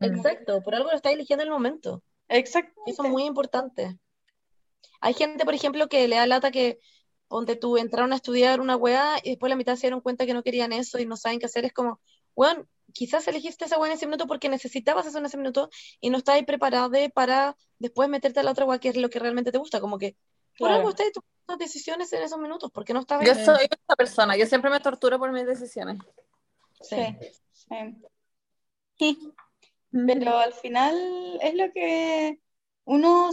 Exacto, 0.00 0.60
por 0.62 0.74
algo 0.74 0.90
lo 0.90 0.96
estás 0.96 1.12
eligiendo 1.12 1.42
en 1.44 1.48
el 1.48 1.52
momento. 1.52 2.02
Exacto. 2.28 2.80
Eso 2.86 3.04
es 3.04 3.10
muy 3.10 3.24
importante. 3.24 3.98
Hay 5.00 5.14
gente, 5.14 5.44
por 5.44 5.54
ejemplo, 5.54 5.88
que 5.88 6.08
le 6.08 6.16
da 6.16 6.26
lata 6.26 6.50
que, 6.50 6.78
ponte 7.28 7.56
tú, 7.56 7.76
entraron 7.76 8.12
a 8.12 8.16
estudiar 8.16 8.60
una 8.60 8.76
weá 8.76 9.16
y 9.22 9.30
después 9.30 9.50
la 9.50 9.56
mitad 9.56 9.76
se 9.76 9.82
dieron 9.82 10.00
cuenta 10.00 10.26
que 10.26 10.34
no 10.34 10.42
querían 10.42 10.72
eso 10.72 10.98
y 10.98 11.06
no 11.06 11.16
saben 11.16 11.38
qué 11.38 11.46
hacer. 11.46 11.64
Es 11.64 11.72
como, 11.72 12.00
weón, 12.34 12.68
quizás 12.92 13.28
elegiste 13.28 13.64
esa 13.64 13.78
weá 13.78 13.90
en 13.90 13.96
ese 13.96 14.06
minuto 14.06 14.26
porque 14.26 14.48
necesitabas 14.48 15.06
eso 15.06 15.18
en 15.18 15.26
ese 15.26 15.36
minuto 15.36 15.70
y 16.00 16.10
no 16.10 16.18
estabas 16.18 16.42
preparado 16.44 16.90
para 17.14 17.56
después 17.78 18.08
meterte 18.08 18.40
a 18.40 18.42
la 18.42 18.50
otra 18.50 18.64
weá 18.64 18.78
que 18.78 18.88
es 18.88 18.96
lo 18.96 19.10
que 19.10 19.18
realmente 19.18 19.52
te 19.52 19.58
gusta. 19.58 19.80
Como 19.80 19.98
que, 19.98 20.16
por 20.58 20.68
Claro. 20.68 20.74
algo 20.76 20.90
estás 20.90 21.12
tomando 21.12 21.62
decisiones 21.62 22.12
en 22.12 22.22
esos 22.22 22.38
minutos, 22.38 22.70
porque 22.72 22.92
no 22.92 23.00
estabas 23.00 23.26
Yo 23.26 23.34
soy 23.34 23.66
esa 23.70 23.96
persona, 23.96 24.36
yo 24.36 24.46
siempre 24.46 24.70
me 24.70 24.80
torturo 24.80 25.18
por 25.18 25.32
mis 25.32 25.46
decisiones. 25.46 25.98
Sí, 26.80 27.16
sí. 28.98 29.32
Pero 29.90 30.38
al 30.38 30.52
final 30.52 30.94
es 31.42 31.54
lo 31.54 31.72
que 31.72 32.38
uno 32.84 33.30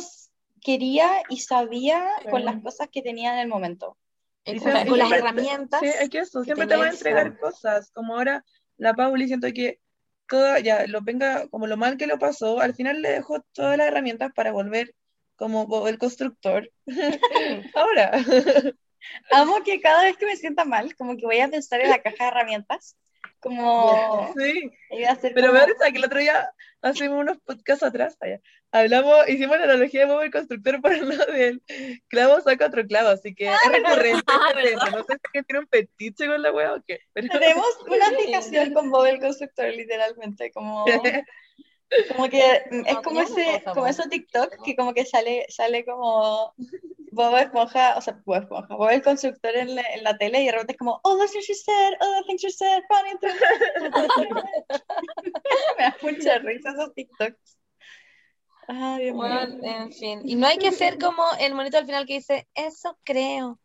quería 0.61 1.23
y 1.30 1.40
sabía 1.40 2.10
con 2.30 2.45
las 2.45 2.61
cosas 2.61 2.90
que 2.91 3.02
tenía 3.02 3.34
en 3.34 3.40
el 3.40 3.48
momento. 3.48 3.98
Y 4.45 4.60
con, 4.60 4.72
con 4.88 4.98
las 4.98 5.11
herramientas. 5.11 5.82
Sí, 5.82 5.88
es 5.88 6.10
que 6.10 6.19
eso, 6.19 6.41
que 6.41 6.45
siempre 6.45 6.68
te 6.68 6.76
van 6.76 6.90
a 6.90 6.91
entregar 6.91 7.38
cosas, 7.40 7.91
como 7.91 8.15
ahora 8.15 8.44
la 8.77 8.94
Pauli 8.94 9.27
siento 9.27 9.48
que 9.53 9.80
toda, 10.27 10.60
ya, 10.60 10.86
lo 10.88 11.02
venga, 11.02 11.48
como 11.49 11.68
lo 11.68 11.77
mal 11.77 11.98
que 11.98 12.07
lo 12.07 12.19
pasó, 12.19 12.60
al 12.60 12.73
final 12.73 13.02
le 13.02 13.11
dejó 13.11 13.41
todas 13.53 13.77
las 13.77 13.88
herramientas 13.88 14.32
para 14.34 14.52
volver 14.52 14.94
como 15.36 15.88
el 15.88 15.98
constructor. 15.98 16.72
Ahora. 17.76 18.11
Amo 19.32 19.64
que 19.64 19.82
cada 19.82 20.03
vez 20.03 20.18
que 20.18 20.26
me 20.26 20.36
sienta 20.36 20.65
mal, 20.65 20.95
como 20.95 21.15
que 21.15 21.26
voy 21.26 21.40
a 21.40 21.48
pensar 21.48 21.80
en 21.82 21.91
la 21.91 22.02
caja 22.02 22.23
de 22.23 22.30
herramientas, 22.32 22.95
como 23.46 24.34
Sí, 24.36 24.72
iba 24.90 25.10
a 25.10 25.14
hacer 25.14 25.34
pero 25.36 25.54
me 25.54 25.60
como- 25.60 25.60
da 25.60 25.66
risa 25.74 25.92
que 25.92 25.98
el 26.00 26.06
otro 26.06 26.20
día, 26.20 26.50
hace 26.82 27.08
unos 27.10 27.38
podcasts 27.46 27.84
atrás, 27.84 28.18
allá, 28.20 28.40
hablamos, 28.72 29.30
hicimos 29.30 29.58
la 29.60 29.66
analogía 29.66 30.08
de 30.08 30.24
el 30.26 30.32
constructor 30.32 30.82
para 30.82 30.98
lo 30.98 31.16
del 31.28 31.62
clavo 32.08 32.42
saca 32.42 32.66
otro 32.66 32.86
clavo, 32.88 33.10
así 33.10 33.36
que 33.36 33.46
es 33.46 33.58
recurrente 33.72 34.24
este 34.58 34.70
tema. 34.70 34.90
No 34.90 34.98
sé 35.04 35.14
si 35.14 35.14
es 35.14 35.32
que 35.32 35.44
tiene 35.44 35.60
un 35.60 35.68
petiche 35.68 36.26
con 36.28 36.42
la 36.42 36.52
wea 36.52 36.74
o 36.74 36.84
qué, 36.88 37.00
pero 37.14 37.28
Tenemos 37.30 37.66
una 37.88 38.10
fijación 38.18 38.74
con 38.74 38.90
Bob 38.90 39.06
el 39.06 39.20
constructor, 39.20 39.68
literalmente, 39.68 40.52
como, 40.52 40.86
como 42.10 42.28
que 42.30 42.64
es 42.72 42.72
No, 42.72 43.02
como 43.02 43.22
ese, 43.22 43.64
como 43.74 43.88
esos 43.88 44.10
TikTok 44.10 44.62
que 44.64 44.76
como 44.76 44.94
que 44.94 45.06
sale, 45.06 45.45
sale 45.49 45.86
como 45.86 46.53
Bob 47.12 47.38
Esponja, 47.38 47.98
o 47.98 48.02
sea, 48.02 48.22
Bob 48.26 48.41
Esponja, 48.41 48.76
Bob 48.76 48.90
el 48.90 49.02
constructor 49.02 49.56
en 49.56 49.76
la, 49.76 49.84
en 49.94 50.03
la 50.03 50.18
tele 50.18 50.41
y 50.41 50.48
de 50.48 50.52
repente 50.52 50.74
es 50.74 50.78
como, 50.78 50.99
oh, 51.03 51.18
that's 51.18 51.34
what 51.34 51.44
she 51.44 51.53
said, 51.53 51.94
oh, 52.02 52.20
the 52.20 52.26
things 52.28 52.41
she 52.41 52.52
said, 52.52 52.84
funny. 52.90 53.14
Me 55.78 55.84
da 55.84 55.95
mucha 56.02 56.40
risa 56.40 56.72
esos 56.72 56.94
TikToks. 56.94 57.57
Ay, 58.68 59.03
Dios 59.03 59.16
mío. 59.16 59.24
Bueno, 59.24 59.64
en 59.64 59.94
fin. 59.94 60.22
Y 60.26 60.36
no 60.36 60.48
hay 60.48 60.57
que 60.57 60.72
ser 60.72 60.98
como 60.98 61.24
el 61.40 61.53
monito 61.53 61.78
al 61.78 61.86
final 61.86 62.06
que 62.06 62.16
dice, 62.16 62.48
eso 62.53 62.98
creo. 63.03 63.60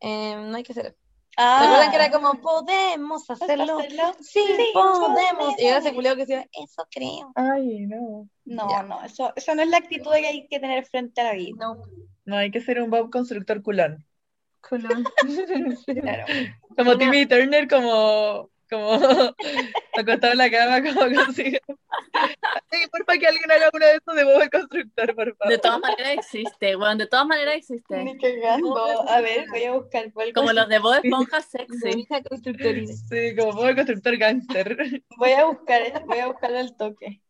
Eh, 0.00 0.36
no 0.36 0.56
hay 0.56 0.64
que 0.64 0.74
ser. 0.74 0.96
¿Se 1.36 1.42
acuerdan 1.42 1.90
que 1.90 1.96
era 1.96 2.10
como, 2.10 2.40
podemos 2.40 3.28
hacerlo? 3.30 3.78
Ah. 3.78 3.82
¿Hacerlo? 3.82 4.14
Sí, 4.20 4.40
Sí, 4.56 4.66
podemos. 4.74 5.58
Y 5.58 5.66
era 5.66 5.78
ese 5.78 5.94
culeo 5.94 6.14
que 6.14 6.20
decía, 6.26 6.46
eso 6.52 6.86
creo. 6.90 7.32
Ay, 7.34 7.86
no. 7.86 8.28
No, 8.44 8.68
Ya. 8.70 8.82
no, 8.82 9.02
eso, 9.02 9.32
eso 9.34 9.54
no 9.54 9.62
es 9.62 9.68
la 9.68 9.78
actitud 9.78 10.10
que 10.12 10.26
hay 10.26 10.46
que 10.48 10.60
tener 10.60 10.84
frente 10.86 11.20
a 11.20 11.24
la 11.24 11.32
vida. 11.32 11.56
No. 11.58 11.82
No, 12.24 12.36
hay 12.36 12.50
que 12.50 12.60
ser 12.60 12.80
un 12.82 12.90
Bob 12.90 13.10
constructor 13.10 13.62
culón. 13.62 14.04
Claro. 15.86 16.24
Como 16.76 16.90
Una- 16.92 16.98
Timmy 16.98 17.26
Turner, 17.26 17.66
como, 17.68 18.50
como 18.72 18.92
acostado 19.98 20.32
en 20.32 20.38
la 20.38 20.50
cama, 20.50 20.82
como 20.82 21.14
consigo. 21.14 21.58
Ay, 22.70 22.86
porfa 22.90 23.18
que 23.18 23.26
alguien 23.26 23.50
haga 23.50 23.70
uno 23.72 23.86
de 23.86 23.96
esos 23.96 24.14
de 24.14 24.24
Bob 24.24 24.40
el 24.40 24.50
constructor, 24.50 25.14
por 25.14 25.36
favor. 25.36 25.52
De 25.52 25.58
todas 25.58 25.80
maneras 25.80 26.12
existe, 26.14 26.76
bueno, 26.76 26.96
de 26.96 27.06
todas 27.06 27.26
maneras 27.26 27.56
existe. 27.56 28.02
Ni 28.02 28.16
cagando. 28.16 29.08
A 29.08 29.20
ver, 29.20 29.46
voy 29.50 29.64
a 29.64 29.72
buscar 29.74 30.10
Bob 30.12 30.32
Como 30.34 30.52
los 30.52 30.68
de 30.68 30.78
Bob 30.78 30.94
Esponja 31.02 31.42
sexy. 31.42 32.06
Sí, 33.08 33.36
como 33.36 33.52
Bob 33.52 33.66
el 33.68 33.76
constructor 33.76 34.16
gangster. 34.16 35.02
Voy 35.18 35.32
a 35.32 35.44
buscar, 35.44 36.04
voy 36.06 36.18
a 36.18 36.28
buscarlo 36.28 36.58
al 36.58 36.76
toque. 36.76 37.20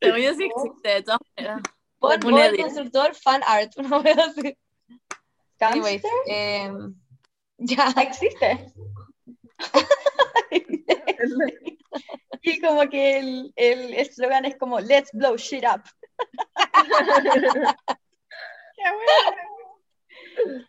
Según 0.00 0.18
yo 0.18 0.34
sí 0.34 0.44
existe, 0.44 0.88
de 0.88 1.02
todas 1.02 1.20
maneras. 1.36 1.62
Bob 2.00 2.12
el 2.12 2.38
edit. 2.38 2.60
constructor 2.62 3.14
fan 3.14 3.42
art. 3.46 3.72
Una 3.78 3.98
vez 3.98 4.18
así. 4.18 4.56
Anyways, 5.60 6.02
¿Gangster? 6.02 6.10
eh, 6.28 6.72
ya. 7.58 7.94
Existe. 8.00 8.72
Y 12.42 12.60
como 12.60 12.88
que 12.88 13.18
el 13.18 13.52
el 13.56 13.94
eslogan 13.94 14.44
es 14.44 14.56
como 14.56 14.78
Let's 14.80 15.10
blow 15.12 15.36
shit 15.36 15.64
up. 15.64 15.82
Qué 18.76 18.84
bueno. 18.94 20.66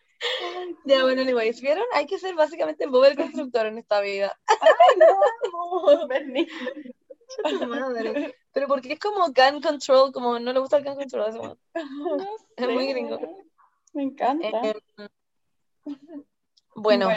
Ya, 0.85 1.03
bueno, 1.03 1.21
anyways, 1.21 1.61
¿vieron? 1.61 1.85
Hay 1.93 2.05
que 2.05 2.17
ser 2.19 2.35
básicamente 2.35 2.87
Bob 2.87 3.05
el 3.05 3.15
constructor 3.15 3.67
en 3.67 3.77
esta 3.77 4.01
vida. 4.01 4.37
Bernie. 6.09 6.47
Madre. 7.67 8.35
Pero 8.51 8.67
porque 8.67 8.93
es 8.93 8.99
como 8.99 9.25
gun 9.27 9.61
control, 9.61 10.11
como 10.11 10.39
no 10.39 10.51
le 10.51 10.59
gusta 10.59 10.77
el 10.77 10.83
gun 10.83 10.95
control. 10.95 11.33
man. 11.37 11.57
No 11.75 12.17
Es 12.57 12.65
sé. 12.65 12.67
muy 12.67 12.87
gringo. 12.87 13.19
Me 13.93 14.03
encanta. 14.03 14.47
Eh, 14.47 14.75
bueno, 16.75 17.09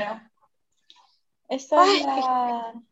esa 1.48 1.82
Ay, 1.82 1.96
es 1.98 2.06
la, 2.06 2.82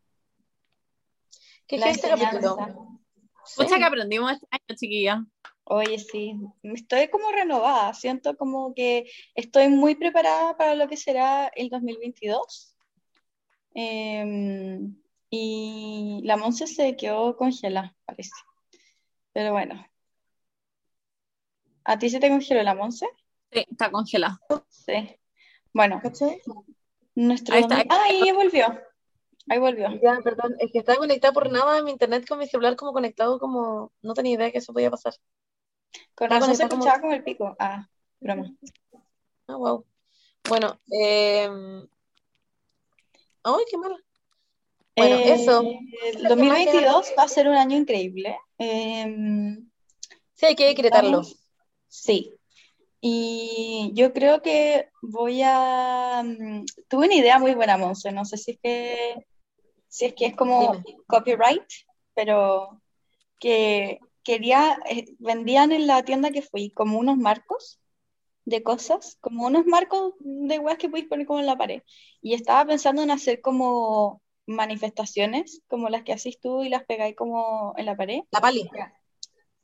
¿qué 1.71 1.77
es 1.77 1.85
este 1.97 2.09
capítulo? 2.09 2.57
Pucha 3.55 3.77
que 3.77 3.83
aprendimos 3.85 4.33
este 4.33 4.47
año, 4.51 4.75
chiquilla. 4.75 5.25
Oye, 5.63 5.97
sí, 5.99 6.35
estoy 6.63 7.07
como 7.09 7.31
renovada, 7.31 7.93
siento 7.93 8.35
como 8.35 8.73
que 8.73 9.09
estoy 9.35 9.69
muy 9.69 9.95
preparada 9.95 10.57
para 10.57 10.75
lo 10.75 10.87
que 10.87 10.97
será 10.97 11.47
el 11.55 11.69
2022. 11.69 12.75
Em, 13.73 14.95
y 15.29 16.19
la 16.23 16.35
Monse 16.35 16.67
se 16.67 16.97
quedó 16.97 17.37
congelada, 17.37 17.95
parece. 18.05 18.31
Pero 19.31 19.53
bueno. 19.53 19.85
¿A 21.85 21.97
ti 21.97 22.09
se 22.09 22.19
te 22.19 22.29
congeló 22.29 22.63
la 22.63 22.75
Monse? 22.75 23.07
Sí, 23.51 23.65
está 23.71 23.89
congelada. 23.89 24.39
Sí. 24.69 25.15
Bueno, 25.73 26.01
nuestro... 27.15 27.55
Ahí 27.55 27.61
está. 27.61 27.85
Ah, 27.89 28.03
ahí 28.09 28.31
volvió. 28.33 28.77
Ahí 29.51 29.59
volvió. 29.59 29.89
Ya, 30.01 30.17
perdón, 30.23 30.55
es 30.59 30.71
que 30.71 30.79
estaba 30.79 30.97
conectada 30.97 31.33
por 31.33 31.51
nada 31.51 31.77
en 31.77 31.83
mi 31.83 31.91
internet 31.91 32.25
con 32.25 32.39
mi 32.39 32.47
celular 32.47 32.77
como 32.77 32.93
conectado, 32.93 33.37
como 33.37 33.91
no 34.01 34.13
tenía 34.13 34.35
idea 34.35 34.49
que 34.51 34.59
eso 34.59 34.71
podía 34.71 34.89
pasar. 34.89 35.13
Con 36.15 36.29
razón 36.29 36.55
se 36.55 36.69
como- 36.69 36.81
escuchaba 36.81 37.01
con 37.01 37.11
el 37.11 37.21
pico. 37.21 37.53
Ah, 37.59 37.85
broma. 38.21 38.49
Ah, 39.47 39.57
wow. 39.57 39.85
Bueno, 40.47 40.79
eh... 40.89 41.49
ay, 43.43 43.63
qué 43.69 43.77
mala. 43.77 43.97
Bueno, 44.95 45.15
Eh, 45.17 45.33
eso. 45.33 45.63
El 46.15 46.23
2022 46.29 47.13
va 47.19 47.23
a 47.23 47.27
ser 47.27 47.49
un 47.49 47.55
año 47.55 47.75
increíble. 47.77 48.37
Em, 48.57 49.69
Sí, 50.33 50.45
hay 50.45 50.55
que 50.55 50.67
decretarlo. 50.67 51.11
Vamos- 51.17 51.37
Sí. 51.89 52.33
Y 53.01 53.91
yo 53.95 54.13
creo 54.13 54.41
que 54.41 54.89
voy 55.01 55.41
a... 55.43 56.23
mm, 56.23 56.65
Tuve 56.87 57.07
una 57.07 57.15
idea 57.15 57.37
muy 57.37 57.53
buena, 57.53 57.75
Monse. 57.77 58.11
No 58.13 58.23
sé 58.23 58.37
si 58.37 58.51
es 58.51 58.59
que, 58.63 59.25
si 59.91 60.05
es 60.05 60.13
que 60.13 60.27
es 60.27 60.35
como 60.37 60.81
copyright, 61.05 61.67
pero 62.15 62.81
que 63.39 63.99
quería... 64.23 64.79
eh, 64.89 65.13
vendían 65.19 65.73
en 65.73 65.85
la 65.85 66.01
tienda 66.03 66.31
que 66.31 66.41
fui 66.41 66.71
como 66.71 66.97
unos 66.97 67.17
marcos 67.17 67.79
de 68.45 68.63
cosas, 68.63 69.17
como 69.19 69.45
unos 69.45 69.65
marcos 69.65 70.13
de 70.19 70.59
weas 70.59 70.77
que 70.77 70.87
podéis 70.89 71.09
poner 71.09 71.27
como 71.27 71.41
en 71.41 71.45
la 71.45 71.57
pared. 71.57 71.81
Y 72.21 72.33
estaba 72.33 72.65
pensando 72.65 73.03
en 73.03 73.11
hacer 73.11 73.41
como 73.41 74.21
manifestaciones, 74.47 75.61
como 75.67 75.89
las 75.89 76.03
que 76.03 76.13
hacís 76.13 76.39
tú 76.39 76.63
y 76.63 76.69
las 76.69 76.85
pegáis 76.85 77.15
como 77.17 77.73
en 77.75 77.85
la 77.85 77.97
pared. 77.97 78.21
La 78.31 78.39
pali. 78.39 78.69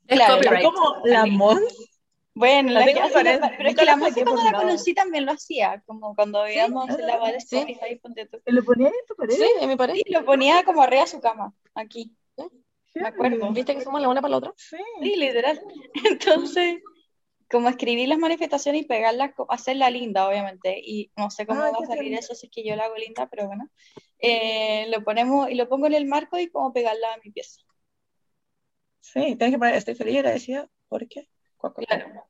Es 0.08 0.18
Claro, 0.18 0.36
copyright. 0.36 0.66
como 0.66 1.06
la 1.06 1.26
Mons. 1.26 1.74
Bueno, 2.38 2.72
La 2.72 2.86
que 2.86 2.92
en 2.92 2.98
hace 3.00 3.14
pared, 3.14 3.40
la- 3.40 3.54
pero 3.58 3.70
es 3.70 3.76
que 3.76 3.86
la 3.86 3.96
la 3.96 4.12
cuando 4.12 4.58
conocí 4.58 4.94
también 4.94 5.26
lo 5.26 5.32
hacía, 5.32 5.82
como 5.86 6.16
cuando 6.16 6.44
veíamos 6.44 6.90
en 6.90 7.08
la 7.08 7.20
de 7.20 7.40
Sí. 7.42 7.58
Spotify, 7.58 7.96
ponte 7.96 8.26
tú. 8.28 8.40
¿Lo 8.46 8.64
ponía 8.64 8.88
en 8.90 8.94
tu 9.08 9.16
pared? 9.16 9.34
Sí, 9.34 9.46
en 9.62 9.70
mi 9.70 9.76
pared. 9.76 9.96
Sí, 9.96 10.04
lo 10.10 10.24
ponía 10.24 10.64
como 10.64 10.82
arriba 10.84 11.02
de 11.04 11.08
su 11.08 11.20
cama, 11.20 11.54
aquí, 11.74 12.16
¿Sí? 12.36 12.44
me 12.96 13.08
acuerdo. 13.08 13.52
¿Viste 13.52 13.76
que 13.76 13.82
somos 13.82 14.02
la 14.02 14.10
una 14.10 14.22
para 14.22 14.32
la 14.32 14.38
otra? 14.38 14.54
Sí. 14.56 14.78
Sí, 15.02 15.16
literal. 15.16 15.60
Entonces, 16.06 16.78
como 17.50 17.70
escribir 17.70 18.08
las 18.10 18.20
manifestaciones 18.20 18.82
y 18.82 18.86
pegarlas, 18.86 19.32
hacerla 19.50 19.90
linda, 19.90 20.28
obviamente. 20.28 20.80
Y 20.80 21.12
no 21.16 21.32
sé 21.32 21.48
cómo 21.48 21.64
Ay, 21.64 21.72
va 21.72 21.80
a 21.84 21.88
salir 21.88 22.14
eso 22.14 22.36
si 22.36 22.48
es 22.48 22.52
que 22.52 22.64
yo 22.64 22.76
la 22.76 22.86
hago 22.86 22.98
linda, 22.98 23.28
pero 23.30 23.48
bueno. 23.48 23.70
eh, 24.20 24.88
lo 24.90 25.04
ponemos 25.04 25.50
y 25.50 25.56
lo 25.56 25.68
pongo 25.70 25.88
en 25.88 25.94
el 25.94 26.06
marco 26.06 26.38
y 26.38 26.50
como 26.50 26.74
pegarla 26.74 27.14
a 27.14 27.18
mi 27.24 27.32
pieza. 27.32 27.62
Sí, 29.00 29.36
tienes 29.38 29.52
que 29.52 29.58
poner, 29.58 29.76
estoy 29.76 29.96
feliz 29.96 30.16
y 30.16 30.18
agradecida. 30.18 30.70
¿Por 30.90 31.08
qué? 31.08 31.30
Claro. 31.60 32.24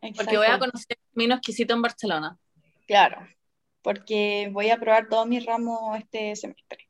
Porque 0.00 0.36
voy 0.36 0.46
a 0.46 0.58
conocer 0.58 0.98
el 0.98 1.10
vino 1.14 1.34
exquisito 1.34 1.74
en 1.74 1.82
Barcelona. 1.82 2.38
Claro, 2.86 3.26
porque 3.82 4.50
voy 4.52 4.70
a 4.70 4.76
probar 4.78 5.08
todos 5.08 5.26
mis 5.26 5.44
ramos 5.46 5.96
este 5.98 6.36
semestre. 6.36 6.88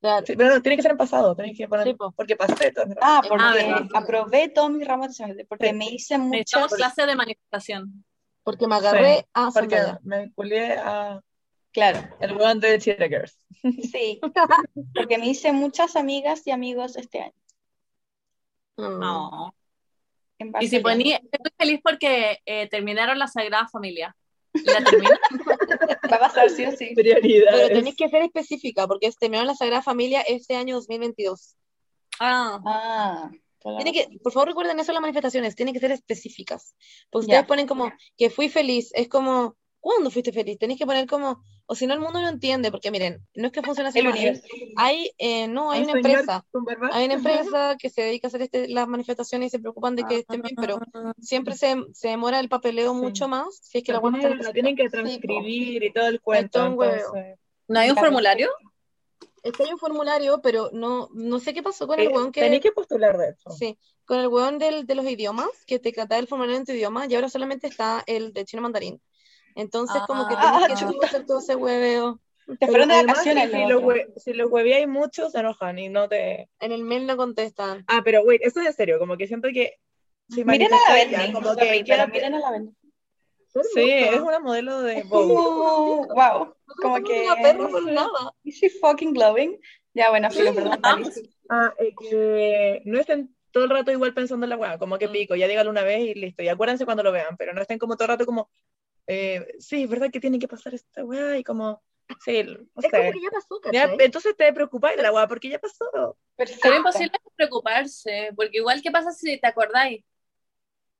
Claro. 0.00 0.26
Sí, 0.26 0.34
pero 0.36 0.60
tiene 0.60 0.76
que 0.76 0.82
ser 0.82 0.92
en 0.92 0.96
pasado, 0.96 1.36
tienes 1.36 1.56
que 1.56 1.68
poner, 1.68 1.86
Sí, 1.86 1.94
po. 1.94 2.10
porque 2.12 2.34
pasé 2.34 2.72
todo. 2.72 2.86
Ah, 3.00 3.20
Ah, 3.22 3.28
porque 3.28 3.44
verdad. 3.44 3.86
aprobé 3.94 4.48
todos 4.48 4.70
mis 4.72 4.86
ramos 4.86 5.08
de 5.08 5.14
semestre, 5.14 5.44
porque 5.44 5.68
Sí. 5.68 5.74
me 5.74 5.84
hice 5.86 6.18
muchas... 6.18 6.40
Necesitamos 6.40 6.74
clase 6.74 7.06
de 7.06 7.14
manifestación. 7.16 8.04
Porque 8.42 8.66
me 8.66 8.74
agarré 8.74 9.18
Sí, 9.18 9.24
a 9.34 9.50
Porque 9.54 9.80
me 10.02 10.32
culié 10.32 10.72
a 10.78 11.20
Claro, 11.72 12.00
el 12.20 12.36
weón 12.36 12.60
de 12.60 12.78
Cheetah 12.78 13.06
Girls. 13.08 13.38
sí, 13.94 14.20
porque 14.94 15.16
me 15.18 15.26
hice 15.28 15.52
muchas 15.52 15.94
amigas 15.96 16.46
y 16.46 16.50
amigos 16.50 16.96
este 16.96 17.20
año. 17.20 17.32
No. 18.76 19.54
En 20.42 20.52
Y 20.60 20.68
si 20.68 20.80
ponía, 20.80 21.16
estoy 21.16 21.52
feliz 21.58 21.80
porque 21.82 22.40
eh, 22.46 22.68
terminaron 22.68 23.18
la 23.18 23.26
Sagrada 23.26 23.68
Familia. 23.68 24.14
¿La? 24.64 24.80
Va 26.12 26.16
a 26.16 26.20
pasar 26.20 26.50
sí 26.50 26.64
o 26.66 26.72
sí. 26.72 26.92
Prioridades. 26.94 27.60
Pero 27.62 27.74
tenés 27.78 27.96
que 27.96 28.08
ser 28.08 28.22
específica, 28.22 28.86
porque 28.86 29.10
terminaron 29.18 29.46
la 29.46 29.54
Sagrada 29.54 29.82
Familia 29.82 30.20
este 30.22 30.56
año 30.56 30.76
2022. 30.76 31.56
Ah, 32.20 32.60
Ah, 32.66 33.30
la 33.64 33.76
Tiene 33.76 33.92
que, 33.92 34.18
por 34.22 34.32
favor 34.32 34.48
recuerden 34.48 34.78
eso 34.78 34.90
en 34.90 34.94
las 34.94 35.02
manifestaciones, 35.02 35.54
tienen 35.56 35.72
que 35.72 35.80
ser 35.80 35.92
específicas. 35.92 36.74
Porque 37.10 37.28
Ya. 37.28 37.34
ustedes 37.34 37.46
ponen 37.48 37.66
como 37.66 37.92
que 38.18 38.28
fui 38.30 38.48
feliz, 38.48 38.90
es 38.94 39.08
como, 39.08 39.56
¿cuándo 39.82 40.10
fuiste 40.10 40.32
feliz? 40.32 40.58
Tenéis 40.58 40.78
que 40.78 40.86
poner 40.86 41.06
como, 41.06 41.42
o 41.66 41.74
si 41.74 41.86
no 41.86 41.92
el 41.92 42.00
mundo 42.00 42.20
no 42.22 42.28
entiende, 42.28 42.70
porque 42.70 42.90
miren, 42.92 43.26
no 43.34 43.46
es 43.48 43.52
que 43.52 43.62
funcione 43.62 43.88
así. 43.90 44.00
Hay, 44.76 45.10
eh, 45.18 45.48
no, 45.48 45.72
hay 45.72 45.82
Un 45.82 45.90
una 45.90 45.98
empresa, 45.98 46.46
hay 46.92 47.04
una 47.06 47.14
empresa 47.54 47.76
que 47.78 47.90
se 47.90 48.02
dedica 48.02 48.26
a 48.26 48.28
hacer 48.28 48.42
este, 48.42 48.68
las 48.68 48.86
manifestaciones 48.86 49.48
y 49.48 49.50
se 49.50 49.58
preocupan 49.58 49.96
de 49.96 50.06
que 50.06 50.18
estén 50.20 50.40
bien, 50.40 50.54
pero 50.56 50.80
siempre 51.20 51.56
se, 51.56 51.74
se 51.92 52.08
demora 52.08 52.38
el 52.40 52.48
papeleo 52.48 52.94
Sí. 52.94 53.00
mucho 53.00 53.26
más 53.28 53.54
si 53.60 53.78
es 53.78 53.84
que 53.84 53.92
La 53.92 53.96
la 53.96 54.00
buena 54.00 54.18
tienen, 54.20 54.38
la 54.38 54.52
tienen 54.52 54.76
que 54.76 54.84
Sí, 54.84 54.88
transcribir 54.90 55.82
y 55.82 55.92
todo 55.92 56.06
el 56.06 56.20
cuento. 56.20 56.64
entonces, 56.64 57.04
¿no 57.66 57.80
hay 57.80 57.90
un 57.90 57.94
Claro. 57.96 58.06
formulario? 58.06 58.50
Es 59.42 59.52
que 59.52 59.64
hay 59.64 59.72
un 59.72 59.78
formulario, 59.78 60.40
pero 60.40 60.70
no, 60.72 61.08
no 61.12 61.40
sé 61.40 61.52
qué 61.52 61.64
pasó 61.64 61.88
con 61.88 61.98
el 61.98 62.06
eh, 62.06 62.10
weón 62.10 62.30
que... 62.30 62.42
tenés 62.42 62.60
que 62.60 62.70
postular 62.70 63.18
de 63.18 63.30
hecho. 63.30 63.50
Sí, 63.50 63.76
con 64.04 64.20
el 64.20 64.28
weón 64.28 64.58
del, 64.58 64.86
de 64.86 64.94
los 64.94 65.04
idiomas, 65.04 65.48
que 65.66 65.80
te 65.80 65.92
cantaba 65.92 66.20
el 66.20 66.28
formulario 66.28 66.58
en 66.58 66.64
tu 66.64 66.70
idioma, 66.72 67.06
y 67.06 67.14
ahora 67.16 67.28
solamente 67.28 67.66
está 67.66 68.04
el 68.06 68.32
de 68.32 68.44
chino 68.44 68.62
mandarín. 68.62 69.00
Entonces, 69.54 70.02
como 70.06 70.26
que 70.26 70.34
Ah, 70.38 70.64
tienes 70.66 70.84
que 70.84 70.90
chuta. 70.92 71.06
hacer 71.06 71.26
todo 71.26 71.38
ese 71.38 71.56
hueveo. 71.56 72.20
Te 72.58 72.66
fueron 72.66 72.88
de 72.88 72.96
vacaciones. 73.06 73.50
si, 73.50 73.56
hue- 73.56 74.12
si 74.16 74.32
los 74.34 74.50
hueveáis 74.50 74.88
mucho, 74.88 75.30
se 75.30 75.38
enojan 75.40 75.78
y 75.78 75.88
no 75.88 76.08
te... 76.08 76.48
En 76.60 76.72
el 76.72 76.82
mail 76.82 77.06
no 77.06 77.16
contestan. 77.16 77.84
Ah, 77.86 78.02
pero 78.04 78.22
wait, 78.22 78.42
eso 78.42 78.60
es 78.60 78.66
en 78.66 78.72
serio, 78.72 78.98
como 78.98 79.16
que 79.16 79.26
siento 79.26 79.48
que... 79.52 79.78
Si 80.28 80.44
Miren 80.44 80.72
a 80.72 80.76
la 80.88 80.94
Benny, 80.94 81.32
como 81.32 81.54
que 81.56 81.82
quiero 81.84 82.08
miren 82.08 82.34
a 82.34 82.40
la 82.40 82.50
Benny. 82.50 82.74
Sí, 83.74 83.90
es 83.90 84.20
una 84.20 84.38
modelo 84.40 84.80
de 84.80 85.02
Vogue. 85.02 85.34
como, 85.34 86.06
wow, 86.06 86.54
como 86.80 86.98
No 86.98 87.04
que... 87.04 87.22
una 87.26 87.36
perra 87.36 87.68
por 87.68 87.92
nada. 87.92 88.32
¿Is 88.44 88.56
she 88.56 88.70
fucking 88.70 89.12
glowing? 89.12 89.60
Ya, 89.94 90.08
bueno, 90.08 90.30
filo, 90.30 90.54
perdón. 90.54 90.80
Ah, 91.50 91.74
eh, 91.78 91.94
que 91.98 92.82
no 92.86 92.98
estén 92.98 93.36
todo 93.50 93.64
el 93.64 93.70
rato 93.70 93.92
igual 93.92 94.14
pensando 94.14 94.46
en 94.46 94.50
la 94.50 94.56
weá, 94.56 94.78
como 94.78 94.96
que 94.96 95.06
Mm. 95.08 95.12
pico, 95.12 95.34
ya 95.36 95.46
dígalo 95.46 95.68
una 95.68 95.82
vez 95.82 96.00
y 96.00 96.14
listo, 96.14 96.42
y 96.42 96.48
acuérdense 96.48 96.86
cuando 96.86 97.02
lo 97.02 97.12
vean, 97.12 97.36
pero 97.36 97.52
no 97.52 97.60
estén 97.60 97.78
como 97.78 97.94
todo 97.96 98.04
el 98.06 98.08
rato 98.12 98.24
como, 98.24 98.48
eh, 99.06 99.46
sí, 99.58 99.84
es 99.84 99.88
verdad 99.88 100.10
que 100.10 100.20
tiene 100.20 100.38
que 100.38 100.48
pasar 100.48 100.74
esta 100.74 101.04
weá, 101.04 101.38
y 101.38 101.44
como, 101.44 101.82
sí, 102.24 102.42
no 102.42 102.52
Es 102.82 102.90
como 102.90 103.12
que 103.12 103.20
ya 103.20 103.30
pasó, 103.30 103.60
Ya, 103.72 103.82
¿cachai? 103.88 104.04
entonces 104.06 104.36
te 104.36 104.52
preocupáis 104.52 104.96
de 104.96 105.02
la 105.02 105.12
weá, 105.12 105.26
porque 105.28 105.48
ya 105.48 105.58
pasó. 105.58 106.16
Pero 106.36 106.76
imposible 106.76 107.18
preocuparse, 107.36 108.30
porque 108.36 108.58
igual, 108.58 108.82
¿qué 108.82 108.90
pasa 108.90 109.12
si 109.12 109.38
te 109.38 109.46
acordáis? 109.46 110.04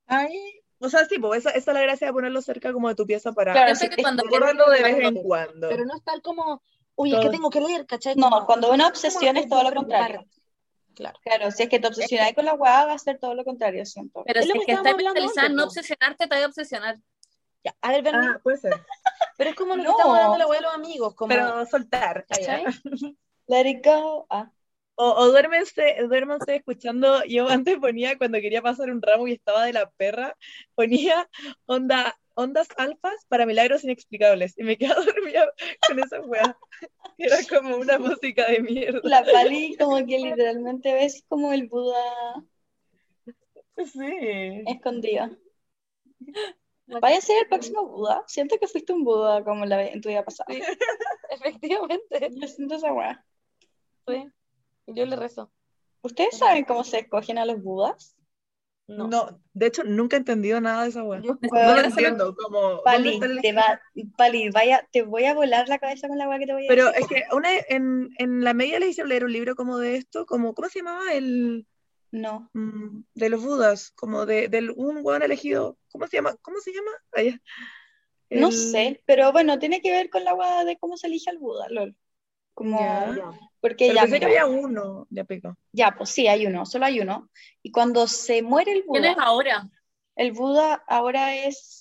Ay, 0.06 0.62
o 0.78 0.88
sea, 0.88 1.04
sí, 1.04 1.18
pues 1.18 1.40
esa, 1.40 1.50
esa 1.50 1.70
es 1.70 1.74
la 1.74 1.82
gracia 1.82 2.08
de 2.08 2.12
ponerlo 2.12 2.42
cerca 2.42 2.72
como 2.72 2.88
de 2.88 2.96
tu 2.96 3.06
pieza 3.06 3.32
para 3.32 3.52
Claro, 3.52 3.72
que 3.78 3.96
cuando 4.02 4.24
recordarlo 4.24 4.68
de 4.68 4.82
vez 4.82 4.96
en 4.96 5.14
Pero 5.14 5.22
cuando. 5.22 5.68
Pero 5.68 5.84
no 5.84 5.94
es 5.94 6.02
tal 6.02 6.20
como, 6.22 6.60
uy, 6.96 7.14
es 7.14 7.20
que 7.20 7.30
tengo 7.30 7.50
que 7.50 7.60
leer, 7.60 7.86
¿cachai? 7.86 8.16
No, 8.16 8.44
cuando 8.46 8.72
una 8.72 8.88
obsesión 8.88 9.36
es 9.36 9.48
todo 9.48 9.62
lo 9.62 9.74
contrario. 9.74 10.26
Claro. 10.94 11.18
Claro, 11.22 11.50
si 11.50 11.62
es 11.62 11.68
que 11.68 11.78
te 11.78 11.86
obsesionáis 11.86 12.34
con 12.34 12.44
la 12.44 12.54
weá, 12.54 12.84
va 12.84 12.92
a 12.92 12.98
ser 12.98 13.18
todo 13.18 13.34
lo 13.34 13.44
contrario, 13.44 13.86
siento. 13.86 14.24
Pero 14.26 14.40
Es 14.40 14.46
si 14.46 14.52
lo 14.52 14.60
es 14.60 14.66
que 14.66 14.72
que 14.72 14.72
estás 14.72 15.44
en 15.46 15.54
no 15.54 15.64
obsesionarte, 15.64 16.26
te 16.26 16.34
voy 16.34 16.44
a 16.44 16.46
obsesionar. 16.46 16.98
Ya, 17.64 17.74
a 17.80 17.92
ver, 17.92 18.02
Bernie, 18.02 18.28
Ah, 18.30 18.40
puede 18.42 18.56
ser. 18.58 18.72
pero 19.38 19.50
es 19.50 19.56
como 19.56 19.76
lo 19.76 19.82
que 19.82 19.88
No. 19.88 19.90
estamos 19.92 20.16
hablando 20.16 20.48
de 20.48 20.54
la 20.54 20.60
los 20.60 20.74
amigos, 20.74 21.14
como, 21.14 21.28
Pero 21.28 21.66
soltar. 21.66 22.26
¿cachai? 22.28 22.64
Let 23.46 23.68
it 23.68 23.84
go. 23.84 24.26
Ah. 24.30 24.50
O, 24.94 25.10
o 25.10 25.26
duérmense, 25.30 25.96
duérmense 26.06 26.56
escuchando, 26.56 27.24
yo 27.24 27.48
antes 27.48 27.78
ponía 27.78 28.18
cuando 28.18 28.40
quería 28.40 28.60
pasar 28.62 28.90
un 28.90 29.00
ramo 29.00 29.26
y 29.26 29.32
estaba 29.32 29.64
de 29.64 29.72
la 29.72 29.90
perra, 29.90 30.36
ponía 30.74 31.28
onda, 31.66 32.18
ondas 32.34 32.68
alfas 32.76 33.24
para 33.28 33.46
milagros 33.46 33.84
inexplicables 33.84 34.56
y 34.58 34.64
me 34.64 34.76
quedaba 34.76 35.02
dormida 35.04 35.50
con 35.88 35.98
esa 35.98 36.20
weá. 36.20 36.56
Era 37.16 37.36
como 37.48 37.76
una 37.76 37.98
música 37.98 38.46
de 38.48 38.60
mierda. 38.60 39.00
La 39.04 39.24
Pali 39.24 39.76
como 39.78 39.96
que 40.06 40.18
literalmente 40.18 40.92
ves 40.92 41.24
como 41.28 41.52
el 41.52 41.68
Buda 41.68 42.44
Sí. 43.76 44.62
escondido. 44.66 45.30
Vaya 47.00 47.18
a 47.18 47.20
ser 47.20 47.42
el 47.42 47.48
próximo 47.48 47.86
Buda. 47.86 48.24
Siento 48.26 48.58
que 48.58 48.66
fuiste 48.66 48.92
un 48.92 49.04
Buda 49.04 49.42
como 49.44 49.64
la, 49.64 49.86
en 49.86 50.00
tu 50.00 50.08
vida 50.08 50.24
pasada. 50.24 50.52
Sí. 50.52 50.60
Efectivamente. 51.30 52.30
Yo 52.32 52.48
siento 52.48 52.74
esa 52.74 52.92
weá. 52.92 53.24
Sí. 54.06 54.28
Yo 54.86 55.06
le 55.06 55.16
rezo. 55.16 55.50
¿Ustedes 56.02 56.36
saben 56.36 56.64
cómo 56.64 56.84
se 56.84 57.00
escogen 57.00 57.38
a 57.38 57.44
los 57.46 57.62
Budas? 57.62 58.16
No. 58.88 59.06
No, 59.06 59.40
de 59.54 59.66
hecho 59.66 59.84
nunca 59.84 60.16
he 60.16 60.18
entendido 60.18 60.60
nada 60.60 60.82
de 60.82 60.88
esa 60.90 61.04
weá. 61.04 61.20
No 61.20 61.38
lo 61.40 61.80
entiendo, 61.80 62.34
como 62.34 62.60
¿dónde 62.60 62.82
Pali, 62.84 63.20
te 63.40 63.52
va, 63.52 63.80
Pali, 64.18 64.50
vaya, 64.50 64.86
te 64.90 65.02
voy 65.02 65.24
a 65.24 65.34
volar 65.34 65.68
la 65.68 65.78
cabeza 65.78 66.08
con 66.08 66.18
la 66.18 66.28
weá 66.28 66.38
que 66.40 66.46
te 66.46 66.52
voy 66.52 66.66
a 66.66 66.68
Pero 66.68 66.86
decir. 66.86 67.02
es 67.02 67.08
que 67.08 67.34
una, 67.34 67.48
en, 67.68 68.10
en 68.18 68.42
la 68.42 68.52
media 68.54 68.80
le 68.80 68.88
hicieron 68.88 69.08
leer 69.08 69.24
un 69.24 69.32
libro 69.32 69.54
como 69.54 69.78
de 69.78 69.96
esto, 69.96 70.26
como, 70.26 70.52
¿cómo 70.52 70.68
se 70.68 70.80
llamaba? 70.80 71.12
El 71.12 71.66
No. 72.12 72.50
mm, 72.52 73.02
de 73.14 73.28
los 73.28 73.42
Budas, 73.42 73.90
como 73.92 74.26
de, 74.26 74.48
del 74.48 74.70
un 74.70 75.00
weón 75.02 75.22
elegido. 75.22 75.78
¿Cómo 75.90 76.06
se 76.06 76.16
llama? 76.18 76.36
¿Cómo 76.42 76.58
se 76.60 76.72
llama? 76.72 76.90
Ah, 77.12 77.22
ya. 77.22 77.40
No 78.30 78.48
El- 78.48 78.52
sé, 78.52 79.02
pero 79.06 79.32
bueno, 79.32 79.58
tiene 79.58 79.80
que 79.80 79.90
ver 79.90 80.08
con 80.10 80.24
la 80.24 80.34
weá 80.34 80.64
de 80.64 80.78
cómo 80.78 80.96
se 80.96 81.06
elige 81.06 81.30
al 81.30 81.38
Buda, 81.38 81.68
lol. 81.68 81.96
Como, 82.54 82.78
Ya. 83.14 83.30
porque 83.60 83.86
Pero 83.88 83.94
ya, 83.96 84.02
pensé 84.02 84.18
que 84.20 84.24
había 84.26 84.46
uno, 84.46 85.06
ya 85.10 85.24
pico. 85.24 85.56
ya, 85.72 85.94
pues 85.96 86.10
sí, 86.10 86.28
hay 86.28 86.46
uno, 86.46 86.66
solo 86.66 86.86
hay 86.86 87.00
uno. 87.00 87.30
Y 87.62 87.70
cuando 87.72 88.06
se 88.06 88.42
muere 88.42 88.72
el 88.72 88.84
¿Quién 88.90 89.04
es 89.04 89.16
Buda, 89.16 89.24
ahora? 89.24 89.70
el 90.16 90.32
Buda 90.32 90.82
ahora 90.86 91.34
es, 91.34 91.80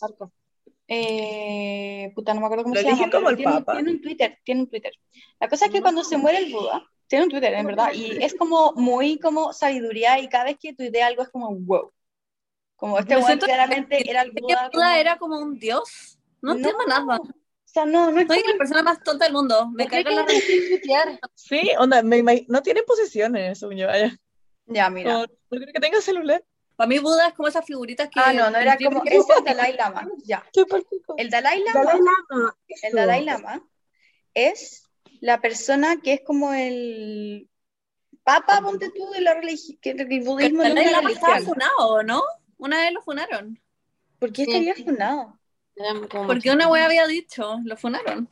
eh, 0.88 2.12
puta, 2.16 2.34
no 2.34 2.40
me 2.42 2.46
acuerdo 2.46 2.64
cómo 2.64 2.76
Lo 2.76 2.82
se 2.82 2.88
llama, 2.88 3.10
como 3.12 3.30
el 3.30 3.38
tiene, 3.38 3.54
Papa. 3.54 3.74
tiene 3.74 3.92
un 3.92 4.02
Twitter, 4.02 4.40
tiene 4.44 4.62
un 4.62 4.70
Twitter. 4.70 4.94
La 5.40 5.48
cosa 5.50 5.66
es 5.66 5.72
que 5.72 5.82
cuando 5.82 6.04
se 6.04 6.18
muere 6.18 6.40
el 6.40 6.52
Buda, 6.54 6.86
tiene 7.12 7.26
un 7.26 7.30
Twitter, 7.30 7.54
en 7.54 7.66
verdad, 7.66 7.92
y 7.94 8.24
es 8.24 8.34
como 8.34 8.72
muy 8.72 9.20
como 9.20 9.52
sabiduría 9.52 10.18
y 10.20 10.30
cada 10.30 10.46
vez 10.46 10.58
que 10.58 10.74
tuitea 10.74 11.08
algo 11.08 11.24
es 11.24 11.30
como 11.30 11.54
wow. 11.54 11.92
Como 12.78 12.98
este 12.98 13.18
weón 13.18 13.38
claramente 13.38 14.10
era 14.10 14.22
el 14.22 14.34
¿Que 14.34 14.42
Buda. 14.42 14.70
Como- 14.74 14.86
era 14.86 15.18
como 15.18 15.38
un 15.38 15.60
dios? 15.60 16.18
No 16.42 16.54
entiendo 16.54 16.80
nada. 16.88 17.18
O 17.18 17.28
sea, 17.66 17.86
no, 17.86 18.12
no 18.12 18.22
es 18.22 18.28
Soy 18.28 18.40
como 18.42 18.54
la 18.54 18.58
persona 18.58 18.84
más 18.84 19.04
tonta 19.04 19.26
del 19.26 19.34
mundo. 19.34 19.70
Me 19.72 19.84
¿Por 19.84 19.92
qué 19.92 20.04
carga 20.06 20.26
la? 20.26 21.20
Sí, 21.36 21.72
onda, 21.78 22.02
me 22.02 22.20
imag- 22.24 22.46
no 22.48 22.62
tiene 22.62 22.82
posesiones, 22.84 23.60
según 23.60 23.76
yo. 23.76 23.88
vaya. 23.88 24.16
Ya, 24.68 24.90
mira. 24.90 25.12
No, 25.12 25.20
no 25.24 25.28
creo 25.50 25.68
que 25.74 25.80
tenga 25.82 26.00
celular. 26.00 26.42
Para 26.78 26.88
mí 26.88 27.00
Buda 27.00 27.28
es 27.28 27.34
como 27.34 27.50
esas 27.50 27.66
figuritas 27.66 28.08
que... 28.08 28.22
Ah, 28.24 28.32
no, 28.32 28.50
no 28.50 28.58
era 28.58 28.78
como. 28.78 29.04
Es 29.06 29.26
el 29.38 29.44
Dalai 29.44 29.76
Lama. 29.76 30.08
Ya. 30.24 30.46
El 31.18 31.30
Dalai 31.30 31.62
Lama, 31.62 31.94
Lama. 31.94 32.58
el 32.84 32.94
Dalai 32.94 33.26
Lama 33.26 33.68
es 34.34 34.90
la 35.22 35.40
persona 35.40 36.02
que 36.02 36.14
es 36.16 36.22
como 36.26 36.54
el 36.54 37.48
Papa, 38.24 38.60
ponte 38.62 38.92
tú, 38.92 39.10
de 39.12 39.22
la 39.22 39.34
religión, 39.36 39.78
que 39.82 39.92
el 39.92 40.06
budismo 40.24 40.62
no 40.64 40.70
es 40.70 40.86
estaba 40.88 41.02
religión. 41.38 41.44
funado, 41.46 42.04
¿no? 42.04 42.22
Una 42.58 42.82
vez 42.82 42.92
lo 42.92 43.02
funaron. 43.02 43.60
¿Por 44.20 44.32
qué 44.32 44.44
Sí. 44.46 44.52
estaría 44.52 44.76
funado? 44.76 45.40
Era 45.76 45.94
como 46.08 46.28
Porque 46.28 46.52
una 46.52 46.68
wea 46.68 46.86
había 46.86 47.08
dicho, 47.08 47.60
lo 47.64 47.78
funaron. 47.78 48.30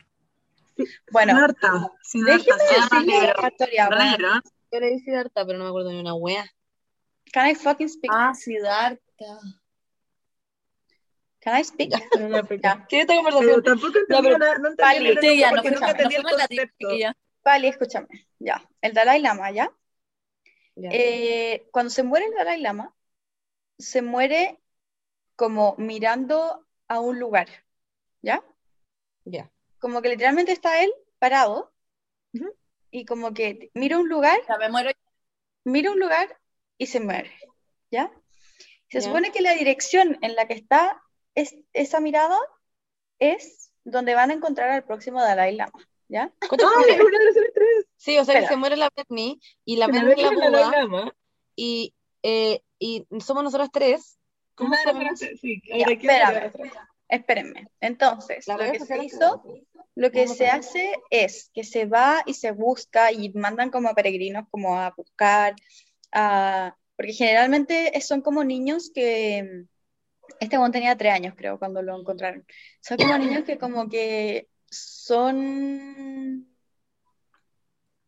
Bueno, 1.10 1.32
Siddhartha. 1.34 1.90
déjeme 2.12 2.64
decirle 2.64 3.32
la 3.42 3.48
historia. 3.48 3.88
bueno. 3.88 4.42
Yo 4.72 4.78
le 4.80 4.90
dije 4.90 5.16
harta, 5.16 5.44
pero 5.44 5.58
no 5.58 5.64
me 5.64 5.70
acuerdo 5.70 5.90
ni 5.90 5.98
una 5.98 6.14
wea. 6.14 6.48
Can 7.32 7.48
I 7.48 7.54
fucking 7.56 7.88
speak? 7.88 8.12
Ah, 8.14 8.32
Siddhartha. 8.34 9.00
Can 11.40 11.56
I 11.60 11.64
speak? 11.64 11.90
Ya. 12.62 12.86
¿Qué 12.88 13.00
esta 13.00 13.14
Pero 13.14 13.22
conversación? 13.22 13.62
tampoco 13.62 13.98
entendí 13.98 14.22
pero- 14.22 14.38
nada, 14.38 14.58
no 14.58 14.68
entendí 14.68 14.76
Pali, 14.76 15.08
nada, 15.14 15.20
Sí, 15.20 15.38
ya, 15.38 15.50
no 15.50 15.56
porque 15.56 15.68
fuimos, 15.68 15.80
nunca 15.80 15.86
no 15.86 15.90
entendí 16.02 16.14
el 16.16 16.22
concepto. 16.22 16.88
Pali, 17.42 17.66
escúchame. 17.68 18.08
Ya. 18.38 18.68
El 18.82 18.92
Dalai 18.92 19.20
Lama, 19.22 19.50
¿ya? 19.50 19.72
Ya. 20.76 20.90
Eh, 20.92 21.68
cuando 21.72 21.90
se 21.90 22.02
muere 22.02 22.26
el 22.26 22.34
Dalai 22.34 22.60
Lama, 22.60 22.94
se 23.78 24.02
muere 24.02 24.60
como 25.36 25.74
mirando 25.78 26.66
a 26.88 27.00
un 27.00 27.18
lugar, 27.18 27.48
¿ya? 28.20 28.42
Ya. 29.24 29.50
Como 29.78 30.02
que 30.02 30.10
literalmente 30.10 30.52
está 30.52 30.82
él 30.82 30.92
parado 31.18 31.72
y 32.90 33.04
como 33.06 33.32
que 33.32 33.70
mira 33.74 33.98
un 33.98 34.08
lugar, 34.08 34.38
Ya 34.48 34.58
me 34.58 34.68
muero. 34.68 34.90
mira 35.64 35.90
un 35.92 35.98
lugar 36.00 36.38
y 36.76 36.86
se 36.86 37.00
muere, 37.00 37.32
¿ya? 37.90 38.10
Se 38.90 38.98
Ya. 39.00 39.02
supone 39.02 39.32
que 39.32 39.40
la 39.40 39.54
dirección 39.54 40.18
en 40.22 40.34
la 40.34 40.46
que 40.46 40.54
está 40.54 41.02
es- 41.34 41.56
esa 41.72 42.00
mirada 42.00 42.38
es 43.18 43.72
donde 43.84 44.14
van 44.14 44.30
a 44.30 44.34
encontrar 44.34 44.70
al 44.70 44.84
próximo 44.84 45.20
Dalai 45.20 45.56
Lama, 45.56 45.72
¿ya? 46.08 46.32
¿Cuántos 46.48 46.70
¡Ay, 46.88 47.00
una 47.00 47.18
de 47.18 47.24
las 47.24 47.34
tres! 47.54 47.86
Sí, 47.96 48.18
o 48.18 48.24
sea 48.24 48.40
que 48.40 48.46
se 48.46 48.56
muere 48.56 48.76
la 48.76 48.90
Britney 48.94 49.40
y 49.64 49.76
la 49.76 49.86
Britney 49.88 50.16
la 50.16 50.30
Buda 50.48 50.70
Lama. 50.70 51.12
y, 51.56 51.94
eh, 52.22 52.62
y 52.78 53.06
somos 53.20 53.44
nosotras 53.44 53.70
tres. 53.72 54.18
¿Cómo 54.54 54.74
tres, 55.16 55.40
sí. 55.40 55.62
Ya, 55.66 55.74
Ahora, 55.74 55.86
¿qué 55.86 56.06
espérame. 56.06 56.52
Espérenme. 57.08 57.68
Entonces, 57.80 58.46
La 58.46 58.56
lo 58.56 58.72
que 58.72 58.78
se 58.80 59.04
hizo, 59.04 59.42
lo 59.96 60.10
que 60.12 60.28
se 60.28 60.46
hace 60.46 60.94
es 61.10 61.50
que 61.52 61.64
se 61.64 61.84
va 61.86 62.22
y 62.24 62.34
se 62.34 62.52
busca 62.52 63.10
y 63.12 63.30
mandan 63.32 63.70
como 63.70 63.88
a 63.88 63.94
peregrinos 63.94 64.44
como 64.50 64.78
a 64.78 64.94
buscar, 64.96 65.54
a- 66.12 66.76
porque 66.96 67.12
generalmente 67.12 67.98
son 68.00 68.20
como 68.20 68.44
niños 68.44 68.90
que, 68.94 69.64
este 70.38 70.58
one 70.58 70.72
tenía 70.72 70.96
tres 70.96 71.12
años 71.12 71.34
creo 71.36 71.58
cuando 71.58 71.82
lo 71.82 71.98
encontraron, 71.98 72.44
son 72.80 72.98
como 72.98 73.18
niños 73.18 73.44
que 73.44 73.58
como 73.58 73.88
que 73.88 74.48
son 74.70 76.46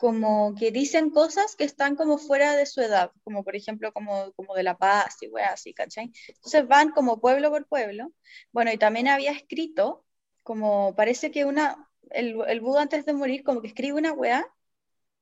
como 0.02 0.56
que 0.56 0.72
dicen 0.72 1.10
cosas 1.10 1.54
que 1.54 1.62
están 1.62 1.94
como 1.94 2.18
fuera 2.18 2.56
de 2.56 2.66
su 2.66 2.80
edad, 2.80 3.12
como 3.22 3.44
por 3.44 3.54
ejemplo 3.54 3.92
como, 3.92 4.32
como 4.32 4.52
de 4.56 4.64
La 4.64 4.76
Paz 4.76 5.18
y 5.20 5.28
weas 5.28 5.52
así, 5.52 5.74
¿cachai? 5.74 6.10
Entonces 6.26 6.66
van 6.66 6.90
como 6.90 7.20
pueblo 7.20 7.50
por 7.50 7.68
pueblo. 7.68 8.12
Bueno, 8.50 8.72
y 8.72 8.78
también 8.78 9.06
había 9.06 9.30
escrito, 9.30 10.04
como 10.42 10.96
parece 10.96 11.30
que 11.30 11.44
una, 11.44 11.88
el, 12.10 12.36
el 12.48 12.60
Buda 12.60 12.82
antes 12.82 13.06
de 13.06 13.12
morir 13.12 13.44
como 13.44 13.60
que 13.60 13.68
escribe 13.68 13.96
una 13.96 14.12
wea 14.12 14.44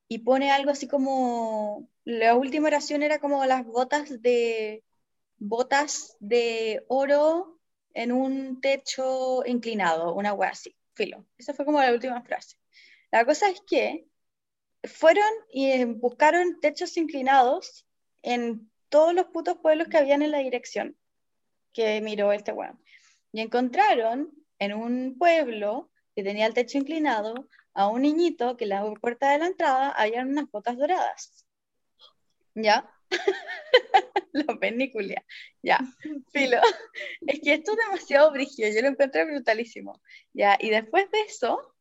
y 0.09 0.21
pone 0.21 0.51
algo 0.51 0.71
así 0.71 0.89
como, 0.89 1.87
la 2.05 2.35
última 2.35 2.69
oración 2.69 3.03
era 3.03 3.19
como 3.21 3.45
las 3.45 3.67
botas 3.67 4.23
de, 4.23 4.83
botas 5.41 6.17
de 6.21 6.85
oro 6.89 7.59
en 7.95 8.13
un 8.13 8.61
techo 8.61 9.45
inclinado, 9.45 10.15
una 10.15 10.35
wea 10.35 10.51
así, 10.51 10.77
filo. 10.95 11.27
Esa 11.39 11.55
fue 11.55 11.65
como 11.65 11.81
la 11.81 11.93
última 11.93 12.23
frase. 12.23 12.57
La 13.11 13.25
cosa 13.25 13.49
es 13.49 13.61
que 13.67 14.07
fueron 14.85 15.29
y 15.51 15.85
buscaron 15.85 16.61
techos 16.61 16.97
inclinados 16.97 17.87
en 18.23 18.71
todos 18.89 19.15
los 19.15 19.27
putos 19.27 19.59
pueblos 19.59 19.89
que 19.89 19.99
habían 19.99 20.23
en 20.23 20.31
la 20.31 20.39
dirección 20.39 20.97
que 21.73 22.01
miró 22.01 22.33
este 22.33 22.53
weón. 22.53 22.81
Y 23.33 23.41
encontraron 23.41 24.31
en 24.59 24.75
un 24.75 25.17
pueblo 25.19 25.91
que 26.15 26.23
tenía 26.23 26.47
el 26.47 26.55
techo 26.55 26.79
inclinado 26.79 27.49
a 27.73 27.89
un 27.89 28.03
niñito 28.03 28.57
que 28.57 28.65
en 28.65 28.71
la 28.71 28.95
puerta 29.01 29.31
de 29.31 29.39
la 29.39 29.47
entrada 29.47 29.91
habían 29.91 30.29
unas 30.29 30.51
botas 30.51 30.77
doradas. 30.77 31.47
¿Ya? 32.55 32.91
La 34.33 34.59
película. 34.59 35.25
Ya, 35.63 35.79
filo. 36.33 36.59
Es 37.27 37.41
que 37.41 37.55
esto 37.55 37.73
es 37.73 37.79
demasiado 37.79 38.33
brígido, 38.33 38.71
yo 38.75 38.83
lo 38.83 38.89
encontré 38.89 39.25
brutalísimo. 39.25 40.01
Ya, 40.33 40.57
y 40.61 40.71
después 40.71 41.11
de 41.11 41.21
eso, 41.23 41.75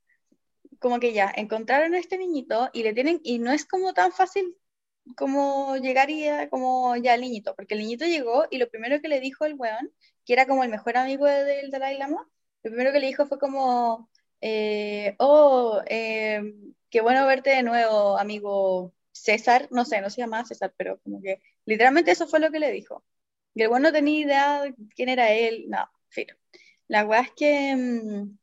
como 0.80 1.00
que 1.00 1.14
ya 1.14 1.32
encontraron 1.36 1.94
a 1.96 2.00
este 2.00 2.18
niñito 2.18 2.70
y 2.74 2.84
le 2.84 2.94
tienen, 2.94 3.20
y 3.24 3.40
no 3.40 3.52
es 3.52 3.66
como 3.66 3.94
tan 3.94 4.12
fácil 4.12 4.56
como 5.18 5.78
llegar 5.78 6.10
y 6.12 6.26
eh, 6.28 6.50
como 6.52 6.96
ya 6.98 7.14
al 7.14 7.22
niñito, 7.22 7.56
porque 7.56 7.76
el 7.76 7.82
niñito 7.82 8.06
llegó 8.06 8.46
y 8.52 8.58
lo 8.60 8.70
primero 8.70 9.02
que 9.02 9.10
le 9.10 9.20
dijo 9.22 9.46
el 9.46 9.56
weón, 9.56 9.92
que 10.26 10.34
era 10.34 10.48
como 10.48 10.64
el 10.64 10.70
mejor 10.72 10.98
amigo 10.98 11.26
de- 11.28 11.44
del 11.46 11.72
Dalai 11.72 11.98
Lama, 11.98 12.28
lo 12.64 12.72
primero 12.72 12.92
que 12.94 13.00
le 13.02 13.08
dijo 13.08 13.26
fue 13.28 13.40
como, 13.40 14.10
eh, 14.42 15.16
oh, 15.20 15.82
eh, 15.88 16.42
qué 16.90 17.02
bueno 17.02 17.28
verte 17.28 17.52
de 17.52 17.64
nuevo, 17.64 18.18
amigo 18.20 18.94
César, 19.12 19.68
no 19.72 19.86
sé, 19.86 20.02
no 20.02 20.10
se 20.10 20.22
llamaba 20.22 20.46
César, 20.46 20.74
pero 20.78 21.00
como 21.02 21.22
que 21.22 21.42
literalmente 21.66 22.12
eso 22.12 22.28
fue 22.28 22.40
lo 22.40 22.52
que 22.52 22.60
le 22.60 22.72
dijo. 22.72 23.04
Y 23.54 23.64
el 23.64 23.70
weón 23.70 23.84
no 23.84 23.92
tenía 23.92 24.20
idea 24.20 24.62
de 24.64 24.76
quién 24.96 25.10
era 25.10 25.32
él, 25.32 25.66
no, 25.70 25.90
filo. 26.10 26.36
La 26.88 27.06
weá 27.06 27.22
es 27.22 27.32
que 27.32 27.76
mm, 27.76 28.38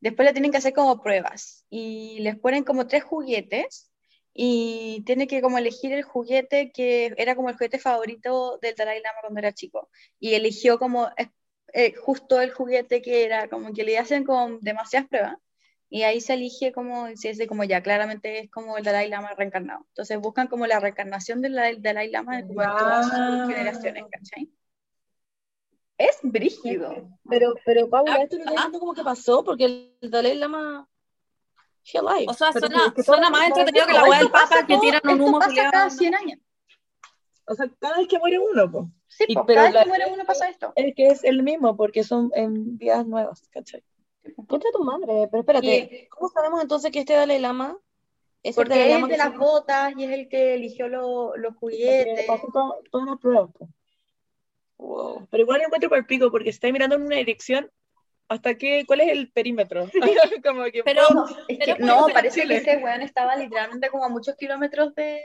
después 0.00 0.26
le 0.26 0.32
tienen 0.32 0.50
que 0.52 0.58
hacer 0.58 0.72
como 0.74 1.02
pruebas 1.02 1.64
y 1.70 2.18
les 2.20 2.36
ponen 2.38 2.64
como 2.64 2.86
tres 2.86 3.04
juguetes 3.04 3.90
y 4.34 5.02
tiene 5.06 5.26
que 5.26 5.42
como 5.42 5.58
elegir 5.58 5.92
el 5.92 6.02
juguete 6.02 6.72
que 6.72 7.12
era 7.16 7.36
como 7.36 7.50
el 7.50 7.56
juguete 7.56 7.78
favorito 7.78 8.58
del 8.62 8.74
Dalai 8.74 9.00
Lama 9.02 9.20
cuando 9.20 9.40
era 9.40 9.52
chico 9.52 9.90
y 10.18 10.34
eligió 10.34 10.78
como 10.78 11.08
eh, 11.18 11.30
eh, 11.74 11.94
justo 11.94 12.40
el 12.40 12.52
juguete 12.52 13.02
que 13.02 13.24
era 13.24 13.48
como 13.48 13.72
que 13.72 13.84
le 13.84 13.98
hacen 13.98 14.24
como 14.24 14.58
demasiadas 14.60 15.08
pruebas 15.08 15.36
y 15.94 16.04
ahí 16.04 16.22
se 16.22 16.32
elige 16.34 16.72
como 16.72 17.14
si 17.16 17.28
es 17.28 17.36
de 17.36 17.46
como 17.46 17.64
ya 17.64 17.82
claramente 17.82 18.38
es 18.38 18.50
como 18.50 18.78
el 18.78 18.84
Dalai 18.84 19.10
Lama 19.10 19.34
reencarnado 19.36 19.84
entonces 19.88 20.18
buscan 20.18 20.48
como 20.48 20.66
la 20.66 20.80
reencarnación 20.80 21.42
del 21.42 21.54
Dalai, 21.82 22.10
Lama 22.10 22.38
de 22.38 22.46
como 22.46 22.62
de 22.62 22.68
todas 22.78 23.06
sus 23.08 23.18
Wow. 23.18 23.46
generaciones 23.46 24.04
¿cachai? 24.10 24.50
es 25.98 26.18
brígido 26.22 27.08
Pero, 27.28 27.54
pero 27.66 27.88
Paula, 27.90 28.14
Ah, 28.14 28.22
esto 28.22 28.38
no 28.38 28.50
entiendo 28.50 28.80
cómo 28.80 28.94
que 28.94 29.02
pasó, 29.04 29.44
porque 29.44 29.94
el 30.00 30.10
Dalai 30.10 30.34
Lama. 30.36 30.88
He 31.84 31.98
alive. 31.98 32.26
O 32.28 32.34
sea, 32.34 32.52
Pero 32.52 32.68
suena, 32.68 32.86
es 32.86 32.92
que 32.94 33.02
suena 33.02 33.28
más 33.30 33.48
entretenido 33.48 33.86
que 33.86 33.92
la 33.92 34.04
weá 34.04 34.18
del 34.20 34.30
pasa 34.30 34.54
papa 34.60 34.66
que 34.66 34.78
tiran 34.78 35.00
un 35.04 35.10
esto 35.12 35.24
humo 35.24 35.38
pasa 35.40 35.70
cada 35.70 35.84
¿no? 35.84 35.90
100 35.90 36.14
años 36.14 36.38
O 37.46 37.54
sea, 37.54 37.68
cada 37.80 37.98
vez 37.98 38.08
que 38.08 38.18
muere 38.18 38.38
uno, 38.38 38.70
po. 38.70 38.90
sí, 39.08 39.24
Y- 39.28 39.34
pues, 39.34 39.46
pero 39.46 39.60
cada 39.62 39.72
vez 39.72 39.82
que 39.82 39.88
muere 39.88 40.06
uno 40.12 40.24
pasa 40.24 40.48
esto 40.48 40.72
Es 40.76 40.94
que 40.94 41.08
es 41.08 41.24
el 41.24 41.42
mismo, 41.42 41.76
porque 41.76 42.02
son 42.04 42.30
en 42.34 42.78
vidas 42.78 43.06
nuevas, 43.06 43.42
¿cachai? 43.50 43.82
Contra 44.46 44.70
tu 44.72 44.84
madre, 44.84 45.28
pero 45.30 45.40
espérate. 45.40 46.08
¿Cómo 46.10 46.28
sabemos 46.28 46.62
entonces 46.62 46.90
que 46.92 47.00
este 47.00 47.14
Dalai 47.14 47.38
Lama 47.40 47.76
es 48.42 48.56
el 48.56 48.62
Porque 48.64 48.70
Dalai 48.78 48.88
es 48.88 48.94
Lama 48.94 49.06
de 49.08 49.12
que 49.14 49.18
las 49.18 49.30
se- 49.32 49.38
botas 49.38 49.92
y 49.96 50.04
es 50.04 50.10
el 50.10 50.28
que 50.28 50.54
eligió 50.54 50.88
lo- 50.88 51.36
los 51.36 51.54
juguetes. 51.56 52.26
pasó 52.26 52.48
todo- 52.52 52.82
todas 52.90 53.06
las 53.08 53.18
pruebas. 53.18 53.50
Wow. 54.78 55.26
Pero 55.30 55.42
igual 55.42 55.58
lo 55.60 55.66
encuentro 55.66 55.88
por 55.88 55.98
el 55.98 56.06
pico, 56.06 56.30
porque 56.30 56.46
si 56.52 56.56
estáis 56.56 56.72
mirando 56.72 56.96
en 56.96 57.02
una 57.02 57.16
dirección, 57.16 57.70
¿hasta 58.28 58.54
qué? 58.56 58.84
¿Cuál 58.86 59.00
es 59.02 59.12
el 59.12 59.30
perímetro? 59.30 59.86
como 60.44 60.64
que 60.64 60.82
Pero, 60.84 61.02
No, 61.12 61.26
es 61.48 61.58
pero 61.58 61.76
que, 61.76 61.82
no, 61.82 62.06
parece 62.12 62.46
que 62.46 62.56
ese 62.56 62.76
weón 62.78 63.02
estaba 63.02 63.36
literalmente 63.36 63.90
como 63.90 64.04
a 64.04 64.08
muchos 64.08 64.34
kilómetros 64.36 64.94
de... 64.94 65.20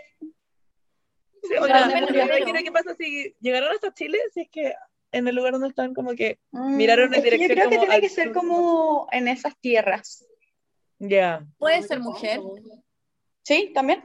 Sí, 1.43 1.53
o 1.55 1.61
Pero, 1.61 1.65
sea, 1.65 1.89
pero, 1.93 2.07
me 2.07 2.13
pero- 2.13 2.37
imagino 2.37 2.59
qué 2.63 2.71
pasa 2.71 2.95
si 2.95 3.35
llegaron 3.39 3.71
hasta 3.71 3.93
Chile, 3.93 4.17
si 4.33 4.41
es 4.41 4.49
que 4.49 4.73
en 5.11 5.27
el 5.27 5.35
lugar 5.35 5.53
donde 5.53 5.69
están 5.69 5.93
como 5.93 6.13
que 6.15 6.39
Mm, 6.51 6.75
Miraron 6.77 7.13
en 7.13 7.21
que 7.23 7.29
yo 7.29 7.37
dirección 7.37 7.57
creo 7.57 7.69
que 7.69 7.77
tiene 7.77 7.93
al 7.95 8.01
que 8.01 8.09
ser 8.09 8.31
como 8.33 9.07
en 9.11 9.27
esas 9.27 9.57
tierras. 9.59 10.25
ya. 10.99 11.45
puede 11.57 11.81
ser 11.83 11.99
mujer. 11.99 12.41
¿Sí? 13.43 13.71
¿También? 13.73 14.03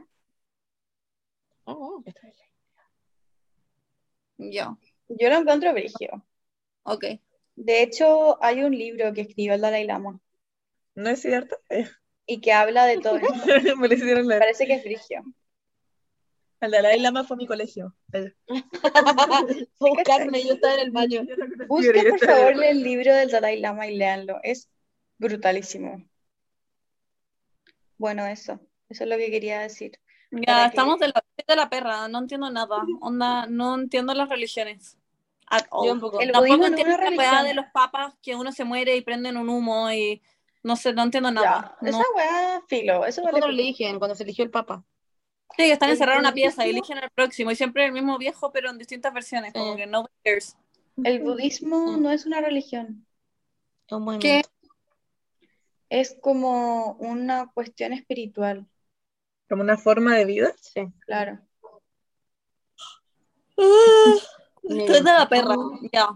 Oh, 1.65 2.03
Yo. 4.37 4.77
Yo 5.09 5.29
lo 5.29 5.35
encuentro 5.37 5.73
brígido. 5.73 6.25
Ok. 6.83 7.05
De 7.55 7.83
hecho, 7.83 8.41
hay 8.43 8.63
un 8.63 8.75
libro 8.77 9.13
que 9.13 9.21
escribió 9.21 9.53
el 9.53 9.61
Dalai 9.61 9.85
Lama 9.85 10.19
¿No 10.95 11.09
es 11.09 11.21
cierto? 11.21 11.57
y 12.25 12.39
que 12.41 12.51
habla 12.53 12.85
de 12.85 12.99
todo 12.99 13.17
esto. 13.17 13.75
Me 13.77 13.87
lo 13.87 13.93
hicieron 13.93 14.27
leer. 14.27 14.39
Parece 14.39 14.65
que 14.65 14.73
es 14.75 14.83
brígido. 14.83 15.23
El 16.63 16.71
Dalai 16.71 16.99
Lama 16.99 17.23
fue 17.25 17.35
mi 17.37 17.45
colegio. 17.45 17.93
Buscarme, 19.79 20.43
yo 20.43 20.53
estaba 20.53 20.75
en 20.75 20.79
el 20.79 20.91
baño. 20.91 21.21
Busquen 21.67 22.09
por 22.09 22.19
favor 22.19 22.63
el 22.63 22.83
libro 22.83 23.13
del 23.13 23.29
Dalai 23.29 23.59
Lama 23.59 23.87
y 23.87 23.97
léanlo. 23.97 24.39
Es 24.43 24.69
brutalísimo. 25.17 26.03
Bueno, 27.97 28.25
eso. 28.25 28.59
Eso 28.89 29.03
es 29.03 29.09
lo 29.09 29.17
que 29.17 29.29
quería 29.29 29.59
decir. 29.59 29.99
Ya, 30.31 30.45
Para 30.45 30.63
que- 30.63 30.67
estamos 30.69 30.99
de 30.99 31.07
la, 31.09 31.23
de 31.47 31.55
la 31.55 31.69
perra, 31.69 32.07
no 32.07 32.19
entiendo 32.19 32.49
nada. 32.49 32.77
Onda, 33.01 33.45
no 33.47 33.75
entiendo 33.75 34.13
las 34.13 34.29
religiones. 34.29 34.97
At 35.47 35.65
all. 35.69 35.85
Yo 35.87 35.91
tampoco. 35.91 36.21
El 36.21 36.31
Tampoco 36.31 36.65
entiendo 36.65 36.97
la 36.97 37.09
weá 37.09 37.43
de 37.43 37.53
los 37.53 37.65
papas 37.73 38.15
que 38.21 38.35
uno 38.35 38.51
se 38.51 38.63
muere 38.63 38.95
y 38.95 39.01
prenden 39.01 39.37
un 39.37 39.49
humo 39.49 39.91
y 39.91 40.21
no 40.63 40.75
sé, 40.77 40.93
no 40.93 41.03
entiendo 41.03 41.29
nada. 41.29 41.75
Ya, 41.81 41.91
No. 41.91 41.99
Esa 41.99 42.05
weá, 42.15 42.61
filo. 42.67 43.05
Eso 43.05 43.21
vale 43.21 43.31
Cuando 43.39 43.49
eligen, 43.49 43.99
cuando 43.99 44.15
se 44.15 44.23
eligió 44.23 44.45
el 44.45 44.49
Papa. 44.51 44.83
Sí, 45.55 45.63
están 45.71 45.89
El 45.89 45.93
encerrados 45.93 46.19
en 46.19 46.25
una 46.25 46.33
pieza 46.33 46.65
y 46.65 46.69
budismo- 46.71 46.77
eligen 46.77 46.97
al 46.99 47.09
próximo 47.11 47.51
y 47.51 47.55
siempre 47.55 47.85
el 47.85 47.91
mismo 47.91 48.17
viejo, 48.17 48.51
pero 48.51 48.69
en 48.69 48.77
distintas 48.77 49.13
versiones, 49.13 49.53
como 49.53 49.75
que 49.75 49.85
no 49.85 50.07
cares. 50.23 50.57
El 51.03 51.19
budismo 51.23 51.97
no 51.97 52.11
es 52.11 52.25
una 52.25 52.41
religión. 52.41 53.05
Es. 53.87 54.19
¿Qué? 54.19 54.41
Es 55.89 56.17
como 56.19 56.93
una 56.93 57.51
cuestión 57.53 57.93
espiritual. 57.93 58.65
Como 59.49 59.61
una 59.61 59.77
forma 59.77 60.15
de 60.15 60.25
vida. 60.25 60.53
Sí. 60.59 60.81
Claro. 61.05 61.39
Estoy 64.63 64.97
de 64.99 65.03
la 65.03 65.27
perra. 65.29 65.55
Ya. 65.91 66.07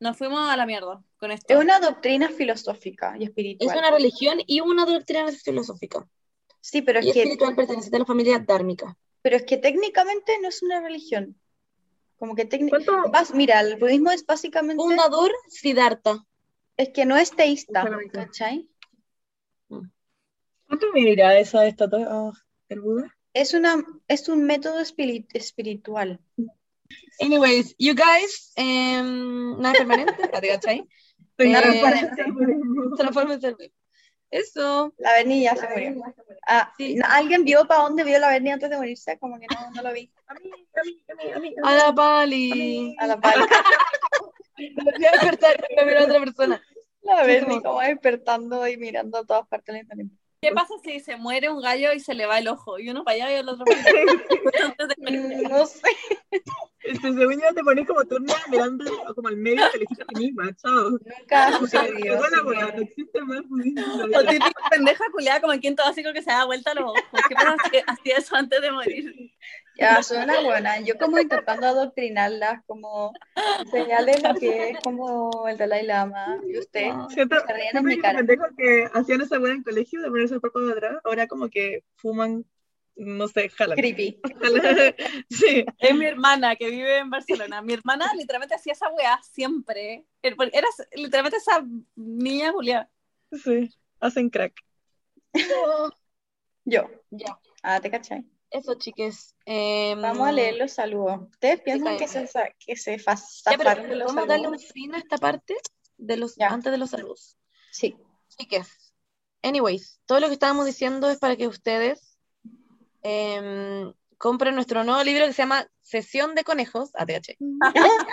Nos 0.00 0.16
fuimos 0.16 0.48
a 0.48 0.56
la 0.56 0.66
mierda 0.66 1.02
con 1.16 1.30
esto. 1.30 1.54
Es 1.54 1.60
una 1.60 1.78
doctrina 1.80 2.28
filosófica 2.28 3.14
y 3.18 3.22
Es 3.22 3.28
espiritual. 3.28 3.78
una 3.78 3.90
religión 3.92 4.38
y 4.46 4.60
una 4.60 4.84
doctrina 4.84 5.30
filosófica. 5.30 6.06
Sí, 6.62 6.80
pero 6.80 7.00
Y 7.00 7.08
es 7.08 7.12
que, 7.12 7.22
espiritual 7.22 7.54
perteneciente 7.54 7.96
a 7.96 7.98
la 8.00 8.06
familia 8.06 8.38
dármica. 8.38 8.96
pero 9.20 9.36
es 9.36 9.42
que 9.44 9.58
técnicamente 9.58 10.38
no 10.40 10.48
es 10.48 10.62
una 10.62 10.80
religión. 10.80 11.36
Como 12.16 12.34
que 12.34 12.44
técnicamente. 12.44 12.90
¿Cuánto? 13.10 13.34
Mira, 13.34 13.60
el 13.60 13.76
budismo 13.76 14.10
es 14.12 14.24
básicamente. 14.24 14.80
¿Cuánto 20.66 20.86
me 20.94 21.00
dirá 21.00 21.38
esa 21.38 21.66
estatua 21.66 22.06
oh, 22.10 22.32
del 22.68 22.80
Buda? 22.80 23.14
Es, 23.34 23.54
una, 23.54 23.82
es 24.08 24.28
un 24.28 24.44
método 24.44 24.80
espiri- 24.80 25.26
espiritual. 25.34 26.20
Anyways, 27.20 27.74
you 27.78 27.94
guys, 27.94 28.52
em, 28.56 29.58
nada 29.58 29.74
permanente, 29.78 30.14
¿te 30.14 30.48
cachai? 30.48 30.88
Nada 31.38 31.68
Eh, 31.74 31.80
permanente. 31.80 32.22
Web. 32.96 33.72
Eso. 34.32 34.92
La 34.98 35.12
Berni 35.12 35.42
ya 35.42 35.54
se 35.54 35.68
murió. 35.68 36.02
Ah, 36.46 36.72
¿no- 36.78 37.06
¿Alguien 37.08 37.44
vio 37.44 37.66
para 37.66 37.82
dónde 37.82 38.02
vio 38.02 38.18
la 38.18 38.28
Berni 38.30 38.50
antes 38.50 38.68
de 38.70 38.76
morirse? 38.78 39.18
Como 39.18 39.38
que 39.38 39.46
no, 39.54 39.70
no 39.70 39.82
lo 39.82 39.92
vi. 39.92 40.10
A 40.26 40.34
mí, 40.34 40.50
a 40.50 40.82
mí, 40.82 41.04
a 41.08 41.14
mí, 41.14 41.32
a 41.34 41.38
mí. 41.38 41.54
A 41.62 41.72
la 41.76 41.94
pali. 41.94 42.96
A 42.98 43.06
la 43.06 43.20
pala. 43.20 43.46
Me 44.58 44.72
voy 44.84 45.04
a 45.06 45.10
despertar 45.12 45.64
y 45.68 45.84
mirar 45.84 46.02
a 46.02 46.04
otra 46.06 46.20
persona. 46.20 46.62
La 47.02 47.20
Sí, 47.20 47.26
Berni 47.26 47.62
como- 47.62 47.80
despertando 47.80 48.66
y 48.66 48.76
mirando 48.76 49.18
a 49.18 49.24
todas 49.24 49.46
partes 49.48 49.72
del 49.74 49.82
internet. 49.82 50.06
¿Qué 50.40 50.50
pasa 50.52 50.74
si 50.82 50.98
se 51.00 51.16
muere 51.16 51.50
un 51.50 51.60
gallo 51.60 51.92
y 51.92 52.00
se 52.00 52.14
le 52.14 52.26
va 52.26 52.38
el 52.38 52.48
ojo? 52.48 52.78
Y 52.78 52.88
uno 52.90 53.04
para 53.04 53.14
allá 53.16 53.30
y 53.32 53.34
el 53.34 53.48
otro 53.48 53.64
para 53.64 53.78
allá. 53.80 53.88
No 55.50 55.66
sé. 55.66 55.82
Este, 56.84 57.12
según 57.12 57.34
yo 57.40 57.54
te 57.54 57.62
pones 57.62 57.86
como 57.86 58.04
turna 58.04 58.34
mirando 58.50 58.84
como 59.14 59.28
al 59.28 59.36
medio 59.36 59.62
te 59.70 59.76
elegiste 59.76 60.02
a 60.02 60.06
ti 60.06 60.14
misma, 60.20 60.52
chao. 60.56 60.90
Nunca 60.90 61.46
ha 61.48 61.58
O 61.58 61.66
sea, 61.66 61.82
así 61.82 61.92
weá, 61.92 62.66
que- 62.66 62.76
no 62.76 62.82
existe 62.82 63.20
más 63.22 63.48
budismo 63.48 63.94
O 64.04 64.24
típico 64.24 64.60
pendeja 64.70 65.04
culiada 65.12 65.40
como 65.40 65.52
el 65.52 65.60
quinto 65.60 65.82
básico 65.84 66.12
que 66.12 66.22
se 66.22 66.30
da 66.30 66.44
vuelta 66.44 66.72
a 66.72 66.74
los 66.74 66.84
ojos. 66.84 67.02
¿Qué 67.28 67.34
pasa 67.34 67.56
hacía 67.86 68.16
eso 68.16 68.34
antes 68.36 68.60
de 68.60 68.70
morir? 68.72 69.14
Ya, 69.78 70.02
suena 70.02 70.40
buena. 70.42 70.80
Yo 70.80 70.98
como 70.98 71.18
intentando 71.18 71.66
adoctrinarlas, 71.66 72.62
como 72.66 73.12
enseñarles 73.60 74.22
lo 74.22 74.34
que 74.34 74.70
es 74.70 74.78
como 74.80 75.48
el 75.48 75.56
Dalai 75.56 75.86
Lama. 75.86 76.38
Y 76.46 76.58
usted 76.58 76.90
Siento, 77.08 77.36
se 77.40 77.52
ríen 77.52 77.68
en 77.68 77.70
siempre 77.72 77.96
mi 77.96 78.00
cara. 78.02 78.22
que 78.56 78.88
hacían 78.92 79.20
esa 79.22 79.38
weá 79.40 79.54
en 79.54 79.62
colegio 79.62 80.02
de 80.02 80.08
ponerse 80.10 80.34
el 80.34 80.40
cuerpo 80.40 80.60
de 80.60 80.72
atrás, 80.72 80.98
ahora 81.04 81.26
como 81.26 81.48
que 81.48 81.84
fuman, 81.96 82.44
no 82.96 83.28
sé, 83.28 83.48
jalan. 83.48 83.76
Creepy. 83.76 84.20
Sí, 85.30 85.64
Es 85.78 85.94
mi 85.94 86.04
hermana 86.06 86.56
que 86.56 86.70
vive 86.70 86.98
en 86.98 87.10
Barcelona. 87.10 87.62
Mi 87.62 87.72
hermana 87.74 88.12
literalmente 88.14 88.54
hacía 88.54 88.72
esa 88.74 88.90
weá 88.90 89.20
siempre. 89.22 90.06
Era 90.22 90.36
literalmente 90.94 91.38
esa 91.38 91.64
niña 91.96 92.52
culiada. 92.52 92.90
sí, 93.32 93.70
hacen 94.00 94.30
crack. 94.30 94.54
Yo. 96.64 96.88
Ya. 97.10 97.38
Ah, 97.62 97.80
¿te 97.80 97.90
cachai? 97.90 98.24
Eso, 98.50 98.74
chiques. 98.74 99.34
Em, 99.46 100.00
Vamos 100.00 100.28
a 100.28 100.32
leer 100.32 100.56
los 100.56 100.72
saludos. 100.72 101.22
¿Ustedes 101.30 101.60
piensan 101.62 101.96
que 101.96 102.06
se, 102.06 102.28
que 102.58 102.76
se 102.76 102.98
zafaron 102.98 103.88
de 103.88 103.96
los 103.96 104.06
¿Podemos 104.12 104.28
darle 104.28 104.48
un 104.48 104.58
fin 104.58 104.94
a 104.94 104.98
esta 104.98 105.16
parte 105.16 105.56
de 105.96 106.16
los, 106.18 106.36
Ya. 106.36 106.48
antes 106.48 106.70
de 106.70 106.78
los 106.78 106.90
saludos? 106.90 107.38
Sí. 107.70 107.96
Chiques. 108.28 108.92
Anyways, 109.42 110.00
todo 110.06 110.20
lo 110.20 110.28
que 110.28 110.34
estábamos 110.34 110.66
diciendo 110.66 111.10
es 111.10 111.18
para 111.18 111.36
que 111.36 111.48
ustedes 111.48 112.11
em, 113.02 113.92
compren 114.18 114.54
nuestro 114.54 114.84
nuevo 114.84 115.02
libro 115.02 115.26
que 115.26 115.32
se 115.32 115.42
llama 115.42 115.66
Sesión 115.80 116.34
de 116.34 116.44
Conejos, 116.44 116.90
ATH. 116.94 117.36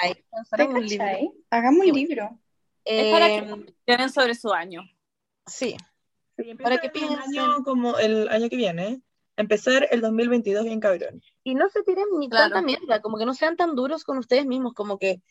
Ahí, 0.01 0.13
¿Te 0.13 0.25
lanzaremos 0.31 0.75
un 0.75 0.85
libro. 0.87 1.05
Hagamos 1.49 1.85
un 1.85 1.93
libro. 1.93 2.39
Es 2.85 3.11
para 3.11 3.27
que 3.27 3.35
Em, 3.37 3.65
tienen 3.85 4.09
sobre 4.09 4.35
su 4.35 4.51
año. 4.53 4.81
sí, 5.45 5.75
Sí, 6.37 6.55
Para 6.55 6.77
que 6.77 6.89
piensen. 6.89 7.19
año 7.19 7.63
como 7.65 7.97
el 7.99 8.29
año 8.29 8.47
que 8.49 8.55
viene, 8.55 9.01
empezar 9.35 9.87
el 9.91 9.99
2022 9.99 10.63
bien 10.63 10.79
cabrón. 10.79 11.21
Y 11.43 11.53
no 11.53 11.67
se 11.69 11.83
tiren 11.83 12.05
ni 12.17 12.29
Claro. 12.29 12.53
tanta 12.53 12.61
mierda, 12.65 13.01
como 13.01 13.17
que 13.17 13.25
no 13.25 13.33
sean 13.33 13.57
tan 13.57 13.75
duros 13.75 14.05
con 14.05 14.17
ustedes 14.17 14.45
mismos, 14.45 14.73
como 14.73 14.97
que 14.97 15.21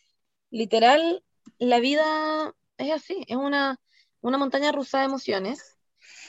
literal 0.50 1.24
la 1.58 1.80
vida 1.80 2.54
es 2.76 2.92
así, 2.92 3.24
es 3.26 3.36
una, 3.38 3.80
una 4.20 4.36
montaña 4.36 4.70
rusa 4.70 4.98
de 5.00 5.06
emociones, 5.06 5.77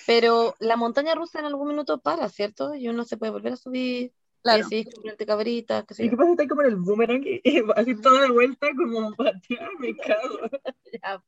pero 0.10 0.56
la 0.57 0.76
montaña 0.76 1.14
rusa 1.14 1.38
en 1.38 1.45
algún 1.45 1.68
minuto 1.68 1.99
para, 1.99 2.27
¿cierto? 2.30 2.73
Y 2.73 2.88
uno 2.90 3.03
se 3.06 3.15
puede 3.15 3.31
volver 3.31 3.53
a 3.53 3.57
subir, 3.57 4.11
Claro. 4.41 4.57
y 4.57 4.61
así 4.64 4.86
comprarte 4.86 5.26
cabritas, 5.27 5.86
qué 5.86 5.94
sé 5.94 6.06
¿Y 6.06 6.10
qué 6.10 6.18
pasa? 6.18 6.31
Está 6.31 6.48
como 6.48 6.61
en 6.64 6.68
el 6.69 6.76
boomerang 6.77 7.23
y, 7.23 7.61
así 7.76 7.94
toda 8.02 8.23
de 8.23 8.31
vuelta 8.31 8.68
como 8.76 9.14
patear, 9.14 9.69
me 9.77 9.95
cago. 9.95 10.40
Ya. 11.03 11.22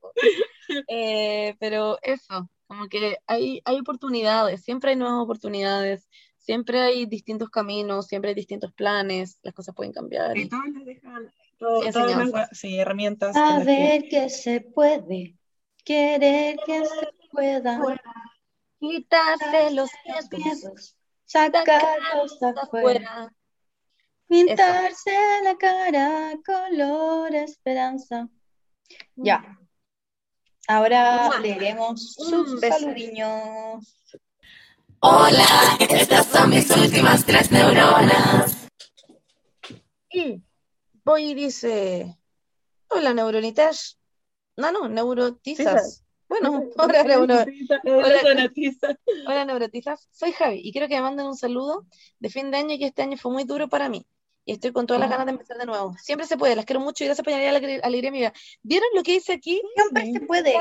Eh, 0.87 1.55
pero 1.59 1.99
eso, 2.01 2.49
como 2.65 2.87
que 2.87 3.17
hay, 3.27 3.61
hay 3.65 3.77
oportunidades, 3.79 4.63
siempre 4.63 4.89
hay 4.91 4.95
nuevas 4.95 5.21
oportunidades, 5.21 6.09
siempre 6.39 6.79
hay 6.81 7.05
distintos 7.05 7.51
caminos, 7.51 8.07
siempre 8.07 8.29
hay 8.29 8.35
distintos 8.35 8.73
planes, 8.73 9.37
las 9.43 9.53
cosas 9.53 9.75
pueden 9.75 9.93
cambiar. 9.93 10.35
Y 10.35 10.41
y- 10.41 10.49
todos 10.49 10.65
les 10.73 10.85
dejan 10.87 11.31
todo- 11.59 11.81
todas 11.91 12.49
sí, 12.57 12.79
herramientas. 12.79 13.35
A 13.35 13.59
las 13.59 13.59
que- 13.59 13.65
ver 13.71 14.09
que 14.09 14.29
se 14.31 14.61
puede, 14.61 15.35
querer 15.83 16.57
que 16.65 16.83
se 16.83 17.07
pueda, 17.31 17.77
Quitarse 17.77 18.01
los 18.81 19.73
los 19.73 20.31
miedos, 20.31 20.95
sacarlos 21.25 22.33
afuera, 22.41 22.61
afuera. 22.61 23.33
pintarse 24.27 25.11
la 25.43 25.55
cara 25.57 26.33
color 26.45 27.33
esperanza. 27.35 28.27
Ya. 29.15 29.57
Ahora 30.67 31.25
Mua. 31.27 31.39
leeremos 31.39 32.17
Un 32.17 32.29
sus 32.29 32.59
beso. 32.59 32.79
saludiños. 32.79 33.95
Hola, 34.99 35.77
estas 35.79 36.27
son 36.27 36.49
mis 36.49 36.69
últimas 36.69 37.25
tres 37.25 37.51
neuronas. 37.51 38.67
Y 40.11 40.43
voy 41.03 41.31
y 41.31 41.33
dice, 41.33 42.17
hola 42.89 43.13
neuronitas. 43.13 43.97
No, 44.57 44.71
no, 44.71 44.89
neurotizas. 44.89 46.01
Bueno, 46.31 46.63
hola, 46.77 47.01
Hola, 47.17 47.19
Hola. 47.19 47.45
Hola 49.27 49.45
neurotizas. 49.45 50.07
Soy 50.11 50.31
Javi 50.31 50.61
y 50.63 50.71
quiero 50.71 50.87
que 50.87 50.95
me 50.95 51.01
manden 51.01 51.25
un 51.25 51.35
saludo 51.35 51.85
de 52.19 52.29
fin 52.29 52.51
de 52.51 52.57
año 52.57 52.77
que 52.77 52.85
este 52.85 53.01
año 53.01 53.17
fue 53.17 53.33
muy 53.33 53.43
duro 53.43 53.67
para 53.67 53.89
mí. 53.89 54.07
Y 54.45 54.53
estoy 54.53 54.71
con 54.71 54.87
todas 54.87 55.01
las 55.01 55.09
ganas 55.09 55.25
de 55.25 55.33
empezar 55.33 55.57
de 55.57 55.65
nuevo. 55.65 55.93
Siempre 56.01 56.25
se 56.25 56.37
puede, 56.37 56.55
las 56.55 56.63
quiero 56.63 56.79
mucho 56.79 57.03
y 57.03 57.07
gracias 57.07 57.25
por 57.25 57.33
añadir 57.33 57.51
la 57.51 57.85
alegría 57.85 58.09
a 58.09 58.11
mi 58.13 58.19
vida. 58.19 58.33
¿Vieron 58.63 58.87
lo 58.95 59.03
que 59.03 59.11
dice 59.11 59.33
aquí? 59.33 59.61
Siempre 59.75 60.13
se 60.13 60.21
puede. 60.21 60.55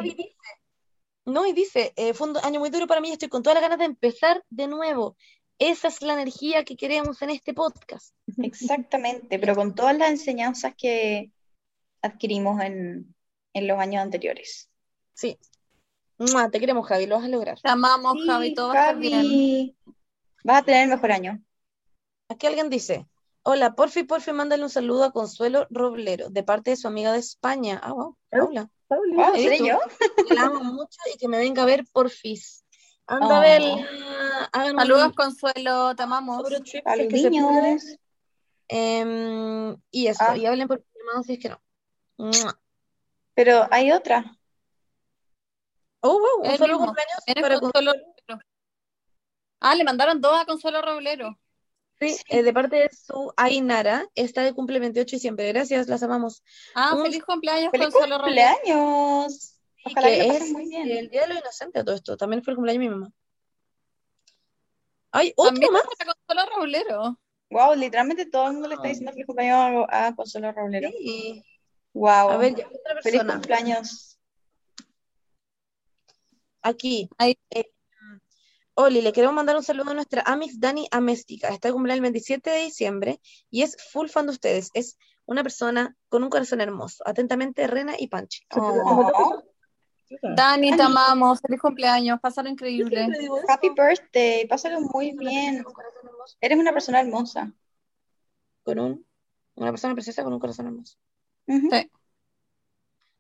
No, 1.25 1.47
y 1.47 1.53
dice, 1.53 1.93
eh, 1.95 2.15
fue 2.15 2.31
un 2.31 2.37
año 2.39 2.59
muy 2.59 2.71
duro 2.71 2.89
para 2.89 3.01
mí 3.01 3.11
y 3.11 3.13
estoy 3.13 3.29
con 3.29 3.45
todas 3.45 3.55
las 3.55 3.63
ganas 3.63 3.79
de 3.79 3.85
empezar 3.85 4.43
de 4.51 4.67
nuevo. 4.67 5.17
Esa 5.61 5.87
es 5.87 6.03
la 6.03 6.15
energía 6.15 6.65
que 6.65 6.77
queremos 6.77 7.23
en 7.23 7.31
este 7.31 7.55
podcast. 7.55 8.13
Exactamente, 8.43 9.39
pero 9.39 9.55
con 9.55 9.77
todas 9.77 9.97
las 9.97 10.11
enseñanzas 10.11 10.75
que 10.77 11.31
adquirimos 12.03 12.61
en, 12.61 13.15
en 13.53 13.67
los 13.69 13.79
años 13.79 14.03
anteriores. 14.03 14.69
Sí. 15.15 15.39
Mua, 16.21 16.51
te 16.51 16.61
queremos, 16.61 16.87
Javi, 16.87 17.07
lo 17.07 17.17
vas 17.17 17.25
a 17.25 17.29
lograr. 17.29 17.59
Te 17.61 17.69
amamos, 17.71 18.13
Sí, 18.21 18.27
Javi, 18.29 18.55
todo 18.55 18.69
va 18.69 18.75
a 18.75 18.81
estar 18.91 18.97
bien. 18.99 19.77
Vas 20.45 20.59
a 20.59 20.65
tener 20.65 20.83
el 20.85 20.89
mejor 20.91 21.13
año. 21.13 21.43
Aquí 22.29 22.47
alguien 22.47 22.69
dice, 22.69 23.09
hola, 23.43 23.75
porfi, 23.75 24.05
porfi, 24.05 24.33
mándale 24.33 24.63
un 24.63 24.69
saludo 24.71 25.05
a 25.05 25.13
Consuelo 25.13 25.67
Roblero, 25.71 26.29
de 26.29 26.43
parte 26.43 26.71
de 26.71 26.77
su 26.77 26.89
amiga 26.89 27.13
de 27.13 27.19
España. 27.21 27.81
Ah, 27.83 27.93
wow, 27.95 28.17
Paula. 28.29 28.71
Wow, 28.91 29.35
¿Eres 29.35 29.43
¿seré 29.43 29.59
tú? 29.59 29.67
yo? 29.67 29.79
Que 30.29 30.35
la 30.35 30.43
amo 30.43 30.63
mucho 30.63 30.99
y 31.15 31.17
que 31.17 31.27
me 31.29 31.39
venga 31.39 31.63
a 31.63 31.67
ver 31.67 31.85
porfis. 31.93 32.65
Anda 33.07 33.41
Oh. 33.41 33.79
a 34.53 34.65
un 34.67 34.77
Saludos, 34.79 35.13
Consuelo, 35.15 35.95
te 35.97 36.03
amamos. 36.03 36.43
Puede. 36.43 36.63
Saludiños. 36.85 37.97
Em, 38.69 39.77
y 39.91 40.07
eso, 40.07 40.23
Ah. 40.29 40.37
y 40.37 40.47
hablen 40.47 40.69
por 40.69 40.85
llamado 40.95 41.23
si 41.25 41.33
es 41.33 41.39
que 41.41 41.49
no. 41.49 41.61
Pero 43.35 43.67
hay 43.71 43.91
otra. 43.93 44.37
Oh, 46.01 46.19
wow, 46.19 46.51
un 46.51 46.57
solo 46.59 46.73
mismo. 46.75 46.87
cumpleaños 46.87 47.19
Eres 47.27 47.43
para 47.43 47.61
Consuelo 47.61 47.93
Roblero. 47.93 48.41
Ah, 49.61 49.75
le 49.75 49.85
mandaron 49.85 50.21
dos 50.21 50.39
a 50.41 50.45
Consuelo 50.47 50.81
Roblero. 50.83 51.39
Sí, 52.01 52.17
eh, 52.31 52.43
de 52.43 52.53
parte 52.55 52.77
de 52.77 52.89
su 52.91 53.31
Ainara, 53.37 54.07
está 54.15 54.43
de 54.43 54.55
cumple 54.55 54.79
28 54.81 55.11
de 55.11 55.17
diciembre. 55.17 55.49
Gracias, 55.53 55.87
las 55.89 56.03
amamos. 56.03 56.43
Ah, 56.75 56.95
Un- 56.95 57.03
feliz 57.03 57.23
cumpleaños, 57.23 57.71
¡Feliz 57.71 57.89
Consuelo 57.89 58.17
Roblero. 58.19 58.49
cumpleaños! 58.57 59.57
Y 59.85 59.91
Ojalá 59.93 60.07
que 60.09 60.29
es 60.37 60.51
muy 60.51 60.69
bien. 60.69 60.91
el 60.91 61.11
Día 61.11 61.23
de 61.23 61.29
los 61.29 61.39
Inocentes 61.41 61.83
a 61.83 61.85
todo 61.85 61.95
esto. 61.95 62.17
También 62.17 62.43
fue 62.43 62.53
el 62.53 62.57
cumpleaños 62.57 62.83
de 62.83 62.89
mi 62.89 62.95
mamá. 62.95 63.13
¿Hay 65.13 65.33
otro 65.37 65.53
También 65.53 65.73
más? 65.73 65.83
para 65.99 66.15
Consuelo 66.15 66.57
Roblero. 66.57 67.19
Wow, 67.51 67.75
literalmente 67.75 68.27
todo 68.27 68.47
el 68.47 68.53
mundo 68.55 68.69
le 68.69 68.77
está 68.77 68.89
diciendo 68.89 69.13
feliz 69.13 69.27
cumpleaños 69.27 69.87
a, 69.91 70.07
a 70.07 70.15
Consuelo 70.15 70.53
Roblero. 70.53 70.89
Sí. 70.91 71.45
Wow. 71.93 72.31
A 72.31 72.37
ver, 72.39 72.55
ya, 72.55 72.67
otra 72.69 73.03
feliz 73.03 73.21
persona. 73.21 73.33
cumpleaños. 73.35 74.19
Aquí. 76.63 77.09
Ahí. 77.19 77.39
Eh, 77.51 77.71
Oli, 78.75 79.03
le 79.03 79.13
queremos 79.13 79.35
mandar 79.35 79.57
un 79.57 79.63
saludo 79.63 79.91
a 79.91 79.95
nuestra 79.95 80.23
Amix 80.25 80.59
Dani 80.59 80.89
Améstica. 80.91 81.49
Está 81.49 81.69
de 81.69 81.75
cumpleaños 81.75 81.99
el 81.99 82.13
27 82.13 82.51
de 82.51 82.63
diciembre 82.63 83.21
y 83.51 83.63
es 83.63 83.77
full 83.91 84.09
fan 84.09 84.27
de 84.27 84.33
ustedes. 84.33 84.71
Es 84.75 84.97
una 85.27 85.43
persona 85.43 85.97
con 86.09 86.23
un 86.23 86.31
corazón 86.31 86.61
hermoso. 86.61 87.03
Atentamente, 87.07 87.67
Rena 87.67 87.95
y 87.99 88.09
Panchi. 88.09 88.41
Oh, 88.57 89.43
Dani, 90.35 90.77
te 90.77 90.83
amamos. 90.83 91.41
Feliz 91.41 91.61
cumpleaños. 91.61 92.19
Pásalo 92.21 92.49
increíble. 92.49 93.07
happy 93.49 93.69
birthday. 93.71 94.47
Pásalo 94.47 94.81
muy 94.81 95.13
bien. 95.13 95.65
Eres 96.41 96.59
una 96.59 96.73
persona 96.73 97.01
hermosa. 97.01 97.53
Con 98.63 98.79
un, 98.79 99.07
una 99.57 99.71
persona 99.71 99.95
preciosa 99.95 100.25
con 100.25 100.33
un 100.33 100.41
corazón 100.41 100.67
hermoso. 100.67 100.97
Sí. 101.47 101.91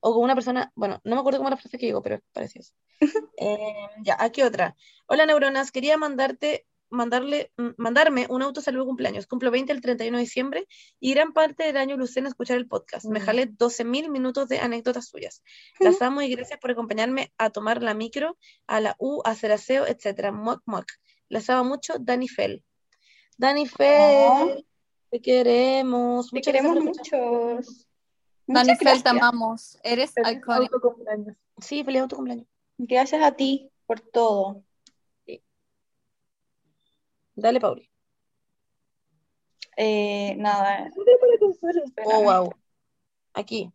O 0.00 0.14
con 0.14 0.22
una 0.24 0.34
persona, 0.34 0.72
bueno, 0.74 1.00
no 1.04 1.14
me 1.14 1.20
acuerdo 1.20 1.38
cómo 1.38 1.48
era 1.48 1.56
la 1.56 1.60
frase 1.60 1.78
que 1.78 1.86
digo, 1.86 2.02
pero 2.02 2.16
es 2.16 2.22
parecido. 2.32 2.64
Eh, 3.38 3.58
ya, 4.04 4.16
aquí 4.18 4.42
otra. 4.42 4.76
Hola, 5.06 5.24
neuronas, 5.24 5.72
quería 5.72 5.96
mandarte, 5.96 6.66
mandarle, 6.90 7.52
mm, 7.56 7.68
mandarme 7.78 8.26
un 8.28 8.42
auto 8.42 8.60
saludo 8.60 8.82
de 8.84 8.88
cumpleaños. 8.88 9.26
Cumplo 9.26 9.50
20 9.50 9.72
el 9.72 9.80
31 9.80 10.18
de 10.18 10.24
diciembre 10.24 10.66
y 10.98 11.14
gran 11.14 11.32
parte 11.32 11.64
del 11.64 11.78
año 11.78 11.96
lucé 11.96 12.20
en 12.20 12.26
escuchar 12.26 12.58
el 12.58 12.66
podcast. 12.68 13.06
Me 13.06 13.20
Mm. 13.20 13.22
jalé 13.22 13.46
12.000 13.46 14.10
minutos 14.10 14.48
de 14.48 14.58
anécdotas 14.58 15.08
suyas. 15.08 15.42
Las 15.78 16.02
amo 16.02 16.20
y 16.20 16.28
gracias 16.30 16.58
por 16.58 16.70
acompañarme 16.72 17.32
a 17.38 17.48
tomar 17.50 17.82
la 17.82 17.94
micro, 17.94 18.36
a 18.66 18.80
la 18.80 18.96
U, 18.98 19.22
a 19.24 19.30
hacer 19.30 19.52
aseo, 19.52 19.86
etcétera. 19.86 20.32
Muac, 20.32 20.60
muac. 20.66 20.86
Las 21.30 21.48
amo 21.48 21.64
mucho, 21.70 21.94
Dani 21.98 22.28
Fell. 22.28 22.62
Dani 23.38 23.66
Fell, 23.66 24.66
te 25.10 25.22
queremos. 25.22 26.28
Te 26.30 26.36
Muchas 26.36 26.52
queremos 26.52 26.84
muchos. 26.84 27.86
Dani 28.52 28.70
Muchas 28.72 28.78
Fel, 28.78 29.02
te 29.02 29.10
gracias. 29.10 29.22
amamos. 29.22 29.78
Eres 29.84 30.12
Feliz 30.12 30.32
icónico. 30.32 30.74
autocumpleaños. 30.74 31.36
Sí, 31.58 31.84
feliz 31.84 32.02
auto 32.02 32.16
cumpleaños. 32.16 32.46
Gracias 32.78 33.22
a 33.22 33.32
ti 33.32 33.70
por 33.86 34.00
todo. 34.00 34.64
Dale, 37.34 37.60
Pauli. 37.60 37.88
Eh, 39.76 40.34
nada. 40.36 40.90
Oh, 42.04 42.22
wow. 42.22 42.52
Aquí. 43.34 43.72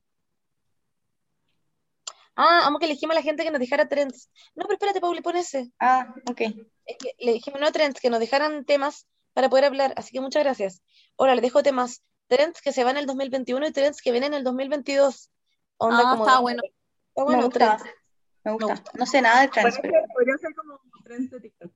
Ah, 2.35 2.61
vamos 2.65 2.80
que 2.80 2.85
elegimos 2.85 3.15
a 3.15 3.19
la 3.19 3.23
gente 3.23 3.43
que 3.43 3.52
nos 3.52 3.61
dejara 3.61 3.88
trends. 3.88 4.30
No, 4.56 4.64
pero 4.64 4.73
espérate, 4.73 4.99
Pauli, 4.99 5.22
pon 5.22 5.38
ese. 5.38 5.72
Ah, 5.80 6.14
ok. 6.30 6.41
Es 6.85 6.97
que 6.99 7.15
le 7.19 7.31
dijimos 7.31 7.61
no 7.61 7.72
trends, 7.72 8.02
que 8.02 8.10
nos 8.10 8.19
dejaran 8.19 8.65
temas 8.65 9.07
para 9.34 9.49
poder 9.49 9.65
hablar. 9.65 9.93
Así 9.95 10.11
que 10.11 10.19
muchas 10.19 10.43
gracias. 10.43 10.84
Ahora 11.18 11.34
les 11.34 11.41
dejo 11.43 11.64
temas. 11.64 12.03
Trends 12.27 12.61
que 12.61 12.72
se 12.73 12.84
van 12.84 12.95
en 12.97 13.02
el 13.02 13.06
2021 13.06 13.68
y 13.68 13.72
trends 13.72 14.02
que 14.02 14.11
vienen 14.11 14.34
en 14.34 14.39
el 14.39 14.43
2022. 14.43 15.30
Onda 15.77 15.99
Ah, 15.99 16.10
como 16.11 16.23
está 16.26 16.35
de- 16.38 16.41
bueno. 16.41 16.61
Está 16.64 17.23
bueno, 17.23 17.38
me 17.39 17.45
gusta. 17.45 17.77
trends. 17.77 17.95
Me 18.43 18.52
gusta. 18.52 18.68
gusta. 18.68 18.91
No 18.95 19.06
sé 19.06 19.22
nada 19.22 19.41
de 19.41 19.47
Podría 19.47 19.64
pero 19.64 19.76
ser- 19.76 20.06
podría 20.14 20.38
ser 20.38 20.56
como 20.56 20.80
trends 21.03 21.31
de 21.31 21.39
TikTok. 21.39 21.72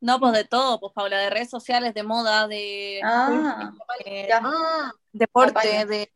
No, 0.00 0.20
pues 0.20 0.32
de 0.32 0.44
todo, 0.44 0.80
pues 0.80 0.92
Paula, 0.92 1.18
de 1.18 1.30
redes 1.30 1.48
sociales, 1.48 1.94
de 1.94 2.02
moda, 2.02 2.46
de 2.46 3.00
Ah, 3.02 3.72
eh, 4.04 4.26
ya. 4.28 4.40
Ah, 4.44 4.92
deporte, 5.12 5.86
de 5.86 6.12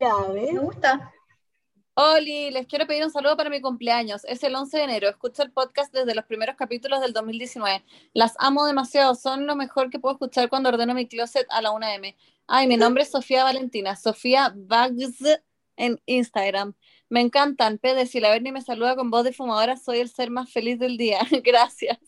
ya 0.00 0.14
ves. 0.32 0.52
Me 0.52 0.58
gusta. 0.60 1.12
Oli, 1.96 2.50
les 2.50 2.66
quiero 2.66 2.88
pedir 2.88 3.04
un 3.04 3.12
saludo 3.12 3.36
para 3.36 3.50
mi 3.50 3.60
cumpleaños. 3.60 4.24
Es 4.24 4.42
el 4.42 4.56
11 4.56 4.78
de 4.78 4.82
enero. 4.82 5.08
Escucho 5.08 5.44
el 5.44 5.52
podcast 5.52 5.94
desde 5.94 6.12
los 6.16 6.24
primeros 6.24 6.56
capítulos 6.56 7.00
del 7.00 7.12
2019. 7.12 7.84
Las 8.12 8.34
amo 8.38 8.66
demasiado. 8.66 9.14
Son 9.14 9.46
lo 9.46 9.54
mejor 9.54 9.90
que 9.90 10.00
puedo 10.00 10.14
escuchar 10.14 10.48
cuando 10.48 10.70
ordeno 10.70 10.92
mi 10.92 11.06
closet 11.06 11.46
a 11.50 11.62
la 11.62 11.70
1M. 11.70 12.16
Ay, 12.48 12.66
mi 12.66 12.76
nombre 12.76 13.04
es 13.04 13.12
Sofía 13.12 13.44
Valentina. 13.44 13.94
Sofía 13.94 14.52
Bags 14.56 15.22
en 15.76 16.00
Instagram. 16.06 16.74
Me 17.08 17.20
encantan. 17.20 17.78
Pede, 17.78 18.06
si 18.06 18.18
la 18.18 18.30
Berni 18.30 18.50
me 18.50 18.60
saluda 18.60 18.96
con 18.96 19.12
voz 19.12 19.22
de 19.22 19.32
fumadora, 19.32 19.76
soy 19.76 20.00
el 20.00 20.08
ser 20.08 20.32
más 20.32 20.50
feliz 20.50 20.80
del 20.80 20.96
día. 20.96 21.20
Gracias. 21.44 21.98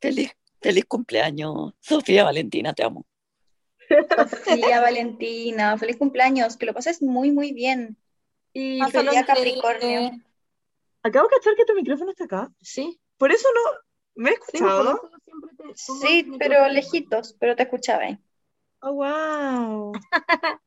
Feliz, 0.00 0.30
feliz 0.60 0.84
cumpleaños, 0.84 1.72
Sofía 1.80 2.22
Valentina, 2.22 2.72
te 2.72 2.84
amo. 2.84 3.04
Sofía 4.44 4.80
Valentina, 4.80 5.76
feliz 5.76 5.96
cumpleaños. 5.96 6.56
Que 6.56 6.66
lo 6.66 6.74
pases 6.74 7.02
muy, 7.02 7.32
muy 7.32 7.52
bien. 7.52 7.96
Y 8.58 8.80
Pásalo 8.80 9.10
feliz 9.10 9.10
día 9.10 9.20
increíble. 9.20 9.62
Capricornio. 9.62 10.10
Acabo 11.02 11.28
de 11.28 11.34
cachar 11.36 11.54
que 11.56 11.64
tu 11.64 11.74
micrófono 11.74 12.10
está 12.10 12.24
acá. 12.24 12.50
Sí. 12.60 12.98
Por 13.18 13.30
eso 13.32 13.48
no. 13.54 14.22
¿Me 14.22 14.30
he 14.30 14.32
Sí, 14.32 14.40
escuchado? 14.58 15.10
te 15.58 15.74
Sí, 15.76 16.26
el 16.30 16.38
pero 16.38 16.68
lejitos, 16.68 17.34
pero 17.38 17.54
te 17.54 17.64
escuchaba 17.64 18.02
ahí. 18.04 18.18
Oh, 18.82 18.92
wow. 18.94 19.92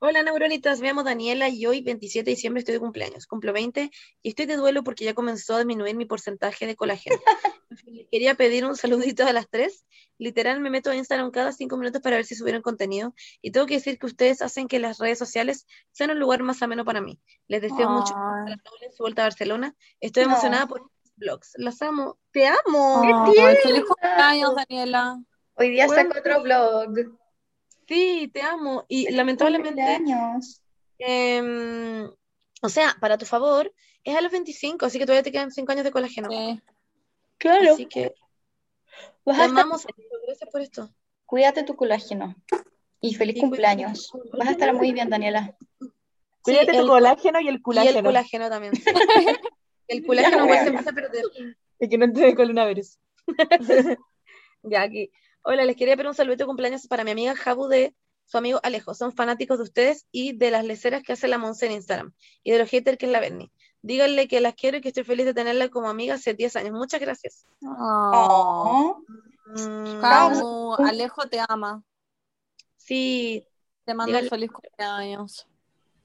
Hola, 0.00 0.22
neuronitas. 0.22 0.80
Me 0.80 0.86
llamo 0.86 1.02
Daniela 1.02 1.48
y 1.48 1.66
hoy, 1.66 1.80
27 1.82 2.24
de 2.24 2.36
diciembre, 2.36 2.60
estoy 2.60 2.74
de 2.74 2.80
cumpleaños. 2.80 3.26
Cumplo 3.26 3.52
20 3.52 3.90
y 4.22 4.28
estoy 4.28 4.46
de 4.46 4.56
duelo 4.56 4.84
porque 4.84 5.04
ya 5.04 5.12
comenzó 5.12 5.56
a 5.56 5.58
disminuir 5.58 5.96
mi 5.96 6.04
porcentaje 6.04 6.66
de 6.68 6.76
colágeno. 6.76 7.16
Quería 8.12 8.34
pedir 8.36 8.64
un 8.64 8.76
saludito 8.76 9.26
a 9.26 9.32
las 9.32 9.48
tres. 9.50 9.84
Literal, 10.16 10.60
me 10.60 10.70
meto 10.70 10.90
a 10.90 10.94
Instagram 10.94 11.32
cada 11.32 11.52
cinco 11.52 11.76
minutos 11.76 12.00
para 12.00 12.14
ver 12.14 12.24
si 12.24 12.36
subieron 12.36 12.62
contenido. 12.62 13.12
Y 13.42 13.50
tengo 13.50 13.66
que 13.66 13.74
decir 13.74 13.98
que 13.98 14.06
ustedes 14.06 14.40
hacen 14.40 14.68
que 14.68 14.78
las 14.78 14.98
redes 14.98 15.18
sociales 15.18 15.66
sean 15.90 16.10
un 16.12 16.20
lugar 16.20 16.44
más 16.44 16.62
ameno 16.62 16.84
para 16.84 17.00
mí. 17.00 17.18
Les 17.48 17.60
deseo 17.60 17.88
mucho 17.90 18.14
a 18.14 18.44
Ay, 18.46 18.50
la 18.50 18.56
Paula 18.58 18.86
en 18.86 18.92
su 18.92 19.02
vuelta 19.02 19.22
a 19.22 19.24
Barcelona. 19.26 19.74
Estoy 20.00 20.24
No. 20.26 20.30
emocionada 20.30 20.66
por 20.68 20.80
los 20.82 20.90
vlogs. 21.16 21.52
Las 21.56 21.82
amo. 21.82 22.18
¡Te 22.30 22.46
amo! 22.46 23.02
ay, 23.04 23.56
feliz 23.64 23.82
cumpleaños, 23.84 24.54
Daniela. 24.54 25.18
Hoy 25.54 25.70
día 25.70 25.86
Buen 25.88 26.06
saco 26.06 26.20
otro 26.20 26.42
vlog. 26.42 27.18
Sí, 27.88 28.30
te 28.32 28.42
amo. 28.42 28.84
Y 28.88 29.10
lamentablemente. 29.10 29.82
Cumpleaños. 29.82 30.60
Em, 30.98 32.04
o 32.62 32.68
sea, 32.68 32.96
para 33.00 33.16
tu 33.18 33.24
favor, 33.24 33.72
es 34.04 34.14
a 34.16 34.20
los 34.20 34.30
25, 34.32 34.86
así 34.86 34.98
que 34.98 35.06
todavía 35.06 35.22
te 35.22 35.32
quedan 35.32 35.50
5 35.50 35.72
años 35.72 35.84
de 35.84 35.90
colágeno. 35.90 36.28
Sí. 36.30 36.60
Claro. 37.38 37.72
Así 37.72 37.86
que 37.86 38.14
Vas 39.24 39.36
te 39.38 39.42
amamos, 39.44 39.86
gracias 40.26 40.50
por 40.50 40.60
esto. 40.60 40.90
Cuídate 41.24 41.62
tu 41.62 41.76
colágeno. 41.76 42.34
Y 43.00 43.14
feliz 43.14 43.34
Sí, 43.36 43.40
cumpleaños. 43.40 44.10
cuídate. 44.10 44.36
Vas 44.38 44.48
a 44.48 44.50
estar 44.52 44.74
muy 44.74 44.92
bien, 44.92 45.08
Daniela. 45.08 45.56
Cuídate 46.42 46.72
Sí, 46.72 46.78
tu 46.78 46.86
colágeno 46.88 47.40
y 47.40 47.48
el 47.48 47.54
Y 47.54 47.56
el 47.56 47.62
colágeno. 47.62 48.02
colágeno 48.02 48.48
también. 48.50 48.74
sí. 48.74 48.82
El 49.88 50.04
colágeno 50.04 50.44
igual 50.44 50.58
se 50.60 50.66
empieza 50.68 50.90
a 50.90 50.92
perder. 50.92 51.24
Y 51.80 51.88
que 51.88 51.96
no 51.96 52.12
te 52.12 52.20
dé 52.20 52.34
coronavirus. 52.34 52.98
Ya 54.64 54.82
aquí. 54.82 55.10
Hola, 55.50 55.64
les 55.64 55.76
quería 55.76 55.96
pedir 55.96 56.08
un 56.08 56.14
saludo 56.14 56.36
de 56.36 56.44
cumpleaños 56.44 56.86
para 56.88 57.04
mi 57.04 57.10
amiga 57.10 57.34
Jabu 57.34 57.68
de 57.68 57.94
su 58.26 58.36
amigo 58.36 58.60
Alejo. 58.62 58.92
Son 58.92 59.14
fanáticos 59.14 59.56
de 59.56 59.64
ustedes 59.64 60.06
y 60.12 60.36
de 60.36 60.50
las 60.50 60.62
leceras 60.62 61.02
que 61.02 61.14
hace 61.14 61.26
la 61.26 61.38
Monse 61.38 61.64
en 61.64 61.72
Instagram. 61.72 62.12
Y 62.42 62.50
de 62.50 62.58
los 62.58 62.68
haters 62.68 62.98
que 62.98 63.06
es 63.06 63.12
la 63.12 63.18
Berni. 63.18 63.50
Díganle 63.80 64.28
que 64.28 64.42
las 64.42 64.54
quiero 64.54 64.76
y 64.76 64.82
que 64.82 64.88
estoy 64.88 65.04
feliz 65.04 65.24
de 65.24 65.32
tenerla 65.32 65.70
como 65.70 65.88
amiga 65.88 66.16
hace 66.16 66.34
10 66.34 66.54
años. 66.56 66.72
Muchas 66.72 67.00
gracias. 67.00 67.46
Oh. 67.62 69.02
Mm, 69.46 70.00
Camu, 70.02 70.74
Alejo 70.74 71.26
te 71.30 71.40
ama. 71.48 71.82
sí, 72.76 73.42
Te 73.86 73.94
mando 73.94 74.18
un 74.18 74.28
feliz 74.28 74.50
cumpleaños. 74.50 75.48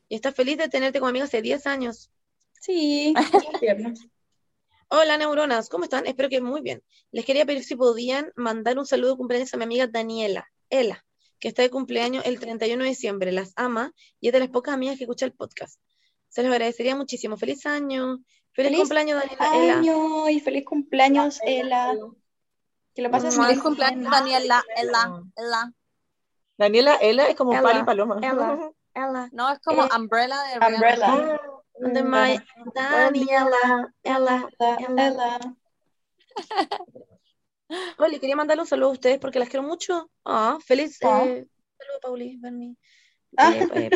y 0.08 0.16
está 0.16 0.32
feliz 0.32 0.58
de 0.58 0.70
tenerte 0.70 1.00
como 1.00 1.10
amiga 1.10 1.26
hace 1.26 1.42
10 1.42 1.68
años. 1.68 2.10
Sí. 2.62 3.14
Hola, 4.96 5.18
neuronas, 5.18 5.70
¿cómo 5.70 5.86
están? 5.86 6.06
Espero 6.06 6.30
que 6.30 6.40
muy 6.40 6.62
bien. 6.62 6.84
Les 7.12 7.26
quería 7.26 7.48
pedir 7.48 7.64
si 7.64 7.76
podían 7.76 8.32
mandar 8.36 8.78
un 8.78 8.86
saludo 8.86 9.14
de 9.14 9.18
cumpleaños 9.18 9.52
a 9.52 9.58
mi 9.58 9.64
amiga 9.64 9.88
Daniela, 9.88 10.48
Ela, 10.70 11.04
que 11.40 11.48
está 11.48 11.64
de 11.64 11.72
cumpleaños 11.72 12.24
el 12.28 12.40
31 12.40 12.84
de 12.84 12.90
diciembre. 12.92 13.32
Las 13.32 13.54
ama 13.56 13.92
y 14.20 14.28
es 14.28 14.34
de 14.34 14.40
las 14.42 14.50
pocas 14.50 14.76
amigas 14.76 14.98
que 15.00 15.06
escucha 15.06 15.26
el 15.26 15.34
podcast. 15.34 15.80
Se 16.30 16.44
los 16.44 16.52
agradecería 16.52 16.96
muchísimo. 16.96 17.38
Feliz 17.38 17.66
año. 17.66 18.20
Feliz, 18.52 18.70
Feliz 18.70 18.80
cumpleaños, 18.82 19.24
Daniela, 19.40 19.58
Ela. 19.66 19.78
Año 19.80 20.30
y 20.30 20.40
feliz 20.40 20.64
cumpleaños, 20.64 21.40
Ela. 21.44 21.98
Que 22.94 23.02
lo 23.02 23.10
pases 23.10 23.36
muy 23.36 23.46
Feliz 23.48 23.58
bien. 23.58 23.64
cumpleaños, 23.64 24.12
Daniela. 24.12 24.64
Ela, 24.76 25.24
Ela. 25.36 25.74
Daniela, 26.56 26.98
ella 27.02 27.30
es 27.30 27.36
como 27.36 27.54
Ella, 27.54 27.64
Pali 27.64 27.84
Paloma. 27.84 28.18
ella. 28.20 28.70
Ela. 28.94 29.30
No, 29.32 29.52
es 29.52 29.58
como 29.58 29.86
Eh, 29.86 29.90
Umbrella 29.98 30.38
de. 30.44 30.68
Umbrella. 30.76 31.42
My 31.84 32.40
Daniela, 32.74 33.94
Ela. 34.04 34.50
Ela, 34.60 34.88
Ela. 34.98 35.56
Oli, 37.98 38.20
quería 38.20 38.36
mandarle 38.36 38.62
un 38.62 38.68
saludo 38.68 38.90
a 38.90 38.94
ustedes 38.94 39.20
porque 39.20 39.40
las 39.40 39.50
quiero 39.50 39.64
mucho. 39.64 40.10
Ah, 40.26 40.58
feliz. 40.66 41.00
Ah. 41.04 41.24
eh, 41.26 41.46
saludo, 41.78 42.00
Pauli, 42.02 42.38
Berni. 42.38 42.78
Ah. 43.38 43.54
Eh, 43.56 43.68
eh, 43.74 43.90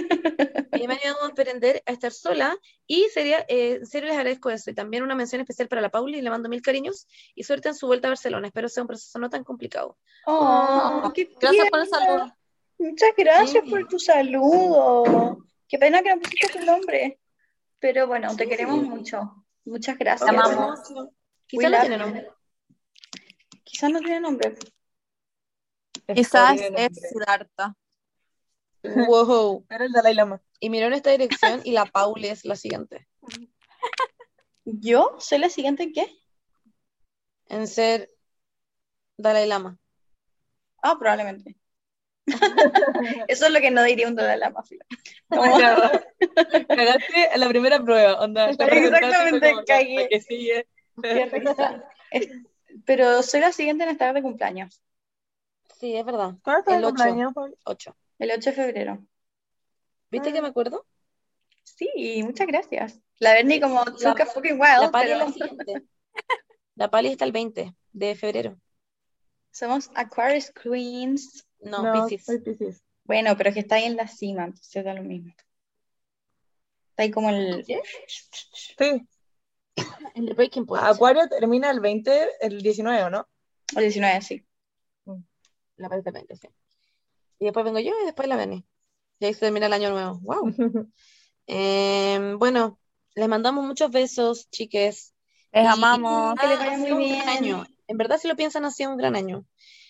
y 0.79 0.87
me 0.87 0.95
ha 0.95 0.97
ayudado 0.97 1.23
a 1.25 1.27
aprender 1.27 1.83
a 1.85 1.91
estar 1.91 2.11
sola 2.11 2.57
y 2.87 3.07
sería, 3.13 3.45
eh, 3.47 3.75
en 3.75 3.85
serio 3.85 4.07
les 4.09 4.17
agradezco 4.17 4.49
eso. 4.49 4.71
Y 4.71 4.73
también 4.73 5.03
una 5.03 5.15
mención 5.15 5.41
especial 5.41 5.67
para 5.67 5.81
la 5.81 5.89
Pauli, 5.89 6.21
le 6.21 6.29
mando 6.29 6.49
mil 6.49 6.61
cariños 6.61 7.07
y 7.35 7.43
suerte 7.43 7.69
en 7.69 7.75
su 7.75 7.87
vuelta 7.87 8.07
a 8.07 8.11
Barcelona. 8.11 8.47
Espero 8.47 8.69
sea 8.69 8.83
un 8.83 8.87
proceso 8.87 9.19
no 9.19 9.29
tan 9.29 9.43
complicado. 9.43 9.97
Oh, 10.25 11.11
qué 11.13 11.29
Gracias 11.39 11.69
por 11.69 11.79
el 11.81 11.87
saludo. 11.87 12.33
Muchas 12.79 13.09
gracias 13.17 13.63
Sí. 13.63 13.69
por 13.69 13.87
tu 13.87 13.99
saludo. 13.99 15.37
Qué 15.67 15.77
pena 15.77 16.01
que 16.01 16.15
no 16.15 16.21
pusiste 16.21 16.59
tu 16.59 16.65
nombre. 16.65 17.19
Pero 17.79 18.07
bueno, 18.07 18.35
te 18.35 18.47
queremos 18.47 18.81
mucho. 18.83 19.45
Muchas 19.65 19.97
gracias. 19.97 20.29
Te 20.29 20.35
amamos. 20.35 20.81
Quizá 21.45 21.63
We 21.63 21.69
no 21.69 21.79
tiene 21.81 21.97
nombre. 21.97 22.31
Quizás 23.63 23.91
no 23.91 23.99
tiene 23.99 24.19
nombre. 24.19 24.55
Quizás 26.13 26.59
es 26.59 26.71
nombre. 26.71 26.89
Siddhartha. 26.93 27.75
Wow. 29.07 29.65
Era 29.69 29.85
el 29.85 29.91
Dalai 29.91 30.13
Lama. 30.13 30.41
Y 30.59 30.69
miró 30.69 30.87
en 30.87 30.93
esta 30.93 31.11
dirección 31.11 31.61
y 31.65 31.71
la 31.71 31.85
Pauli 31.85 32.27
es 32.27 32.45
la 32.45 32.55
siguiente. 32.55 33.07
¿Yo? 34.63 35.15
¿Soy 35.19 35.39
la 35.39 35.49
siguiente 35.49 35.83
en 35.83 35.93
qué? 35.93 36.07
En 37.47 37.67
ser 37.67 38.09
Dalai 39.17 39.47
Lama. 39.47 39.77
Ah, 40.81 40.95
probablemente. 40.97 41.57
Eso 43.27 43.45
es 43.45 43.51
lo 43.51 43.59
que 43.61 43.71
no 43.71 43.83
diría 43.83 44.07
un 44.07 44.15
Dalai 44.15 44.37
Lama. 44.39 44.63
fila. 44.63 44.85
Cagaste 46.67 47.33
en 47.33 47.39
la 47.39 47.47
primera 47.49 47.79
prueba, 47.83 48.19
onda. 48.19 48.47
La 48.47 48.53
fue 48.55 48.77
Exactamente, 48.85 49.51
como, 49.51 49.63
cagué. 49.65 49.95
la 49.95 50.07
que 50.07 50.21
sigue. 50.21 50.67
Pero 52.85 53.23
soy 53.23 53.39
la 53.41 53.51
siguiente 53.51 53.83
en 53.83 53.89
estar 53.91 54.13
de 54.13 54.21
cumpleaños. 54.21 54.81
Sí, 55.79 55.95
es 55.95 56.05
verdad. 56.05 56.33
¿Cuándo 56.43 56.71
El 56.71 56.75
es 56.77 56.81
tu 56.81 56.87
ocho. 56.87 56.95
cumpleaños, 56.95 57.33
Pauli? 57.33 57.55
8. 57.65 57.95
El 58.19 58.31
8 58.31 58.49
de 58.49 58.55
febrero. 58.55 59.05
¿Viste 60.09 60.33
que 60.33 60.41
me 60.41 60.47
acuerdo? 60.47 60.85
Sí, 61.63 62.21
muchas 62.23 62.47
gracias. 62.47 62.99
La 63.19 63.33
Bernie 63.33 63.59
como 63.61 63.83
La- 63.83 63.91
took 63.91 64.21
a 64.21 64.25
fucking 64.25 64.57
La 64.57 64.79
wild, 64.81 64.91
pali 64.91 65.11
es 65.11 65.17
la 65.17 65.31
siguiente. 65.31 65.83
La 66.75 66.89
pali 66.89 67.09
está 67.09 67.25
el 67.25 67.31
20 67.31 67.73
de 67.91 68.15
febrero. 68.15 68.57
somos 69.51 69.89
Aquarius 69.95 70.51
Queens. 70.51 71.45
No, 71.59 71.81
No, 71.83 72.07
soy 72.09 72.39
Piscis. 72.39 72.83
Bueno, 73.03 73.35
pero 73.37 73.49
es 73.49 73.53
que 73.53 73.61
está 73.61 73.75
ahí 73.75 73.85
en 73.85 73.95
la 73.95 74.07
cima, 74.07 74.45
entonces 74.45 74.83
da 74.83 74.93
lo 74.93 75.03
mismo. 75.03 75.33
Está 76.89 77.03
ahí 77.03 77.11
como 77.11 77.29
el... 77.29 77.65
Sí. 77.65 79.07
El 80.15 80.25
de 80.25 80.33
Breaking 80.33 80.65
Point. 80.65 80.85
Acuario 80.85 81.27
termina 81.29 81.69
el 81.71 81.79
20, 81.79 82.27
el 82.41 82.61
19, 82.61 83.03
¿o 83.03 83.09
no? 83.09 83.27
El 83.75 83.83
19, 83.83 84.21
sí. 84.21 84.45
La 85.77 85.89
pali 85.89 85.99
está 85.99 86.09
el 86.09 86.13
20, 86.15 86.35
sí. 86.35 86.47
Y 87.39 87.45
después 87.45 87.63
vengo 87.63 87.79
yo 87.79 87.91
y 88.01 88.05
después 88.05 88.27
la 88.27 88.35
Berni. 88.35 88.65
Y 89.19 89.25
ahí 89.25 89.33
se 89.33 89.41
termina 89.41 89.67
el 89.67 89.73
año 89.73 89.91
nuevo. 89.91 90.19
Wow. 90.21 90.53
Em, 91.49 92.37
bueno, 92.39 92.77
les 93.15 93.27
mandamos 93.29 93.63
muchos 93.65 93.89
besos, 93.89 94.49
chiques. 94.49 95.13
Les 95.53 95.63
Y- 95.63 95.67
amamos. 95.67 96.37
Que 96.39 96.47
les 96.47 96.59
vaya 96.59 96.77
muy 96.77 96.93
bien. 97.05 97.19
gran 97.23 97.29
año. 97.37 97.65
En 97.87 97.97
verdad, 97.97 98.17
si 98.17 98.27
lo 98.27 98.35
piensan, 98.35 98.65
ha 98.65 98.71
sido 98.71 98.91
un 98.91 98.97
gran 98.97 99.15
año. 99.15 99.45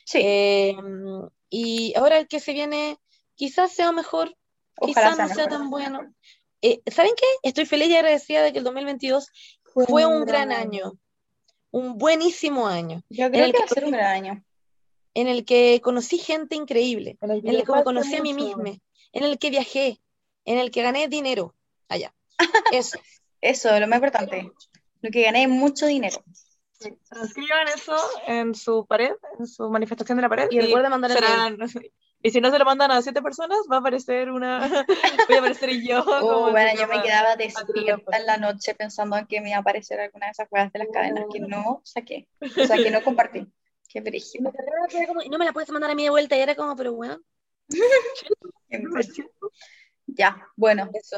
Sí, 0.06 0.20
Em, 0.22 1.28
y 1.50 1.94
ahora 1.96 2.18
el 2.20 2.28
que 2.28 2.40
se 2.40 2.54
viene, 2.54 2.98
quizás 3.36 3.72
sea 3.72 3.92
mejor, 3.92 4.36
ojalá 4.78 5.12
quizás 5.12 5.16
sea 5.16 5.28
no 5.28 5.34
sea 5.34 5.48
tan 5.48 5.70
bueno. 5.70 6.14
Eh, 6.62 6.82
¿saben 6.92 7.12
qué? 7.16 7.26
Estoy 7.44 7.66
feliz 7.66 7.88
y 7.90 7.96
agradecida 7.96 8.42
de 8.42 8.52
que 8.52 8.58
el 8.60 8.64
2022 8.64 9.30
fue 9.86 10.06
un 10.06 10.26
gran 10.26 10.52
año, 10.52 10.94
un 11.72 11.98
buenísimo 11.98 12.68
año, 12.68 13.04
Yo 13.10 13.30
creo 13.30 13.46
el 13.46 13.52
que 13.52 13.58
que 13.58 13.60
va 13.60 13.66
a 13.66 13.74
ser 13.74 13.86
un 13.86 13.92
gran 13.92 14.12
año. 14.12 14.44
en 15.14 15.28
el 15.28 15.46
que 15.46 15.80
conocí 15.82 16.18
gente 16.18 16.56
increíble, 16.56 17.18
En 17.22 17.32
el 17.32 17.42
que 17.42 17.50
en 17.50 17.56
el 17.56 17.64
que 17.64 17.72
me 17.72 17.84
conocí 17.84 18.16
a 18.16 18.22
mí 18.22 18.34
misma, 18.34 18.72
en 19.14 19.24
el 19.24 19.38
que 19.38 19.50
viajé, 19.50 20.00
en 20.46 20.58
el 20.58 20.72
que 20.72 20.82
gané 20.82 21.08
dinero 21.08 21.56
allá. 21.88 22.14
Eso. 22.74 23.00
Eso, 23.42 23.80
lo 23.80 23.88
más 23.88 23.98
importante. 23.98 24.52
Lo 25.02 25.12
que 25.12 25.22
gané 25.22 25.48
mucho 25.48 25.86
dinero. 25.86 26.24
Escriban 26.80 27.68
eso 27.70 27.96
en 28.28 28.54
su 28.56 28.86
pared, 28.86 29.12
en 29.40 29.48
su 29.48 29.70
manifestación 29.70 30.18
de 30.18 30.22
la 30.22 30.30
pared. 30.30 30.48
Y 30.52 30.60
recuerden 30.60 30.92
mandar 30.92 31.12
el 31.12 31.18
serán- 31.18 31.58
Y 32.24 32.32
si 32.32 32.42
no 32.42 32.50
se 32.50 32.58
lo 32.58 32.66
mandan 32.66 32.90
a 32.90 33.02
siete 33.04 33.22
personas, 33.22 33.60
va 33.72 33.76
a 33.78 33.80
aparecer 33.80 34.32
una. 34.32 34.60
Voy 35.30 35.36
a 35.36 35.40
aparecer 35.40 35.70
yo. 35.82 36.00
Oh, 36.08 36.20
como 36.20 36.52
bueno, 36.52 36.72
yo 36.80 36.88
me 36.88 37.02
quedaba 37.04 37.36
despierta 37.36 38.18
en 38.18 38.26
la 38.26 38.38
noche 38.38 38.74
pensando 38.74 39.18
en 39.18 39.28
que 39.28 39.40
me 39.40 39.50
iba 39.50 39.58
a 39.58 39.62
aparecer 39.62 40.00
alguna 40.00 40.26
de 40.26 40.32
esas 40.32 40.50
juegas 40.50 40.74
de 40.74 40.80
las 40.80 40.88
cadenas 40.92 41.26
que 41.32 41.40
no 41.40 41.82
saqué. 41.84 42.28
O 42.42 42.66
sea, 42.66 42.76
que 42.78 42.90
no 42.90 43.04
compartí. 43.04 43.48
Qué 43.88 44.02
brígido. 44.02 44.52
Y 45.24 45.30
no 45.30 45.38
me 45.38 45.46
la 45.46 45.54
puedes 45.54 45.70
mandar 45.70 45.92
a 45.92 45.96
mí 45.96 46.04
de 46.04 46.10
vuelta 46.10 46.36
y 46.36 46.42
era 46.42 46.56
como, 46.56 46.76
pero 46.76 46.94
bueno. 46.94 47.20
Ya, 50.08 50.48
bueno. 50.56 50.90
eso. 50.94 51.18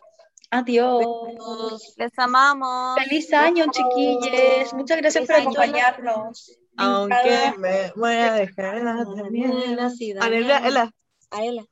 Adiós. 0.51 1.93
Les 1.97 2.11
amamos. 2.17 2.97
Feliz 3.03 3.31
año, 3.33 3.65
chiquilles. 3.71 4.73
Muchas 4.73 4.97
gracias 4.97 5.25
por 5.25 5.35
Feliz 5.35 5.47
acompañarnos. 5.47 6.57
Aunque 6.77 7.53
me 7.57 7.91
voy 7.95 8.13
a 8.13 8.33
dejar 8.33 8.81
Bien 9.29 9.75
nacida, 9.75 10.23
A 10.23 10.27
Ela, 10.27 10.59
bien. 10.59 10.65
Ela. 10.65 10.91
A 11.31 11.43
ella. 11.43 11.63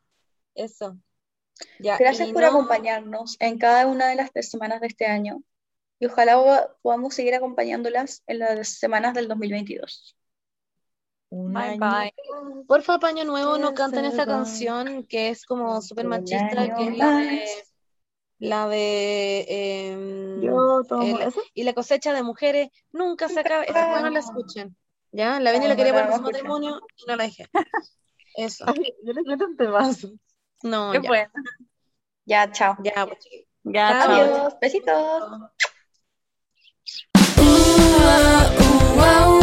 Eso. 0.54 0.98
Ya, 1.80 1.98
Gracias 1.98 2.30
y 2.30 2.34
por 2.34 2.44
no- 2.44 2.50
acompañarnos 2.50 3.36
en 3.40 3.58
cada 3.58 3.88
una 3.88 4.08
de 4.08 4.16
las 4.16 4.32
tres 4.32 4.50
semanas 4.52 4.80
de 4.82 4.88
este 4.88 5.06
año. 5.08 5.42
Y 6.00 6.06
ojalá 6.06 6.36
po- 6.36 6.76
podamos 6.84 7.16
seguir 7.16 7.34
acompañándolas 7.34 8.22
en 8.28 8.40
las 8.40 8.68
semanas 8.70 9.16
del 9.16 9.28
2022. 9.28 10.16
Un 11.30 11.52
Bye 11.52 11.78
bye. 11.80 12.14
Porfa, 12.68 13.00
Paño 13.00 13.24
Nuevo, 13.24 13.58
no 13.58 13.74
canten 13.74 14.06
esta 14.06 14.26
canción 14.26 15.04
que 15.08 15.30
es 15.30 15.46
como 15.46 15.82
súper 15.82 16.06
machista, 16.06 16.76
que 16.76 16.88
es 16.90 16.98
la 16.98 17.18
de. 17.18 17.46
La 18.40 18.68
de 18.68 19.46
em, 19.48 20.42
Yo 20.42 20.84
tomo 20.88 21.20
el- 21.20 21.34
y 21.54 21.64
la 21.64 21.74
cosecha 21.74 22.14
de 22.14 22.24
mujeres 22.24 22.70
nunca 22.92 23.30
se 23.30 23.40
acaba. 23.40 23.64
Esa 23.64 23.88
weá 23.92 24.02
no 24.02 24.10
la 24.10 24.20
escuchen. 24.20 24.76
¿Ya? 25.12 25.40
La 25.40 25.52
Beni 25.52 25.64
No, 25.66 25.70
la 25.70 25.76
quería 25.76 25.94
no 25.94 25.98
poner 25.98 26.10
para 26.12 26.18
su 26.18 26.24
matrimonio 26.24 26.82
y 26.98 27.06
no 27.08 27.16
la 27.16 27.24
dejé. 27.24 27.48
Eso. 28.36 28.66
Ay, 28.68 28.94
yo 29.04 29.14
les 29.14 29.26
meto 29.26 29.46
un 29.46 29.58
temazo. 29.58 30.10
No, 30.64 30.92
Qué 30.92 31.02
ya. 31.02 31.08
bueno. 31.08 31.32
Ya, 32.26 32.52
chao. 32.52 32.76
Ya, 32.84 33.06
pues. 33.08 33.20
Ya, 33.64 34.00
chao. 34.04 34.12
Adiós. 34.12 34.54
Besitos. 34.62 35.24
Uh, 37.40 37.44
uh, 39.00 39.37